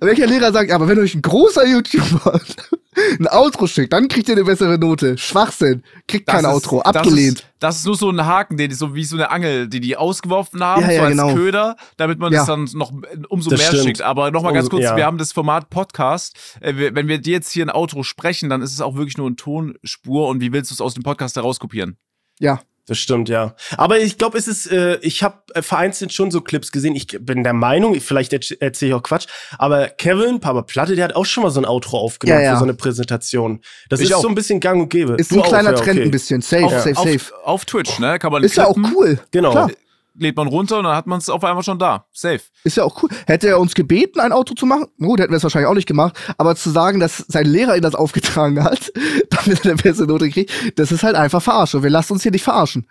Welcher 0.00 0.26
Lehrer 0.26 0.52
sagt, 0.52 0.72
aber 0.72 0.88
wenn 0.88 0.98
euch 0.98 1.14
ein 1.14 1.22
großer 1.22 1.64
YouTuber 1.64 2.40
ein 3.20 3.28
Outro 3.28 3.68
schickt, 3.68 3.92
dann 3.92 4.08
kriegt 4.08 4.28
ihr 4.28 4.34
eine 4.34 4.42
bessere 4.44 4.78
Note. 4.78 5.16
Schwachsinn. 5.16 5.84
Kriegt 6.08 6.26
kein 6.26 6.42
Das 6.42 6.50
ist- 6.56 6.64
Outro. 6.66 6.82
das 6.84 6.96
Abgelehnt. 6.96 7.38
Ist, 7.38 7.46
das 7.60 7.76
ist 7.76 7.86
nur 7.86 7.94
so 7.96 8.10
ein 8.10 8.26
Haken, 8.26 8.56
den 8.56 8.72
so 8.74 8.96
wie 8.96 9.04
so 9.04 9.14
eine 9.14 9.30
Angel, 9.30 9.68
die 9.68 9.78
die 9.78 9.96
ausgeworfen 9.96 10.60
haben, 10.64 10.82
Ja, 10.82 10.88
so 10.88 10.92
ja, 10.94 11.02
als 11.04 11.10
genau. 11.12 11.34
Köder, 11.34 11.76
damit 11.98 12.18
man 12.18 12.32
Ja. 12.32 12.40
das 12.40 12.46
dann 12.48 12.68
noch 12.74 12.92
umso 13.28 13.48
Das 13.50 13.60
mehr 13.60 13.68
stimmt. 13.68 13.84
schickt. 13.84 14.02
Aber 14.02 14.32
nochmal 14.32 14.52
ganz 14.52 14.64
Umso- 14.66 14.78
kurz, 14.78 14.84
ja. 14.84 14.96
wir 14.96 15.06
haben 15.06 15.18
das 15.18 15.30
Format 15.32 15.70
Podcast. 15.70 16.36
Äh, 16.60 16.74
wenn 16.92 17.06
wir 17.06 17.18
dir 17.18 17.34
jetzt 17.34 17.52
hier 17.52 17.64
ein 17.64 17.70
Outro 17.70 18.02
sprechen, 18.02 18.50
dann 18.50 18.60
ist 18.60 18.72
es 18.72 18.80
auch 18.80 18.96
wirklich 18.96 19.16
nur 19.18 19.28
eine 19.28 19.36
Tonspur. 19.36 20.26
Und 20.26 20.40
wie 20.40 20.52
willst 20.52 20.72
du 20.72 20.74
es 20.74 20.80
aus 20.80 20.94
dem 20.94 21.04
Podcast 21.04 21.36
herauskopieren? 21.36 21.96
Ja. 22.40 22.60
Das 22.86 22.98
stimmt, 22.98 23.28
ja. 23.28 23.56
Aber 23.76 23.98
ich 23.98 24.16
glaube, 24.16 24.38
es 24.38 24.46
ist, 24.46 24.70
äh, 24.70 24.96
ich 25.02 25.22
habe 25.24 25.38
äh, 25.54 25.62
vereinzelt 25.62 26.12
schon 26.12 26.30
so 26.30 26.40
Clips 26.40 26.70
gesehen. 26.70 26.94
Ich 26.94 27.08
bin 27.20 27.42
der 27.42 27.52
Meinung, 27.52 28.00
vielleicht 28.00 28.32
erzähle 28.32 28.88
ich 28.90 28.94
auch 28.94 29.02
Quatsch, 29.02 29.26
aber 29.58 29.88
Kevin, 29.88 30.38
Papa 30.38 30.62
Platte, 30.62 30.94
der 30.94 31.04
hat 31.06 31.16
auch 31.16 31.26
schon 31.26 31.42
mal 31.42 31.50
so 31.50 31.60
ein 31.60 31.66
Outro 31.66 31.98
aufgenommen 31.98 32.40
Ja, 32.40 32.44
ja. 32.46 32.52
für 32.54 32.58
so 32.60 32.64
eine 32.64 32.74
Präsentation. 32.74 33.60
Das 33.88 34.00
Ich 34.00 34.10
ist 34.10 34.14
auch. 34.14 34.22
so 34.22 34.28
ein 34.28 34.36
bisschen 34.36 34.60
gang 34.60 34.80
und 34.82 34.88
gäbe. 34.88 35.14
Ist 35.14 35.32
Du 35.32 35.36
ein 35.36 35.42
auch, 35.42 35.48
kleiner 35.48 35.70
ja, 35.72 35.76
Trend 35.76 35.98
okay. 35.98 36.02
ein 36.02 36.10
bisschen. 36.12 36.40
Safe, 36.42 36.64
auf, 36.64 36.72
safe, 36.72 36.94
safe. 36.94 37.14
Auf, 37.14 37.32
auf 37.44 37.64
Twitch, 37.64 37.98
ne? 37.98 38.18
Kann 38.20 38.30
man 38.30 38.44
Ist 38.44 38.56
ja 38.56 38.66
auch 38.66 38.76
cool. 38.94 39.18
Genau. 39.32 39.50
Klar. 39.50 39.70
Lädt 40.18 40.36
man 40.36 40.48
runter 40.48 40.78
und 40.78 40.84
dann 40.84 40.96
hat 40.96 41.06
man 41.06 41.18
es 41.18 41.28
auf 41.28 41.44
einmal 41.44 41.62
schon 41.62 41.78
da. 41.78 42.06
Safe. 42.12 42.40
Ist 42.64 42.76
ja 42.76 42.84
auch 42.84 43.02
cool. 43.02 43.10
Hätte 43.26 43.48
er 43.48 43.60
uns 43.60 43.74
gebeten, 43.74 44.20
ein 44.20 44.32
Auto 44.32 44.54
zu 44.54 44.64
machen? 44.64 44.86
Gut, 44.98 45.20
hätten 45.20 45.32
wir 45.32 45.36
es 45.36 45.42
wahrscheinlich 45.42 45.68
auch 45.68 45.74
nicht 45.74 45.88
gemacht. 45.88 46.18
Aber 46.38 46.56
zu 46.56 46.70
sagen, 46.70 47.00
dass 47.00 47.18
sein 47.28 47.46
Lehrer 47.46 47.76
ihn 47.76 47.82
das 47.82 47.94
aufgetragen 47.94 48.62
hat, 48.62 48.92
damit 49.30 49.64
er 49.64 49.72
eine 49.72 49.82
bessere 49.82 50.06
Note 50.06 50.30
kriegt, 50.30 50.50
das 50.78 50.92
ist 50.92 51.02
halt 51.02 51.16
einfach 51.16 51.42
Verarsche. 51.42 51.82
Wir 51.82 51.90
lassen 51.90 52.14
uns 52.14 52.22
hier 52.22 52.32
nicht 52.32 52.44
verarschen. 52.44 52.86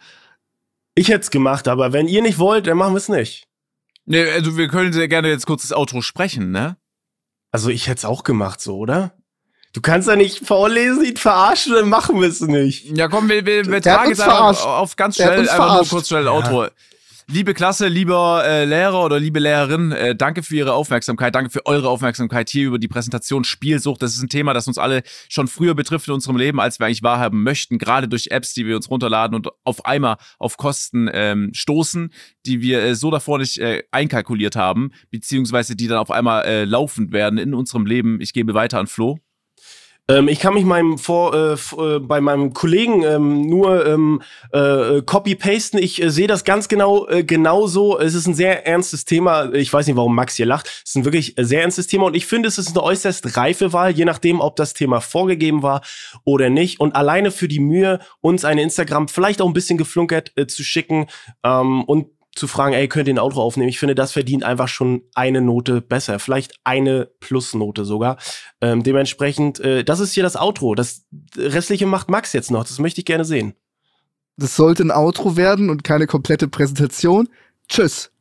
Ich 0.94 1.10
hätte 1.10 1.22
es 1.22 1.32
gemacht, 1.32 1.68
aber 1.68 1.94
wenn 1.94 2.08
ihr 2.08 2.22
nicht 2.22 2.40
wollt, 2.40 2.68
dann 2.68 2.78
machen 2.78 2.94
wir 2.94 3.00
es 3.00 3.10
nicht. 3.10 3.48
Ne, 4.06 4.28
also 4.34 4.56
wir 4.56 4.68
können 4.68 4.94
sehr 4.94 5.08
gerne 5.08 5.30
jetzt 5.30 5.48
kurz 5.48 5.64
das 5.64 5.76
Outro 5.76 6.02
sprechen, 6.02 6.52
ne? 6.52 6.78
Also 7.52 7.70
ich 7.70 7.88
hätte 7.88 8.00
es 8.00 8.06
auch 8.06 8.24
gemacht, 8.24 8.62
so, 8.62 8.78
oder? 8.78 9.14
Du 9.74 9.82
kannst 9.82 10.08
ja 10.08 10.16
nicht 10.16 10.46
vorlesen, 10.48 11.04
ihn 11.04 11.18
verarschen, 11.18 11.74
dann 11.74 11.90
machen 11.90 12.22
wir 12.22 12.30
es 12.30 12.40
nicht. 12.40 12.98
Ja, 12.98 13.10
komm, 13.10 13.28
wir, 13.28 13.46
wir, 13.46 13.66
wir 13.66 13.82
tragen 13.82 14.10
jetzt 14.10 14.22
einfach 14.22 14.38
verarscht. 14.38 14.66
auf 14.66 14.96
ganz 14.96 15.16
schnell, 15.16 15.40
einfach 15.42 15.56
verarscht. 15.56 15.92
nur 15.92 16.00
kurz 16.00 16.08
schnell 16.08 16.28
Outro. 16.30 16.68
Liebe 17.28 17.56
Klasse, 17.56 17.88
lieber 17.88 18.44
äh, 18.46 18.66
Lehrer 18.66 19.04
oder 19.04 19.20
liebe 19.20 19.40
Lehrerin, 19.40 19.92
äh, 19.92 20.16
danke 20.16 20.44
für 20.44 20.58
Ihre 20.58 20.74
Aufmerksamkeit, 20.74 21.34
danke 21.34 21.50
für 21.50 21.66
eure 21.66 21.90
Aufmerksamkeit 21.90 22.52
hier 22.52 22.68
über 22.68 22.78
die 22.78 22.88
Präsentation 22.88 23.44
Spielsucht. 23.44 24.04
Das 24.04 24.14
ist 24.14 24.22
ein 24.22 24.30
Thema, 24.30 24.54
das 24.54 24.68
uns 24.68 24.78
alle 24.78 25.02
schon 25.28 25.48
früher 25.48 25.74
betrifft 25.74 26.08
in 26.08 26.14
unserem 26.14 26.38
Leben, 26.38 26.60
als 26.60 26.80
wir 26.80 26.86
eigentlich 26.86 27.02
wahrhaben 27.02 27.42
möchten, 27.42 27.80
gerade 27.80 28.08
durch 28.08 28.28
Apps, 28.28 28.54
die 28.54 28.68
wir 28.68 28.76
uns 28.76 28.92
runterladen 28.92 29.36
und 29.36 29.50
auf 29.64 29.86
einmal 29.86 30.18
auf 30.38 30.58
Kosten 30.58 31.10
ähm, 31.12 31.50
stoßen, 31.56 32.14
die 32.46 32.62
wir 32.62 32.84
äh, 32.84 32.94
so 32.94 33.10
davor 33.10 33.40
nicht 33.40 33.58
äh, 33.58 33.82
einkalkuliert 33.90 34.56
haben, 34.56 34.92
beziehungsweise 35.10 35.76
die 35.76 35.88
dann 35.88 35.98
auf 35.98 36.12
einmal 36.12 36.46
äh, 36.46 36.64
laufend 36.64 37.12
werden 37.12 37.40
in 37.40 37.56
unserem 37.56 37.88
Leben. 37.88 38.22
Ich 38.22 38.34
gebe 38.34 38.54
weiter 38.54 38.78
an 38.78 38.86
Flo. 38.86 39.18
Ähm, 40.08 40.28
ich 40.28 40.40
kann 40.40 40.54
mich 40.54 40.66
meinem 40.66 41.00
vor, 41.00 41.34
äh, 41.34 41.54
äh, 41.54 42.00
bei 42.00 42.22
meinem 42.22 42.54
Kollegen 42.54 43.04
ähm, 43.04 43.42
nur 43.42 43.86
ähm, 43.88 44.22
äh, 44.52 45.02
copy-pasten. 45.02 45.80
Ich 45.80 46.02
äh, 46.02 46.12
sehe 46.12 46.28
das 46.28 46.44
ganz 46.44 46.68
genau 46.68 47.08
äh, 47.08 47.24
genauso. 47.24 48.00
Es 48.00 48.14
ist 48.14 48.28
ein 48.28 48.36
sehr 48.36 48.68
ernstes 48.68 49.06
Thema. 49.06 49.52
Ich 49.54 49.74
weiß 49.74 49.88
nicht, 49.88 49.96
warum 49.96 50.14
Max 50.14 50.36
hier 50.36 50.46
lacht. 50.46 50.68
Es 50.68 50.92
ist 50.92 50.96
ein 50.96 51.06
wirklich 51.06 51.38
äh, 51.40 51.44
sehr 51.44 51.64
ernstes 51.64 51.88
Thema 51.88 52.06
und 52.06 52.16
ich 52.16 52.28
finde, 52.28 52.48
es 52.48 52.60
ist 52.60 52.70
eine 52.70 52.84
äußerst 52.84 53.36
reife 53.36 53.74
Wahl, 53.74 53.92
je 53.92 54.06
nachdem, 54.06 54.42
ob 54.42 54.56
das 54.58 54.76
Thema 54.76 55.02
vorgegeben 55.02 55.64
war 55.64 55.82
oder 56.24 56.52
nicht. 56.52 56.80
Und 56.80 56.96
alleine 56.96 57.32
für 57.32 57.48
die 57.48 57.60
Mühe, 57.60 58.00
uns 58.22 58.46
eine 58.46 58.62
Instagram 58.62 59.08
vielleicht 59.08 59.42
auch 59.42 59.48
ein 59.48 59.54
bisschen 59.54 59.80
geflunkert 59.80 60.34
äh, 60.36 60.46
zu 60.46 60.64
schicken 60.64 61.08
ähm, 61.44 61.84
und 61.84 62.08
zu 62.36 62.48
fragen, 62.48 62.74
ey, 62.74 62.88
könnt 62.88 63.08
ihr 63.08 63.14
ein 63.14 63.20
Outro 63.20 63.42
aufnehmen? 63.42 63.70
Ich 63.70 63.80
finde, 63.80 63.96
das 63.96 64.12
verdient 64.12 64.44
einfach 64.44 64.68
schon 64.68 65.04
eine 65.14 65.42
Note 65.42 65.82
besser. 65.82 66.20
Vielleicht 66.20 66.54
eine 66.66 67.10
Plusnote 67.22 67.86
sogar. 67.86 68.18
Ähm, 68.62 68.84
dementsprechend, 68.84 69.60
äh, 69.62 69.84
das 69.84 70.02
ist 70.02 70.14
hier 70.14 70.24
das 70.24 70.36
Outro. 70.36 70.76
Das 70.76 71.06
restliche 71.38 71.86
macht 71.86 72.10
Max 72.10 72.34
jetzt 72.34 72.52
noch. 72.52 72.66
Das 72.66 72.78
möchte 72.80 73.00
ich 73.02 73.06
gerne 73.06 73.24
sehen. 73.26 73.56
Das 74.38 74.56
sollte 74.58 74.84
ein 74.84 74.92
Outro 74.92 75.38
werden 75.38 75.70
und 75.70 75.86
keine 75.86 76.08
komplette 76.08 76.50
Präsentation. 76.50 77.30
Tschüss. 77.70 78.12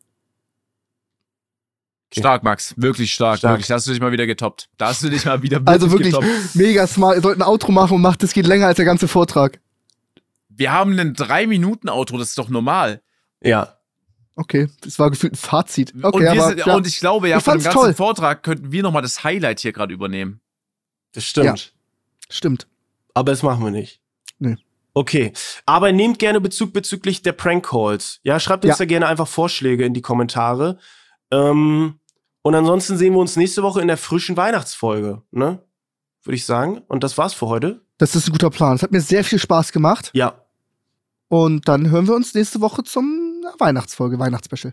Stark, 2.17 2.45
Max. 2.45 2.75
Wirklich 2.77 3.13
stark. 3.13 3.39
Stark. 3.39 3.55
Wirklich. 3.55 3.67
Da 3.67 3.75
hast 3.75 3.89
du 3.89 3.91
dich 3.91 4.01
mal 4.01 4.13
wieder 4.13 4.27
getoppt. 4.27 4.69
Da 4.77 4.89
hast 4.89 5.03
du 5.03 5.09
dich 5.09 5.25
mal 5.25 5.43
wieder 5.43 5.61
Also 5.67 5.91
wirklich 5.91 6.13
getoppt. 6.15 6.55
mega 6.55 6.87
smart. 6.87 7.17
Ihr 7.17 7.23
sollt 7.23 7.39
ein 7.39 7.43
Outro 7.43 7.73
machen 7.73 7.97
und 7.97 8.03
macht, 8.03 8.23
das 8.23 8.33
geht 8.33 8.47
länger 8.47 8.69
als 8.69 8.77
der 8.77 8.85
ganze 8.85 9.09
Vortrag. 9.09 9.61
Wir 10.49 10.71
haben 10.71 10.93
einen 10.93 11.15
3-Minuten-Outro, 11.17 12.17
das 12.19 12.29
ist 12.29 12.39
doch 12.39 12.49
normal. 12.49 13.03
Ja. 13.43 13.74
Okay, 14.37 14.69
das 14.81 14.99
war 14.99 15.11
gefühlt 15.11 15.35
ein 15.35 15.37
Fazit. 15.37 15.95
Okay, 16.03 16.17
und, 16.17 16.23
wir 16.23 16.31
aber, 16.33 16.49
sind, 16.49 16.59
ja. 16.67 16.75
und 16.75 16.87
ich 16.87 16.99
glaube, 16.99 17.29
ja, 17.29 17.39
Ich 17.39 17.45
von 17.45 17.59
dem 17.59 17.65
ganzen 17.65 17.79
toll. 17.79 17.95
Vortrag 17.95 18.43
könnten 18.43 18.73
wir 18.73 18.83
nochmal 18.83 19.03
das 19.03 19.23
Highlight 19.23 19.61
hier 19.61 19.73
gerade 19.73 19.95
übernehmen. 19.95 20.41
Das 21.13 21.25
stimmt. 21.25 21.73
Stimmt. 22.29 22.67
Aber 23.15 23.31
das 23.31 23.43
machen 23.43 23.63
wir 23.63 23.71
nicht. 23.71 24.01
Nee. 24.39 24.57
Okay. 24.93 25.33
Aber 25.67 25.93
nehmt 25.93 26.19
gerne 26.19 26.41
Bezug 26.41 26.73
bezüglich 26.73 27.23
der 27.23 27.33
Prank 27.33 27.67
Calls. 27.69 28.21
Ja, 28.23 28.41
schreibt 28.41 28.65
uns 28.65 28.75
Ja. 28.75 28.79
da 28.79 28.85
gerne 28.87 29.07
einfach 29.07 29.29
Vorschläge 29.29 29.85
in 29.85 29.95
die 29.95 30.03
Kommentare. 30.03 30.79
Ähm, 31.31 32.01
und 32.43 32.55
ansonsten 32.55 32.97
sehen 32.97 33.13
wir 33.15 33.21
uns 33.21 33.37
nächste 33.37 33.63
Woche 33.63 33.81
in 33.81 33.89
der 33.89 33.97
frischen 33.97 34.37
Weihnachtsfolge, 34.37 35.23
ne? 35.31 35.63
Würde 36.25 36.37
ich 36.37 36.45
sagen. 36.45 36.79
Und 36.89 37.05
das 37.05 37.19
war's 37.19 37.35
für 37.35 37.47
heute. 37.47 37.83
Das 37.99 38.17
ist 38.17 38.29
ein 38.29 38.33
guter 38.33 38.51
Plan. 38.51 38.75
Es 38.75 38.83
hat 38.83 38.93
mir 38.93 39.01
sehr 39.01 39.25
viel 39.25 39.39
Spaß 39.39 39.73
gemacht. 39.73 40.11
Ja. 40.15 40.44
Und 41.35 41.67
dann 41.67 41.91
hören 41.91 42.07
wir 42.07 42.15
uns 42.15 42.33
nächste 42.33 42.61
Woche 42.61 42.85
zum 42.85 43.43
Weihnachtsfolge, 43.59 44.21
Weihnachtsspecial. 44.21 44.73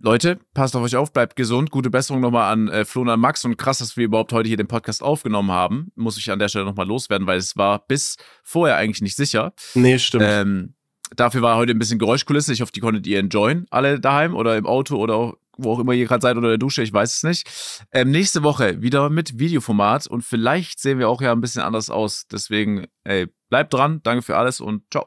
Leute, 0.00 0.40
passt 0.52 0.74
auf 0.74 0.82
euch 0.82 0.96
auf, 0.96 1.12
bleibt 1.12 1.36
gesund. 1.36 1.70
Gute 1.70 1.90
Besserung 1.90 2.20
nochmal 2.20 2.52
an 2.52 2.66
äh, 2.66 2.84
Flo 2.84 3.02
und 3.02 3.08
an 3.08 3.20
Max. 3.20 3.44
Und 3.44 3.56
krass, 3.56 3.78
dass 3.78 3.96
wir 3.96 4.06
überhaupt 4.06 4.32
heute 4.32 4.48
hier 4.48 4.56
den 4.56 4.66
Podcast 4.66 5.00
aufgenommen 5.00 5.52
haben. 5.52 5.92
Muss 5.94 6.18
ich 6.18 6.28
an 6.32 6.40
der 6.40 6.48
Stelle 6.48 6.64
nochmal 6.64 6.88
loswerden, 6.88 7.28
weil 7.28 7.38
es 7.38 7.56
war 7.56 7.86
bis 7.86 8.16
vorher 8.42 8.78
eigentlich 8.78 9.00
nicht 9.00 9.14
sicher. 9.14 9.52
Nee, 9.74 10.00
stimmt. 10.00 10.24
Ähm, 10.26 10.74
dafür 11.14 11.40
war 11.42 11.56
heute 11.56 11.70
ein 11.70 11.78
bisschen 11.78 12.00
Geräuschkulisse. 12.00 12.52
Ich 12.52 12.62
hoffe, 12.62 12.72
die 12.72 12.80
konntet 12.80 13.06
ihr 13.06 13.20
enjoyen, 13.20 13.68
alle 13.70 14.00
daheim 14.00 14.34
oder 14.34 14.56
im 14.56 14.66
Auto 14.66 14.96
oder 14.96 15.14
auch, 15.14 15.34
wo 15.56 15.74
auch 15.74 15.78
immer 15.78 15.92
ihr 15.92 16.06
gerade 16.06 16.22
seid 16.22 16.36
oder 16.36 16.48
in 16.48 16.52
der 16.54 16.58
Dusche, 16.58 16.82
ich 16.82 16.92
weiß 16.92 17.14
es 17.14 17.22
nicht. 17.22 17.86
Ähm, 17.92 18.10
nächste 18.10 18.42
Woche 18.42 18.82
wieder 18.82 19.08
mit 19.08 19.38
Videoformat 19.38 20.08
und 20.08 20.22
vielleicht 20.22 20.80
sehen 20.80 20.98
wir 20.98 21.08
auch 21.08 21.22
ja 21.22 21.30
ein 21.30 21.40
bisschen 21.40 21.62
anders 21.62 21.90
aus. 21.90 22.26
Deswegen, 22.26 22.88
ey, 23.04 23.28
bleibt 23.50 23.72
dran. 23.72 24.00
Danke 24.02 24.22
für 24.22 24.36
alles 24.36 24.60
und 24.60 24.82
ciao. 24.90 25.06